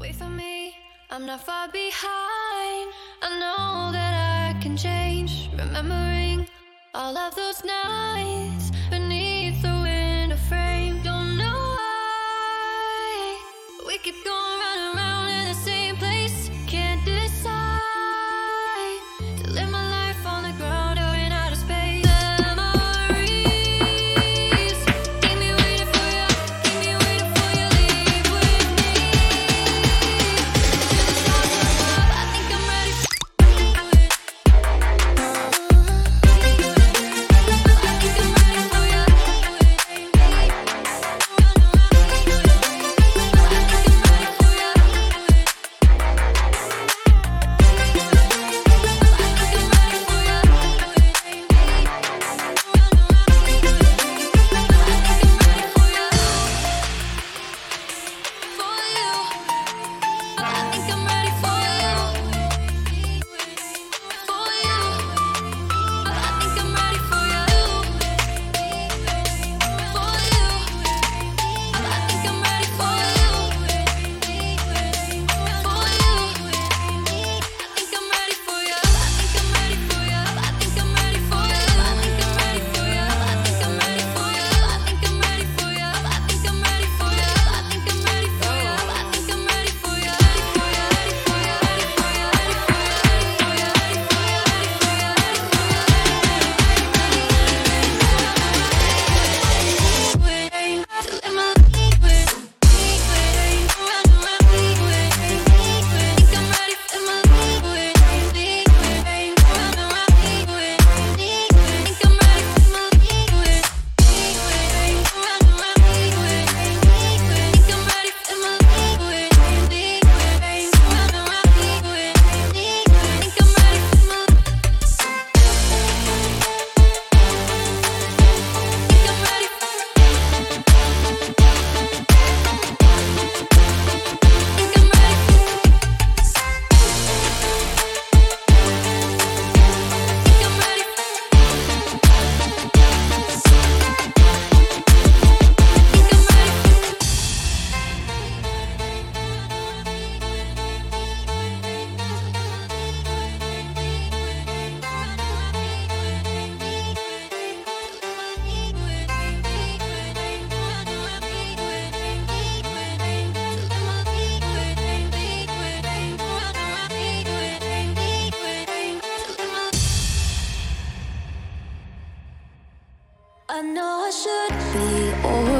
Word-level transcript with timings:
Wait 0.00 0.14
for 0.14 0.28
me, 0.28 0.76
I'm 1.10 1.26
not 1.26 1.44
far 1.44 1.66
behind. 1.68 2.92
I 3.20 3.28
know 3.40 3.90
that 3.92 4.54
I 4.54 4.60
can 4.60 4.76
change. 4.76 5.50
Remembering 5.58 6.46
all 6.94 7.16
of 7.16 7.34
those 7.34 7.64
nights 7.64 8.70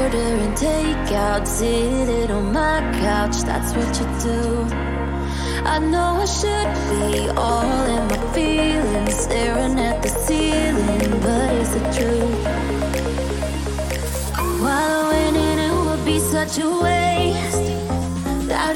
ordering 0.09 0.53
takeout, 0.53 1.45
sitting 1.45 2.31
on 2.31 2.51
my 2.51 2.79
couch. 2.99 3.37
That's 3.43 3.71
what 3.73 3.99
you 3.99 4.07
do. 4.19 4.63
I 5.65 5.79
know 5.79 6.21
I 6.21 6.25
should 6.25 6.71
be 6.89 7.29
all 7.29 7.85
in 7.85 8.07
my 8.07 8.33
feelings, 8.33 9.15
staring 9.15 9.79
at 9.79 10.01
the 10.01 10.09
ceiling, 10.09 11.19
but 11.21 11.53
is 11.53 11.75
it 11.75 11.87
true? 11.97 12.27
While 14.63 15.09
winning, 15.09 15.59
it 15.59 15.73
would 15.85 16.05
be 16.05 16.19
such 16.19 16.57
a 16.59 16.69
waste. 16.69 18.47
That 18.47 18.75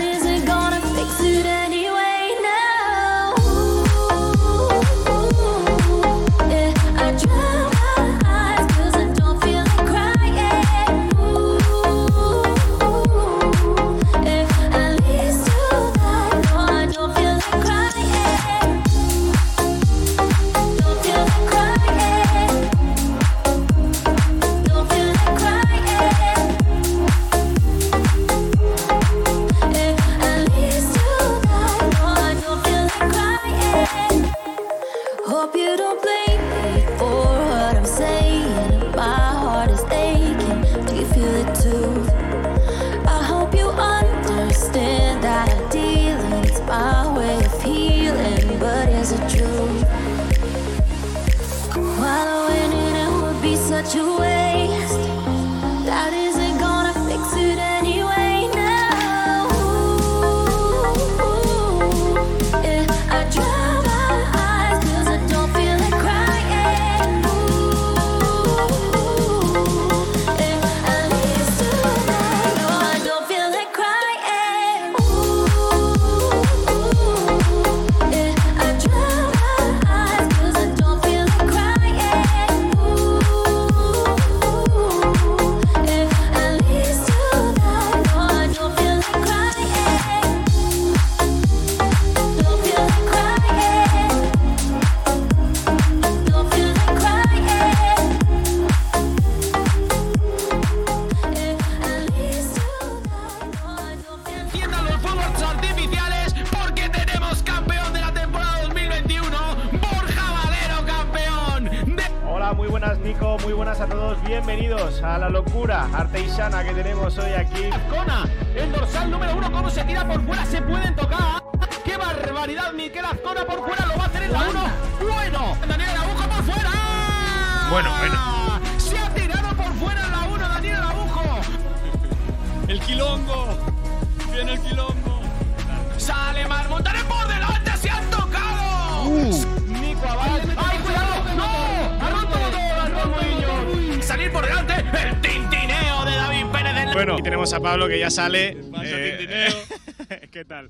sale. 148.14 148.56
Eh. 148.84 149.50
¿Qué 150.32 150.46
tal? 150.46 150.70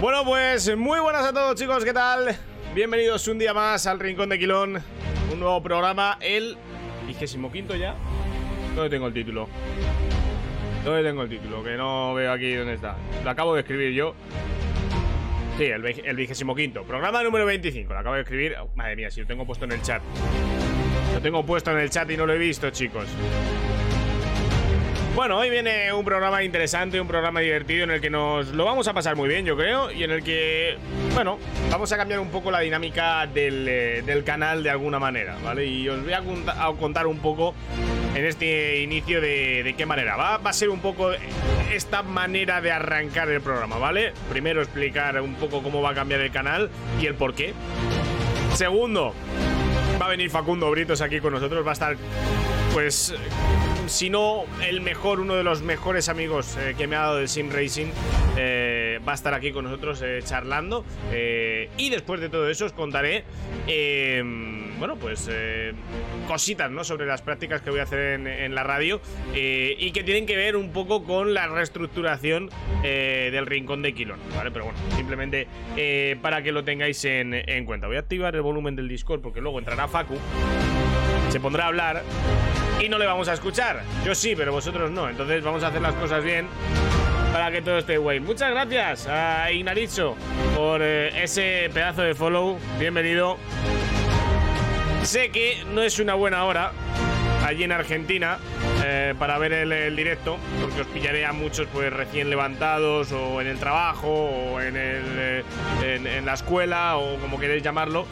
Bueno, 0.00 0.24
pues 0.24 0.76
muy 0.76 1.00
buenas 1.00 1.24
a 1.24 1.32
todos 1.32 1.58
chicos, 1.58 1.84
¿qué 1.84 1.92
tal? 1.92 2.36
Bienvenidos 2.74 3.26
un 3.28 3.38
día 3.38 3.54
más 3.54 3.86
al 3.86 3.98
Rincón 3.98 4.28
de 4.28 4.38
Quilón, 4.38 4.82
un 5.32 5.40
nuevo 5.40 5.62
programa, 5.62 6.18
el 6.20 6.58
25 7.06 7.76
ya. 7.76 7.94
¿Dónde 8.74 8.90
tengo 8.90 9.06
el 9.06 9.14
título? 9.14 9.48
¿Dónde 10.84 11.02
tengo 11.02 11.22
el 11.22 11.30
título? 11.30 11.64
Que 11.64 11.76
no 11.76 12.12
veo 12.12 12.30
aquí 12.30 12.54
dónde 12.54 12.74
está. 12.74 12.96
Lo 13.24 13.30
acabo 13.30 13.54
de 13.54 13.60
escribir 13.60 13.92
yo. 13.94 14.14
Sí, 15.56 15.64
el, 15.64 15.84
el 15.84 16.16
25 16.16 16.82
programa 16.84 17.22
número 17.22 17.46
25. 17.46 17.92
Lo 17.92 17.98
acabo 17.98 18.16
de 18.16 18.22
escribir. 18.22 18.56
Oh, 18.60 18.68
madre 18.74 18.96
mía, 18.96 19.10
si 19.10 19.20
lo 19.22 19.26
tengo 19.26 19.46
puesto 19.46 19.64
en 19.64 19.72
el 19.72 19.82
chat. 19.82 20.02
Lo 21.14 21.20
tengo 21.20 21.44
puesto 21.46 21.70
en 21.70 21.78
el 21.78 21.88
chat 21.88 22.10
y 22.10 22.16
no 22.16 22.26
lo 22.26 22.34
he 22.34 22.38
visto, 22.38 22.68
chicos. 22.70 23.06
Bueno, 25.14 25.36
hoy 25.38 25.50
viene 25.50 25.92
un 25.92 26.04
programa 26.06 26.42
interesante, 26.42 26.98
un 26.98 27.06
programa 27.06 27.40
divertido 27.40 27.84
en 27.84 27.90
el 27.90 28.00
que 28.00 28.08
nos 28.08 28.48
lo 28.48 28.64
vamos 28.64 28.88
a 28.88 28.94
pasar 28.94 29.14
muy 29.14 29.28
bien, 29.28 29.44
yo 29.44 29.56
creo, 29.58 29.90
y 29.92 30.04
en 30.04 30.10
el 30.10 30.24
que, 30.24 30.78
bueno, 31.14 31.38
vamos 31.70 31.92
a 31.92 31.98
cambiar 31.98 32.18
un 32.18 32.30
poco 32.30 32.50
la 32.50 32.60
dinámica 32.60 33.26
del, 33.26 33.66
eh, 33.68 34.22
canal 34.24 34.62
de 34.62 34.70
alguna 34.70 34.98
manera, 34.98 35.36
¿vale? 35.44 35.66
Y 35.66 35.86
os 35.88 36.02
voy 36.02 36.14
a, 36.14 36.22
conta- 36.22 36.64
a 36.66 36.72
contar 36.72 37.06
un 37.06 37.18
poco 37.18 37.54
en 38.14 38.24
este 38.24 38.80
inicio 38.80 39.20
de, 39.20 39.62
de 39.62 39.74
qué 39.74 39.84
manera. 39.84 40.16
Va, 40.16 40.38
va 40.38 40.48
a 40.50 40.54
ser 40.54 40.70
un 40.70 40.80
poco 40.80 41.10
esta 41.72 42.02
manera 42.02 42.62
de 42.62 42.72
arrancar 42.72 43.28
el 43.28 43.42
programa, 43.42 43.76
¿vale? 43.76 44.14
Primero 44.30 44.62
explicar 44.62 45.20
un 45.20 45.34
poco 45.34 45.62
cómo 45.62 45.82
va 45.82 45.90
a 45.90 45.94
cambiar 45.94 46.20
el 46.20 46.30
canal 46.32 46.70
y 47.00 47.04
el 47.06 47.14
por 47.16 47.34
qué. 47.34 47.52
Segundo, 48.54 49.14
va 50.00 50.06
a 50.06 50.08
venir 50.08 50.30
Facundo 50.30 50.70
Britos 50.70 51.02
aquí 51.02 51.20
con 51.20 51.34
nosotros, 51.34 51.64
va 51.66 51.70
a 51.70 51.74
estar, 51.74 51.96
pues, 52.72 53.14
si 53.86 54.10
no 54.10 54.44
el 54.66 54.80
mejor, 54.80 55.20
uno 55.20 55.34
de 55.34 55.44
los 55.44 55.62
mejores 55.62 56.08
amigos 56.08 56.56
eh, 56.56 56.74
que 56.76 56.86
me 56.86 56.96
ha 56.96 57.00
dado 57.00 57.16
del 57.16 57.28
Sim 57.28 57.50
Racing, 57.50 57.88
eh, 58.36 59.00
va 59.06 59.12
a 59.12 59.14
estar 59.14 59.34
aquí 59.34 59.52
con 59.52 59.64
nosotros 59.64 60.00
eh, 60.02 60.20
charlando. 60.24 60.84
y 61.12 61.90
después 61.90 62.20
de 62.20 62.28
todo 62.28 62.48
eso 62.48 62.66
os 62.66 62.72
contaré, 62.72 63.24
eh, 63.66 64.22
bueno, 64.78 64.96
pues 64.96 65.30
cositas, 66.26 66.70
¿no? 66.70 66.82
Sobre 66.82 67.06
las 67.06 67.22
prácticas 67.22 67.62
que 67.62 67.70
voy 67.70 67.80
a 67.80 67.84
hacer 67.84 68.20
en, 68.20 68.54
la 68.54 68.64
radio 68.64 69.00
y 69.32 69.90
que 69.92 70.02
tienen 70.02 70.26
que 70.26 70.36
ver 70.36 70.56
un 70.56 70.72
poco 70.72 71.04
con 71.04 71.34
la 71.34 71.46
reestructuración 71.46 72.50
del 72.82 73.46
Rincón 73.46 73.82
de 73.82 73.94
Quilón, 73.94 74.18
¿vale? 74.34 74.50
Pero 74.50 74.64
bueno, 74.66 74.78
simplemente 74.96 75.46
para 76.20 76.42
que 76.42 76.50
lo 76.50 76.64
tengáis 76.64 77.04
en, 77.04 77.34
en 77.34 77.64
cuenta. 77.64 77.86
Voy 77.86 77.96
a 77.96 78.00
activar 78.00 78.34
el 78.34 78.42
volumen 78.42 78.74
del 78.74 78.88
Discord 78.88 79.20
porque 79.20 79.40
luego 79.40 79.58
entrará 79.58 79.86
Facu 79.86 80.18
se 81.32 81.40
pondrá 81.40 81.64
a 81.64 81.68
hablar 81.68 82.02
y 82.80 82.88
no 82.88 82.98
le 82.98 83.06
vamos 83.06 83.28
a 83.28 83.34
escuchar. 83.34 83.82
Yo 84.04 84.14
sí, 84.14 84.34
pero 84.36 84.52
vosotros 84.52 84.90
no. 84.90 85.08
Entonces 85.08 85.42
vamos 85.42 85.62
a 85.62 85.68
hacer 85.68 85.80
las 85.82 85.94
cosas 85.94 86.22
bien 86.22 86.48
para 87.32 87.50
que 87.50 87.62
todo 87.62 87.78
esté 87.78 87.96
guay. 87.96 88.20
Muchas 88.20 88.50
gracias 88.50 89.06
a 89.06 89.50
Ignaricho 89.50 90.16
por 90.54 90.80
eh, 90.82 91.22
ese 91.22 91.70
pedazo 91.72 92.02
de 92.02 92.14
follow. 92.14 92.58
Bienvenido. 92.78 93.38
Sé 95.02 95.30
que 95.30 95.64
no 95.72 95.82
es 95.82 95.98
una 95.98 96.14
buena 96.14 96.44
hora 96.44 96.72
allí 97.44 97.64
en 97.64 97.72
Argentina 97.72 98.38
eh, 98.84 99.14
para 99.18 99.36
ver 99.38 99.52
el, 99.52 99.72
el 99.72 99.96
directo, 99.96 100.38
porque 100.60 100.82
os 100.82 100.86
pillaré 100.86 101.26
a 101.26 101.32
muchos 101.32 101.66
pues 101.72 101.92
recién 101.92 102.30
levantados 102.30 103.10
o 103.10 103.40
en 103.40 103.48
el 103.48 103.58
trabajo 103.58 104.08
o 104.08 104.60
en, 104.60 104.76
el, 104.76 105.02
eh, 105.18 105.44
en, 105.82 106.06
en 106.06 106.24
la 106.24 106.34
escuela 106.34 106.98
o 106.98 107.16
como 107.18 107.40
queréis 107.40 107.62
llamarlo. 107.62 108.06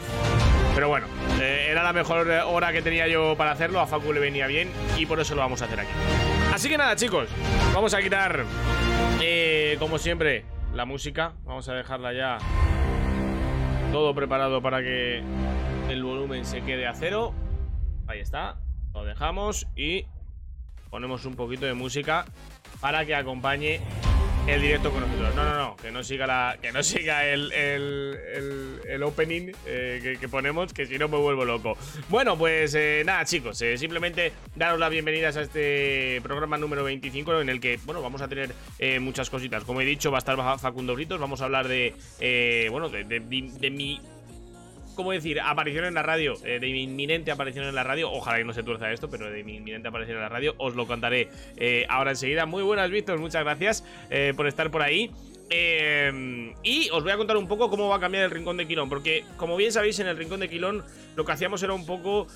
Pero 0.73 0.87
bueno, 0.87 1.07
eh, 1.39 1.67
era 1.69 1.83
la 1.83 1.93
mejor 1.93 2.27
hora 2.27 2.71
que 2.71 2.81
tenía 2.81 3.07
yo 3.07 3.35
para 3.37 3.51
hacerlo, 3.51 3.79
a 3.79 3.87
Facu 3.87 4.13
le 4.13 4.19
venía 4.19 4.47
bien 4.47 4.69
y 4.97 5.05
por 5.05 5.19
eso 5.19 5.35
lo 5.35 5.41
vamos 5.41 5.61
a 5.61 5.65
hacer 5.65 5.79
aquí. 5.79 5.91
Así 6.53 6.69
que 6.69 6.77
nada 6.77 6.95
chicos, 6.95 7.29
vamos 7.73 7.93
a 7.93 8.01
quitar, 8.01 8.45
eh, 9.21 9.75
como 9.79 9.97
siempre, 9.97 10.45
la 10.73 10.85
música, 10.85 11.33
vamos 11.43 11.67
a 11.67 11.73
dejarla 11.73 12.13
ya 12.13 12.37
todo 13.91 14.15
preparado 14.15 14.61
para 14.61 14.81
que 14.81 15.21
el 15.89 16.03
volumen 16.03 16.45
se 16.45 16.61
quede 16.61 16.87
a 16.87 16.93
cero. 16.93 17.33
Ahí 18.07 18.19
está, 18.19 18.57
lo 18.93 19.03
dejamos 19.03 19.67
y 19.75 20.05
ponemos 20.89 21.25
un 21.25 21.35
poquito 21.35 21.65
de 21.65 21.73
música 21.73 22.25
para 22.79 23.05
que 23.05 23.15
acompañe 23.15 23.81
el 24.47 24.61
directo 24.61 24.91
con 24.91 25.01
nosotros. 25.01 25.33
No, 25.35 25.43
no, 25.45 25.55
no, 25.55 25.75
que 25.77 25.91
no 25.91 26.03
siga 26.03 26.27
la, 26.27 26.57
que 26.61 26.71
no 26.71 26.83
siga 26.83 27.25
el, 27.25 27.51
el, 27.53 28.19
el- 28.87 29.03
opening 29.03 29.51
eh, 29.65 30.17
que, 30.19 30.27
ponemos, 30.27 30.73
que 30.73 30.85
si 30.85 30.97
no 30.97 31.07
me 31.07 31.17
vuelvo 31.17 31.45
loco. 31.45 31.77
Bueno, 32.09 32.37
pues 32.37 32.73
eh, 32.75 33.03
nada, 33.05 33.23
chicos, 33.25 33.61
eh, 33.61 33.77
simplemente 33.77 34.31
daros 34.55 34.79
las 34.79 34.89
bienvenidas 34.89 35.37
a 35.37 35.41
este 35.41 36.19
programa 36.21 36.57
número 36.57 36.83
25 36.83 37.41
en 37.41 37.49
el 37.49 37.59
que, 37.59 37.79
bueno, 37.85 38.01
vamos 38.01 38.21
a 38.21 38.27
tener 38.27 38.51
eh, 38.79 38.99
muchas 38.99 39.29
cositas. 39.29 39.63
Como 39.63 39.81
he 39.81 39.85
dicho, 39.85 40.11
va 40.11 40.17
a 40.17 40.19
estar 40.19 40.37
Facundo 40.59 40.95
Britos, 40.95 41.19
vamos 41.19 41.41
a 41.41 41.45
hablar 41.45 41.67
de, 41.67 41.95
bueno, 42.71 42.89
de, 42.89 43.03
de- 43.05 43.19
de 43.21 43.69
mi 43.69 44.01
¿cómo 44.95 45.11
decir? 45.11 45.39
Aparición 45.39 45.85
en 45.85 45.93
la 45.93 46.03
radio, 46.03 46.33
eh, 46.45 46.59
de 46.59 46.67
mi 46.67 46.83
inminente 46.83 47.31
aparición 47.31 47.65
en 47.65 47.75
la 47.75 47.83
radio. 47.83 48.11
Ojalá 48.11 48.37
que 48.37 48.43
no 48.43 48.53
se 48.53 48.63
tuerza 48.63 48.91
esto, 48.91 49.09
pero 49.09 49.29
de 49.29 49.43
mi 49.43 49.55
inminente 49.55 49.87
aparición 49.87 50.17
en 50.17 50.23
la 50.23 50.29
radio 50.29 50.55
os 50.57 50.75
lo 50.75 50.87
contaré 50.87 51.29
eh, 51.57 51.85
ahora 51.89 52.11
enseguida. 52.11 52.45
Muy 52.45 52.63
buenas, 52.63 52.89
Víctor, 52.89 53.19
muchas 53.19 53.43
gracias 53.43 53.83
eh, 54.09 54.33
por 54.35 54.47
estar 54.47 54.71
por 54.71 54.81
ahí. 54.81 55.11
Y 56.63 56.89
os 56.91 57.03
voy 57.03 57.11
a 57.11 57.17
contar 57.17 57.35
un 57.35 57.49
poco 57.49 57.69
cómo 57.69 57.89
va 57.89 57.97
a 57.97 57.99
cambiar 57.99 58.23
el 58.23 58.31
Rincón 58.31 58.55
de 58.55 58.65
Quilón, 58.65 58.87
porque 58.87 59.25
como 59.35 59.57
bien 59.57 59.73
sabéis, 59.73 59.99
en 59.99 60.07
el 60.07 60.15
Rincón 60.15 60.39
de 60.39 60.47
Quilón 60.47 60.81
lo 61.17 61.25
que 61.25 61.33
hacíamos 61.33 61.61
era 61.61 61.73
un 61.73 61.85
poco 61.85 62.27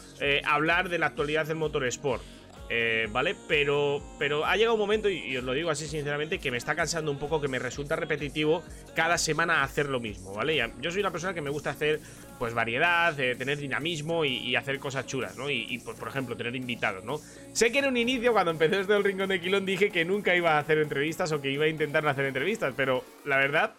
hablar 0.45 0.89
de 0.89 0.99
la 0.99 1.05
actualidad 1.05 1.45
del 1.45 1.55
motorsport. 1.55 2.21
Eh, 2.67 3.07
¿Vale? 3.11 3.35
Pero, 3.47 4.01
pero 4.17 4.43
ha 4.45 4.55
llegado 4.55 4.73
un 4.73 4.79
momento, 4.79 5.07
y, 5.07 5.37
os 5.37 5.43
lo 5.43 5.53
digo 5.53 5.69
así 5.69 5.87
sinceramente, 5.87 6.39
que 6.39 6.49
me 6.49 6.57
está 6.57 6.75
cansando 6.75 7.11
un 7.11 7.19
poco, 7.19 7.39
que 7.39 7.47
me 7.47 7.59
resulta 7.59 7.95
repetitivo 7.95 8.63
cada 8.95 9.17
semana 9.19 9.63
hacer 9.63 9.87
lo 9.87 9.99
mismo, 9.99 10.33
¿vale? 10.33 10.57
Yo 10.81 10.91
soy 10.91 11.01
una 11.01 11.11
persona 11.11 11.33
que 11.33 11.41
me 11.41 11.51
gusta 11.51 11.69
hacer 11.69 11.99
pues 12.39 12.53
variedad, 12.53 13.17
eh, 13.19 13.35
tener 13.35 13.59
dinamismo 13.59 14.25
y, 14.25 14.55
hacer 14.55 14.79
cosas 14.79 15.05
chulas, 15.05 15.37
¿no? 15.37 15.49
Y, 15.49 15.79
pues, 15.85 15.97
por 15.97 16.07
ejemplo, 16.07 16.35
tener 16.35 16.55
invitados, 16.55 17.03
¿no? 17.03 17.19
Sé 17.53 17.71
que 17.71 17.79
en 17.79 17.85
un 17.85 17.97
inicio, 17.97 18.33
cuando 18.33 18.51
empecé 18.51 18.79
esto 18.79 18.93
del 18.93 19.03
Rincón 19.03 19.29
de 19.29 19.39
Quilón, 19.39 19.65
dije 19.65 19.89
que 19.91 20.03
nunca 20.03 20.35
iba 20.35 20.53
a 20.53 20.59
hacer 20.59 20.79
entrevistas 20.79 21.31
o 21.31 21.41
que 21.41 21.51
iba 21.51 21.65
a 21.65 21.67
intentar 21.67 22.07
hacer 22.07 22.25
entrevistas, 22.25 22.73
pero 22.75 23.03
la 23.25 23.37
verdad 23.37 23.75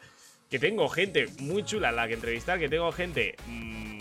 que 0.49 0.59
tengo 0.59 0.89
gente 0.89 1.27
muy 1.41 1.65
chula 1.65 1.91
la 1.93 2.07
que 2.07 2.15
entrevistar, 2.15 2.59
que 2.59 2.69
tengo 2.69 2.93
gente 2.93 3.35
mm, 3.47 3.99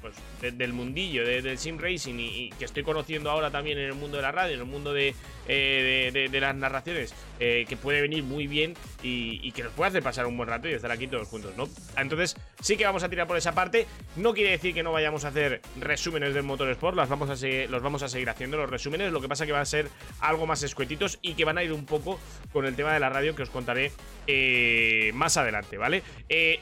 pues, 0.00 0.14
de- 0.44 0.52
del 0.52 0.72
mundillo, 0.72 1.24
de- 1.24 1.42
del 1.42 1.58
sim 1.58 1.78
racing 1.78 2.14
y, 2.18 2.50
que 2.58 2.64
estoy 2.66 2.82
conociendo 2.82 3.30
ahora 3.30 3.50
también 3.50 3.78
en 3.78 3.86
el 3.86 3.94
mundo 3.94 4.16
de 4.18 4.22
la 4.22 4.32
radio, 4.32 4.54
en 4.54 4.60
el 4.60 4.66
mundo 4.66 4.92
de, 4.92 5.14
eh, 5.48 6.10
de- 6.30 6.40
las 6.40 6.54
narraciones, 6.54 7.14
eh, 7.40 7.64
que 7.68 7.76
puede 7.76 8.00
venir 8.02 8.22
muy 8.22 8.46
bien 8.46 8.74
y, 9.02 9.50
que 9.52 9.62
nos 9.62 9.72
puede 9.72 9.88
hacer 9.88 10.02
pasar 10.02 10.26
un 10.26 10.36
buen 10.36 10.48
rato 10.48 10.68
y 10.68 10.72
estar 10.72 10.90
aquí 10.90 11.06
todos 11.06 11.28
juntos, 11.28 11.56
¿no? 11.56 11.68
Entonces, 11.96 12.36
sí 12.60 12.76
que 12.76 12.84
vamos 12.84 13.02
a 13.04 13.08
tirar 13.08 13.26
por 13.26 13.36
esa 13.36 13.52
parte. 13.54 13.86
No 14.16 14.34
quiere 14.34 14.50
decir 14.50 14.74
que 14.74 14.82
no 14.82 14.92
vayamos 14.92 15.24
a 15.24 15.28
hacer 15.28 15.60
resúmenes 15.80 16.34
del 16.34 16.42
Motorsport, 16.42 16.96
las 16.96 17.08
vamos 17.08 17.30
a 17.30 17.46
los 17.68 17.82
vamos 17.82 18.02
a 18.02 18.08
seguir 18.08 18.28
haciendo, 18.28 18.56
los 18.56 18.68
resúmenes. 18.70 19.12
Lo 19.12 19.20
que 19.20 19.28
pasa 19.28 19.46
que 19.46 19.52
van 19.52 19.62
a 19.62 19.66
ser 19.66 19.88
algo 20.20 20.46
más 20.46 20.62
escuetitos 20.62 21.18
y 21.22 21.34
que 21.34 21.44
van 21.44 21.56
a 21.58 21.64
ir 21.64 21.72
un 21.72 21.86
poco 21.86 22.18
con 22.52 22.66
el 22.66 22.74
tema 22.76 22.92
de 22.92 23.00
la 23.00 23.08
radio 23.08 23.34
que 23.34 23.42
os 23.42 23.50
contaré 23.50 23.92
eh, 24.26 25.10
más 25.14 25.36
adelante, 25.36 25.76
¿vale? 25.76 26.02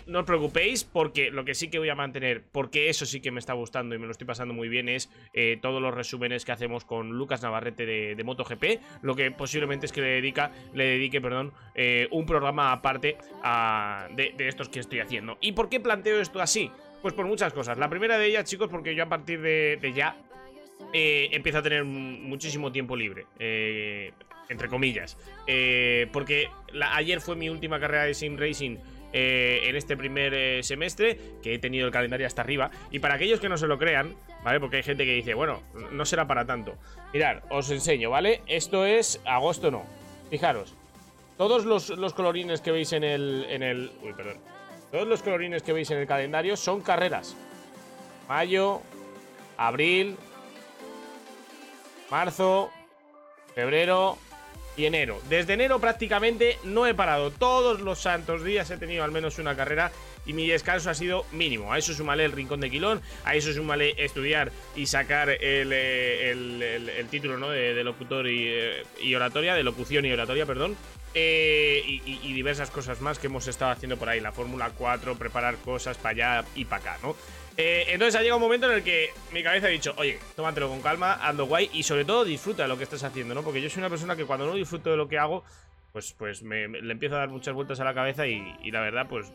No 0.07 0.21
os 0.21 0.27
preocupéis 0.27 0.85
porque 0.85 1.31
lo 1.31 1.45
que 1.45 1.55
sí 1.55 1.69
que 1.69 1.79
voy 1.79 1.89
a 1.89 1.95
mantener, 1.95 2.43
porque 2.53 2.89
eso 2.91 3.07
sí 3.07 3.21
que 3.21 3.31
me 3.31 3.39
está 3.41 3.55
gustando 3.55 3.72
y 3.81 3.99
me 3.99 4.07
lo 4.07 4.11
estoy 4.11 4.27
pasando 4.27 4.53
muy 4.53 4.69
bien, 4.69 4.89
es 4.89 5.11
eh, 5.33 5.59
todos 5.61 5.81
los 5.81 5.95
resúmenes 5.95 6.45
que 6.45 6.53
hacemos 6.53 6.85
con 6.85 7.11
Lucas 7.11 7.43
Navarrete 7.43 7.87
de, 7.87 8.23
MotoGP, 8.23 8.65
lo 9.03 9.17
que 9.17 9.31
posiblemente 9.31 9.87
es 9.87 9.93
que 9.93 10.03
le 10.03 10.09
dedica, 10.09 10.53
le 10.75 10.85
dedique, 10.85 11.21
perdón, 11.21 11.53
eh, 11.75 12.07
un 12.11 12.27
programa 12.27 12.73
aparte 12.73 13.17
de, 14.15 14.35
de 14.37 14.49
estos 14.49 14.69
que 14.69 14.81
estoy 14.81 15.01
haciendo. 15.01 15.39
¿Y 15.41 15.53
por 15.53 15.69
qué 15.69 15.81
planteo 15.81 16.21
esto 16.21 16.41
así? 16.41 16.71
Pues 17.01 17.15
por 17.15 17.27
muchas 17.27 17.53
cosas. 17.53 17.79
La 17.79 17.89
primera 17.89 18.19
de 18.19 18.27
ellas, 18.27 18.45
chicos, 18.45 18.69
porque 18.69 18.95
yo 18.95 19.05
a 19.05 19.09
partir 19.09 19.41
de, 19.41 19.79
de 19.81 19.93
ya 19.93 20.17
eh, 20.93 21.31
empiezo 21.33 21.59
a 21.59 21.63
tener 21.63 21.85
muchísimo 21.85 22.71
tiempo 22.71 22.95
libre. 22.95 23.27
entre 24.49 24.69
comillas. 24.69 25.17
Porque 26.13 26.49
ayer 26.93 27.21
fue 27.21 27.37
mi 27.37 27.49
última 27.49 27.81
carrera 27.81 28.05
de 28.05 28.15
sim 28.15 28.37
racing 28.37 28.77
eh, 29.13 29.61
en 29.65 29.77
este 29.77 29.97
primer 29.97 30.35
eh, 30.35 30.63
semestre, 30.63 31.19
que 31.43 31.55
he 31.55 31.59
tenido 31.59 31.87
el 31.87 31.93
calendario 31.93 32.27
hasta 32.27 32.43
arriba. 32.43 32.71
Y 32.91 32.99
para 32.99 33.15
aquellos 33.15 33.41
que 33.41 33.49
no 33.49 33.57
se 33.57 33.67
lo 33.67 33.79
crean, 33.79 34.15
¿vale? 34.45 34.61
Porque 34.61 34.77
hay 34.77 34.83
gente 34.83 35.05
que 35.05 35.15
dice, 35.15 35.35
bueno, 35.35 35.63
no 35.91 36.05
será 36.05 36.27
para 36.27 36.47
tanto. 36.47 36.77
Mirad, 37.13 37.43
os 37.51 37.71
enseño, 37.71 38.11
¿vale? 38.11 38.43
Esto 38.47 38.87
es 38.87 39.21
agosto, 39.25 39.71
no. 39.71 39.85
Fijaros, 40.31 40.75
todos 41.37 41.65
los, 41.65 41.91
los 41.91 42.15
colorines 42.15 42.61
que 42.61 42.73
veis 42.73 42.93
en 42.93 43.05
el, 43.05 43.47
en 43.49 43.63
el... 43.63 43.93
Uy, 44.03 44.13
perdón. 44.13 44.39
Todos 44.91 45.07
los 45.07 45.23
colorines 45.23 45.63
que 45.63 45.73
veis 45.73 45.91
en 45.91 45.99
el 45.99 46.07
calendario 46.07 46.57
son 46.57 46.83
carreras. 46.83 47.35
Mayo, 48.29 48.83
abril, 49.57 50.17
marzo, 52.11 52.71
febrero 53.55 54.19
y 54.77 54.87
enero. 54.87 55.21
Desde 55.29 55.53
enero 55.55 55.79
prácticamente 55.81 56.59
no 56.65 56.87
he 56.87 56.95
parado. 56.95 57.31
Todos 57.31 57.81
los 57.81 58.01
santos 58.01 58.43
días 58.45 58.71
he 58.71 58.77
tenido 58.79 59.05
al 59.05 59.13
menos 59.13 59.39
una 59.39 59.55
carrera 59.57 59.93
y 60.25 60.33
mi 60.33 60.47
descanso 60.49 60.89
ha 60.91 60.95
sido 60.95 61.27
mínimo. 61.33 61.73
A 61.73 61.79
eso 61.79 61.93
súmale 61.95 62.25
el 62.25 62.33
rincón 62.33 62.61
de 62.61 62.71
Quilón, 62.71 63.03
a 63.25 63.35
eso 63.35 63.53
súmale 63.53 63.95
estudiar 64.03 64.53
y 64.77 64.87
sacar 64.87 65.29
el, 65.31 65.73
eh, 65.73 66.31
el- 66.31 66.63
el- 66.63 66.89
el 66.89 67.09
título 67.09 67.39
¿no? 67.39 67.51
de, 67.51 67.83
locutor 67.85 68.29
y, 68.29 68.47
eh, 68.49 68.85
y 69.03 69.15
oratoria, 69.15 69.55
de 69.55 69.63
locución 69.63 70.05
y 70.07 70.13
oratoria, 70.13 70.47
perdón. 70.47 70.77
Eh, 71.15 71.83
y, 71.87 72.03
y- 72.11 72.21
y 72.23 72.33
diversas 72.33 72.71
cosas 72.71 73.01
más 73.03 73.19
que 73.19 73.27
hemos 73.27 73.47
estado 73.47 73.71
haciendo 73.73 73.99
por 73.99 74.09
ahí. 74.09 74.21
La 74.21 74.33
Fórmula 74.33 74.71
4, 74.77 75.17
preparar 75.17 75.57
cosas 75.57 75.99
para 75.99 76.39
allá 76.39 76.49
y 76.55 76.65
para 76.65 76.83
acá, 76.93 76.99
¿no? 77.03 77.15
Eh, 77.57 77.85
entonces 77.89 78.15
ha 78.15 78.23
llegado 78.23 78.39
un 78.39 78.43
momento 78.43 78.71
en 78.71 78.79
el 78.79 78.83
que 78.83 79.11
mi 79.33 79.43
cabeza 79.43 79.67
ha 79.67 79.71
dicho, 79.71 79.95
oye, 79.99 80.19
tómatelo 80.35 80.69
con 80.69 80.81
calma, 80.81 81.15
ando 81.27 81.47
guay 81.47 81.71
y 81.73 81.83
sobre 81.83 82.05
todo 82.05 82.25
disfruta 82.25 82.63
de 82.63 82.69
lo 82.69 82.79
que 82.79 82.85
estás 82.85 83.05
haciendo, 83.05 83.35
¿no? 83.35 83.43
Porque 83.43 83.61
yo 83.61 83.69
soy 83.69 83.81
una 83.81 83.91
persona 83.91 84.17
que 84.17 84.25
cuando 84.25 84.47
no 84.47 84.55
disfruto 84.55 84.91
de 84.91 84.97
lo 84.97 85.09
que 85.09 85.19
hago, 85.19 85.45
pues, 85.93 86.15
pues 86.15 86.43
me, 86.43 86.69
le 86.69 86.93
empiezo 86.93 87.17
a 87.17 87.21
dar 87.21 87.29
muchas 87.29 87.55
vueltas 87.55 87.79
a 87.81 87.85
la 87.85 87.95
cabeza 87.95 88.27
y, 88.27 88.71
la 88.71 88.81
verdad, 88.81 89.07
pues, 89.09 89.31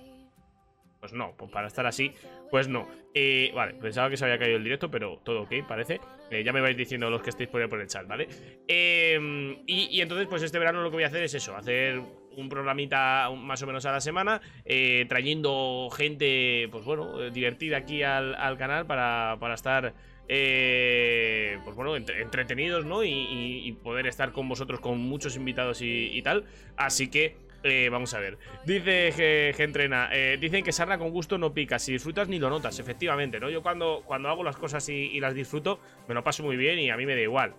pues 1.00 1.14
no, 1.14 1.36
pues 1.38 1.52
para 1.52 1.68
estar 1.68 1.86
así, 1.86 2.12
pues 2.50 2.68
no. 2.68 2.88
Eh, 3.14 3.52
vale, 3.54 3.76
pensaba 3.76 4.10
que 4.10 4.18
se 4.18 4.26
había 4.26 4.40
caído 4.40 4.58
el 4.58 4.64
directo, 4.64 4.90
pero 4.90 5.22
todo 5.24 5.44
ok, 5.44 5.54
parece. 5.68 6.02
Eh, 6.32 6.44
ya 6.44 6.52
me 6.52 6.60
vais 6.60 6.76
diciendo 6.76 7.12
los 7.12 7.22
que 7.22 7.30
estéis 7.30 7.50
por 7.50 7.62
ahí 7.62 7.68
por 7.68 7.80
el 7.80 7.88
chat, 7.88 8.08
¿vale? 8.08 8.28
Eh, 8.68 9.62
y, 9.68 9.96
y 9.96 10.02
entonces, 10.02 10.28
pues 10.28 10.42
este 10.42 10.58
verano 10.58 10.82
lo 10.82 10.90
que 10.90 10.96
voy 10.96 11.04
a 11.04 11.08
hacer 11.08 11.22
es 11.22 11.36
eso, 11.36 11.56
hacer 11.56 12.02
un 12.38 12.50
programita 12.50 13.30
más 13.36 13.62
o 13.64 13.68
menos 13.68 13.86
a 13.86 13.92
la 13.92 14.00
semana, 14.00 14.42
eh, 14.64 15.06
trayendo 15.10 15.90
gente, 15.92 16.68
pues 16.72 16.86
bueno, 16.86 17.22
eh, 17.22 17.32
divertida 17.32 17.78
aquí 17.78 18.04
al, 18.04 18.36
al 18.36 18.58
canal 18.58 18.86
para, 18.86 19.38
para 19.40 19.56
estar, 19.56 19.94
eh, 20.28 21.58
pues 21.64 21.76
bueno, 21.76 21.96
entre- 21.96 22.22
entretenidos, 22.22 22.86
¿no? 22.86 23.04
Y, 23.04 23.76
poder 23.84 24.08
estar 24.08 24.32
con 24.32 24.48
vosotros, 24.48 24.80
con 24.80 25.00
muchos 25.00 25.36
invitados 25.36 25.82
y, 25.82 26.22
tal. 26.22 26.46
Así 26.78 27.10
que... 27.10 27.36
eh, 27.64 27.90
vamos 27.90 28.14
a 28.14 28.20
ver. 28.20 28.38
Dice 28.66 29.12
que, 29.16 30.38
dicen 30.40 30.64
que 30.64 30.72
sarna 30.72 30.98
con 30.98 31.10
gusto 31.10 31.38
no 31.38 31.54
pica. 31.54 31.80
Si 31.80 31.92
disfrutas 31.92 32.28
ni 32.30 32.38
lo 32.40 32.50
notas, 32.50 32.80
efectivamente, 32.80 33.40
¿no? 33.40 33.50
Yo 33.50 33.62
cuando, 33.62 34.04
cuando 34.06 34.30
hago 34.30 34.44
las 34.44 34.58
cosas 34.58 34.88
y, 34.90 34.94
y 34.94 35.20
las 35.20 35.34
disfruto, 35.34 35.80
me 36.08 36.14
lo 36.14 36.24
paso 36.24 36.44
muy 36.44 36.56
bien 36.56 36.80
y 36.80 36.90
a 36.92 36.98
mí 36.98 37.06
me 37.06 37.16
da 37.16 37.22
igual 37.22 37.56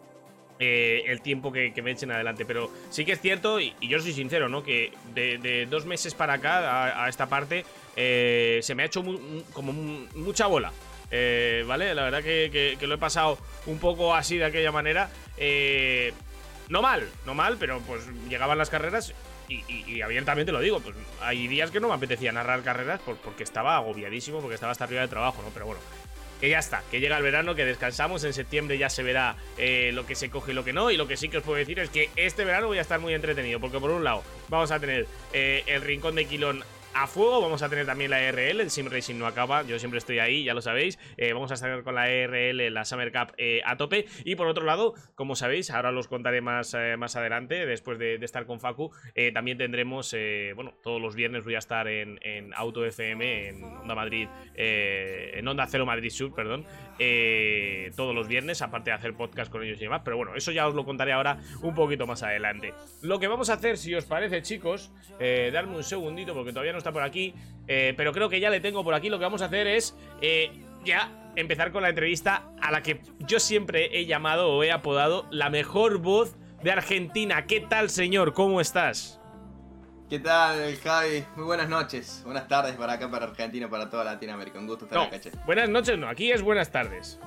eh, 0.58 1.04
el 1.06 1.20
tiempo 1.20 1.52
que, 1.52 1.72
me 1.82 1.90
echen 1.92 2.10
adelante. 2.10 2.44
Pero 2.44 2.70
sí 2.90 3.04
que 3.04 3.12
es 3.12 3.20
cierto, 3.20 3.60
y, 3.60 3.74
yo 3.80 3.98
soy 4.00 4.12
sincero, 4.12 4.48
¿no? 4.48 4.62
Que 4.62 4.92
de, 5.14 5.66
dos 5.70 5.86
meses 5.86 6.14
para 6.14 6.34
acá, 6.34 7.04
a, 7.04 7.08
esta 7.08 7.26
parte, 7.28 7.64
eh, 7.96 8.60
se 8.62 8.74
me 8.74 8.82
ha 8.82 8.86
hecho 8.86 9.02
como 9.52 9.72
mu- 9.72 10.06
mucha 10.14 10.46
bola. 10.46 10.72
Eh, 11.10 11.64
¿Vale? 11.66 11.94
La 11.94 12.04
verdad 12.04 12.22
que, 12.22 12.76
lo 12.80 12.94
he 12.94 12.98
pasado 12.98 13.38
un 13.66 13.78
poco 13.78 14.14
así 14.14 14.36
de 14.38 14.44
aquella 14.44 14.72
manera. 14.72 15.10
Eh, 15.36 16.12
no 16.68 16.82
mal, 16.82 17.08
no 17.24 17.34
mal, 17.34 17.56
pero 17.58 17.80
pues 17.80 18.02
llegaban 18.28 18.58
las 18.58 18.68
carreras. 18.70 19.14
Y, 19.48 19.64
y- 19.66 19.84
y 19.86 20.02
abiertamente 20.02 20.52
lo 20.52 20.60
digo, 20.60 20.78
pues 20.80 20.94
hay 21.22 21.48
días 21.48 21.70
que 21.70 21.80
no 21.80 21.88
me 21.88 21.94
apetecía 21.94 22.30
narrar 22.32 22.62
carreras 22.62 23.00
por- 23.00 23.16
porque 23.16 23.42
estaba 23.44 23.76
agobiadísimo, 23.76 24.40
porque 24.40 24.56
estaba 24.56 24.72
hasta 24.72 24.84
arriba 24.84 25.00
de 25.00 25.08
trabajo, 25.08 25.40
¿no? 25.42 25.48
Pero 25.54 25.64
bueno, 25.64 25.80
que 26.40 26.48
ya 26.48 26.58
está, 26.58 26.82
que 26.90 27.00
llega 27.00 27.16
el 27.16 27.22
verano, 27.22 27.54
que 27.54 27.64
descansamos, 27.64 28.24
en 28.24 28.32
septiembre 28.32 28.78
ya 28.78 28.90
se 28.90 29.02
verá 29.02 29.36
eh, 29.56 29.90
lo 29.92 30.06
que 30.06 30.14
se 30.14 30.30
coge 30.30 30.52
y 30.52 30.54
lo 30.54 30.64
que 30.64 30.72
no, 30.72 30.90
y 30.90 30.96
lo 30.96 31.08
que 31.08 31.16
sí 31.16 31.28
que 31.28 31.38
os 31.38 31.44
puedo 31.44 31.58
decir 31.58 31.78
es 31.78 31.90
que 31.90 32.10
este 32.16 32.44
verano 32.44 32.68
voy 32.68 32.78
a 32.78 32.82
estar 32.82 33.00
muy 33.00 33.14
entretenido, 33.14 33.60
porque 33.60 33.78
por 33.78 33.90
un 33.90 34.04
lado 34.04 34.22
vamos 34.48 34.70
a 34.70 34.78
tener 34.78 35.06
eh, 35.32 35.64
el 35.66 35.82
Rincón 35.82 36.14
de 36.14 36.26
Quilón 36.26 36.64
a 37.02 37.06
fuego, 37.06 37.40
vamos 37.40 37.62
a 37.62 37.68
tener 37.68 37.86
también 37.86 38.10
la 38.10 38.20
ERL, 38.20 38.60
el 38.60 38.70
Sim 38.70 38.88
Racing 38.90 39.16
no 39.16 39.26
acaba, 39.26 39.62
yo 39.62 39.78
siempre 39.78 39.98
estoy 39.98 40.18
ahí, 40.18 40.42
ya 40.42 40.52
lo 40.52 40.60
sabéis, 40.60 40.98
eh, 41.16 41.32
vamos 41.32 41.48
a 41.52 41.54
estar 41.54 41.84
con 41.84 41.94
la 41.94 42.10
ERL, 42.10 42.74
la 42.74 42.84
Summer 42.84 43.12
Cup 43.12 43.34
eh, 43.38 43.60
a 43.64 43.76
tope, 43.76 44.06
y 44.24 44.34
por 44.34 44.48
otro 44.48 44.64
lado, 44.64 44.94
como 45.14 45.36
sabéis, 45.36 45.70
ahora 45.70 45.92
los 45.92 46.08
contaré 46.08 46.40
más, 46.40 46.74
eh, 46.74 46.96
más 46.96 47.14
adelante, 47.14 47.66
después 47.66 48.00
de, 48.00 48.16
estar 48.16 48.46
con 48.46 48.58
Facu, 48.58 48.90
también 49.32 49.56
tendremos, 49.56 50.14
bueno, 50.54 50.74
todos 50.82 51.00
los 51.00 51.14
viernes 51.14 51.44
voy 51.44 51.54
a 51.54 51.58
estar 51.58 51.86
en, 51.86 52.18
en 52.22 52.52
Auto 52.54 52.84
FM, 52.84 53.48
en 53.48 53.64
Onda 53.64 53.94
Madrid, 53.94 54.28
en 54.54 55.46
Onda 55.46 55.66
Cero 55.66 55.86
Madrid 55.86 56.10
Sur, 56.10 56.34
perdón, 56.34 56.66
todos 57.96 58.14
los 58.14 58.28
viernes, 58.28 58.60
aparte 58.60 58.90
de 58.90 58.96
hacer 58.96 59.14
podcast 59.14 59.50
con 59.50 59.62
ellos 59.62 59.78
y 59.78 59.84
demás. 59.84 60.02
Pero 60.04 60.16
bueno, 60.16 60.34
eso 60.34 60.52
ya 60.52 60.66
os 60.68 60.74
lo 60.74 60.84
contaré 60.84 61.12
ahora 61.12 61.38
un 61.62 61.74
poquito 61.74 62.06
más 62.06 62.22
adelante. 62.22 62.74
Lo 63.02 63.18
que 63.18 63.28
vamos 63.28 63.48
a 63.50 63.54
hacer, 63.54 63.78
si 63.78 63.94
os 63.94 64.04
parece, 64.04 64.42
chicos, 64.42 64.92
darme 65.52 65.76
un 65.76 65.84
segundito 65.84 66.34
porque 66.34 66.50
todavía 66.50 66.72
no 66.72 66.78
está 66.78 66.87
por 66.92 67.02
aquí, 67.02 67.34
eh, 67.66 67.94
pero 67.96 68.12
creo 68.12 68.28
que 68.28 68.40
ya 68.40 68.50
le 68.50 68.60
tengo 68.60 68.82
por 68.84 68.94
aquí. 68.94 69.08
Lo 69.08 69.18
que 69.18 69.24
vamos 69.24 69.42
a 69.42 69.46
hacer 69.46 69.66
es 69.66 69.96
eh, 70.20 70.50
ya 70.84 71.10
empezar 71.36 71.70
con 71.72 71.82
la 71.82 71.90
entrevista 71.90 72.50
a 72.60 72.70
la 72.70 72.82
que 72.82 73.00
yo 73.20 73.38
siempre 73.40 73.98
he 73.98 74.06
llamado 74.06 74.50
o 74.50 74.62
he 74.64 74.72
apodado 74.72 75.26
la 75.30 75.50
mejor 75.50 75.98
voz 75.98 76.36
de 76.62 76.72
Argentina. 76.72 77.46
¿Qué 77.46 77.60
tal, 77.60 77.90
señor? 77.90 78.32
¿Cómo 78.32 78.60
estás? 78.60 79.20
¿Qué 80.10 80.18
tal, 80.18 80.74
Javi? 80.82 81.22
Muy 81.36 81.44
buenas 81.44 81.68
noches. 81.68 82.22
Buenas 82.24 82.48
tardes 82.48 82.74
para 82.76 82.94
acá, 82.94 83.10
para 83.10 83.26
Argentina, 83.26 83.68
para 83.68 83.90
toda 83.90 84.04
Latinoamérica. 84.04 84.58
Un 84.58 84.66
gusto 84.66 84.86
estar 84.86 84.98
No, 84.98 85.04
acá, 85.04 85.20
che. 85.20 85.30
buenas 85.44 85.68
noches, 85.68 85.98
no, 85.98 86.08
aquí 86.08 86.32
es 86.32 86.40
buenas 86.40 86.72
tardes. 86.72 87.20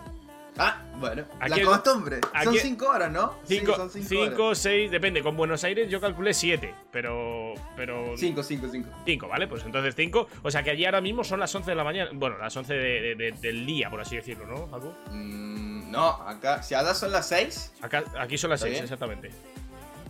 Ah, 0.57 0.81
bueno. 0.97 1.23
Aquí- 1.39 1.59
la 1.61 1.65
costumbre. 1.65 2.19
aquí- 2.33 2.45
Son 2.45 2.55
cinco 2.57 2.87
horas, 2.89 3.11
¿no? 3.11 3.35
Cinco, 3.45 3.71
sí, 3.71 3.77
son 3.77 3.89
cinco, 3.89 4.07
cinco, 4.09 4.45
horas. 4.47 4.57
seis, 4.57 4.91
depende. 4.91 5.23
Con 5.23 5.35
Buenos 5.37 5.63
Aires 5.63 5.89
yo 5.89 6.01
calculé 6.01 6.33
siete, 6.33 6.75
pero. 6.91 7.53
pero 7.75 8.13
Cinco, 8.17 8.43
cinco, 8.43 8.67
cinco. 8.69 8.89
Cinco, 9.05 9.27
¿vale? 9.29 9.47
Pues 9.47 9.63
entonces 9.65 9.95
cinco. 9.95 10.27
O 10.43 10.51
sea 10.51 10.61
que 10.61 10.71
allí 10.71 10.85
ahora 10.85 10.99
mismo 11.01 11.23
son 11.23 11.39
las 11.39 11.53
11 11.55 11.71
de 11.71 11.75
la 11.75 11.83
mañana. 11.85 12.11
Bueno, 12.13 12.37
las 12.37 12.55
11 12.55 12.73
de- 12.73 13.01
de- 13.01 13.15
de- 13.15 13.31
del 13.31 13.65
día, 13.65 13.89
por 13.89 14.01
así 14.01 14.17
decirlo, 14.17 14.45
¿no, 14.45 14.67
Facu? 14.67 14.93
Mm, 15.11 15.89
no, 15.89 16.07
acá, 16.27 16.61
si 16.61 16.75
allá 16.75 16.93
son 16.93 17.11
las 17.11 17.27
seis, 17.29 17.71
Acá, 17.81 18.03
aquí 18.19 18.37
son 18.37 18.49
las 18.49 18.59
¿Está 18.59 18.65
6, 18.67 18.73
bien? 18.73 18.83
exactamente. 18.83 19.31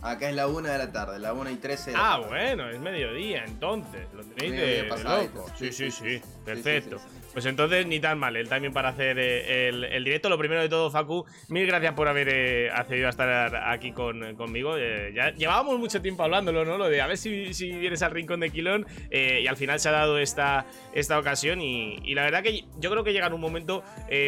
acá 0.04 0.28
es 0.28 0.34
la 0.34 0.48
una 0.48 0.72
de 0.72 0.78
la 0.78 0.90
tarde, 0.90 1.20
la 1.20 1.32
una 1.32 1.52
y 1.52 1.56
trece 1.56 1.92
de 1.92 1.96
la 1.96 2.14
Ah, 2.14 2.16
tarde. 2.16 2.28
bueno, 2.28 2.68
es 2.68 2.80
mediodía, 2.80 3.44
entonces. 3.46 4.08
Lo 4.12 4.24
tenéis 4.24 4.50
de, 4.52 4.58
Mediodía 4.58 4.82
de 4.82 4.88
pasadito. 4.88 5.34
loco. 5.38 5.50
Sí, 5.56 5.72
sí, 5.72 5.72
Sí, 5.72 5.90
sí. 5.92 6.04
sí, 6.04 6.18
sí. 6.18 6.24
Perfecto. 6.44 6.98
Sí. 6.98 7.04
Pues 7.32 7.46
entonces 7.46 7.86
ni 7.86 7.98
tan 7.98 8.18
mal 8.18 8.36
el 8.36 8.48
timing 8.48 8.72
para 8.72 8.90
hacer 8.90 9.18
eh, 9.18 9.68
el, 9.68 10.04
directo. 10.04 10.28
Lo 10.28 10.38
primero 10.38 10.60
de 10.60 10.68
todo, 10.68 10.90
Facu, 10.90 11.24
mil 11.48 11.66
gracias 11.66 11.94
por 11.94 12.06
haber 12.06 12.28
eh, 12.28 12.70
accedido 12.70 13.06
a 13.06 13.10
estar 13.10 13.56
aquí 13.56 13.92
con, 13.92 14.34
conmigo. 14.36 14.76
Eh, 14.76 15.14
llevábamos 15.36 15.78
mucho 15.78 16.02
tiempo 16.02 16.22
hablándolo, 16.22 16.64
¿no? 16.64 16.76
Lo 16.76 16.88
de 16.88 17.00
a 17.00 17.06
ver 17.06 17.16
si, 17.16 17.50
vienes 17.60 18.02
al 18.02 18.10
rincón 18.10 18.40
de 18.40 18.50
Quilón. 18.50 18.86
eh, 19.10 19.40
y 19.42 19.46
al 19.46 19.56
final 19.56 19.80
se 19.80 19.88
ha 19.88 19.92
dado 19.92 20.18
esta, 20.18 20.66
esta 20.94 21.18
ocasión. 21.18 21.62
Y, 21.62 22.00
y 22.04 22.14
la 22.14 22.24
verdad 22.24 22.42
que 22.42 22.64
yo 22.78 22.90
creo 22.90 23.02
que 23.02 23.12
llega 23.12 23.28
en 23.28 23.32
un 23.32 23.40
momento 23.40 23.82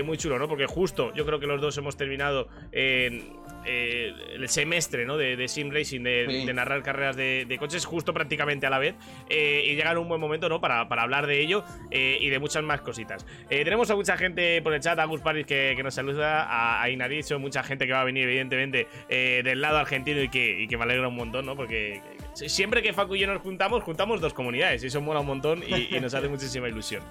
muy 0.05 0.17
chulo, 0.17 0.39
¿no? 0.39 0.49
Porque 0.49 0.67
justo 0.67 1.13
yo 1.15 1.27
creo 1.27 1.39
que 1.39 1.47
los 1.47 1.61
dos 1.61 1.77
hemos 1.77 1.97
terminado 1.97 2.49
en 2.73 3.44
eh, 3.67 4.13
el 4.35 4.49
semestre, 4.49 5.05
¿no? 5.07 5.17
De, 5.17 5.37
de 5.37 5.49
Sim 5.49 5.71
Racing, 5.71 6.03
de, 6.03 6.27
Sí. 6.29 6.47
de 6.47 6.53
narrar 6.55 6.83
carreras 6.83 7.17
de, 7.17 7.45
de 7.47 7.59
coches 7.59 7.85
justo 7.85 8.13
prácticamente 8.15 8.67
a 8.67 8.71
la 8.71 8.79
vez. 8.79 8.95
eh, 9.29 9.63
y 9.67 9.75
llega 9.75 9.93
en 9.93 9.99
un 9.99 10.09
buen 10.09 10.21
momento, 10.21 10.49
¿no? 10.49 10.61
Para, 10.61 10.89
para 10.89 11.03
hablar 11.03 11.27
de 11.27 11.41
ello 11.41 11.65
eh, 11.91 12.19
y 12.21 12.29
de 12.31 12.39
muchas 12.39 12.63
más 12.63 12.81
cositas. 12.81 13.27
Eh, 13.51 13.65
tenemos 13.65 13.91
a 13.91 13.97
mucha 13.97 14.17
gente 14.17 14.61
por 14.63 14.75
el 14.75 14.81
chat, 14.81 14.99
a 14.99 15.05
Gus 15.05 15.21
Paris 15.21 15.47
que, 15.47 15.75
que 15.77 15.83
nos 15.83 15.95
saluda, 15.95 16.45
a, 16.45 16.83
a 16.83 16.91
Inaricho, 16.91 17.39
mucha 17.39 17.63
gente 17.63 17.87
que 17.87 17.93
va 17.93 18.01
a 18.03 18.05
venir, 18.05 18.25
evidentemente, 18.29 18.87
del 19.09 19.61
lado 19.61 19.79
argentino 19.79 20.21
y 20.23 20.29
que, 20.29 20.61
y 20.63 20.67
que 20.69 20.77
me 20.77 20.85
alegra 20.85 21.09
un 21.09 21.17
montón, 21.17 21.47
¿no? 21.47 21.57
Porque 21.57 22.01
siempre 22.35 22.83
que 22.83 22.93
Facu 22.93 23.15
y 23.17 23.21
yo 23.21 23.27
nos 23.27 23.41
juntamos, 23.43 23.83
juntamos 23.83 24.21
dos 24.21 24.35
comunidades 24.35 24.83
y 24.85 24.89
eso 24.89 25.01
mola 25.01 25.21
un 25.21 25.27
montón 25.27 25.63
y, 25.67 25.95
y 25.97 26.01
nos 26.01 26.15
hace 26.15 26.29
muchísima 26.35 26.69
ilusión. 26.69 27.03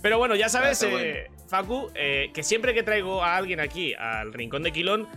Pero 0.00 0.16
bueno, 0.18 0.36
ya 0.36 0.48
sabes, 0.48 0.80
eh, 0.84 1.26
Facu, 1.48 1.90
eh, 1.96 2.30
que 2.32 2.42
siempre 2.44 2.72
que 2.72 2.84
traigo 2.84 3.22
a 3.22 3.36
alguien 3.36 3.58
aquí 3.58 3.94
al 3.94 4.32
rincón 4.32 4.62
de 4.62 4.70
Quilón, 4.70 5.08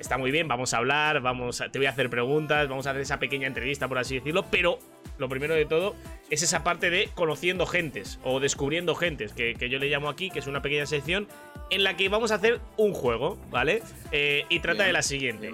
está 0.00 0.18
muy 0.18 0.30
bien, 0.32 0.48
vamos 0.48 0.74
a 0.74 0.78
hablar, 0.78 1.20
vamos 1.20 1.60
a- 1.60 1.70
te 1.70 1.78
voy 1.78 1.86
a 1.86 1.90
hacer 1.90 2.10
preguntas, 2.10 2.68
vamos 2.68 2.86
a 2.86 2.90
hacer 2.90 3.02
esa 3.02 3.18
pequeña 3.20 3.46
entrevista, 3.46 3.86
por 3.86 3.98
así 3.98 4.16
decirlo, 4.16 4.44
pero 4.50 4.78
lo 5.18 5.28
primero 5.28 5.54
de 5.54 5.66
todo 5.66 5.94
es 6.30 6.42
esa 6.42 6.64
parte 6.64 6.88
de 6.90 7.08
conociendo 7.14 7.66
gentes 7.66 8.18
o 8.24 8.40
descubriendo 8.40 8.94
gentes, 8.94 9.32
que, 9.32 9.54
que 9.54 9.68
yo 9.68 9.78
le 9.78 9.88
llamo 9.88 10.08
aquí, 10.08 10.30
que 10.30 10.38
es 10.38 10.46
una 10.46 10.62
pequeña 10.62 10.86
sección 10.86 11.28
en 11.70 11.84
la 11.84 11.96
que 11.96 12.08
vamos 12.08 12.32
a 12.32 12.36
hacer 12.36 12.60
un 12.78 12.94
juego, 12.94 13.38
¿vale? 13.50 13.82
Eh, 14.10 14.44
y 14.48 14.60
trata 14.60 14.84
de 14.84 14.92
la 14.92 15.02
siguiente. 15.02 15.52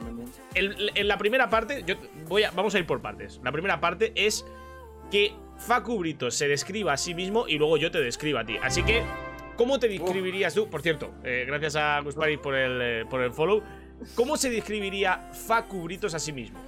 El- 0.55 0.93
en 0.95 1.09
la 1.09 1.19
primera 1.19 1.51
parte, 1.51 1.83
yo 1.87 1.97
voy 2.29 2.45
a, 2.45 2.51
vamos 2.53 2.75
a 2.75 2.79
ir 2.79 2.87
por 2.87 3.03
partes. 3.03 3.41
La 3.45 3.53
primera 3.53 3.81
parte 3.81 4.13
es 4.15 4.47
que 5.11 5.33
Facu 5.59 5.99
Brito 5.99 6.31
se 6.31 6.49
describa 6.49 6.93
a 6.93 6.97
sí 6.97 7.15
mismo 7.15 7.47
y 7.49 7.59
luego 7.59 7.77
yo 7.77 7.91
te 7.91 8.01
describa 8.01 8.41
a 8.41 8.45
ti. 8.47 8.57
Así 8.63 8.83
que, 8.85 9.03
¿cómo 9.57 9.79
te 9.81 9.89
describirías 9.89 10.55
tú? 10.55 10.69
Por 10.71 10.83
cierto, 10.83 11.13
eh, 11.25 11.45
gracias 11.47 11.77
a 11.77 12.01
Gus 12.01 12.15
Paris 12.15 12.39
por 12.39 12.55
el, 12.55 12.81
eh, 12.83 13.05
por 13.11 13.21
el 13.23 13.33
follow. 13.33 13.63
¿Cómo 14.15 14.37
se 14.37 14.51
describiría 14.51 15.31
Facu 15.47 15.83
Britos 15.83 16.15
a 16.15 16.19
sí 16.19 16.33
mismo? 16.33 16.59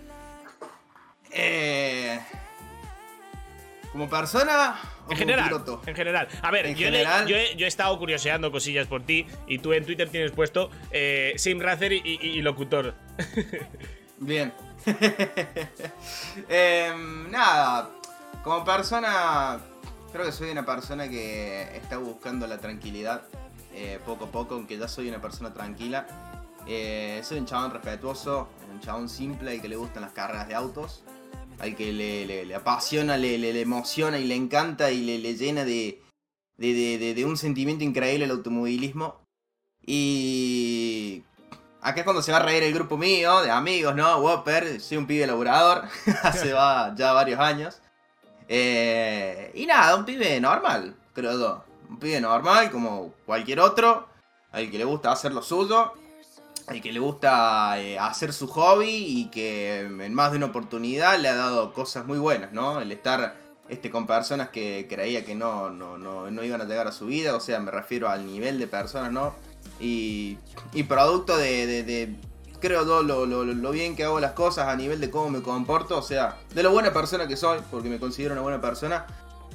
Eh, 1.30 2.18
¿Como 3.92 4.08
persona 4.08 4.76
o 4.80 5.02
En 5.02 5.04
como 5.06 5.16
general, 5.18 5.44
piloto? 5.48 5.82
en 5.86 5.94
general. 5.94 6.28
A 6.42 6.50
ver, 6.50 6.74
yo, 6.74 6.90
le- 6.90 6.98
general- 6.98 7.26
yo 7.26 7.36
he, 7.36 7.56
yo 7.56 7.64
he 7.64 7.68
estado 7.68 7.98
curioseando 7.98 8.50
cosillas 8.52 8.86
por 8.86 9.02
ti 9.04 9.26
y 9.46 9.58
tú 9.58 9.72
en 9.72 9.84
Twitter 9.84 10.08
tienes 10.08 10.30
puesto 10.32 10.70
eh, 10.90 11.34
Sim 11.36 11.60
Racer 11.60 11.92
y, 11.92 12.02
y- 12.04 12.18
y 12.38 12.42
locutor. 12.42 12.94
Bien. 14.18 14.52
Em, 16.48 17.30
nada, 17.30 17.90
como 18.42 18.64
persona, 18.64 19.58
creo 20.12 20.24
que 20.26 20.32
soy 20.32 20.50
una 20.50 20.64
persona 20.64 21.08
que 21.08 21.76
está 21.76 21.98
buscando 21.98 22.46
la 22.46 22.58
tranquilidad 22.58 23.22
eh, 23.74 23.98
poco 24.04 24.26
a 24.26 24.30
poco, 24.30 24.54
aunque 24.54 24.78
ya 24.78 24.88
soy 24.88 25.08
una 25.08 25.20
persona 25.20 25.52
tranquila. 25.52 26.06
Eh, 26.70 27.22
soy 27.24 27.38
un 27.38 27.46
chabón 27.46 27.70
respetuoso, 27.70 28.46
un 28.70 28.78
chabón 28.80 29.08
simple 29.08 29.52
al 29.52 29.62
que 29.62 29.70
le 29.70 29.76
gustan 29.76 30.02
las 30.02 30.12
carreras 30.12 30.48
de 30.48 30.54
autos, 30.54 31.02
al 31.60 31.74
que 31.74 31.94
le, 31.94 32.54
apasiona, 32.54 33.16
le, 33.16 33.58
emociona 33.58 34.18
y 34.18 34.24
le 34.24 34.34
encanta 34.34 34.90
y 34.90 35.00
le, 35.00 35.18
le 35.18 35.34
llena 35.34 35.64
de, 35.64 36.02
de, 36.58 37.24
un 37.24 37.38
sentimiento 37.38 37.84
increíble 37.84 38.26
el 38.26 38.32
automovilismo. 38.32 39.22
Y 39.80 41.24
acá 41.80 42.00
es 42.00 42.04
cuando 42.04 42.20
se 42.20 42.32
va 42.32 42.38
a 42.38 42.42
reír 42.42 42.62
el 42.62 42.74
grupo 42.74 42.98
mío, 42.98 43.40
de 43.40 43.50
amigos, 43.50 43.96
¿no? 43.96 44.18
Whopper, 44.18 44.78
soy 44.78 44.98
un 44.98 45.06
pibe 45.06 45.26
laburador, 45.26 45.84
hace 46.22 46.50
ya 46.50 47.12
varios 47.14 47.40
años. 47.40 47.80
Eh, 48.46 49.52
y 49.54 49.64
nada, 49.64 49.96
un 49.96 50.04
pibe 50.04 50.38
normal, 50.38 50.94
creo 51.14 51.32
yo. 51.32 51.64
Un 51.88 51.98
pibe 51.98 52.20
normal, 52.20 52.70
como 52.70 53.14
cualquier 53.24 53.60
otro, 53.60 54.06
al 54.52 54.70
que 54.70 54.76
le 54.76 54.84
gusta 54.84 55.12
hacer 55.12 55.32
lo 55.32 55.40
suyo, 55.40 55.94
al 56.68 56.80
que 56.82 56.92
le 56.92 57.00
gusta 57.00 57.80
eh, 57.80 57.98
hacer 57.98 58.32
su 58.32 58.46
hobby 58.48 58.90
y 58.90 59.30
que 59.30 59.80
en 59.80 60.14
más 60.14 60.30
de 60.32 60.36
una 60.36 60.46
oportunidad 60.46 61.18
le 61.18 61.28
ha 61.28 61.34
dado 61.34 61.72
cosas 61.72 62.06
muy 62.06 62.18
buenas, 62.18 62.52
¿no? 62.52 62.80
El 62.80 62.92
estar 62.92 63.36
este, 63.68 63.90
con 63.90 64.06
personas 64.06 64.48
que 64.50 64.86
creía 64.88 65.24
que 65.24 65.34
no, 65.34 65.70
no, 65.70 65.98
no, 65.98 66.30
no 66.30 66.44
iban 66.44 66.60
a 66.60 66.64
llegar 66.64 66.86
a 66.86 66.92
su 66.92 67.06
vida, 67.06 67.34
o 67.36 67.40
sea, 67.40 67.58
me 67.60 67.70
refiero 67.70 68.08
al 68.08 68.26
nivel 68.26 68.58
de 68.58 68.66
personas, 68.66 69.12
¿no? 69.12 69.34
Y, 69.80 70.38
y 70.72 70.82
producto 70.84 71.36
de, 71.36 71.82
de- 71.84 72.16
creo 72.60 72.84
yo, 72.84 73.02
lo, 73.02 73.24
lo- 73.26 73.44
lo 73.44 73.70
bien 73.70 73.94
que 73.96 74.04
hago 74.04 74.20
las 74.20 74.32
cosas 74.32 74.68
a 74.68 74.76
nivel 74.76 75.00
de 75.00 75.10
cómo 75.10 75.30
me 75.30 75.42
comporto, 75.42 75.96
o 75.98 76.02
sea, 76.02 76.36
de 76.54 76.62
lo 76.62 76.70
buena 76.72 76.92
persona 76.92 77.26
que 77.28 77.36
soy, 77.36 77.60
porque 77.70 77.88
me 77.88 77.98
considero 77.98 78.32
una 78.32 78.42
buena 78.42 78.60
persona, 78.60 79.06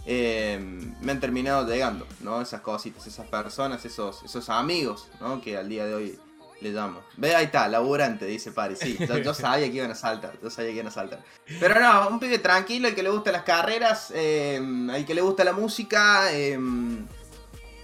eh, 0.06 0.60
me 1.02 1.12
han 1.12 1.20
terminado 1.20 1.68
llegando, 1.68 2.06
¿no? 2.22 2.42
Esas 2.42 2.62
cositas, 2.62 3.06
esas 3.08 3.28
personas, 3.28 3.86
esos, 3.86 4.24
esos 4.24 4.50
amigos, 4.50 5.08
¿no? 5.22 5.42
Que 5.42 5.58
al 5.58 5.70
día 5.70 5.86
de 5.86 5.96
hoy 5.96 6.20
le 6.64 6.72
llamo. 6.72 7.02
Ve, 7.18 7.36
ahí 7.36 7.46
está, 7.46 7.68
laburante, 7.68 8.26
dice 8.26 8.52
Pari, 8.52 8.76
sí, 8.76 8.98
yo, 9.24 9.34
sabía 9.34 9.70
que 9.70 9.78
iban 9.78 9.92
a 9.92 9.96
saltar, 9.96 10.40
yo 10.42 10.50
sabía 10.50 10.72
que 10.72 10.76
iban 10.76 10.88
a 10.88 10.92
saltar. 10.92 11.24
Pero 11.60 11.80
no, 11.80 12.08
un 12.10 12.20
pibe 12.20 12.40
tranquilo, 12.40 12.88
el 12.88 12.96
que 12.96 13.04
le 13.04 13.10
gusta 13.10 13.32
las 13.32 13.44
carreras, 13.44 14.12
eh, 14.16 15.04
que 15.06 15.14
le 15.14 15.22
gusta 15.22 15.44
la 15.44 15.54
música, 15.54 16.34
eh, 16.34 16.58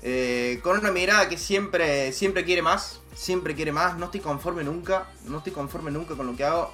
eh, 0.01 0.59
con 0.63 0.79
una 0.79 0.91
mirada 0.91 1.27
que 1.27 1.37
siempre, 1.37 2.11
siempre 2.13 2.45
quiere 2.45 2.61
más, 2.61 3.01
siempre 3.13 3.53
quiere 3.53 3.71
más, 3.71 3.97
no 3.97 4.05
estoy 4.05 4.21
conforme 4.21 4.63
nunca, 4.63 5.07
no 5.25 5.39
estoy 5.39 5.51
conforme 5.51 5.91
nunca 5.91 6.15
con 6.15 6.25
lo 6.25 6.35
que 6.35 6.45
hago. 6.45 6.71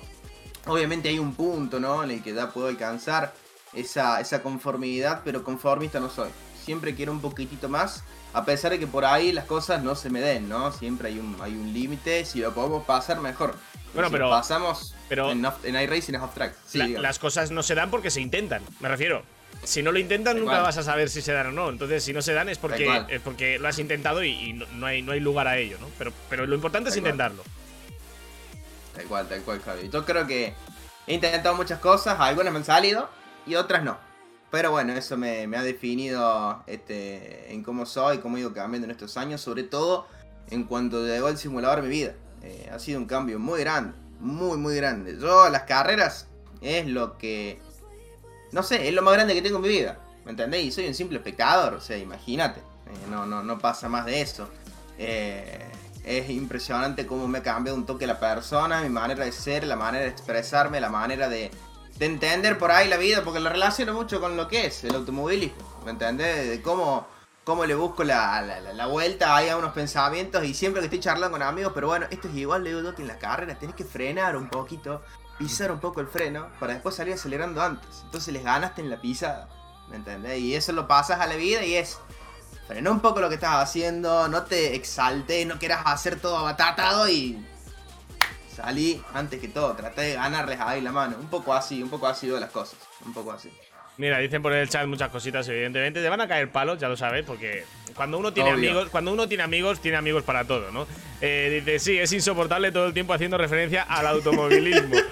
Obviamente 0.67 1.09
hay 1.09 1.19
un 1.19 1.33
punto, 1.33 1.79
¿no? 1.79 2.03
En 2.03 2.11
el 2.11 2.23
que 2.23 2.33
ya 2.33 2.51
puedo 2.51 2.67
alcanzar 2.67 3.33
esa, 3.73 4.21
esa 4.21 4.41
conformidad, 4.41 5.21
pero 5.25 5.43
conformista 5.43 5.99
no 5.99 6.09
soy. 6.09 6.29
Siempre 6.63 6.95
quiero 6.95 7.11
un 7.11 7.21
poquitito 7.21 7.69
más, 7.69 8.03
a 8.35 8.45
pesar 8.45 8.71
de 8.71 8.79
que 8.79 8.87
por 8.87 9.05
ahí 9.05 9.31
las 9.31 9.45
cosas 9.45 9.81
no 9.83 9.95
se 9.95 10.09
me 10.09 10.19
den, 10.19 10.49
¿no? 10.49 10.71
Siempre 10.71 11.07
hay 11.09 11.19
un, 11.19 11.37
hay 11.41 11.53
un 11.53 11.73
límite, 11.73 12.25
si 12.25 12.39
lo 12.41 12.53
podemos 12.53 12.83
pasar 12.85 13.19
mejor. 13.21 13.55
Bueno, 13.93 14.09
si 14.09 14.11
pero- 14.13 14.29
pasamos 14.29 14.93
pero- 15.07 15.31
en, 15.31 15.45
off- 15.45 15.63
en 15.63 15.75
iRacing 15.81 16.15
es 16.15 16.21
off 16.21 16.33
track. 16.33 16.53
Sí, 16.67 16.77
La- 16.79 16.99
las 17.01 17.17
cosas 17.19 17.51
no 17.51 17.63
se 17.63 17.75
dan 17.75 17.89
porque 17.89 18.11
se 18.11 18.19
intentan, 18.21 18.61
me 18.81 18.89
refiero. 18.89 19.23
Si 19.63 19.81
no 19.81 19.91
lo 19.93 19.99
intentan, 19.99 20.37
nunca 20.37 20.59
vas 20.61 20.77
a 20.77 20.83
saber 20.83 21.09
si 21.09 21.21
se 21.21 21.31
dan 21.31 21.47
o 21.47 21.51
no. 21.51 21.69
Entonces, 21.69 22.03
si 22.03 22.11
no 22.11 22.21
se 22.21 22.33
dan 22.33 22.49
es 22.49 22.57
porque, 22.57 23.05
es 23.07 23.21
porque 23.21 23.57
lo 23.57 23.67
has 23.69 23.79
intentado 23.79 24.21
y, 24.23 24.31
y 24.31 24.53
no, 24.53 24.65
no 24.73 24.85
hay, 24.85 25.01
no 25.01 25.13
hay 25.13 25.21
lugar 25.21 25.47
a 25.47 25.57
ello, 25.57 25.77
¿no? 25.79 25.87
Pero, 25.97 26.11
pero 26.29 26.45
lo 26.45 26.53
importante 26.55 26.89
es 26.89 26.97
intentarlo. 26.97 27.41
Tal 28.95 29.05
cual, 29.05 29.27
tal 29.27 29.41
cual, 29.41 29.61
Javi. 29.61 29.89
Yo 29.89 30.05
creo 30.05 30.27
que 30.27 30.53
he 31.07 31.13
intentado 31.13 31.55
muchas 31.55 31.79
cosas, 31.79 32.19
algunas 32.19 32.51
me 32.53 32.59
han 32.59 32.65
salido 32.65 33.09
y 33.47 33.55
otras 33.55 33.83
no. 33.83 33.97
Pero 34.55 34.71
bueno, 34.71 34.93
eso 34.93 35.17
me, 35.17 35.43
ha 35.53 35.63
definido 35.63 36.63
este, 36.65 37.53
en 37.53 37.61
cómo 37.61 37.85
soy, 37.85 38.19
cómo 38.19 38.37
he 38.37 38.39
ido 38.39 38.53
cambiando 38.53 38.85
en 38.85 38.91
estos 38.91 39.17
años, 39.17 39.41
sobre 39.41 39.63
todo 39.63 40.07
en 40.49 40.63
cuanto 40.63 41.05
llegó 41.05 41.27
el 41.27 41.37
simulador 41.37 41.79
a 41.79 41.81
mi 41.81 41.89
vida. 41.89 42.13
Eh, 42.41 42.69
ha 42.73 42.79
sido 42.79 43.01
un 43.01 43.05
cambio 43.05 43.37
muy 43.37 43.59
grande, 43.59 43.93
muy, 44.21 44.57
muy 44.57 44.77
grande. 44.77 45.17
Yo, 45.19 45.49
las 45.49 45.63
carreras 45.63 46.27
es 46.61 46.87
lo 46.87 47.17
que. 47.17 47.59
No 48.53 48.63
sé, 48.63 48.87
es 48.87 48.93
lo 48.93 49.01
más 49.01 49.15
grande 49.15 49.33
que 49.33 49.41
tengo 49.41 49.57
en 49.57 49.63
mi 49.63 49.67
vida. 49.67 49.99
¿Me 50.23 50.31
entendéis? 50.31 50.67
Y 50.67 50.71
soy 50.71 50.87
un 50.87 50.93
simple 50.93 51.17
espectador, 51.17 51.73
o 51.73 51.81
sea, 51.81 51.97
imagínate. 51.97 52.61
Eh, 52.61 53.07
no, 53.09 53.25
no, 53.25 53.43
no 53.43 53.59
pasa 53.59 53.89
más 53.89 54.05
de 54.05 54.21
eso. 54.21 54.47
Eh, 54.97 55.65
es 56.05 56.29
impresionante 56.29 57.05
cómo 57.05 57.27
me 57.27 57.39
ha 57.39 57.43
cambiado 57.43 57.77
un 57.77 57.85
toque 57.85 58.07
la 58.07 58.21
persona, 58.21 58.81
mi 58.83 58.89
manera 58.89 59.25
de 59.25 59.33
ser, 59.33 59.65
la 59.65 59.75
manera 59.75 60.05
de 60.05 60.11
expresarme, 60.11 60.79
la 60.79 60.89
manera 60.89 61.27
de, 61.27 61.51
de 61.97 62.05
entender 62.05 62.57
por 62.57 62.71
ahí 62.71 62.87
la 62.89 62.97
vida, 62.97 63.23
porque 63.23 63.39
lo 63.39 63.49
relaciono 63.49 63.93
mucho 63.93 64.19
con 64.19 64.35
lo 64.35 64.47
que 64.47 64.65
es 64.67 64.83
el 64.83 64.95
automovilismo. 64.95 65.81
¿Me 65.85 65.91
entendés? 65.91 66.49
De 66.49 66.61
cómo, 66.61 67.07
cómo 67.43 67.65
le 67.65 67.75
busco 67.75 68.03
la, 68.03 68.41
la- 68.41 68.59
la- 68.73 68.85
vuelta 68.87 69.35
ahí 69.35 69.49
a 69.49 69.57
unos 69.57 69.71
pensamientos 69.73 70.43
y 70.43 70.53
siempre 70.53 70.81
que 70.81 70.85
estoy 70.87 70.99
charlando 70.99 71.31
con 71.31 71.41
amigos, 71.43 71.71
pero 71.73 71.87
bueno, 71.87 72.05
esto 72.09 72.27
es 72.27 72.35
igual, 72.35 72.63
le 72.63 72.73
digo 72.75 72.93
en 72.97 73.07
la 73.07 73.17
carrera 73.17 73.57
tenés 73.57 73.75
que 73.75 73.85
frenar 73.85 74.35
un 74.35 74.49
poquito, 74.49 75.01
pisar 75.37 75.71
un 75.71 75.79
poco 75.79 76.01
el 76.01 76.07
freno, 76.07 76.47
para 76.59 76.73
después 76.73 76.95
salir 76.95 77.13
acelerando 77.13 77.61
antes. 77.61 78.01
Entonces 78.03 78.33
les 78.33 78.43
ganaste 78.43 78.81
en 78.81 78.89
la 78.89 78.99
pisada. 78.99 79.47
¿Me 79.89 79.97
entendés? 79.97 80.39
Y 80.39 80.55
eso 80.55 80.71
lo 80.71 80.87
pasas 80.87 81.19
a 81.21 81.27
la 81.27 81.35
vida 81.35 81.63
y 81.63 81.75
es 81.75 81.97
frena 82.67 82.89
un 82.89 82.99
poco 82.99 83.21
lo 83.21 83.29
que 83.29 83.35
estás 83.35 83.55
haciendo, 83.61 84.27
no 84.27 84.43
te 84.43 84.75
exaltes, 84.75 85.45
no 85.45 85.59
quieras 85.59 85.81
hacer 85.85 86.19
todo 86.19 86.37
abatatado 86.37 87.07
y 87.07 87.45
salí 88.55 89.01
antes 89.13 89.39
que 89.39 89.47
todo, 89.49 89.73
traté 89.73 90.01
de 90.01 90.13
ganarles 90.13 90.59
ahí 90.59 90.81
la 90.81 90.91
mano. 90.91 91.17
Un 91.19 91.27
poco 91.27 91.53
así, 91.53 91.83
un 91.83 91.89
poco 91.89 92.07
así 92.07 92.27
de 92.27 92.39
las 92.39 92.51
cosas, 92.51 92.79
un 93.05 93.13
poco 93.13 93.31
así. 93.31 93.51
Mira, 93.97 94.17
dicen 94.19 94.41
por 94.41 94.51
el 94.51 94.67
chat 94.67 94.85
muchas 94.87 95.09
cositas, 95.09 95.47
evidentemente. 95.47 96.01
Te 96.01 96.09
van 96.09 96.19
a 96.19 96.27
caer 96.27 96.51
palos, 96.51 96.77
ya 96.79 96.89
lo 96.89 96.97
sabes, 96.97 97.23
porque 97.25 97.63
cuando 97.95 98.17
uno 98.17 98.33
tiene 98.33 98.53
Obvio. 98.53 98.71
amigos, 98.71 98.89
cuando 98.89 99.13
uno 99.13 99.27
tiene 99.27 99.43
amigos, 99.43 99.79
tiene 99.79 99.97
amigos 99.97 100.23
para 100.23 100.43
todo, 100.45 100.69
¿no? 100.71 100.85
Eh, 101.21 101.61
dice, 101.63 101.79
sí, 101.79 101.97
es 101.97 102.11
insoportable 102.11 102.71
todo 102.71 102.87
el 102.87 102.93
tiempo 102.93 103.13
haciendo 103.13 103.37
referencia 103.37 103.83
al 103.83 104.07
automovilismo. 104.07 104.95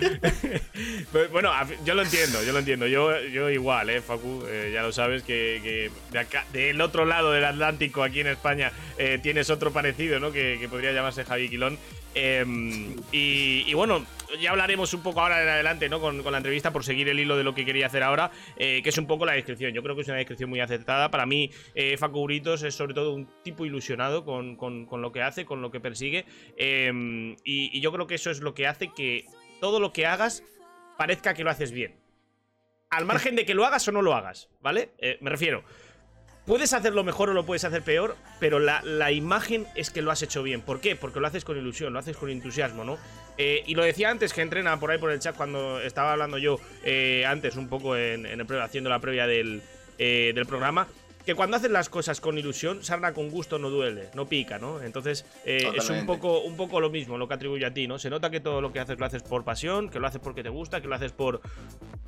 Bueno, 1.31 1.51
yo 1.85 1.93
lo 1.93 2.01
entiendo, 2.01 2.43
yo 2.43 2.51
lo 2.53 2.59
entiendo. 2.59 2.87
Yo, 2.87 3.19
yo 3.27 3.49
igual, 3.49 3.89
eh, 3.91 4.01
Facu, 4.01 4.43
eh, 4.47 4.71
ya 4.73 4.81
lo 4.81 4.91
sabes 4.91 5.21
que, 5.21 5.91
de 6.11 6.19
acá, 6.19 6.45
del 6.51 6.81
otro 6.81 7.05
lado 7.05 7.31
del 7.31 7.45
Atlántico, 7.45 8.01
aquí 8.03 8.21
en 8.21 8.27
España, 8.27 8.71
eh, 8.97 9.19
tienes 9.21 9.49
otro 9.51 9.71
parecido, 9.71 10.19
¿no? 10.19 10.31
Que, 10.31 10.67
podría 10.69 10.91
llamarse 10.91 11.23
Javi 11.23 11.49
Quilón. 11.49 11.77
Eh, 12.15 12.43
y, 13.11 13.73
bueno, 13.73 14.05
ya 14.41 14.51
hablaremos 14.51 14.93
un 14.93 15.03
poco 15.03 15.21
ahora 15.21 15.41
en 15.43 15.49
adelante, 15.49 15.89
¿no? 15.89 15.99
Con, 15.99 16.23
con 16.23 16.31
la 16.31 16.39
entrevista 16.39 16.71
por 16.73 16.83
seguir 16.83 17.07
el 17.09 17.19
hilo 17.19 17.37
de 17.37 17.43
lo 17.43 17.53
que 17.53 17.65
quería 17.65 17.85
hacer 17.87 18.01
ahora, 18.01 18.31
que 18.57 18.81
es 18.83 18.97
un 18.97 19.05
poco 19.05 19.25
la 19.25 19.33
descripción. 19.33 19.73
Yo 19.73 19.83
creo 19.83 19.95
que 19.95 20.01
es 20.01 20.07
una 20.07 20.17
descripción 20.17 20.49
muy 20.49 20.59
acertada. 20.59 21.11
Para 21.11 21.25
mí, 21.27 21.51
Facu 21.97 22.23
Britos 22.25 22.63
es 22.63 22.73
sobre 22.75 22.93
todo 22.95 23.13
un 23.13 23.27
tipo 23.43 23.65
ilusionado 23.65 24.25
con, 24.25 24.55
con- 24.55 25.01
lo 25.01 25.11
que 25.11 25.21
hace, 25.21 25.45
con 25.45 25.61
lo 25.61 25.69
que. 25.71 25.79
Eh, 26.01 27.35
y, 27.43 27.77
y 27.77 27.81
yo 27.81 27.91
creo 27.91 28.07
que 28.07 28.15
eso 28.15 28.31
es 28.31 28.41
lo 28.41 28.53
que 28.53 28.67
hace 28.67 28.91
que 28.95 29.25
todo 29.59 29.79
lo 29.79 29.93
que 29.93 30.05
hagas 30.05 30.43
parezca 30.97 31.33
que 31.33 31.43
lo 31.43 31.49
haces 31.49 31.71
bien. 31.71 31.95
Al 32.89 33.05
margen 33.05 33.35
de 33.35 33.45
que 33.45 33.55
lo 33.55 33.65
hagas 33.65 33.87
o 33.87 33.91
no 33.91 34.01
lo 34.01 34.13
hagas, 34.13 34.49
¿vale? 34.61 34.91
Eh, 34.99 35.17
me 35.21 35.29
refiero. 35.29 35.63
Puedes 36.45 36.73
hacerlo 36.73 37.03
mejor 37.03 37.29
o 37.29 37.33
lo 37.33 37.45
puedes 37.45 37.63
hacer 37.63 37.81
peor, 37.81 38.17
pero 38.39 38.59
la, 38.59 39.11
imagen 39.13 39.65
es 39.75 39.89
que 39.89 40.01
lo 40.01 40.11
has 40.11 40.21
hecho 40.21 40.43
bien. 40.43 40.61
¿Por 40.61 40.81
qué? 40.81 40.97
Porque 40.97 41.21
lo 41.21 41.27
haces 41.27 41.45
con 41.45 41.57
ilusión, 41.57 41.93
lo 41.93 41.99
haces 41.99 42.17
con 42.17 42.29
entusiasmo, 42.29 42.83
¿no? 42.83 42.97
Eh, 43.37 43.63
y 43.65 43.75
lo 43.75 43.83
decía 43.83 44.09
antes 44.09 44.33
que 44.33 44.41
entrena 44.41 44.77
por 44.79 44.91
ahí 44.91 44.97
por 44.97 45.11
el 45.11 45.19
chat 45.19 45.35
cuando 45.35 45.79
estaba 45.79 46.11
hablando 46.11 46.37
yo 46.37 46.59
eh, 46.83 47.25
antes, 47.25 47.55
un 47.55 47.69
poco 47.69 47.95
en, 47.95 48.25
el 48.25 48.61
haciendo 48.61 48.89
la 48.89 48.99
previa 48.99 49.25
del, 49.25 49.61
del 49.97 50.45
programa. 50.45 50.87
Que 51.25 51.35
cuando 51.35 51.55
haces 51.57 51.71
las 51.71 51.87
cosas 51.89 52.19
con 52.19 52.37
ilusión, 52.37 52.83
sarna 52.83 53.13
con 53.13 53.29
gusto 53.29 53.57
no 53.57 53.69
duele, 53.69 54.09
no 54.13 54.27
pica, 54.27 54.59
¿no? 54.59 54.81
Entonces, 54.81 55.25
eh, 55.45 55.69
es 55.75 55.89
un 55.89 56.05
poco, 56.05 56.41
un 56.41 56.57
poco 56.57 56.81
lo 56.81 56.89
mismo 56.89 57.17
lo 57.17 57.27
que 57.27 57.33
atribuyo 57.35 57.65
a 57.67 57.71
ti, 57.71 57.87
¿no? 57.87 57.97
Se 57.97 58.09
nota 58.09 58.29
que 58.29 58.39
todo 58.41 58.59
lo 58.59 58.73
que 58.73 58.79
haces 58.81 58.99
lo 58.99 59.05
haces 59.05 59.23
por 59.23 59.43
pasión, 59.45 59.89
que 59.89 59.99
lo 59.99 60.07
haces 60.07 60.19
porque 60.21 60.43
te 60.43 60.49
gusta, 60.49 60.81
que 60.81 60.87
lo 60.89 60.95
haces 60.95 61.13
por, 61.13 61.39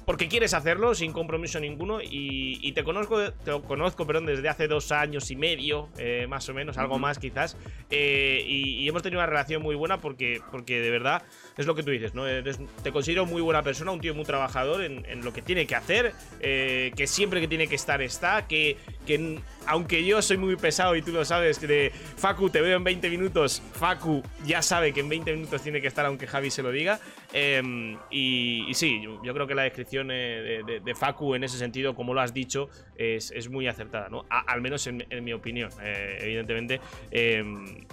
porque 0.06 0.28
quieres 0.28 0.54
hacerlo 0.54 0.94
sin 0.96 1.14
compromiso 1.14 1.60
ninguno 1.60 2.02
y, 2.02 2.60
y 2.62 2.72
te 2.74 2.84
conozco 2.84 3.32
te 3.32 3.52
conozco 3.62 4.06
perdón 4.06 4.26
desde 4.28 4.48
hace 4.50 4.68
dos 4.68 4.92
años 4.92 5.32
y 5.32 5.36
medio 5.36 5.90
eh, 5.98 6.28
más 6.30 6.48
o 6.50 6.54
menos 6.54 6.78
algo 6.78 7.00
más 7.00 7.18
quizás 7.18 7.58
eh, 7.90 8.44
y, 8.46 8.82
y 8.84 8.88
hemos 8.88 9.02
tenido 9.02 9.20
una 9.20 9.26
relación 9.26 9.64
muy 9.64 9.74
buena 9.76 10.00
porque 10.00 10.42
porque 10.52 10.80
de 10.80 10.92
verdad 10.92 11.24
es 11.58 11.66
lo 11.66 11.74
que 11.74 11.82
tú 11.82 11.90
dices 11.90 12.14
no 12.14 12.28
Eres- 12.28 12.60
te 12.84 12.92
considero 12.92 13.26
muy 13.26 13.42
buena 13.42 13.64
persona 13.64 13.92
un 13.92 14.00
tío 14.02 14.14
muy 14.14 14.26
trabajador 14.26 14.84
en, 14.84 15.06
en 15.08 15.24
lo 15.26 15.34
que 15.34 15.42
tiene 15.42 15.66
que 15.66 15.74
hacer 15.76 16.14
que 16.40 17.08
siempre 17.08 17.42
que 17.42 17.48
tiene 17.48 17.68
que 17.68 17.76
estar 17.76 18.02
está 18.04 18.48
que 18.48 18.78
que 19.06 19.40
aunque 19.68 20.06
yo 20.06 20.22
soy 20.22 20.38
muy 20.38 20.56
pesado 20.56 20.96
y 20.96 21.02
tú 21.02 21.12
lo 21.12 21.24
sabes, 21.26 21.60
de 21.62 21.92
Facu 22.18 22.50
te 22.50 22.62
veo 22.62 22.78
en 22.78 22.84
20 22.84 23.10
minutos, 23.10 23.62
Facu 23.74 24.22
ya 24.46 24.62
sabe 24.62 24.94
que 24.94 25.00
en 25.00 25.10
20 25.10 25.34
minutos 25.34 25.62
tiene 25.62 25.82
que 25.82 25.88
estar 25.88 26.06
aunque 26.06 26.28
Javi 26.28 26.52
se 26.52 26.62
lo 26.62 26.72
diga. 26.72 27.00
Em, 27.34 27.98
y, 28.12 28.72
sí, 28.74 29.02
yo, 29.02 29.34
creo 29.34 29.48
que 29.48 29.56
la 29.56 29.64
descripción 29.64 30.10
eh, 30.12 30.62
de, 30.66 30.80
de- 30.80 30.96
Facu 30.96 31.36
en 31.36 31.44
ese 31.44 31.58
sentido, 31.58 31.96
como 31.96 32.14
lo 32.14 32.22
has 32.22 32.34
dicho, 32.34 32.70
es, 32.98 33.32
es 33.32 33.50
muy 33.50 33.68
acertada, 33.68 34.10
¿no? 34.10 34.26
Al 34.30 34.62
menos 34.62 34.86
en, 34.88 35.06
mi 35.24 35.34
opinión, 35.34 35.70
eh, 35.82 36.18
evidentemente. 36.22 36.80
Em, 37.12 37.86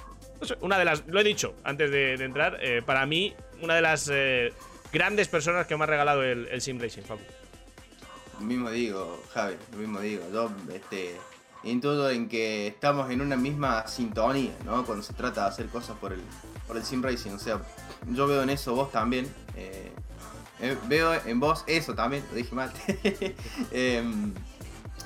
una 0.61 0.79
de 0.79 0.85
las, 0.85 1.07
lo 1.07 1.21
he 1.21 1.25
dicho 1.25 1.55
antes 1.65 1.91
de, 1.91 2.17
de 2.17 2.25
entrar, 2.25 2.59
eh, 2.63 2.83
para 2.85 3.07
mí, 3.07 3.35
una 3.61 3.75
de 3.77 3.83
las 3.83 4.11
eh, 4.13 4.53
grandes 4.93 5.29
personas 5.29 5.67
que 5.67 5.77
me 5.77 5.85
ha 5.85 5.87
regalado 5.87 6.25
el, 6.25 6.49
el 6.49 6.61
Sim 6.61 6.81
Racing, 6.81 7.03
Facu. 7.03 7.23
Lo 8.43 8.49
mismo 8.49 8.71
digo, 8.71 9.23
Javi, 9.33 9.55
lo 9.71 9.79
mismo 9.79 10.01
digo. 10.01 10.25
Yo 10.33 10.51
este, 10.75 11.17
intuyo 11.63 12.11
en 12.11 12.29
que 12.29 12.67
estamos 12.67 13.09
en 13.09 13.21
una 13.21 13.37
misma 13.37 13.87
sintonía, 13.87 14.51
¿no? 14.65 14.85
Cuando 14.85 15.05
se 15.05 15.13
trata 15.13 15.43
de 15.43 15.49
hacer 15.49 15.69
cosas 15.69 15.97
por 15.99 16.13
el, 16.13 16.21
por 16.67 16.77
el 16.77 16.83
sim 16.83 17.01
racing. 17.01 17.31
O 17.31 17.39
sea, 17.39 17.61
yo 18.11 18.27
veo 18.27 18.43
en 18.43 18.51
eso 18.51 18.75
vos 18.75 18.91
también. 18.91 19.33
eh, 19.55 19.93
eh, 20.61 20.77
veo 20.89 21.15
en 21.25 21.39
vos 21.39 21.63
eso 21.69 21.95
también, 21.95 22.25
lo 22.31 22.37
dije 22.37 22.53
mal. 22.53 22.73
Em, 23.71 24.35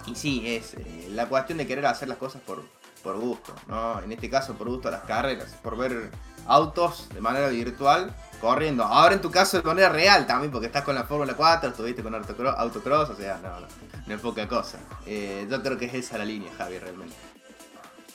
y 0.07 0.15
sí, 0.15 0.43
es 0.47 0.73
eh, 0.73 1.09
la 1.11 1.29
cuestión 1.29 1.59
de 1.59 1.67
querer 1.67 1.85
hacer 1.85 2.09
las 2.09 2.17
cosas 2.17 2.41
por, 2.41 2.65
por 3.07 3.21
gusto, 3.21 3.55
¿no? 3.69 4.03
En 4.03 4.11
este 4.11 4.29
caso, 4.29 4.55
por 4.55 4.69
gusto 4.69 4.89
a 4.89 4.91
las 4.91 5.03
carreras, 5.03 5.55
por 5.63 5.77
ver 5.79 6.11
autos 6.49 7.09
de 7.11 7.21
manera 7.21 7.47
virtual 7.49 8.13
corriendo. 8.41 8.83
Ahora 8.83 9.15
en 9.15 9.21
tu 9.21 9.31
caso 9.31 9.57
de 9.59 9.63
manera 9.63 9.91
real 9.91 10.27
también, 10.27 10.51
porque 10.51 10.67
estás 10.67 10.83
con 10.83 10.97
la 10.97 11.05
Fórmula 11.05 11.35
4, 11.35 11.71
estuviste 11.71 12.03
con 12.03 12.13
autocross, 12.17 12.57
autocross 12.59 13.11
o 13.11 13.15
sea, 13.15 13.39
no, 13.41 13.61
no, 13.61 13.67
no 14.09 14.15
es 14.17 14.21
poca 14.21 14.49
cosa. 14.49 14.81
Eh, 15.07 15.47
yo 15.49 15.63
creo 15.63 15.79
que 15.79 15.85
es 15.85 15.95
esa 15.95 16.19
la 16.19 16.25
línea, 16.25 16.51
Javi, 16.59 16.81
realmente. 16.81 17.15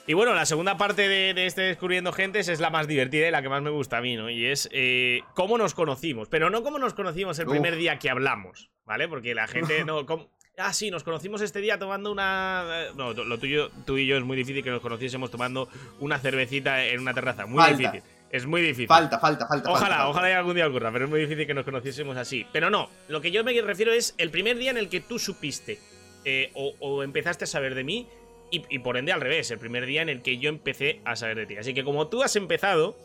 Y 0.08 0.14
bueno, 0.14 0.34
la 0.34 0.46
segunda 0.46 0.76
parte 0.78 1.08
de, 1.08 1.34
de 1.34 1.46
este 1.46 1.62
Descubriendo 1.62 2.12
Gentes 2.12 2.50
es 2.50 2.60
la 2.60 2.70
más 2.70 2.86
divertida 2.88 3.30
y 3.30 3.32
la 3.32 3.42
que 3.42 3.48
más 3.48 3.62
me 3.62 3.70
gusta 3.70 4.00
a 4.00 4.02
mí, 4.02 4.18
¿no? 4.18 4.30
Y 4.30 4.46
es 4.46 4.68
eh, 4.74 5.22
cómo 5.36 5.58
nos 5.58 5.74
conocimos, 5.74 6.28
pero 6.28 6.50
no 6.50 6.64
cómo 6.64 6.80
nos 6.80 6.94
conocimos 6.94 7.40
el 7.40 7.46
Uf. 7.48 7.52
primer 7.54 7.78
día 7.78 7.98
que 7.98 8.10
hablamos, 8.10 8.72
¿vale? 8.84 9.08
Porque 9.08 9.34
la 9.36 9.48
gente 9.48 9.86
no... 9.86 10.06
cómo- 10.06 10.30
Ah, 10.58 10.74
sí, 10.74 10.92
nos 10.92 11.04
conocimos 11.04 11.42
este 11.42 11.60
día 11.62 11.80
tomando 11.80 12.12
una... 12.12 12.66
eh, 12.70 12.92
No, 12.96 13.14
lo 13.14 13.38
tuyo, 13.40 13.70
tú 13.86 13.98
y 13.98 14.06
yo 14.06 14.18
es 14.18 14.24
muy 14.24 14.36
difícil 14.36 14.64
que 14.64 14.70
nos 14.70 14.82
conociésemos 14.82 15.32
tomando 15.32 15.70
una 16.00 16.20
cervecita 16.20 16.84
en 16.86 17.00
una 17.00 17.14
terraza. 17.14 17.46
Muy 17.46 17.58
Falta. 17.64 17.78
difícil. 17.78 18.04
Es 18.30 18.46
muy 18.46 18.62
difícil. 18.62 18.88
Falta, 18.88 19.18
falta, 19.20 19.48
falta. 19.48 19.70
Ojalá, 19.72 19.96
falta, 19.96 20.10
ojalá 20.10 20.30
y 20.30 20.34
algún 20.34 20.56
día 20.56 20.68
ocurra, 20.68 20.92
pero 20.92 21.06
es 21.06 21.12
muy 21.12 21.20
difícil 21.22 21.48
que 21.48 21.54
nos 21.54 21.66
conociésemos 21.66 22.16
así. 22.18 22.46
Pero 22.52 22.70
no, 22.70 22.90
lo 23.08 23.22
que 23.22 23.32
yo 23.32 23.44
me 23.44 23.60
refiero 23.62 23.92
es 23.92 24.14
el 24.18 24.30
primer 24.30 24.58
día 24.58 24.72
en 24.72 24.78
el 24.78 24.88
que 24.90 25.00
tú 25.02 25.20
supiste 25.20 25.80
eh, 26.26 26.52
o, 26.54 26.74
o 26.80 27.04
empezaste 27.04 27.46
a 27.46 27.48
saber 27.48 27.74
de 27.76 27.84
mí 27.84 28.08
y, 28.52 28.64
y 28.70 28.80
por 28.80 28.98
ende 28.98 29.12
al 29.12 29.22
revés, 29.22 29.52
el 29.52 29.60
primer 29.60 29.86
día 29.86 30.02
en 30.02 30.10
el 30.10 30.22
que 30.22 30.38
yo 30.38 30.50
empecé 30.50 31.00
a 31.06 31.16
saber 31.16 31.38
de 31.38 31.46
ti. 31.46 31.58
Así 31.58 31.74
que 31.74 31.84
como 31.84 32.08
tú 32.08 32.24
has 32.24 32.36
empezado, 32.38 32.96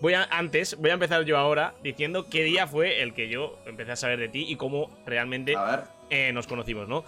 voy 0.00 0.14
a, 0.14 0.24
antes, 0.24 0.76
voy 0.76 0.90
a 0.90 0.94
empezar 0.94 1.24
yo 1.24 1.36
ahora 1.38 1.74
diciendo 1.84 2.28
qué 2.28 2.42
día 2.42 2.66
fue 2.66 3.02
el 3.02 3.14
que 3.14 3.28
yo 3.28 3.58
empecé 3.66 3.92
a 3.92 3.96
saber 3.96 4.18
de 4.18 4.28
ti 4.28 4.44
y 4.48 4.56
cómo 4.56 4.90
realmente 5.06 5.54
A 5.56 5.64
ver. 5.64 5.80
Eh, 6.12 6.32
nos 6.32 6.46
conocimos, 6.46 6.86
¿no? 6.88 7.04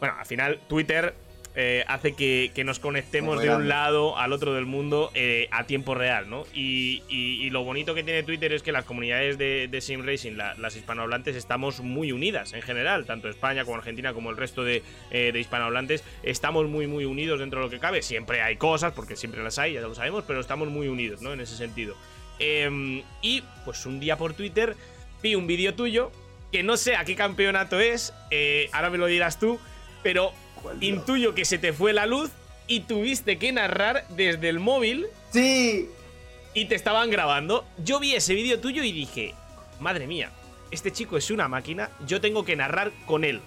Bueno, 0.00 0.14
al 0.18 0.26
final 0.26 0.60
Twitter 0.68 1.14
eh, 1.60 1.82
hace 1.88 2.12
que, 2.14 2.52
que 2.54 2.62
nos 2.62 2.78
conectemos 2.78 3.40
de 3.42 3.48
un 3.56 3.68
lado 3.68 4.16
al 4.16 4.32
otro 4.32 4.54
del 4.54 4.64
mundo 4.66 5.10
eh, 5.14 5.48
a 5.50 5.64
tiempo 5.64 5.94
real, 5.94 6.28
¿no? 6.30 6.44
Y, 6.54 7.02
y- 7.08 7.42
y 7.44 7.50
lo 7.50 7.64
bonito 7.64 7.94
que 7.96 8.04
tiene 8.04 8.22
Twitter 8.22 8.52
es 8.52 8.62
que 8.62 8.70
las 8.70 8.84
comunidades 8.84 9.38
de, 9.38 9.66
de 9.66 9.80
Sim 9.80 10.04
Racing, 10.06 10.32
la- 10.36 10.54
las 10.54 10.76
hispanohablantes, 10.76 11.34
estamos 11.34 11.80
muy 11.80 12.12
unidas 12.12 12.52
en 12.52 12.62
general, 12.62 13.06
tanto 13.06 13.28
España 13.28 13.64
como 13.64 13.76
Argentina 13.78 14.12
como 14.12 14.30
el 14.30 14.36
resto 14.36 14.62
de, 14.62 14.82
eh, 15.10 15.32
de 15.32 15.40
hispanohablantes, 15.40 16.04
estamos 16.22 16.68
muy, 16.68 16.86
muy 16.86 17.04
unidos 17.06 17.40
dentro 17.40 17.58
de 17.60 17.66
lo 17.66 17.70
que 17.70 17.80
cabe. 17.80 18.02
Siempre 18.02 18.40
hay 18.40 18.54
cosas, 18.56 18.92
porque 18.92 19.16
siempre 19.16 19.42
las 19.42 19.58
hay, 19.58 19.72
ya 19.72 19.80
lo 19.80 19.94
sabemos, 19.96 20.22
pero 20.28 20.38
estamos 20.38 20.68
muy 20.68 20.86
unidos, 20.86 21.22
¿no? 21.22 21.32
En 21.32 21.40
ese 21.40 21.56
sentido. 21.56 21.96
Em, 22.38 23.02
y 23.20 23.42
pues 23.64 23.84
un 23.84 23.98
día 23.98 24.16
por 24.16 24.32
Twitter 24.34 24.76
vi 25.22 25.34
un 25.34 25.48
vídeo 25.48 25.74
tuyo 25.74 26.12
que 26.52 26.62
no 26.62 26.76
sé 26.76 26.96
a 26.96 27.04
qué 27.04 27.14
campeonato 27.16 27.78
es, 27.80 28.12
eh, 28.30 28.68
ahora 28.72 28.90
me 28.90 28.98
lo 28.98 29.06
dirás 29.06 29.38
tú, 29.38 29.58
pero 30.02 30.32
intuyo 30.80 31.34
que 31.34 31.44
se 31.44 31.58
te 31.58 31.72
fue 31.72 31.92
la 31.92 32.06
luz 32.06 32.30
y 32.66 32.80
tuviste 32.80 33.38
que 33.38 33.52
narrar 33.52 34.06
desde 34.10 34.48
el 34.48 34.58
móvil 34.58 35.06
Sí. 35.30 35.88
y 36.54 36.64
te 36.66 36.74
estaban 36.74 37.10
grabando. 37.10 37.64
Yo 37.84 38.00
vi 38.00 38.14
ese 38.14 38.34
vídeo 38.34 38.60
tuyo 38.60 38.82
y 38.82 38.92
dije, 38.92 39.34
madre 39.80 40.06
mía, 40.06 40.30
este 40.70 40.90
chico 40.92 41.16
es 41.16 41.30
una 41.30 41.48
máquina, 41.48 41.90
yo 42.06 42.20
tengo 42.20 42.44
que 42.44 42.56
narrar 42.56 42.92
con 43.06 43.24
él. 43.24 43.40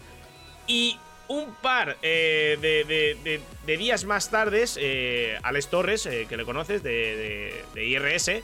Y 0.67 0.97
un 1.27 1.53
par 1.61 1.97
eh, 2.01 2.57
de, 2.61 2.83
de- 2.83 3.17
de- 3.23 3.41
de 3.65 3.77
días 3.77 4.03
más 4.05 4.29
tardes, 4.29 4.77
eh, 4.81 5.37
Alex 5.43 5.69
Torres, 5.69 6.05
eh, 6.05 6.25
que 6.27 6.35
le 6.37 6.43
conoces, 6.45 6.83
de, 6.83 6.91
de- 6.91 7.63
de 7.73 7.85
IRS, 7.85 8.43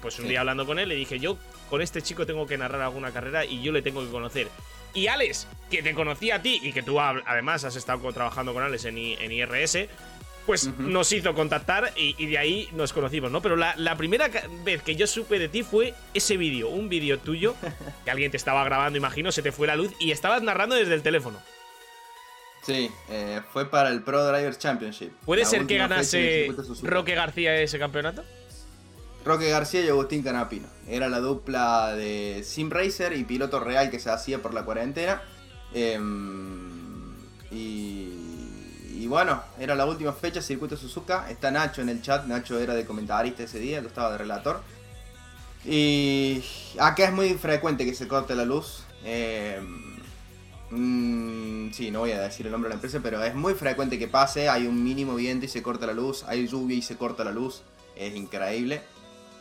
pues 0.00 0.18
un 0.18 0.28
día 0.28 0.40
hablando 0.40 0.66
con 0.66 0.78
él, 0.78 0.88
le 0.88 0.94
dije, 0.94 1.18
yo 1.18 1.36
con 1.70 1.82
este 1.82 2.02
chico 2.02 2.26
tengo 2.26 2.46
que 2.46 2.58
narrar 2.58 2.82
alguna 2.82 3.12
carrera 3.12 3.44
y 3.44 3.62
yo 3.62 3.72
le 3.72 3.82
tengo 3.82 4.04
que 4.04 4.10
conocer. 4.10 4.48
Y 4.94 5.08
Alex, 5.08 5.46
que 5.70 5.82
te 5.82 5.94
conocía 5.94 6.36
a 6.36 6.42
ti 6.42 6.58
y 6.62 6.72
que 6.72 6.82
tú 6.82 6.98
además 7.00 7.64
has 7.64 7.76
estado 7.76 8.12
trabajando 8.12 8.54
con 8.54 8.62
Alex 8.62 8.86
en, 8.86 8.96
IRS, 8.98 9.88
pues 10.46 10.68
nos 10.78 11.12
hizo 11.12 11.34
contactar 11.34 11.92
y, 11.96 12.14
y 12.18 12.26
de 12.26 12.38
ahí 12.38 12.68
nos 12.72 12.92
conocimos, 12.92 13.30
¿no? 13.30 13.42
Pero 13.42 13.56
la, 13.56 13.74
la 13.76 13.96
primera 13.96 14.30
vez 14.64 14.82
que 14.82 14.96
yo 14.96 15.06
supe 15.06 15.38
de 15.38 15.48
ti 15.48 15.64
fue 15.64 15.92
ese 16.14 16.36
vídeo, 16.36 16.68
un 16.68 16.88
vídeo 16.88 17.18
tuyo, 17.18 17.54
que 18.04 18.10
alguien 18.10 18.30
te 18.30 18.36
estaba 18.36 18.64
grabando, 18.64 18.96
imagino, 18.96 19.32
se 19.32 19.42
te 19.42 19.52
fue 19.52 19.66
la 19.66 19.76
luz 19.76 19.92
y 19.98 20.12
estabas 20.12 20.42
narrando 20.42 20.76
desde 20.76 20.94
el 20.94 21.02
teléfono. 21.02 21.38
Sí, 22.66 22.90
eh, 23.10 23.42
fue 23.52 23.70
para 23.70 23.90
el 23.90 24.02
Pro 24.02 24.26
Driver 24.26 24.56
Championship. 24.58 25.12
¿Puede 25.24 25.42
La 25.42 25.48
ser 25.48 25.66
que 25.66 25.76
ganase. 25.76 26.52
Roque 26.82 27.14
García 27.14 27.54
ese 27.60 27.78
campeonato? 27.78 28.24
Roque 29.26 29.50
García 29.50 29.84
y 29.84 29.88
Agustín 29.88 30.22
Canapino. 30.22 30.68
Era 30.88 31.08
la 31.08 31.18
dupla 31.18 31.96
de 31.96 32.42
Sim 32.44 32.70
Racer 32.70 33.12
y 33.12 33.24
piloto 33.24 33.58
real 33.58 33.90
que 33.90 33.98
se 33.98 34.08
hacía 34.08 34.40
por 34.40 34.54
la 34.54 34.64
cuarentena. 34.64 35.20
Em, 35.74 37.12
y, 37.50 38.12
y 38.94 39.06
bueno, 39.08 39.42
era 39.58 39.74
la 39.74 39.84
última 39.84 40.12
fecha, 40.12 40.40
circuito 40.40 40.76
Suzuka. 40.76 41.28
Está 41.28 41.50
Nacho 41.50 41.82
en 41.82 41.88
el 41.88 42.02
chat. 42.02 42.24
Nacho 42.26 42.60
era 42.60 42.74
de 42.74 42.86
comentarista 42.86 43.42
ese 43.42 43.58
día, 43.58 43.80
yo 43.80 43.88
estaba 43.88 44.12
de 44.12 44.18
relator. 44.18 44.60
Y 45.64 46.44
acá 46.78 47.06
es 47.06 47.12
muy 47.12 47.34
frecuente 47.34 47.84
que 47.84 47.94
se 47.96 48.06
corte 48.06 48.36
la 48.36 48.44
luz. 48.44 48.84
Em, 49.04 49.96
mm, 50.70 51.72
sí, 51.72 51.90
no 51.90 51.98
voy 52.00 52.12
a 52.12 52.22
decir 52.22 52.46
el 52.46 52.52
nombre 52.52 52.68
de 52.68 52.74
la 52.74 52.76
empresa, 52.76 53.00
pero 53.02 53.24
es 53.24 53.34
muy 53.34 53.54
frecuente 53.54 53.98
que 53.98 54.06
pase. 54.06 54.48
Hay 54.48 54.68
un 54.68 54.84
mínimo 54.84 55.16
viento 55.16 55.46
y 55.46 55.48
se 55.48 55.64
corta 55.64 55.84
la 55.84 55.94
luz. 55.94 56.22
Hay 56.28 56.46
lluvia 56.46 56.76
y 56.76 56.82
se 56.82 56.96
corta 56.96 57.24
la 57.24 57.32
luz. 57.32 57.62
Es 57.96 58.14
increíble. 58.14 58.82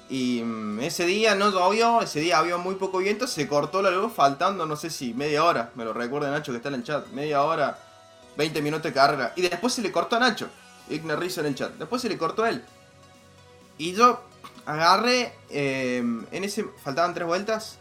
Y 0.10 0.44
mm, 0.44 0.80
ese 0.82 1.06
día 1.06 1.36
no 1.36 1.52
llovió, 1.52 2.02
ese 2.02 2.20
día 2.20 2.38
había 2.38 2.58
muy 2.58 2.76
poco 2.76 3.00
viento, 3.00 3.28
se 3.28 3.48
cortó 3.48 3.82
la 3.82 3.90
luz 3.90 4.14
faltando, 4.14 4.66
no 4.66 4.76
sé 4.76 4.90
si 4.90 5.14
media 5.14 5.44
hora, 5.44 5.72
me 5.76 5.84
lo 5.84 5.94
recuerda 5.94 6.30
Nacho 6.30 6.52
que 6.52 6.58
está 6.58 6.70
en 6.70 6.76
el 6.76 6.84
chat, 6.84 7.08
media 7.08 7.42
hora, 7.44 7.80
20 8.38 8.62
minutos 8.62 8.84
de 8.84 8.94
carrera. 8.94 9.34
Y 9.36 9.42
después 9.42 9.74
se 9.74 9.82
le 9.82 9.92
cortó 9.92 10.18
a 10.18 10.20
Nacho, 10.20 10.48
Igna 10.90 11.16
Rizzo 11.16 11.42
en 11.42 11.48
el 11.48 11.56
chat, 11.56 11.72
después 11.74 12.02
se 12.02 12.10
le 12.10 12.18
cortó 12.18 12.44
a 12.44 12.50
él. 12.50 12.64
Y 13.78 13.94
yo 13.94 14.22
agarré, 14.66 15.34
eh, 15.50 15.98
en 15.98 16.44
ese, 16.44 16.66
faltaban 16.84 17.14
tres 17.14 17.28
vueltas. 17.28 17.78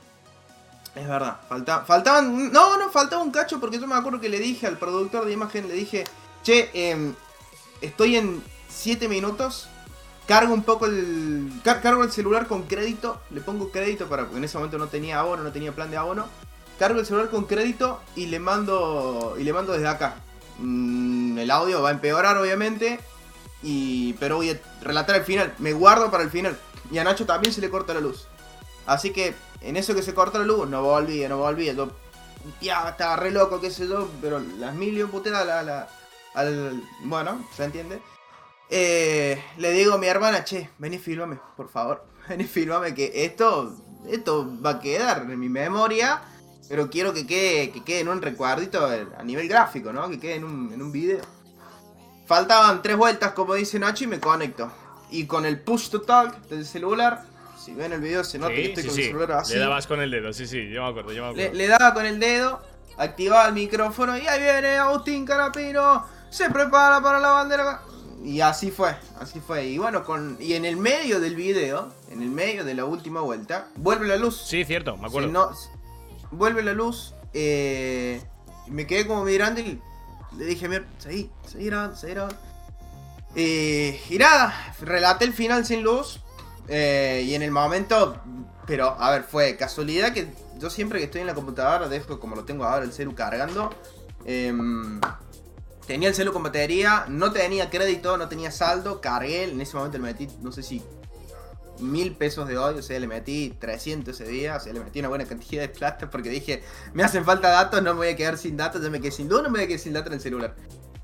Es 0.94 1.08
verdad, 1.08 1.40
falta, 1.48 1.80
faltaban, 1.84 2.52
no, 2.52 2.78
no, 2.78 2.88
faltaba 2.88 3.20
un 3.22 3.32
cacho 3.32 3.58
porque 3.58 3.80
yo 3.80 3.86
me 3.86 3.96
acuerdo 3.96 4.20
que 4.20 4.28
le 4.28 4.38
dije 4.38 4.68
al 4.68 4.78
productor 4.78 5.24
de 5.24 5.32
imagen, 5.32 5.66
le 5.66 5.74
dije, 5.74 6.04
che, 6.44 6.70
em, 6.72 7.14
estoy 7.80 8.16
en 8.16 8.44
7 8.68 9.08
minutos, 9.08 9.68
cargo 10.26 10.54
un 10.54 10.62
poco 10.62 10.86
el. 10.86 11.50
car- 11.64 11.80
cargo 11.82 12.02
el 12.04 12.12
celular 12.12 12.46
con 12.46 12.62
crédito. 12.64 13.20
Le 13.30 13.40
pongo 13.40 13.70
crédito 13.70 14.06
para. 14.08 14.22
Porque 14.24 14.38
en 14.38 14.44
ese 14.44 14.56
momento 14.58 14.78
no 14.78 14.88
tenía 14.88 15.20
abono, 15.20 15.42
no 15.42 15.52
tenía 15.52 15.72
plan 15.74 15.90
de 15.90 15.96
abono. 15.96 16.26
Cargo 16.78 16.98
el 17.00 17.06
celular 17.06 17.30
con 17.30 17.44
crédito 17.44 18.00
y 18.16 18.26
le 18.26 18.38
mando. 18.40 19.36
Y 19.38 19.44
le 19.44 19.52
mando 19.52 19.72
desde 19.72 19.88
acá. 19.88 20.16
Mm, 20.58 21.38
el 21.38 21.50
audio 21.50 21.82
va 21.82 21.90
a 21.90 21.92
empeorar, 21.92 22.36
obviamente. 22.36 23.00
Y. 23.62 24.14
Pero 24.14 24.36
voy 24.36 24.50
a 24.50 24.60
relatar 24.82 25.16
el 25.16 25.24
final. 25.24 25.54
Me 25.58 25.72
guardo 25.72 26.10
para 26.10 26.24
el 26.24 26.30
final. 26.30 26.58
Y 26.90 26.98
a 26.98 27.04
Nacho 27.04 27.26
también 27.26 27.52
se 27.52 27.60
le 27.60 27.70
corta 27.70 27.94
la 27.94 28.00
luz. 28.00 28.26
Así 28.86 29.10
que 29.12 29.34
en 29.62 29.76
eso 29.76 29.94
que 29.94 30.02
se 30.02 30.12
corta 30.14 30.38
la 30.38 30.44
luz, 30.44 30.68
no 30.68 30.82
volví, 30.82 31.26
no 31.28 31.38
volví. 31.38 31.72
Yo. 31.74 31.90
Ya, 32.60 32.88
estaba 32.90 33.16
re 33.16 33.30
loco, 33.30 33.60
qué 33.60 33.70
sé 33.70 33.88
yo. 33.88 34.08
Pero 34.20 34.38
las 34.58 34.74
mil 34.74 34.96
y 34.96 35.02
un 35.02 35.10
la, 35.24 35.62
la- 35.62 35.88
al. 36.34 36.82
Bueno, 37.04 37.42
se 37.56 37.64
entiende. 37.64 38.02
Eh, 38.70 39.42
le 39.58 39.72
digo 39.72 39.94
a 39.94 39.98
mi 39.98 40.06
hermana, 40.06 40.42
che, 40.44 40.70
vení, 40.78 40.98
filmame, 40.98 41.38
por 41.56 41.68
favor. 41.68 42.04
Vení, 42.28 42.44
filmame, 42.44 42.94
que 42.94 43.12
esto, 43.24 43.76
esto 44.08 44.50
va 44.64 44.70
a 44.70 44.80
quedar 44.80 45.26
en 45.30 45.38
mi 45.38 45.48
memoria. 45.48 46.22
Pero 46.68 46.88
quiero 46.88 47.12
que 47.12 47.26
quede, 47.26 47.70
que 47.70 47.84
quede 47.84 48.00
en 48.00 48.08
un 48.08 48.22
recuerdito 48.22 48.86
a 48.86 49.22
nivel 49.22 49.48
gráfico, 49.48 49.92
¿no? 49.92 50.08
Que 50.08 50.18
quede 50.18 50.36
en 50.36 50.44
un, 50.44 50.72
en 50.72 50.80
un 50.80 50.90
video. 50.90 51.20
Faltaban 52.26 52.80
tres 52.82 52.96
vueltas, 52.96 53.32
como 53.32 53.54
dice 53.54 53.78
Nacho, 53.78 54.04
y 54.04 54.06
me 54.06 54.18
conecto. 54.18 54.72
Y 55.10 55.26
con 55.26 55.44
el 55.44 55.60
push 55.60 55.90
to 55.90 56.00
talk 56.00 56.34
del 56.48 56.64
celular, 56.64 57.22
si 57.62 57.74
ven 57.74 57.92
el 57.92 58.00
video 58.00 58.24
se 58.24 58.38
nota 58.38 58.54
que 58.54 58.64
estoy 58.64 58.82
sí, 58.82 58.88
con 58.88 58.96
sí. 58.96 59.02
el 59.02 59.06
celular 59.08 59.32
así. 59.32 59.52
Le 59.54 59.60
dabas 59.60 59.86
con 59.86 60.00
el 60.00 60.10
dedo, 60.10 60.32
sí, 60.32 60.46
sí, 60.46 60.70
yo 60.70 60.82
me 60.82 60.88
acuerdo, 60.88 61.12
yo 61.12 61.22
me 61.26 61.34
Le, 61.34 61.42
acuerdo. 61.44 61.58
le 61.58 61.66
daba 61.68 61.94
con 61.94 62.06
el 62.06 62.18
dedo, 62.18 62.62
activaba 62.96 63.46
el 63.48 63.54
micrófono 63.54 64.16
y 64.16 64.26
ahí 64.26 64.40
viene 64.42 64.78
Agustín 64.78 65.26
Carapino. 65.26 66.06
se 66.30 66.48
prepara 66.48 67.02
para 67.02 67.20
la 67.20 67.28
bandera. 67.30 67.82
Y 68.24 68.40
así 68.40 68.70
fue, 68.70 68.96
así 69.20 69.38
fue. 69.40 69.66
Y 69.66 69.76
bueno, 69.78 70.02
con 70.02 70.36
y 70.40 70.54
en 70.54 70.64
el 70.64 70.76
medio 70.78 71.20
del 71.20 71.36
video, 71.36 71.92
en 72.10 72.22
el 72.22 72.30
medio 72.30 72.64
de 72.64 72.74
la 72.74 72.86
última 72.86 73.20
vuelta, 73.20 73.68
vuelve 73.76 74.08
la 74.08 74.16
luz. 74.16 74.42
Sí, 74.46 74.64
cierto, 74.64 74.96
me 74.96 75.06
acuerdo. 75.08 75.28
Si 75.28 75.32
no- 75.32 75.50
vuelve 76.30 76.62
la 76.62 76.72
luz. 76.72 77.14
eh, 77.34 78.22
y 78.66 78.70
me 78.70 78.86
quedé 78.86 79.06
como 79.06 79.24
mirando 79.24 79.60
y 79.60 79.78
le 80.38 80.44
dije, 80.46 80.68
mira, 80.68 80.84
seguí, 80.98 81.30
seguí 81.46 81.66
grabando, 81.66 81.96
seguí 81.96 82.14
grabando. 82.14 82.38
Eh, 83.36 84.00
y 84.08 84.16
nada, 84.18 84.74
relaté 84.80 85.24
el 85.24 85.32
final 85.34 85.64
sin 85.66 85.82
luz. 85.82 86.20
eh, 86.68 87.22
y 87.26 87.34
en 87.34 87.42
el 87.42 87.50
momento, 87.50 88.16
pero 88.66 88.88
a 88.98 89.10
ver, 89.10 89.24
fue 89.24 89.54
casualidad 89.56 90.14
que 90.14 90.28
yo 90.58 90.70
siempre 90.70 90.98
que 90.98 91.04
estoy 91.06 91.20
en 91.20 91.26
la 91.26 91.34
computadora, 91.34 91.88
dejo 91.88 92.18
como 92.18 92.36
lo 92.36 92.44
tengo 92.44 92.64
ahora 92.64 92.84
el 92.86 92.92
celu 92.92 93.14
cargando. 93.14 93.68
em, 94.24 94.98
tenía 95.86 96.08
el 96.08 96.14
celu 96.14 96.32
con 96.32 96.42
batería, 96.42 97.06
no 97.08 97.32
tenía 97.32 97.70
crédito, 97.70 98.16
no 98.16 98.28
tenía 98.28 98.50
saldo, 98.50 99.00
cargué, 99.00 99.44
en 99.44 99.60
ese 99.60 99.76
momento 99.76 99.98
le 99.98 100.04
metí, 100.04 100.28
no 100.42 100.52
sé 100.52 100.62
si 100.62 100.82
mil 101.80 102.14
pesos 102.16 102.46
de 102.46 102.56
hoy, 102.56 102.78
o 102.78 102.82
sea, 102.82 102.98
le 103.00 103.06
metí 103.08 103.50
300 103.58 104.18
ese 104.20 104.30
día, 104.30 104.56
o 104.56 104.60
sea, 104.60 104.72
le 104.72 104.80
metí 104.80 105.00
una 105.00 105.08
buena 105.08 105.24
cantidad 105.24 105.62
de 105.62 105.68
plata 105.68 106.08
porque 106.08 106.30
dije, 106.30 106.62
me 106.92 107.02
hacen 107.02 107.24
falta 107.24 107.48
datos, 107.48 107.82
no 107.82 107.92
me 107.94 107.98
voy 107.98 108.08
a 108.08 108.16
quedar 108.16 108.38
sin 108.38 108.56
datos, 108.56 108.82
ya 108.82 108.90
me 108.90 109.00
quedé 109.00 109.10
sin 109.10 109.28
luz, 109.28 109.42
no 109.42 109.50
me 109.50 109.58
voy 109.58 109.64
a 109.64 109.66
quedar 109.66 109.80
sin 109.80 109.92
datos 109.92 110.08
en 110.08 110.14
el 110.14 110.20
celular. 110.20 110.54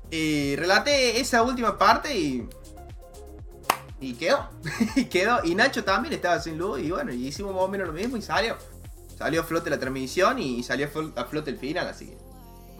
Y 0.09 0.55
relaté 0.55 1.19
esa 1.19 1.43
última 1.43 1.77
parte 1.77 2.17
y... 2.17 2.47
Y 3.99 4.13
quedó, 4.15 4.49
y 4.95 5.05
quedó, 5.05 5.43
y 5.43 5.53
Nacho 5.53 5.83
también 5.83 6.13
estaba 6.13 6.39
sin 6.39 6.57
luz, 6.57 6.79
y 6.79 6.89
bueno, 6.89 7.13
y 7.13 7.27
hicimos 7.27 7.53
más 7.53 7.63
o 7.63 7.67
menos 7.67 7.87
lo 7.87 7.93
mismo 7.93 8.17
y 8.17 8.21
salió. 8.21 8.57
Salió 9.15 9.41
a 9.41 9.43
flote 9.43 9.69
la 9.69 9.77
transmisión 9.77 10.39
y 10.39 10.63
salió 10.63 10.87
a 10.87 10.89
flo- 10.89 11.13
a 11.15 11.25
flote 11.25 11.51
el 11.51 11.57
final, 11.57 11.87
así 11.87 12.07
que... 12.07 12.17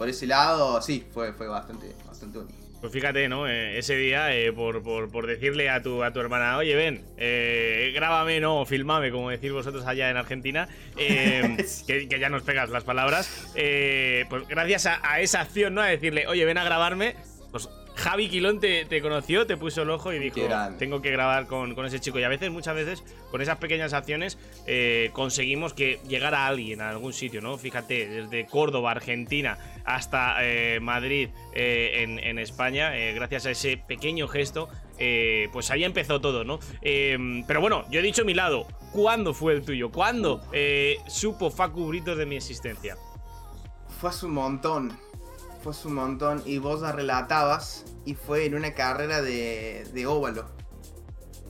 Por 0.01 0.09
ese 0.09 0.25
lado, 0.25 0.81
sí, 0.81 1.05
fue, 1.13 1.31
fue 1.31 1.47
bastante, 1.47 1.93
bastante 2.07 2.39
bonito. 2.39 2.57
Pues 2.79 2.91
fíjate, 2.91 3.29
¿no? 3.29 3.47
Eh, 3.47 3.77
ese 3.77 3.95
día, 3.95 4.35
eh, 4.35 4.51
por, 4.51 4.81
por- 4.81 5.11
por 5.11 5.27
decirle 5.27 5.69
a 5.69 5.83
tu, 5.83 6.01
a 6.03 6.11
tu 6.11 6.19
hermana, 6.19 6.57
oye, 6.57 6.73
ven, 6.73 7.05
eh, 7.17 7.91
grábame, 7.93 8.39
no, 8.39 8.65
filmame, 8.65 9.11
como 9.11 9.29
decís 9.29 9.51
vosotros 9.51 9.85
allá 9.85 10.09
en 10.09 10.17
Argentina, 10.17 10.67
eh, 10.97 11.55
que, 11.85 12.09
que 12.09 12.19
ya 12.19 12.29
nos 12.29 12.41
pegas 12.41 12.71
las 12.71 12.83
palabras, 12.83 13.51
eh, 13.53 14.25
pues 14.27 14.47
gracias 14.47 14.87
a, 14.87 14.99
a 15.07 15.19
esa 15.21 15.41
acción, 15.41 15.75
¿no? 15.75 15.81
A 15.81 15.85
decirle, 15.85 16.25
oye, 16.25 16.45
ven 16.45 16.57
a 16.57 16.63
grabarme, 16.63 17.15
pues 17.51 17.69
Javi 17.95 18.30
Quilón 18.30 18.60
te, 18.60 18.86
te 18.86 19.01
conoció, 19.01 19.45
te 19.45 19.58
puso 19.58 19.82
el 19.84 19.89
ojo 19.89 20.13
y 20.13 20.19
dijo, 20.19 20.41
tengo 20.80 21.01
que 21.01 21.12
grabar 21.12 21.47
con, 21.47 21.75
con 21.75 21.86
ese 21.86 21.99
chico. 21.99 22.19
Y 22.19 22.23
a 22.23 22.30
veces, 22.30 22.49
muchas 22.49 22.73
veces, 22.75 23.04
con 23.30 23.41
esas 23.41 23.58
pequeñas 23.58 23.93
acciones, 23.93 24.38
eh, 24.65 25.10
conseguimos 25.13 25.73
que 25.73 25.99
llegara 26.08 26.47
alguien 26.47 26.82
a 26.82 26.89
algún 26.89 27.13
sitio, 27.13 27.41
¿no? 27.41 27.58
Fíjate, 27.58 28.08
desde 28.08 28.45
Córdoba, 28.45 28.91
Argentina, 28.91 29.58
hasta 29.86 30.38
eh, 30.39 30.80
Madrid, 30.80 31.30
eh, 31.54 32.04
en, 32.04 32.19
en 32.19 32.39
España, 32.39 32.97
eh, 32.97 33.13
gracias 33.13 33.45
a 33.45 33.51
ese 33.51 33.77
pequeño 33.77 34.27
gesto, 34.27 34.69
eh, 34.97 35.49
pues 35.51 35.69
ahí 35.71 35.84
empezó 35.84 36.21
todo, 36.21 36.43
¿no? 36.43 36.60
Eh, 36.82 37.43
pero 37.45 37.62
bueno, 37.62 37.86
yo 37.91 37.99
he 37.99 38.04
dicho 38.04 38.25
mi 38.25 38.34
lado. 38.34 38.67
¿Cuándo 38.91 39.34
fue 39.34 39.54
el 39.54 39.62
tuyo? 39.62 39.89
¿Cuándo 39.89 40.41
eh, 40.51 40.97
supo 41.08 41.49
Facu 41.49 41.88
Britos 41.88 42.17
de 42.17 42.25
mi 42.25 42.36
existencia? 42.36 42.97
Fue 43.99 44.10
hace 44.10 44.25
un 44.25 44.34
montón. 44.34 44.99
Fue 45.62 45.71
hace 45.71 45.88
un 45.88 45.95
montón. 45.95 46.41
Y 46.45 46.58
vos 46.58 46.82
la 46.82 46.91
relatabas. 46.91 47.86
Y 48.06 48.15
fue 48.15 48.45
en 48.45 48.56
una 48.56 48.74
carrera 48.74 49.21
de, 49.21 49.88
de 49.93 50.06
óvalo. 50.08 50.45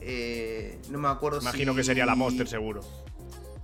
Eh, 0.00 0.80
no 0.90 0.98
me 0.98 1.08
acuerdo 1.08 1.40
Imagino 1.40 1.72
si- 1.72 1.76
que 1.76 1.84
sería 1.84 2.06
la 2.06 2.14
Monster, 2.14 2.48
seguro. 2.48 2.80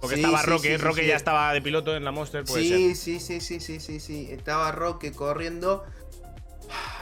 Porque 0.00 0.14
Sí, 0.16 0.22
estaba 0.22 0.42
Roque, 0.42 0.68
sí, 0.68 0.76
sí, 0.76 0.76
Roque 0.76 1.06
ya 1.06 1.16
estaba 1.16 1.52
de 1.52 1.60
piloto 1.60 1.96
en 1.96 2.04
la 2.04 2.12
Monster, 2.12 2.44
puede 2.44 2.62
Sí, 2.62 2.68
ser. 2.94 2.96
sí, 2.96 3.18
sí, 3.20 3.40
sí, 3.40 3.60
sí, 3.60 3.80
sí, 3.80 3.98
sí. 4.00 4.28
Estaba 4.30 4.70
Roque 4.70 5.10
corriendo. 5.12 5.84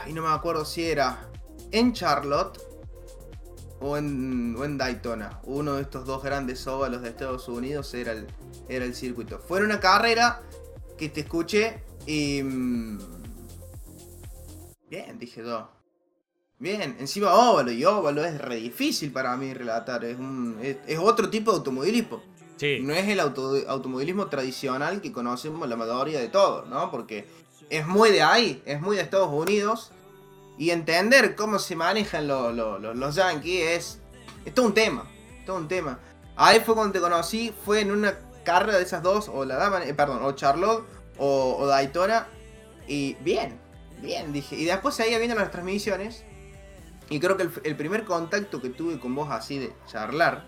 Y 0.07 0.13
no 0.13 0.23
me 0.23 0.29
acuerdo 0.29 0.65
si 0.65 0.83
era 0.85 1.29
en 1.71 1.93
Charlotte 1.93 2.59
o 3.79 3.97
en, 3.97 4.55
o 4.57 4.65
en 4.65 4.77
Daytona. 4.79 5.39
Uno 5.43 5.75
de 5.75 5.83
estos 5.83 6.05
dos 6.05 6.23
grandes 6.23 6.65
óvalos 6.65 7.03
de 7.03 7.09
Estados 7.09 7.47
Unidos 7.47 7.93
era 7.93 8.13
el, 8.13 8.25
era 8.67 8.83
el 8.85 8.95
circuito. 8.95 9.37
Fue 9.39 9.63
una 9.63 9.79
carrera 9.79 10.41
que 10.97 11.09
te 11.09 11.19
escuché 11.21 11.83
y... 12.07 12.41
mm, 12.41 13.16
Bien, 14.89 15.17
dije 15.19 15.41
yo. 15.43 15.69
Bien, 16.59 16.95
encima 16.99 17.33
óvalo. 17.33 17.71
Y 17.71 17.83
óvalo 17.85 18.23
es 18.25 18.39
re 18.39 18.55
difícil 18.55 19.11
para 19.11 19.35
mí 19.37 19.53
relatar. 19.53 20.03
Es, 20.05 20.17
un, 20.17 20.57
es, 20.61 20.77
es 20.87 20.97
otro 20.99 21.29
tipo 21.29 21.51
de 21.51 21.57
automovilismo. 21.57 22.21
Sí. 22.57 22.79
No 22.81 22.93
es 22.93 23.07
el 23.07 23.19
auto- 23.19 23.55
automovilismo 23.67 24.27
tradicional 24.27 25.01
que 25.01 25.11
conocemos 25.11 25.67
la 25.69 25.75
mayoría 25.75 26.19
de 26.19 26.29
todos, 26.29 26.67
¿no? 26.67 26.89
Porque 26.89 27.27
es 27.69 27.85
muy 27.85 28.09
de 28.11 28.23
ahí, 28.23 28.61
es 28.65 28.81
muy 28.81 28.95
de 28.95 29.03
Estados 29.03 29.29
Unidos. 29.31 29.91
Y 30.57 30.71
entender 30.71 31.35
cómo 31.35 31.59
se 31.59 31.75
manejan 31.75 32.27
lo- 32.27 32.51
lo- 32.51 32.79
lo- 32.79 32.95
los 32.95 33.13
yankees 33.15 33.69
es, 33.69 33.99
es 34.45 34.53
todo 34.55 34.65
un 34.65 34.73
tema. 34.73 35.07
Todo 35.45 35.57
un 35.57 35.67
tema. 35.67 35.99
Ahí 36.35 36.59
fue 36.61 36.73
cuando 36.73 36.93
te 36.93 36.99
conocí, 36.99 37.53
fue 37.63 37.81
en 37.81 37.91
una 37.91 38.17
carrera 38.43 38.77
de 38.77 38.83
esas 38.83 39.03
dos, 39.03 39.29
o 39.29 39.45
la 39.45 39.55
dama, 39.57 39.85
eh, 39.85 39.93
perdón, 39.93 40.19
o 40.23 40.31
Charlotte 40.31 40.83
o, 41.19 41.57
o 41.59 41.67
Daytona. 41.67 42.27
Y 42.87 43.13
bien, 43.15 43.59
bien, 44.01 44.31
dije. 44.33 44.55
Y 44.55 44.65
después 44.65 44.95
seguía 44.95 45.17
viendo 45.17 45.35
las 45.35 45.51
transmisiones. 45.51 46.23
Y 47.09 47.19
creo 47.19 47.37
que 47.37 47.43
el, 47.43 47.51
el 47.63 47.75
primer 47.77 48.03
contacto 48.03 48.61
que 48.61 48.69
tuve 48.69 48.99
con 48.99 49.15
vos 49.15 49.29
así 49.31 49.59
de 49.59 49.71
charlar, 49.87 50.43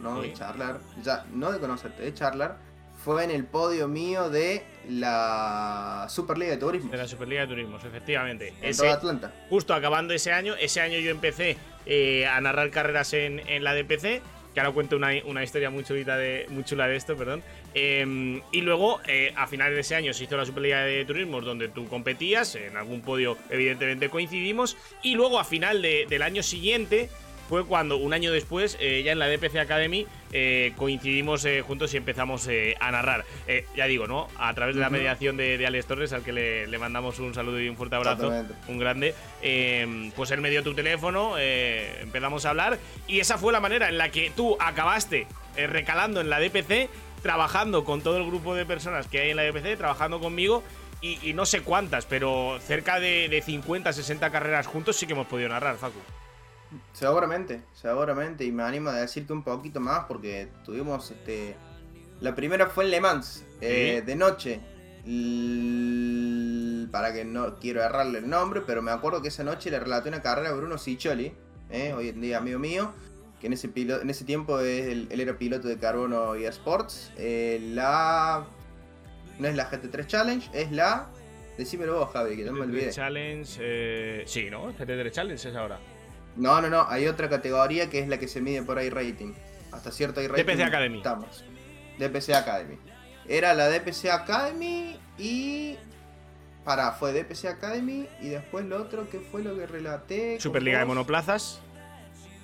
¿no? 0.00 0.22
Sí. 0.22 0.28
De 0.28 0.34
charlar, 0.34 0.80
ya, 1.02 1.24
no 1.32 1.50
de 1.50 1.58
conocerte, 1.58 2.02
de 2.04 2.14
charlar, 2.14 2.58
fue 3.04 3.24
en 3.24 3.30
el 3.32 3.44
podio 3.44 3.88
mío 3.88 4.30
de 4.30 4.64
la 4.88 6.06
Superliga 6.08 6.52
de 6.52 6.56
Turismo. 6.58 6.90
De 6.90 6.96
la 6.98 7.08
Superliga 7.08 7.42
de 7.42 7.48
Turismos, 7.48 7.84
efectivamente. 7.84 8.54
En 8.60 8.70
Ese- 8.70 8.82
toda 8.82 8.94
Atlanta. 8.94 9.32
justo 9.50 9.74
acabando 9.74 10.14
ese 10.14 10.32
año, 10.32 10.54
ese 10.54 10.80
año 10.80 10.98
yo 10.98 11.10
empecé 11.10 11.56
eh, 11.86 12.26
a 12.26 12.40
narrar 12.40 12.70
carreras 12.70 13.12
en, 13.12 13.40
en 13.48 13.64
la 13.64 13.74
DPC, 13.74 14.22
que 14.54 14.60
ahora 14.60 14.72
cuento 14.72 14.96
una, 14.96 15.10
una 15.24 15.42
historia 15.42 15.68
muy 15.68 15.82
chulita 15.84 16.16
de, 16.16 16.46
muy 16.48 16.62
chula 16.64 16.86
de 16.86 16.96
esto, 16.96 17.16
perdón. 17.16 17.42
Eh, 17.74 18.40
y 18.52 18.60
luego, 18.60 19.00
eh, 19.06 19.32
a 19.36 19.46
finales 19.48 19.74
de 19.74 19.80
ese 19.80 19.96
año, 19.96 20.12
se 20.14 20.24
hizo 20.24 20.36
la 20.36 20.46
Superliga 20.46 20.84
de 20.84 21.04
Turismos, 21.04 21.44
donde 21.44 21.68
tú 21.68 21.86
competías, 21.88 22.54
en 22.54 22.76
algún 22.76 23.00
podio 23.00 23.36
evidentemente 23.50 24.08
coincidimos, 24.08 24.76
y 25.02 25.14
luego 25.16 25.40
a 25.40 25.44
final 25.44 25.82
de- 25.82 26.06
del 26.08 26.22
año 26.22 26.42
siguiente 26.42 27.10
fue 27.48 27.64
cuando, 27.64 27.96
un 27.96 28.12
año 28.14 28.32
después, 28.32 28.76
eh, 28.80 29.02
ya 29.04 29.12
en 29.12 29.18
la 29.18 29.26
DPC 29.28 29.56
Academy, 29.58 30.06
eh, 30.32 30.72
coincidimos 30.76 31.44
eh, 31.44 31.62
juntos 31.62 31.92
y 31.94 31.96
empezamos 31.96 32.48
a 32.80 32.90
narrar. 32.90 33.24
Ya 33.76 33.86
digo, 33.86 34.06
¿no? 34.06 34.28
A 34.38 34.52
través 34.54 34.74
de 34.74 34.80
la 34.80 34.90
mediación 34.90 35.36
de, 35.36 35.58
de 35.58 35.66
Alex 35.66 35.86
Torres, 35.86 36.12
al 36.12 36.22
que 36.22 36.32
le, 36.32 36.66
le 36.66 36.78
mandamos 36.78 37.18
un 37.18 37.34
saludo 37.34 37.60
y 37.60 37.68
un 37.68 37.76
fuerte 37.76 37.96
abrazo 37.96 38.28
un 38.68 38.78
grande. 38.78 39.14
eh, 39.42 40.10
pues 40.16 40.30
él 40.30 40.40
me 40.40 40.50
dio 40.50 40.62
tu 40.62 40.74
teléfono, 40.74 41.36
empezamos 41.38 42.44
a 42.46 42.50
hablar 42.50 42.78
y 43.06 43.20
esa 43.20 43.38
fue 43.38 43.52
la 43.52 43.60
manera 43.60 43.88
en 43.88 43.98
la 43.98 44.10
que 44.10 44.32
tú 44.34 44.56
acabaste 44.60 45.26
recalando 45.56 46.20
en 46.20 46.30
la 46.30 46.40
DPC, 46.40 46.88
trabajando 47.22 47.84
con 47.84 48.00
todo 48.02 48.16
el 48.18 48.26
grupo 48.26 48.54
de 48.54 48.64
personas 48.66 49.06
que 49.06 49.20
hay 49.20 49.30
en 49.30 49.36
la 49.36 49.42
DPC, 49.42 49.76
trabajando 49.76 50.20
conmigo. 50.20 50.62
Y, 51.00 51.18
y 51.22 51.34
no 51.34 51.44
sé 51.44 51.60
cuántas, 51.60 52.06
pero 52.06 52.58
cerca 52.66 52.98
de, 52.98 53.28
de 53.28 53.42
50, 53.42 53.92
60 53.92 54.30
carreras 54.30 54.66
juntos 54.66 54.96
sí 54.96 55.06
que 55.06 55.12
hemos 55.12 55.26
podido 55.26 55.50
narrar, 55.50 55.76
Facu. 55.76 55.98
Seguramente, 56.92 57.62
seguramente. 57.72 58.44
Y 58.44 58.52
me 58.52 58.62
animo 58.62 58.90
a 58.90 58.94
decirte 58.94 59.32
un 59.32 59.42
poquito 59.42 59.80
más 59.80 60.04
porque 60.06 60.48
tuvimos 60.64 61.10
este. 61.10 61.56
La 62.20 62.34
primera 62.34 62.66
fue 62.68 62.84
en 62.84 62.90
Le 62.90 63.00
Mans, 63.00 63.44
eh, 63.60 63.98
Sí. 64.00 64.06
de 64.06 64.16
noche. 64.16 64.60
L- 65.06 66.88
Para 66.90 67.12
que 67.12 67.24
no 67.24 67.56
quiero 67.58 67.82
errarle 67.82 68.18
el 68.20 68.28
nombre, 68.28 68.60
pero 68.64 68.80
me 68.82 68.90
acuerdo 68.92 69.20
que 69.20 69.28
esa 69.28 69.42
noche 69.42 69.70
le 69.70 69.80
relaté 69.80 70.08
una 70.08 70.22
carrera 70.22 70.50
a 70.50 70.52
Bruno 70.52 70.78
Ciccioli, 70.78 71.32
eh, 71.70 71.92
hoy 71.92 72.08
en 72.10 72.20
día 72.20 72.38
amigo 72.38 72.58
mío, 72.60 72.92
que 73.40 73.48
en 73.48 73.52
ese, 73.54 73.68
pilo- 73.68 74.00
en 74.00 74.10
ese 74.10 74.24
tiempo 74.24 74.60
es 74.60 74.86
el- 74.86 75.08
él 75.10 75.20
era 75.20 75.36
piloto 75.36 75.66
de 75.68 75.76
Carbono 75.78 76.36
y 76.36 76.44
Sports. 76.44 77.12
eh, 77.16 77.58
la. 77.72 78.46
No 79.40 79.48
es 79.48 79.56
la 79.56 79.68
GT3 79.68 80.06
Challenge, 80.06 80.48
es 80.52 80.70
la. 80.70 81.08
Decímelo 81.58 81.98
vos, 81.98 82.10
Javi, 82.12 82.36
que 82.36 82.44
no 82.44 82.52
me 82.52 82.60
olvidé. 82.62 82.90
Challenge, 82.90 83.58
eh, 83.60 84.22
sí, 84.26 84.48
¿no? 84.50 84.72
GT3 84.72 85.10
Challenge 85.10 85.48
es 85.48 85.56
ahora. 85.56 85.78
No, 86.36 86.60
no, 86.60 86.68
no, 86.68 86.86
hay 86.88 87.06
otra 87.06 87.28
categoría 87.28 87.88
que 87.90 88.00
es 88.00 88.08
la 88.08 88.18
que 88.18 88.28
se 88.28 88.40
mide 88.40 88.62
por 88.62 88.82
iRating. 88.82 89.34
Hasta 89.72 89.90
cierto 89.90 90.20
iRating. 90.22 90.44
DPC 90.46 90.60
Academy. 90.62 90.96
Estamos. 90.98 91.44
DPC 91.98 92.30
Academy. 92.34 92.78
Era 93.28 93.54
la 93.54 93.68
DPC 93.68 94.06
Academy 94.10 94.98
y. 95.18 95.76
Pará, 96.64 96.92
fue 96.92 97.12
DPC 97.12 97.44
Academy 97.46 98.08
y 98.22 98.28
después 98.28 98.64
lo 98.64 98.78
otro 98.80 99.08
que 99.10 99.20
fue 99.20 99.42
lo 99.42 99.54
que 99.56 99.66
relaté. 99.66 100.40
Superliga 100.40 100.78
de 100.78 100.84
monoplazas. 100.86 101.60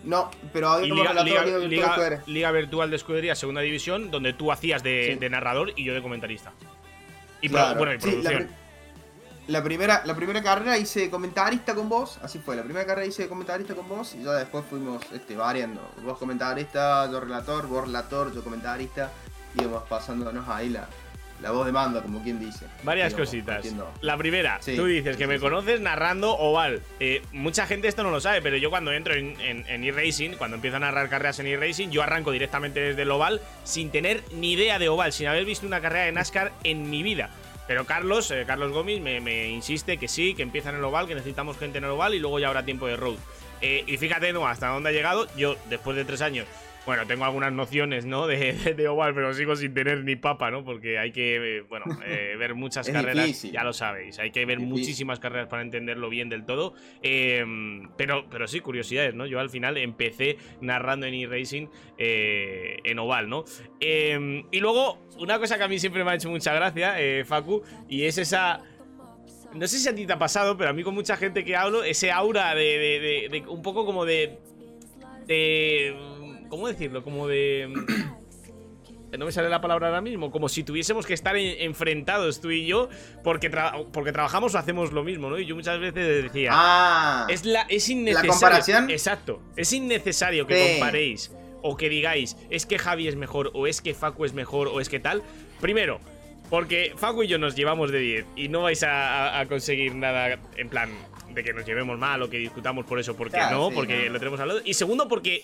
No, 0.05 0.31
pero 0.53 0.69
había 0.71 0.95
Liga, 0.95 1.13
Liga- 1.13 1.25
Liga 1.25 1.59
Virtual 1.59 1.69
Liga-. 2.11 2.23
Liga 2.27 2.51
Virtual 2.53 2.91
de 2.91 2.97
Escudería, 2.97 3.35
segunda 3.35 3.61
división, 3.63 4.11
donde 4.11 4.33
tú 4.35 4.51
hacías 4.53 4.83
de, 4.83 5.13
Sí. 5.15 5.19
de 5.19 5.31
narrador 5.31 5.73
y 5.77 5.85
yo 5.85 5.95
de 5.95 6.01
comentarista. 6.03 6.53
Y 7.43 7.49
pro- 7.49 7.59
Claro, 7.59 7.79
bueno, 7.79 7.95
y 7.95 7.99
producción. 7.99 8.49
La 9.51 9.65
primera, 9.65 10.03
la 10.05 10.15
primera 10.15 10.43
carrera 10.43 10.79
hice 10.79 11.11
comentarista 11.11 11.75
con 11.75 11.89
vos, 11.89 12.19
así 12.23 12.39
fue, 12.39 12.55
la 12.55 12.63
primera 12.63 12.87
carrera 12.87 13.07
hice 13.07 13.29
comentarista 13.29 13.75
con 13.75 13.89
vos 13.89 14.15
y 14.15 14.23
ya 14.23 14.33
después 14.35 14.65
fuimos 14.71 15.03
este, 15.13 15.35
variando. 15.35 15.81
Vos 16.05 16.19
comentarista, 16.19 17.11
yo 17.11 17.19
relator, 17.19 17.67
vos 17.67 17.87
relator, 17.87 18.33
yo 18.33 18.45
comentarista, 18.45 19.11
y 19.59 19.63
íbamos 19.63 19.83
pasándonos 19.89 20.49
ahí 20.49 20.69
la, 20.69 20.87
la 21.43 21.51
voz 21.51 21.67
de 21.67 21.73
mando, 21.73 22.01
como 22.01 22.23
quien 22.23 22.39
dice. 22.39 22.67
Varias 22.85 23.09
Digamos, 23.09 23.29
cositas. 23.29 23.67
La 24.03 24.17
primera, 24.17 24.59
Sí, 24.63 24.77
tú 24.77 24.85
dices 24.85 25.17
sí, 25.17 25.19
que 25.19 25.25
sí, 25.25 25.29
me 25.29 25.41
conoces 25.41 25.81
narrando 25.81 26.33
oval. 26.37 26.81
Eh, 27.01 27.23
mucha 27.33 27.67
gente 27.67 27.89
esto 27.89 28.05
no 28.05 28.13
lo 28.13 28.21
sabe, 28.21 28.43
pero 28.43 28.57
yo 28.57 28.71
cuando 28.71 28.93
entro 28.93 29.15
en, 29.15 29.41
en, 29.41 29.65
en 29.67 29.83
eRacing, 29.83 30.37
cuando 30.37 30.55
empiezo 30.55 30.77
a 30.77 30.81
narrar 30.81 31.09
carreras 31.09 31.41
en 31.41 31.49
eRacing, 31.49 31.91
yo 31.91 32.05
arranco 32.05 32.31
directamente 32.31 32.79
desde 32.81 33.03
el 33.03 33.11
oval 33.11 33.41
sin 33.65 33.91
tener 33.91 34.23
ni 34.33 34.53
idea 34.53 34.79
de 34.79 34.89
oval, 34.89 35.13
sin 35.13 35.27
haber 35.27 35.45
visto 35.45 35.67
una 35.67 35.81
carrera 35.81 36.05
de 36.05 36.13
NASCAR 36.13 36.53
en 36.63 36.89
mi 36.89 37.03
vida. 37.03 37.31
Pero 37.71 37.85
Carlos, 37.85 38.29
eh, 38.33 38.43
Carlos 38.49 38.73
Gómez, 38.73 39.01
me, 39.01 39.49
insiste 39.49 39.97
que 39.97 40.09
sí, 40.09 40.35
que 40.35 40.43
empieza 40.43 40.71
en 40.71 40.75
el 40.75 40.85
oval, 40.85 41.07
que 41.07 41.15
necesitamos 41.15 41.57
gente 41.57 41.79
en 41.79 41.85
el 41.85 41.91
oval 41.91 42.17
y 42.17 42.19
luego 42.19 42.41
ya 42.41 42.49
habrá 42.49 42.65
tiempo 42.65 42.89
de 42.89 42.97
road. 42.97 43.15
Eh, 43.61 43.85
y 43.87 43.97
fíjate, 43.97 44.33
¿no? 44.33 44.49
Hasta 44.49 44.67
dónde 44.71 44.89
ha 44.89 44.93
llegado. 44.93 45.29
Yo, 45.37 45.55
después 45.69 45.97
de 45.97 46.05
tres 46.05 46.21
años, 46.21 46.49
bueno, 46.87 47.07
tengo 47.07 47.25
algunas 47.25 47.53
nociones, 47.53 48.07
¿no? 48.07 48.27
De, 48.27 48.53
de, 48.55 48.75
de 48.75 48.89
oval, 48.89 49.15
pero 49.15 49.33
sigo 49.35 49.55
sin 49.55 49.75
tener 49.75 50.03
ni 50.03 50.17
papa, 50.17 50.51
¿no? 50.51 50.65
Porque 50.65 50.99
hay 50.99 51.13
que, 51.13 51.59
eh, 51.59 51.61
bueno, 51.69 51.85
eh, 52.07 52.35
ver 52.39 52.55
muchas 52.55 52.89
carreras. 52.89 53.27
difícil. 53.27 53.53
Ya 53.53 53.63
lo 53.65 53.73
sabéis, 53.73 54.19
hay 54.19 54.31
que 54.31 54.45
ver 54.47 54.59
muchísimas 54.61 55.21
carreras 55.21 55.49
para 55.49 55.63
entenderlo 55.63 56.09
bien 56.09 56.29
del 56.29 56.45
todo. 56.47 56.75
Eh, 57.03 57.45
pero, 57.97 58.25
pero 58.31 58.47
sí, 58.49 58.61
curiosidades, 58.61 59.15
¿no? 59.15 59.27
Yo 59.27 59.41
al 59.41 59.51
final 59.51 59.77
empecé 59.77 60.37
narrando 60.61 61.07
en 61.07 61.15
eRacing 61.15 61.69
eh, 61.99 62.79
en 62.85 62.99
oval, 62.99 63.29
¿no? 63.29 63.45
Eh, 63.81 64.45
y 64.51 64.61
luego, 64.61 64.99
una 65.19 65.39
cosa 65.39 65.59
que 65.59 65.65
a 65.65 65.69
mí 65.69 65.79
siempre 65.79 66.03
me 66.03 66.11
ha 66.11 66.15
hecho 66.15 66.31
mucha 66.31 66.53
gracia, 66.55 67.01
eh, 67.01 67.25
Facu, 67.25 67.63
y 67.89 68.05
es 68.05 68.17
esa. 68.19 68.61
No 69.55 69.67
sé 69.67 69.79
si 69.81 69.89
a 69.89 69.95
ti 69.95 70.07
te 70.07 70.13
ha 70.13 70.19
pasado, 70.19 70.57
pero 70.57 70.71
a 70.71 70.73
mí 70.73 70.83
con 70.85 70.95
mucha 70.95 71.17
gente 71.17 71.45
que 71.45 71.57
hablo, 71.57 71.83
ese 71.85 72.11
aura 72.13 72.55
de, 72.55 72.63
de- 72.79 73.01
de- 73.01 73.29
de- 73.41 73.47
un 73.49 73.63
poco 73.63 73.85
como 73.85 74.05
de. 74.07 74.39
¿Cómo 76.51 76.69
decirlo? 76.69 77.03
Como 77.03 77.27
de. 77.27 77.73
No 79.19 79.27
me 79.27 79.33
sale 79.33 79.49
la 79.49 79.61
palabra 79.61 79.89
ahora 79.89 80.01
mismo. 80.01 80.31
Como 80.31 80.49
si 80.49 80.63
tuviésemos 80.63 81.05
que 81.05 81.15
estar 81.15 81.37
en- 81.37 81.61
enfrentados 81.63 82.41
tú 82.41 82.51
y 82.53 82.65
yo, 82.67 82.89
porque, 83.25 83.51
tra- 83.51 83.87
porque 83.93 84.13
trabajamos 84.13 84.55
o 84.55 84.59
hacemos 84.59 84.93
lo 84.93 85.03
mismo, 85.03 85.29
¿no? 85.31 85.39
Y 85.39 85.47
yo 85.47 85.57
muchas 85.57 85.81
veces 85.81 86.23
decía. 86.25 86.51
Ah, 86.53 87.27
Es, 87.29 87.45
la, 87.45 87.63
es 87.63 87.89
innecesario. 87.89 88.31
comparación? 88.31 88.89
Exacto. 88.91 89.43
Es 89.57 89.73
innecesario 89.73 90.47
que 90.47 90.55
Sí. 90.55 90.71
comparéis 90.79 91.33
o 91.63 91.77
que 91.77 91.89
digáis, 91.89 92.37
es 92.51 92.67
que 92.67 92.79
Javi 92.79 93.09
es 93.09 93.17
mejor, 93.17 93.51
o 93.55 93.67
es 93.67 93.81
que 93.83 93.95
Facu 93.95 94.25
es 94.25 94.33
mejor, 94.33 94.69
o 94.69 94.81
es 94.81 94.89
que 94.89 95.01
tal. 95.01 95.23
Primero, 95.61 95.99
porque 96.49 96.93
Facu 96.97 97.25
y 97.25 97.27
yo 97.29 97.37
nos 97.39 97.57
llevamos 97.57 97.91
de 97.91 97.99
10 97.99 98.27
y 98.37 98.49
no 98.49 98.63
vais 98.63 98.83
a, 98.85 98.91
a- 99.37 99.41
a 99.41 99.47
conseguir 99.47 99.95
nada 99.97 100.39
en 100.57 100.69
plan 100.69 100.89
de 101.35 101.43
que 101.45 101.53
nos 101.53 101.67
llevemos 101.67 101.99
mal 101.99 102.23
o 102.23 102.31
que 102.31 102.39
discutamos 102.39 102.87
por 102.87 102.99
eso, 103.01 103.17
porque 103.17 103.37
Claro, 103.39 103.57
no, 103.59 103.69
sí, 103.71 103.75
porque 103.75 104.07
no. 104.07 104.13
lo 104.13 104.19
tenemos 104.21 104.39
hablado. 104.41 104.61
Y 104.65 104.75
segundo, 104.75 105.07
porque 105.09 105.43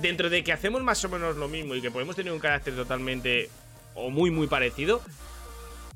dentro 0.00 0.30
de 0.30 0.42
que 0.44 0.52
hacemos 0.52 0.82
más 0.82 1.04
o 1.04 1.08
menos 1.08 1.36
lo 1.36 1.48
mismo 1.48 1.74
y 1.74 1.80
que 1.82 1.90
podemos 1.90 2.16
tener 2.16 2.32
un 2.32 2.38
carácter 2.40 2.74
totalmente 2.74 3.48
o 3.94 4.10
muy, 4.10 4.30
muy 4.30 4.46
parecido, 4.46 5.00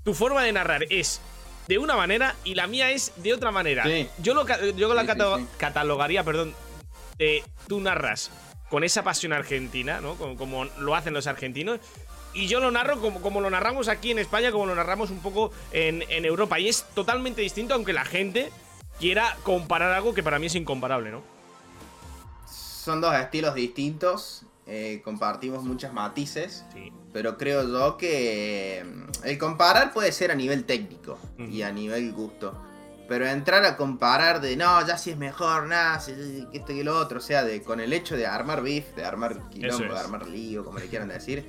tu 0.05 0.15
forma 0.15 0.43
de 0.43 0.53
narrar 0.53 0.85
es 0.91 1.21
de 1.67 1.79
una 1.79 1.97
manera 1.97 2.35
y 2.45 2.55
la 2.55 2.67
mía 2.67 2.91
es 2.91 3.13
de 3.17 3.35
otra 3.35 3.51
manera. 3.51 3.85
Sí. 3.85 4.09
Yo, 4.19 4.35
lo, 4.35 4.47
yo 4.47 4.95
la 4.95 5.03
Sí, 5.03 5.07
sí, 5.09 5.13
cata- 5.19 5.37
sí. 5.39 5.47
catalogaría, 5.59 6.25
perdón, 6.25 6.55
de 7.19 7.43
tú 7.67 7.81
narras 7.81 8.31
con 8.71 8.85
esa 8.85 9.03
pasión 9.03 9.33
argentina, 9.33 10.01
¿no? 10.01 10.15
Como, 10.17 10.37
como 10.37 10.65
lo 10.65 10.95
hacen 10.95 11.13
los 11.15 11.27
argentinos. 11.27 11.81
Y 12.35 12.47
yo 12.47 12.61
lo 12.61 12.71
narro 12.71 13.01
como, 13.01 13.21
como 13.21 13.41
lo 13.41 13.51
narramos 13.51 13.89
aquí 13.89 14.11
en 14.11 14.19
España, 14.19 14.53
como 14.53 14.67
lo 14.67 14.75
narramos 14.75 15.11
un 15.11 15.21
poco 15.21 15.51
en, 15.73 16.05
en 16.09 16.25
Europa. 16.25 16.61
Y 16.61 16.69
es 16.69 16.85
totalmente 16.95 17.41
distinto, 17.43 17.75
aunque 17.75 17.93
la 17.95 18.05
gente 18.05 18.51
quiera 19.01 19.37
comparar 19.43 19.93
algo 19.93 20.15
que 20.15 20.23
para 20.23 20.39
mí 20.39 20.47
es 20.47 20.55
incomparable, 20.55 21.11
¿no? 21.11 21.23
Son 22.89 23.03
dos 23.03 23.15
estilos 23.15 23.55
distintos. 23.55 24.45
eh, 24.71 25.01
compartimos 25.05 25.63
muchos 25.65 25.93
matices. 25.93 26.65
Sí. 26.75 26.91
Pero 27.13 27.37
creo 27.39 27.67
yo 27.69 27.97
que 27.99 28.85
mm, 28.87 29.27
el 29.27 29.39
comparar 29.39 29.93
puede 29.93 30.11
ser 30.13 30.31
a 30.31 30.35
nivel 30.35 30.65
técnico 30.65 31.19
y 31.39 31.61
a 31.63 31.71
nivel 31.73 32.13
gusto. 32.13 32.59
Pero 33.09 33.27
entrar 33.27 33.65
a 33.65 33.77
comparar 33.79 34.41
de 34.43 34.57
no, 34.57 34.87
ya 34.87 34.97
si 34.99 35.11
es 35.11 35.17
mejor, 35.19 35.67
nada, 35.67 36.01
si- 36.01 36.47
que 36.53 36.59
esto 36.59 36.73
y 36.73 36.83
lo 36.83 36.99
otro, 36.99 37.19
o 37.19 37.21
sea, 37.23 37.45
de 37.45 37.63
con 37.63 37.81
el 37.81 37.93
hecho 37.95 38.15
de 38.17 38.27
armar 38.27 38.63
beef, 38.63 38.95
de 38.95 39.05
armar 39.05 39.49
quilombo, 39.51 39.85
Eso 39.85 39.85
de 39.85 39.99
es. 39.99 40.05
armar 40.05 40.27
lío, 40.27 40.65
como 40.65 40.79
le 40.79 40.87
quieran 40.89 41.09
decir, 41.09 41.47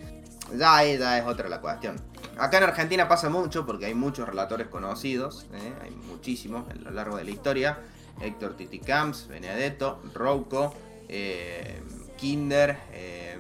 ya 0.58 0.75
ahí 0.78 0.97
ya 0.97 1.17
es 1.19 1.25
otra 1.25 1.47
la 1.49 1.60
cuestión. 1.62 1.97
Acá 2.38 2.58
en 2.60 2.63
Argentina 2.63 3.08
pasa 3.10 3.28
mucho 3.30 3.65
porque 3.65 3.86
hay 3.86 3.93
muchos 3.95 4.28
relatores 4.30 4.67
conocidos, 4.67 5.45
¿eh? 5.54 5.73
hay 5.82 5.91
muchísimos 5.91 6.69
a 6.69 6.75
lo 6.75 6.91
largo 6.91 7.17
de 7.17 7.23
la 7.25 7.32
historia. 7.32 7.80
Héctor 8.21 8.56
Titicamps, 8.56 9.28
Benedetto, 9.28 10.02
Rouco, 10.13 10.73
eh, 11.10 11.82
Kinder, 12.17 12.78
eh, 12.91 13.38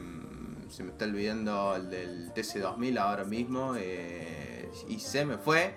se 0.69 0.83
me 0.83 0.91
está 0.91 1.05
olvidando 1.05 1.75
el 1.75 1.89
del 1.89 2.33
TC2000 2.33 2.99
ahora 2.99 3.23
mismo, 3.23 3.73
eh, 3.77 4.69
y 4.87 4.99
se 4.99 5.25
me 5.25 5.37
fue, 5.37 5.75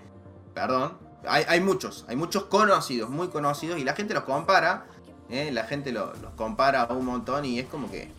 perdón. 0.55 0.99
Hay, 1.25 1.61
muchos, 1.61 2.05
hay 2.09 2.17
muchos 2.17 2.45
conocidos, 2.47 3.09
muy 3.09 3.29
conocidos, 3.29 3.79
y 3.79 3.85
la 3.85 3.95
gente 3.95 4.13
los 4.13 4.25
compara, 4.25 4.87
la 5.29 5.65
gente 5.65 5.93
lo- 5.93 6.13
los 6.15 6.33
compara 6.35 6.85
un 6.87 7.05
montón 7.07 7.45
y 7.45 7.61
es 7.61 7.67
como 7.67 7.89
que... 7.89 8.11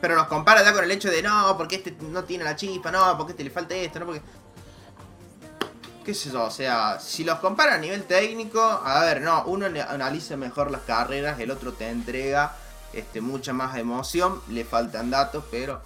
pero 0.00 0.14
los 0.14 0.26
compara 0.26 0.64
ya 0.64 0.72
con 0.72 0.82
el 0.84 0.90
hecho 0.90 1.10
de 1.10 1.22
no, 1.22 1.54
porque 1.58 1.76
este 1.76 1.94
no 2.00 2.24
tiene 2.24 2.44
la 2.44 2.56
chispa, 2.56 2.90
no, 2.90 3.16
porque 3.18 3.32
este 3.32 3.44
le 3.44 3.50
falta 3.50 3.74
esto, 3.74 4.00
no, 4.00 4.06
porque... 4.06 4.22
qué 6.02 6.14
sé 6.14 6.30
yo, 6.30 6.44
o 6.44 6.50
sea, 6.50 6.98
si 7.00 7.24
los 7.24 7.38
compara 7.38 7.74
a 7.74 7.78
nivel 7.78 8.04
técnico, 8.04 8.60
a 8.62 9.00
ver, 9.00 9.20
no, 9.20 9.44
uno 9.44 9.68
ne- 9.68 9.80
analiza 9.82 10.36
mejor 10.36 10.70
las 10.70 10.82
carreras, 10.82 11.38
el 11.40 11.50
otro 11.50 11.72
te 11.72 11.88
entrega 11.88 12.56
este, 12.92 13.20
mucha 13.20 13.52
más 13.52 13.76
emoción, 13.78 14.40
le 14.48 14.64
faltan 14.64 15.10
datos, 15.10 15.44
pero 15.50 15.80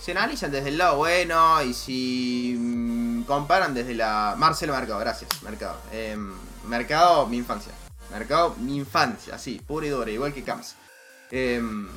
se 0.00 0.10
analizan 0.12 0.50
desde 0.50 0.68
el 0.70 0.78
lado 0.78 0.96
bueno 0.96 1.62
y 1.62 1.72
si 1.74 2.56
mm, 2.58 3.22
comparan 3.22 3.72
desde 3.72 3.94
la... 3.94 4.34
Marcelo 4.36 4.74
Mercado, 4.74 4.98
gracias, 4.98 5.30
Mercado. 5.42 5.76
Em, 5.92 6.34
Mercado, 6.66 7.26
mi 7.26 7.36
infancia. 7.38 7.72
Mercado, 8.10 8.54
mi 8.58 8.76
infancia, 8.76 9.34
así, 9.36 9.60
pura 9.66 9.86
y 9.86 9.90
dura, 9.90 10.10
igual 10.10 10.34
que 10.34 10.42
Camps. 10.42 10.74
Em, 11.30 11.88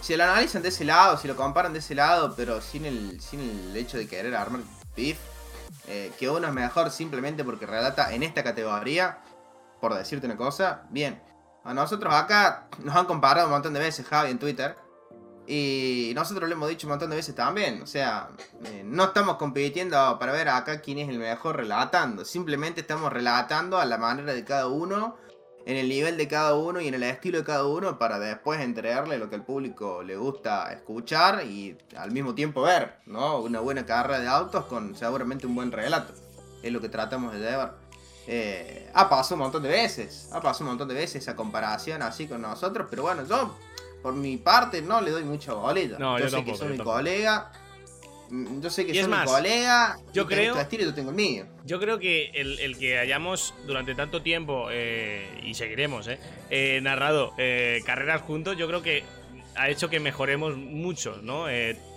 si 0.00 0.16
lo 0.16 0.24
analizan 0.24 0.62
de 0.62 0.68
ese 0.68 0.84
lado, 0.84 1.18
si 1.18 1.26
lo 1.26 1.34
comparan 1.36 1.72
de 1.72 1.80
ese 1.80 1.94
lado, 1.94 2.34
pero 2.36 2.60
sin 2.60 2.84
el, 2.84 3.20
sin 3.20 3.40
el 3.40 3.76
hecho 3.76 3.98
de 3.98 4.06
querer 4.06 4.34
armar 4.36 4.60
beef, 4.96 5.18
eh, 5.86 6.12
que 6.18 6.28
uno 6.28 6.46
es 6.46 6.52
mejor 6.52 6.90
simplemente 6.90 7.44
porque 7.44 7.66
relata 7.66 8.12
en 8.12 8.22
esta 8.22 8.42
categoría, 8.42 9.18
por 9.80 9.94
decirte 9.94 10.26
una 10.26 10.36
cosa, 10.36 10.82
bien. 10.90 11.22
A 11.64 11.74
nosotros 11.74 12.14
acá 12.14 12.68
nos 12.82 12.94
han 12.96 13.06
comparado 13.06 13.46
un 13.46 13.52
montón 13.52 13.74
de 13.74 13.80
veces 13.80 14.06
Javi 14.06 14.30
en 14.30 14.38
Twitter. 14.38 14.76
Y 15.46 16.12
nosotros 16.14 16.46
lo 16.46 16.54
hemos 16.54 16.68
dicho 16.68 16.86
un 16.86 16.90
montón 16.90 17.08
de 17.08 17.16
veces 17.16 17.34
también. 17.34 17.80
O 17.80 17.86
sea, 17.86 18.28
eh, 18.64 18.82
no 18.84 19.04
estamos 19.04 19.36
compitiendo 19.36 20.18
para 20.18 20.32
ver 20.32 20.50
acá 20.50 20.82
quién 20.82 20.98
es 20.98 21.08
el 21.08 21.18
mejor 21.18 21.56
relatando. 21.56 22.24
Simplemente 22.26 22.82
estamos 22.82 23.10
relatando 23.10 23.78
a 23.78 23.86
la 23.86 23.96
manera 23.96 24.34
de 24.34 24.44
cada 24.44 24.66
uno, 24.66 25.16
en 25.68 25.76
el 25.76 25.86
nivel 25.86 26.16
de 26.16 26.26
cada 26.28 26.54
uno 26.54 26.80
y 26.80 26.88
en 26.88 26.94
el 26.94 27.02
estilo 27.02 27.36
de 27.36 27.44
cada 27.44 27.66
uno 27.66 27.98
para 27.98 28.18
después 28.18 28.58
entregarle 28.60 29.18
lo 29.18 29.28
que 29.28 29.34
al 29.34 29.44
público 29.44 30.02
le 30.02 30.16
gusta 30.16 30.72
escuchar 30.72 31.44
y 31.44 31.76
al 31.94 32.10
mismo 32.10 32.34
tiempo 32.34 32.62
ver, 32.62 32.94
¿no? 33.04 33.40
Una 33.40 33.60
buena 33.60 33.84
carrera 33.84 34.18
de 34.18 34.28
autos 34.28 34.64
con 34.64 34.96
seguramente 34.96 35.46
un 35.46 35.54
buen 35.54 35.70
relato. 35.70 36.14
Es 36.62 36.72
lo 36.72 36.80
que 36.80 36.88
tratamos 36.88 37.34
de 37.34 37.40
llevar. 37.40 37.74
Eh, 38.26 38.90
ha 38.94 39.10
pasado 39.10 39.34
un 39.34 39.42
montón 39.42 39.62
de 39.62 39.68
veces, 39.68 40.30
ha 40.32 40.40
pasado 40.40 40.64
un 40.64 40.70
montón 40.70 40.88
de 40.88 40.94
veces 40.94 41.16
esa 41.16 41.36
comparación 41.36 42.00
así 42.00 42.26
con 42.26 42.40
nosotros, 42.40 42.86
pero 42.88 43.02
bueno, 43.02 43.26
yo 43.26 43.54
por 44.02 44.14
mi 44.14 44.38
parte 44.38 44.80
no 44.80 45.02
le 45.02 45.10
doy 45.10 45.24
mucha 45.24 45.52
bolilla. 45.52 45.98
No, 45.98 46.18
yo, 46.18 46.24
yo 46.24 46.30
sé 46.30 46.36
tampoco, 46.36 46.58
que 46.58 46.64
soy 46.64 46.78
mi 46.78 46.82
colega, 46.82 47.52
yo 48.30 48.70
sé 48.70 48.84
que 48.86 48.92
Y 48.92 48.98
es 48.98 49.08
más, 49.08 49.24
mi 49.26 49.32
colega, 49.32 49.98
yo 50.12 50.26
creo- 50.26 50.54
tu 50.54 50.60
estilo 50.60 50.82
y 50.82 50.86
yo 50.86 50.94
tengo 50.94 51.10
el 51.10 51.16
mío. 51.16 51.46
Yo 51.64 51.78
creo 51.80 51.98
que 51.98 52.30
el, 52.34 52.58
el 52.60 52.78
que 52.78 52.98
hayamos 52.98 53.54
durante 53.66 53.94
tanto 53.94 54.22
tiempo, 54.22 54.68
eh, 54.70 55.26
y 55.44 55.54
seguiremos, 55.54 56.08
eh, 56.08 56.18
eh, 56.50 56.80
narrado 56.82 57.32
eh, 57.38 57.82
carreras 57.86 58.22
juntos, 58.22 58.56
yo 58.56 58.66
creo 58.66 58.82
que 58.82 59.02
ha 59.56 59.68
hecho 59.70 59.90
que 59.90 59.98
mejoremos 59.98 60.56
mucho, 60.56 61.18
¿no? 61.22 61.46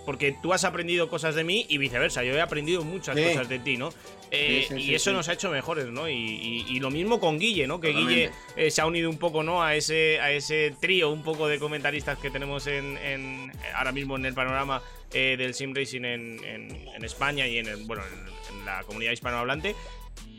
Porque 0.04 0.34
tú 0.42 0.52
has 0.52 0.64
aprendido 0.64 1.08
cosas 1.08 1.36
de 1.36 1.44
mí 1.44 1.64
y 1.68 1.78
viceversa, 1.78 2.24
yo 2.24 2.34
he 2.34 2.40
aprendido 2.40 2.82
muchas 2.82 3.16
Sí. 3.16 3.22
cosas 3.22 3.48
de 3.48 3.60
ti, 3.60 3.76
¿no? 3.76 3.90
Eh, 4.32 4.64
Sí, 4.68 4.74
sí, 4.74 4.80
y 4.90 4.94
eso 4.96 5.10
sí. 5.10 5.16
nos 5.16 5.28
ha 5.28 5.34
hecho 5.34 5.48
mejores, 5.48 5.86
¿no? 5.86 6.08
Y, 6.08 6.14
y- 6.14 6.64
y 6.68 6.80
lo 6.80 6.90
mismo 6.90 7.20
con 7.20 7.38
Guille, 7.38 7.68
¿no? 7.68 7.80
Que 7.80 7.92
Guille 7.92 8.30
eh, 8.56 8.70
se 8.72 8.80
ha 8.80 8.86
unido 8.86 9.08
un 9.08 9.18
poco, 9.18 9.44
¿no? 9.44 9.62
A 9.62 9.76
ese, 9.76 10.18
a 10.20 10.32
ese 10.32 10.74
trío 10.80 11.10
un 11.10 11.22
poco 11.22 11.46
de 11.46 11.60
comentaristas 11.60 12.18
que 12.18 12.30
tenemos 12.30 12.66
en, 12.66 12.96
en- 12.98 13.52
ahora 13.76 13.92
mismo 13.92 14.16
en 14.16 14.26
el 14.26 14.34
panorama 14.34 14.82
eh, 15.14 15.36
del 15.36 15.54
sim 15.54 15.74
racing 15.74 16.04
en, 16.04 16.44
en- 16.44 16.88
en 16.94 17.04
España 17.04 17.46
y 17.46 17.58
en, 17.58 17.66
el- 17.66 17.84
bueno, 17.84 18.02
en, 18.06 18.58
en 18.58 18.64
la 18.64 18.82
comunidad 18.84 19.12
hispanohablante. 19.12 19.74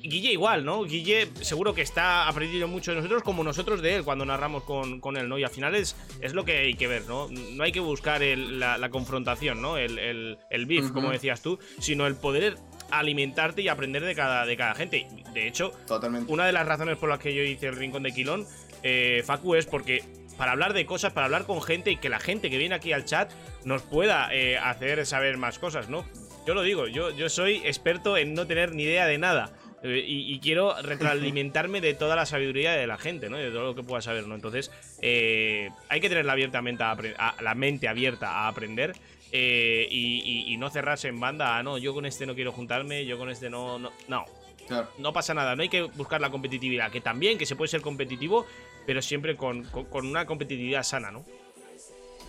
Guille 0.05 0.33
igual, 0.33 0.65
¿no? 0.65 0.83
Guille 0.83 1.29
seguro 1.41 1.73
que 1.73 1.81
está 1.81 2.27
aprendiendo 2.27 2.67
mucho 2.67 2.91
de 2.91 2.97
nosotros 2.97 3.23
como 3.23 3.41
nosotros 3.41 3.81
de 3.81 3.95
él 3.95 4.03
cuando 4.03 4.25
narramos 4.25 4.63
con, 4.63 4.99
con 4.99 5.15
él, 5.15 5.29
¿no? 5.29 5.37
Y 5.39 5.45
al 5.45 5.49
final 5.49 5.75
es, 5.75 5.95
es 6.19 6.33
lo 6.33 6.43
que 6.43 6.57
hay 6.57 6.73
que 6.73 6.87
ver, 6.87 7.05
¿no? 7.07 7.29
No 7.29 7.63
hay 7.63 7.71
que 7.71 7.79
buscar 7.79 8.21
el- 8.21 8.59
la, 8.59 8.77
la 8.77 8.89
confrontación, 8.89 9.61
¿no? 9.61 9.77
El, 9.77 9.97
el, 9.99 10.37
el 10.49 10.65
beef, 10.65 10.91
como 10.91 11.09
decías 11.09 11.41
tú, 11.41 11.57
sino 11.79 12.05
el 12.05 12.15
poder 12.15 12.57
alimentarte 12.91 13.61
y 13.61 13.69
aprender 13.69 14.03
de 14.03 14.13
cada, 14.13 14.45
de 14.45 14.57
cada 14.57 14.75
gente. 14.75 15.07
De 15.33 15.47
hecho, 15.47 15.71
Totalmente. 15.87 16.31
una 16.31 16.45
de 16.45 16.51
las 16.51 16.67
razones 16.67 16.97
por 16.97 17.07
las 17.07 17.19
que 17.19 17.33
yo 17.33 17.41
hice 17.41 17.67
el 17.67 17.75
Rincón 17.77 18.03
de 18.03 18.11
Quilón, 18.11 18.45
eh, 18.83 19.23
Facu, 19.25 19.55
es 19.55 19.65
porque 19.65 20.03
para 20.43 20.51
hablar 20.51 20.73
de 20.73 20.85
cosas, 20.85 21.13
para 21.13 21.23
hablar 21.27 21.45
con 21.45 21.61
gente 21.61 21.89
y 21.89 21.95
que 21.95 22.09
la 22.09 22.19
gente 22.19 22.49
que 22.49 22.57
viene 22.57 22.75
aquí 22.75 22.91
al 22.91 23.05
chat 23.05 23.31
nos 23.63 23.81
pueda 23.81 24.27
eh, 24.33 24.57
hacer 24.57 25.05
saber 25.05 25.37
más 25.37 25.57
cosas, 25.57 25.87
¿no? 25.87 26.05
Yo 26.45 26.53
lo 26.53 26.63
digo, 26.63 26.85
yo, 26.87 27.11
yo 27.11 27.29
soy 27.29 27.61
experto 27.63 28.17
en 28.17 28.33
no 28.33 28.45
tener 28.45 28.75
ni 28.75 28.83
idea 28.83 29.05
de 29.07 29.17
nada. 29.17 29.53
eh, 29.83 30.03
Y, 30.05 30.33
y 30.33 30.39
quiero 30.41 30.75
retroalimentarme 30.81 31.79
de 31.79 31.93
toda 31.93 32.17
la 32.17 32.25
sabiduría 32.25 32.73
de 32.73 32.85
la 32.87 32.97
gente, 32.97 33.29
¿no? 33.29 33.37
De 33.37 33.51
todo 33.51 33.63
lo 33.67 33.73
que 33.73 33.83
pueda 33.83 34.01
saber, 34.01 34.27
¿no? 34.27 34.35
Entonces, 34.35 34.69
eh, 35.01 35.69
hay 35.87 36.01
que 36.01 36.09
tener 36.09 36.25
la, 36.25 36.33
abiertamente 36.33 36.83
a 36.83 37.35
la 37.39 37.55
mente 37.55 37.87
abierta 37.87 38.29
a 38.29 38.49
aprender 38.49 38.91
eh, 39.31 39.87
y, 39.89 40.23
y- 40.49 40.53
y 40.53 40.57
no 40.57 40.69
cerrarse 40.69 41.07
en 41.07 41.21
banda. 41.21 41.63
No, 41.63 41.77
yo 41.77 41.93
con 41.93 42.05
este 42.05 42.25
no 42.25 42.35
quiero 42.35 42.51
juntarme, 42.51 43.05
yo 43.05 43.17
con 43.17 43.29
este 43.29 43.49
no. 43.49 43.79
No, 43.79 43.93
no, 44.09 44.25
Claro. 44.67 44.89
no 44.97 45.11
pasa 45.11 45.33
nada. 45.33 45.57
No 45.57 45.61
hay 45.61 45.67
que 45.67 45.81
buscar 45.81 46.21
la 46.21 46.29
competitividad, 46.29 46.89
que 46.89 47.01
también, 47.01 47.37
que 47.37 47.45
se 47.45 47.57
puede 47.57 47.67
ser 47.67 47.81
competitivo, 47.81 48.45
pero 48.85 49.01
siempre 49.01 49.35
con, 49.37 49.63
con- 49.65 50.05
una 50.07 50.25
competitividad 50.25 50.83
sana, 50.83 51.11
¿no? 51.11 51.25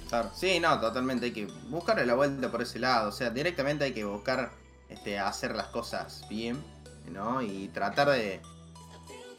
Claro. 0.09 0.31
Sí, 0.35 0.61
no, 0.61 0.79
totalmente. 0.81 1.27
Hay 1.27 1.33
que 1.33 1.47
buscarle 1.69 2.07
la 2.07 2.15
vuelta 2.15 2.51
por 2.51 2.63
ese 2.63 2.79
lado. 2.79 3.09
O 3.09 3.13
sea, 3.13 3.31
directamente 3.31 3.85
hay 3.85 3.93
que 3.93 4.05
buscar 4.05 4.51
este, 4.89 5.19
hacer 5.19 5.55
las 5.57 5.69
cosas 5.69 6.27
bien, 6.29 6.63
¿no? 7.11 7.43
Y 7.43 7.69
tratar 7.69 8.11
de, 8.11 8.41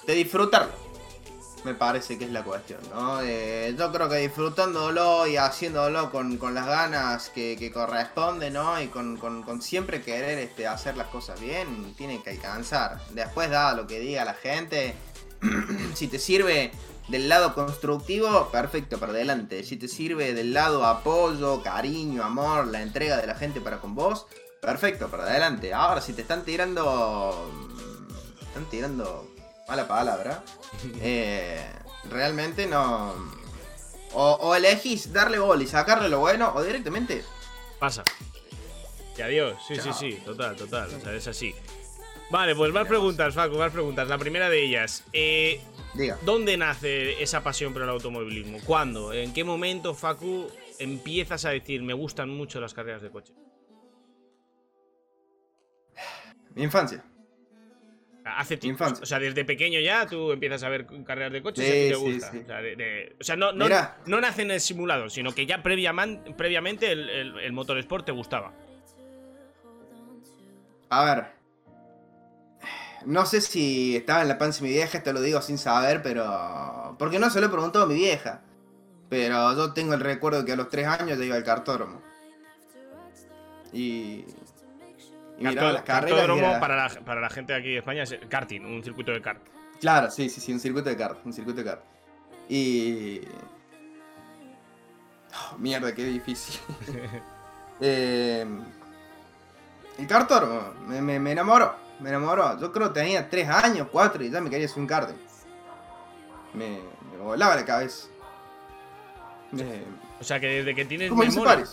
de 0.08 0.14
disfrutarlo. 0.14 0.74
Me 1.64 1.74
parece 1.74 2.20
que 2.20 2.26
es 2.26 2.32
la 2.32 2.44
cuestión, 2.44 2.80
¿no? 2.94 3.22
Eh, 3.24 3.74
yo 3.78 3.92
creo 3.92 4.08
que 4.08 4.18
disfrutándolo 4.18 5.26
y 5.26 5.38
haciéndolo 5.38 6.12
con, 6.12 6.38
con 6.38 6.54
las 6.54 6.68
ganas 6.68 7.30
que, 7.30 7.72
corresponde, 7.74 8.52
¿no? 8.52 8.80
Y 8.80 8.88
con, 8.88 9.18
con- 9.18 9.42
con 9.42 9.62
siempre 9.64 10.02
querer 10.04 10.38
este, 10.40 10.68
hacer 10.68 10.96
las 10.96 11.08
cosas 11.08 11.40
bien, 11.42 11.96
tiene 11.96 12.22
que 12.22 12.32
alcanzar. 12.32 13.00
Después 13.12 13.50
da 13.50 13.74
lo 13.74 13.88
que 13.88 14.00
diga 14.00 14.26
la 14.26 14.36
gente. 14.36 14.94
si 15.96 16.08
te 16.08 16.20
sirve 16.20 16.72
del 17.08 17.30
lado 17.30 17.54
constructivo, 17.54 18.50
perfecto, 18.52 18.98
para 19.00 19.12
adelante. 19.14 19.64
Si 19.64 19.78
te 19.78 19.88
sirve 19.88 20.34
del 20.34 20.54
lado 20.54 20.86
apoyo, 20.86 21.62
cariño, 21.62 22.24
amor, 22.24 22.68
la 22.68 22.82
entrega 22.82 23.18
de 23.18 23.28
la 23.28 23.36
gente 23.36 23.62
para 23.62 23.80
con 23.80 23.94
vos, 23.96 24.26
perfecto, 24.62 25.10
para 25.10 25.24
adelante. 25.24 25.74
Ahora, 25.74 26.02
si 26.02 26.14
te 26.14 26.22
están 26.24 26.44
tirando. 26.44 27.52
mm, 27.54 28.44
Están 28.48 28.66
tirando. 28.70 29.28
Mala 29.68 29.88
palabra. 29.88 30.44
eh, 31.02 31.64
realmente 32.10 32.66
no. 32.68 33.14
O, 34.14 34.32
o 34.42 34.56
elegís 34.56 35.12
darle 35.12 35.40
gol 35.40 35.62
y 35.62 35.68
sacarle 35.68 36.08
lo 36.10 36.20
bueno, 36.20 36.52
o 36.56 36.64
directamente. 36.64 37.24
Pasa. 37.80 38.04
Y 39.18 39.22
adiós. 39.22 39.58
Sí, 39.68 39.76
Chao. 39.78 39.94
sí, 39.94 40.12
sí. 40.12 40.22
Total, 40.24 40.56
total. 40.56 40.90
O 40.96 41.00
sea, 41.02 41.14
es 41.14 41.28
así. 41.28 41.54
Vale, 42.32 42.56
pues 42.56 42.74
más 42.74 42.88
preguntas, 42.88 43.34
Facu, 43.36 43.56
más 43.58 43.72
preguntas. 43.72 44.08
La 44.08 44.18
primera 44.18 44.50
de 44.50 44.64
ellas. 44.64 45.06
Eh, 45.14 45.62
Diga. 45.94 46.18
¿Dónde 46.24 46.58
nace 46.58 47.22
esa 47.22 47.44
pasión 47.44 47.72
por 47.72 47.84
el 47.84 47.90
automovilismo? 47.90 48.58
¿Cuándo? 48.66 49.14
¿En 49.14 49.32
qué 49.34 49.44
momento, 49.44 49.94
Facu, 49.94 50.48
empiezas 50.80 51.46
a 51.46 51.52
decir 51.52 51.82
me 51.84 51.94
gustan 51.94 52.30
mucho 52.30 52.60
las 52.60 52.74
carreras 52.74 53.02
de 53.02 53.10
coche? 53.12 53.34
Mi 56.56 56.64
infancia. 56.64 57.04
Hace 58.26 58.58
tiempo. 58.58 58.84
Infancia. 58.84 59.04
O 59.04 59.06
sea, 59.06 59.20
desde 59.20 59.46
pequeño 59.46 59.80
ya 59.80 60.08
tú 60.08 60.32
empiezas 60.32 60.64
a 60.64 60.70
ver 60.70 60.88
carreras 61.06 61.32
de 61.32 61.44
coches 61.44 61.64
Sí, 61.64 61.72
y 61.72 61.76
a 61.76 61.84
ti 61.84 61.90
te 61.90 61.96
gusta. 61.96 62.32
sí. 62.32 62.38
O 62.44 62.46
sea, 62.48 62.62
de- 62.62 62.76
de- 62.76 63.16
o 63.20 63.24
sea, 63.24 63.36
no, 63.36 63.52
no, 63.52 63.68
no 64.08 64.20
nace 64.20 64.42
en 64.42 64.52
el 64.52 64.60
simulado, 64.62 65.10
sino 65.10 65.32
que 65.34 65.46
ya 65.46 65.62
previamente 65.62 66.92
el, 66.92 67.08
el, 67.10 67.40
el 67.40 67.54
motorsport 67.54 68.04
te 68.06 68.12
gustaba. 68.12 68.52
A 70.90 71.06
ver. 71.06 71.35
No 73.06 73.26
sé 73.26 73.42
si 73.42 73.96
estaba 73.96 74.22
en 74.24 74.28
la 74.28 74.38
panza 74.38 74.62
de 74.62 74.68
mi 74.70 74.74
vieja, 74.74 74.98
esto 74.98 75.14
lo 75.14 75.22
digo 75.22 75.42
sin 75.42 75.58
saber, 75.58 76.02
pero. 76.02 76.96
Porque 77.00 77.20
no 77.20 77.30
se 77.30 77.40
lo 77.40 77.48
he 77.48 77.50
preguntado 77.50 77.86
a 77.86 77.88
mi 77.88 77.96
vieja. 77.96 78.42
Pero 79.10 79.54
yo 79.56 79.74
tengo 79.74 79.94
el 79.94 80.00
recuerdo 80.00 80.44
que 80.44 80.54
a 80.54 80.56
los 80.56 80.70
3 80.70 80.88
años 80.88 81.18
yo 81.18 81.24
iba 81.24 81.36
al 81.36 81.44
cartódromo. 81.44 82.02
Y. 83.72 84.26
Y 85.38 85.44
Cartó- 85.44 85.72
las 85.74 85.82
cartódromo 85.84 86.40
era- 86.40 86.60
para, 86.62 86.76
la, 86.78 86.90
para 87.02 87.20
la 87.22 87.30
gente 87.30 87.52
de 87.54 87.60
aquí 87.60 87.70
de 87.72 87.80
España 87.80 88.04
es 88.04 88.16
karting, 88.30 88.62
un 88.62 88.82
circuito 88.84 89.12
de 89.12 89.22
kart. 89.22 89.42
Claro, 89.82 90.10
sí, 90.10 90.30
sí, 90.30 90.40
sí, 90.40 90.54
un 90.54 90.60
circuito 90.62 90.90
de 90.90 90.96
kart, 90.96 91.26
un 91.26 91.34
circuito 91.34 91.60
de 91.62 91.66
kart. 91.70 91.82
Y... 92.48 93.20
Oh, 95.34 95.58
mierda, 95.58 95.94
qué 95.94 96.04
difícil. 96.06 96.60
Eh, 97.82 98.46
el 100.00 100.08
cartódromo, 100.08 100.62
me, 100.88 101.02
me, 101.02 101.20
me 101.20 101.34
enamoró, 101.34 101.76
me 102.00 102.10
enamoró. 102.10 102.60
Yo 102.60 102.72
creo 102.72 102.92
que 102.94 103.00
tenía 103.02 103.30
3 103.30 103.48
años, 103.50 103.88
4 103.92 104.24
y 104.24 104.30
ya 104.30 104.42
me 104.42 104.50
quería 104.50 104.68
un 104.76 104.88
karting. 104.88 105.16
Me, 106.54 106.80
me 107.12 107.18
volaba 107.22 107.56
la 107.56 107.66
cabeza. 107.66 108.08
Me- 109.52 109.84
O 110.20 110.24
sea 110.24 110.40
que 110.40 110.48
desde 110.48 110.74
que 110.76 110.86
tienes 110.86 111.12
memoria, 111.12 111.66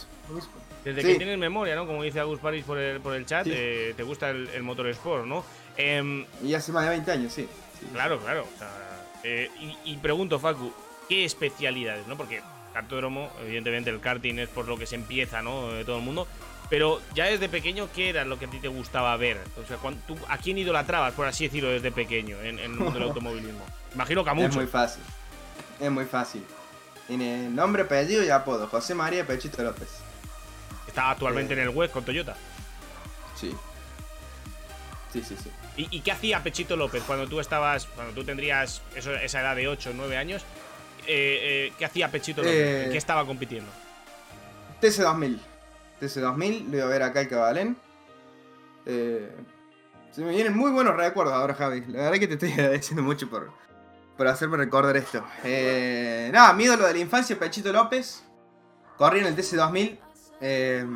desde 0.84 1.00
Sí. 1.02 1.06
que 1.08 1.14
tienes 1.16 1.38
memoria, 1.38 1.76
¿no? 1.76 1.86
Como 1.86 2.02
dice 2.02 2.18
Agus 2.20 2.40
Paris 2.40 2.64
por 2.64 2.78
el, 2.78 3.00
por 3.00 3.14
el 3.14 3.24
chat, 3.24 3.44
Sí. 3.44 3.52
eh, 3.54 3.94
te 3.96 4.02
gusta 4.02 4.30
el, 4.30 4.48
el 4.48 4.62
motorsport, 4.62 5.24
¿no? 5.26 5.44
Em, 5.76 6.26
Y 6.42 6.54
hace 6.54 6.72
más 6.72 6.84
de 6.84 6.90
20 6.90 7.12
años, 7.12 7.32
sí. 7.32 7.48
sí. 7.80 7.86
Claro, 7.92 8.18
claro. 8.20 8.42
o 8.54 8.58
sea, 8.58 8.70
eh, 9.22 9.48
y, 9.60 9.92
y 9.92 9.96
pregunto, 9.98 10.38
Facu, 10.40 10.72
¿qué 11.08 11.24
especialidades, 11.24 12.06
no? 12.08 12.16
Porque 12.16 12.42
cartódromo, 12.72 13.30
evidentemente 13.44 13.90
el 13.90 14.00
karting 14.00 14.38
es 14.40 14.48
por 14.48 14.66
lo 14.66 14.76
que 14.76 14.86
se 14.86 14.96
empieza, 14.96 15.40
¿no? 15.42 15.70
De 15.72 15.84
todo 15.84 15.98
el 15.98 16.02
mundo. 16.02 16.26
Pero 16.72 17.02
ya 17.14 17.26
desde 17.26 17.50
pequeño, 17.50 17.90
¿qué 17.94 18.08
era 18.08 18.24
lo 18.24 18.38
que 18.38 18.46
a 18.46 18.50
ti 18.50 18.58
te 18.58 18.68
gustaba 18.68 19.14
ver? 19.18 19.36
O 19.62 19.66
sea, 19.68 19.76
tú- 20.06 20.16
¿a 20.26 20.38
quién 20.38 20.56
idolatrabas, 20.56 21.12
por 21.12 21.26
así 21.26 21.44
decirlo, 21.44 21.68
desde 21.68 21.92
pequeño 21.92 22.38
en, 22.40 22.58
en 22.58 22.60
el 22.60 22.70
mundo 22.70 22.94
del 22.98 23.02
automovilismo? 23.10 23.62
Imagino 23.94 24.24
que 24.24 24.30
a 24.30 24.32
Es 24.32 24.38
muchos. 24.38 24.56
muy 24.56 24.66
fácil. 24.66 25.02
Es 25.78 25.90
muy 25.90 26.06
fácil. 26.06 26.42
Tiene 27.06 27.50
nombre, 27.50 27.82
apellido 27.82 28.24
y 28.24 28.30
apodo. 28.30 28.68
José 28.68 28.94
María 28.94 29.26
Pechito 29.26 29.62
López. 29.62 29.90
Está 30.88 31.10
actualmente 31.10 31.52
Eh. 31.52 31.58
en 31.58 31.62
el 31.64 31.68
West 31.68 31.92
con 31.92 32.06
Toyota. 32.06 32.34
Sí. 33.38 33.54
Sí, 35.12 35.22
sí, 35.22 35.36
sí. 35.42 35.50
¿Y, 35.76 35.88
y 35.98 36.00
qué 36.00 36.12
hacía 36.12 36.42
Pechito 36.42 36.74
López 36.74 37.02
cuando 37.06 37.26
tú 37.28 37.38
estabas, 37.38 37.84
cuando 37.84 38.14
tú 38.14 38.24
tendrías 38.24 38.80
eso- 38.96 39.14
esa 39.14 39.42
edad 39.42 39.56
de 39.56 39.68
8 39.68 39.90
o 39.90 39.92
9 39.92 40.16
años? 40.16 40.40
Eh, 41.06 41.66
eh, 41.68 41.72
¿Qué 41.78 41.84
hacía 41.84 42.10
Pechito 42.10 42.40
López? 42.40 42.86
¿En 42.86 42.92
qué 42.92 42.96
estaba 42.96 43.26
compitiendo? 43.26 43.70
TC2000. 44.80 45.38
TC2000, 46.02 46.68
lo 46.68 46.76
iba 46.78 46.86
a 46.86 46.88
ver 46.88 47.02
acá 47.02 47.20
el 47.20 47.28
Cabalén. 47.28 47.76
Eh, 48.86 49.30
se 50.10 50.22
me 50.22 50.30
vienen 50.30 50.56
muy 50.56 50.70
buenos 50.72 50.96
recuerdos 50.96 51.34
ahora, 51.34 51.54
Javi. 51.54 51.82
La 51.88 52.02
verdad 52.02 52.18
que 52.18 52.26
te 52.26 52.34
estoy 52.34 52.52
agradeciendo 52.52 53.02
mucho 53.02 53.30
por, 53.30 53.50
por 54.16 54.26
hacerme 54.26 54.56
recordar 54.56 54.96
esto. 54.96 55.24
Eh, 55.44 56.30
nada, 56.32 56.52
mi 56.52 56.64
ídolo 56.64 56.86
de 56.86 56.92
la 56.92 56.98
infancia, 56.98 57.38
Pechito 57.38 57.72
López. 57.72 58.24
Corrí 58.98 59.20
en 59.20 59.26
el 59.26 59.36
TC2000. 59.36 59.98
Eh, 60.40 60.86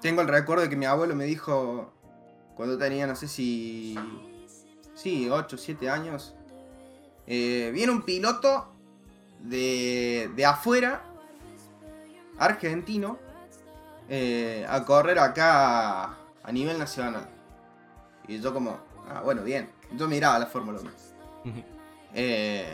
tengo 0.00 0.20
el 0.22 0.28
recuerdo 0.28 0.64
de 0.64 0.68
que 0.70 0.76
mi 0.76 0.86
abuelo 0.86 1.14
me 1.14 1.24
dijo, 1.24 1.92
cuando 2.56 2.76
tenía, 2.78 3.06
no 3.06 3.14
sé 3.14 3.28
si... 3.28 3.96
Sí, 4.94 5.28
8, 5.30 5.56
7 5.58 5.88
años. 5.90 6.34
eh, 7.26 7.70
viene 7.72 7.92
un 7.92 8.02
piloto 8.02 8.72
de, 9.40 10.30
de 10.34 10.44
afuera 10.46 11.02
argentino 12.38 13.18
eh, 14.08 14.66
a 14.68 14.84
correr 14.84 15.18
acá 15.18 16.04
a, 16.04 16.16
a 16.42 16.52
nivel 16.52 16.78
nacional. 16.78 17.28
Y 18.28 18.40
yo 18.40 18.52
como, 18.52 18.78
ah, 19.08 19.20
bueno, 19.24 19.42
bien. 19.42 19.68
Yo 19.92 20.08
miraba 20.08 20.38
la 20.38 20.46
Fórmula 20.46 20.80
1. 20.80 20.90
Eh, 22.14 22.66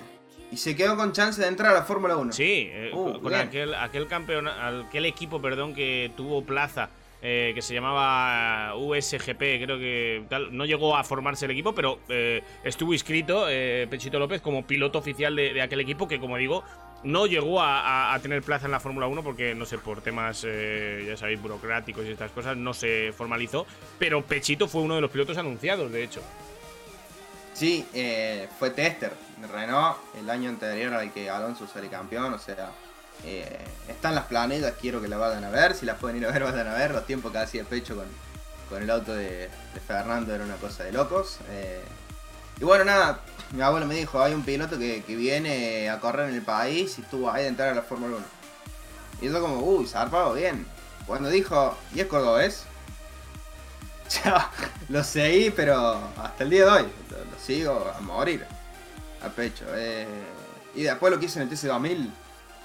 y 0.51 0.57
se 0.57 0.75
quedó 0.75 0.97
con 0.97 1.13
chance 1.13 1.41
de 1.41 1.49
entrar 1.49 1.71
a 1.73 1.75
la 1.75 1.83
Fórmula 1.83 2.17
1. 2.17 2.33
Sí, 2.33 2.69
eh, 2.73 2.91
Uh, 2.93 3.21
con- 3.21 3.29
bien. 3.31 3.41
aquel, 3.43 3.75
aquel 3.75 4.07
campeón, 4.09 4.49
aquel 4.49 5.05
equipo, 5.07 5.41
perdón, 5.41 5.75
que 5.75 6.11
tuvo 6.17 6.43
plaza, 6.43 6.89
eh, 7.21 7.53
que 7.55 7.61
se 7.63 7.75
llamaba 7.75 8.75
USGP, 8.77 9.39
creo 9.65 9.79
que 9.79 10.25
tal, 10.29 10.57
no 10.57 10.65
llegó 10.65 10.97
a 10.97 11.05
formarse 11.05 11.45
el 11.45 11.51
equipo, 11.51 11.75
pero 11.75 11.99
eh, 12.09 12.43
estuvo 12.65 12.93
inscrito 12.93 13.47
eh, 13.49 13.87
Pechito 13.91 14.19
López 14.19 14.41
como 14.41 14.67
piloto 14.67 14.99
oficial 14.99 15.35
de, 15.37 15.53
de 15.53 15.61
aquel 15.63 15.81
equipo 15.81 16.09
que, 16.09 16.19
como 16.21 16.37
digo, 16.37 16.65
no 17.05 17.27
llegó 17.27 17.63
a, 17.63 18.19
tener 18.23 18.43
plaza 18.43 18.67
en 18.67 18.73
la 18.73 18.81
Fórmula 18.81 19.07
1 19.07 19.23
porque, 19.23 19.55
no 19.55 19.65
sé, 19.67 19.79
por 19.79 20.01
temas, 20.01 20.45
eh, 20.47 21.05
ya 21.07 21.17
sabéis, 21.17 21.41
burocráticos 21.41 22.05
y 22.05 22.11
estas 22.11 22.33
cosas, 22.33 22.57
no 22.57 22.75
se 22.75 23.13
formalizó, 23.17 23.67
pero 23.99 24.25
Pechito 24.25 24.69
fue 24.69 24.83
uno 24.83 24.97
de 24.97 25.01
los 25.01 25.11
pilotos 25.11 25.37
anunciados, 25.39 25.91
de 25.93 26.03
hecho. 26.03 26.23
Sí, 27.59 27.85
eh, 27.93 28.49
fue 28.57 28.71
tester 28.71 29.13
Renault 29.53 29.97
el 30.17 30.31
año 30.31 30.49
anterior 30.49 30.95
al 30.95 31.13
que 31.13 31.29
Alonso 31.29 31.67
sale 31.67 31.89
campeón. 31.89 32.33
O 32.33 32.39
sea, 32.39 32.71
eh, 33.25 33.59
están 33.89 34.15
las 34.15 34.27
planetas, 34.27 34.75
quiero 34.81 35.01
que 35.03 35.09
la 35.09 35.17
vayan 35.17 35.43
a 35.43 35.51
ver. 35.51 35.75
Si 35.75 35.85
las 35.85 35.99
pueden 35.99 36.19
ir 36.19 36.27
a 36.27 36.31
ver, 36.31 36.45
vayan 36.45 36.69
a 36.69 36.75
ver. 36.75 36.93
Los 36.93 37.05
tiempos 37.05 37.33
que 37.33 37.39
hacía 37.39 37.65
Pecho 37.65 37.97
con, 37.97 38.07
con 38.69 38.81
el 38.81 38.89
auto 38.89 39.13
de, 39.13 39.49
de 39.75 39.81
Fernando 39.85 40.33
era 40.33 40.45
una 40.45 40.55
cosa 40.55 40.85
de 40.85 40.93
locos. 40.93 41.39
Eh, 41.51 41.83
y 42.61 42.65
bueno, 42.65 42.85
nada, 42.85 43.23
mi 43.53 43.63
abuelo 43.63 43.87
me 43.87 43.95
dijo: 43.95 44.21
hay 44.23 44.35
un 44.35 44.43
piloto 44.45 44.79
que, 44.79 45.03
que 45.05 45.17
viene 45.17 45.89
a 45.91 46.01
correr 46.01 46.29
en 46.29 46.35
el 46.35 46.43
país 46.43 46.99
y 46.99 47.03
estuvo 47.03 47.31
ahí 47.31 47.43
de 47.43 47.49
entrar 47.49 47.69
a 47.71 47.75
la 47.75 47.83
Fórmula 47.83 48.17
1. 48.17 48.25
Y 49.21 49.27
yo, 49.33 49.41
como, 49.41 49.59
uy, 49.59 49.87
zarpado, 49.87 50.35
bien. 50.35 50.67
Cuando 51.07 51.29
dijo, 51.31 51.77
¿y 51.95 52.01
es 52.01 52.07
cordobés? 52.07 52.65
Ya, 54.25 54.51
lo 54.89 55.05
seguí, 55.05 55.51
pero 55.51 56.01
hasta 56.17 56.43
el 56.45 56.49
día 56.49 56.65
de 56.65 56.71
hoy 56.71 56.83
lo, 57.11 57.39
sigo 57.39 57.93
a 57.95 58.01
morir. 58.01 58.47
A 59.23 59.29
pecho. 59.29 59.65
eh. 59.75 60.07
Y 60.75 60.83
después 60.85 61.13
lo 61.13 61.19
que 61.19 61.27
hice 61.27 61.43
en 61.43 61.49
el 61.49 61.55
TC2000 61.55 62.09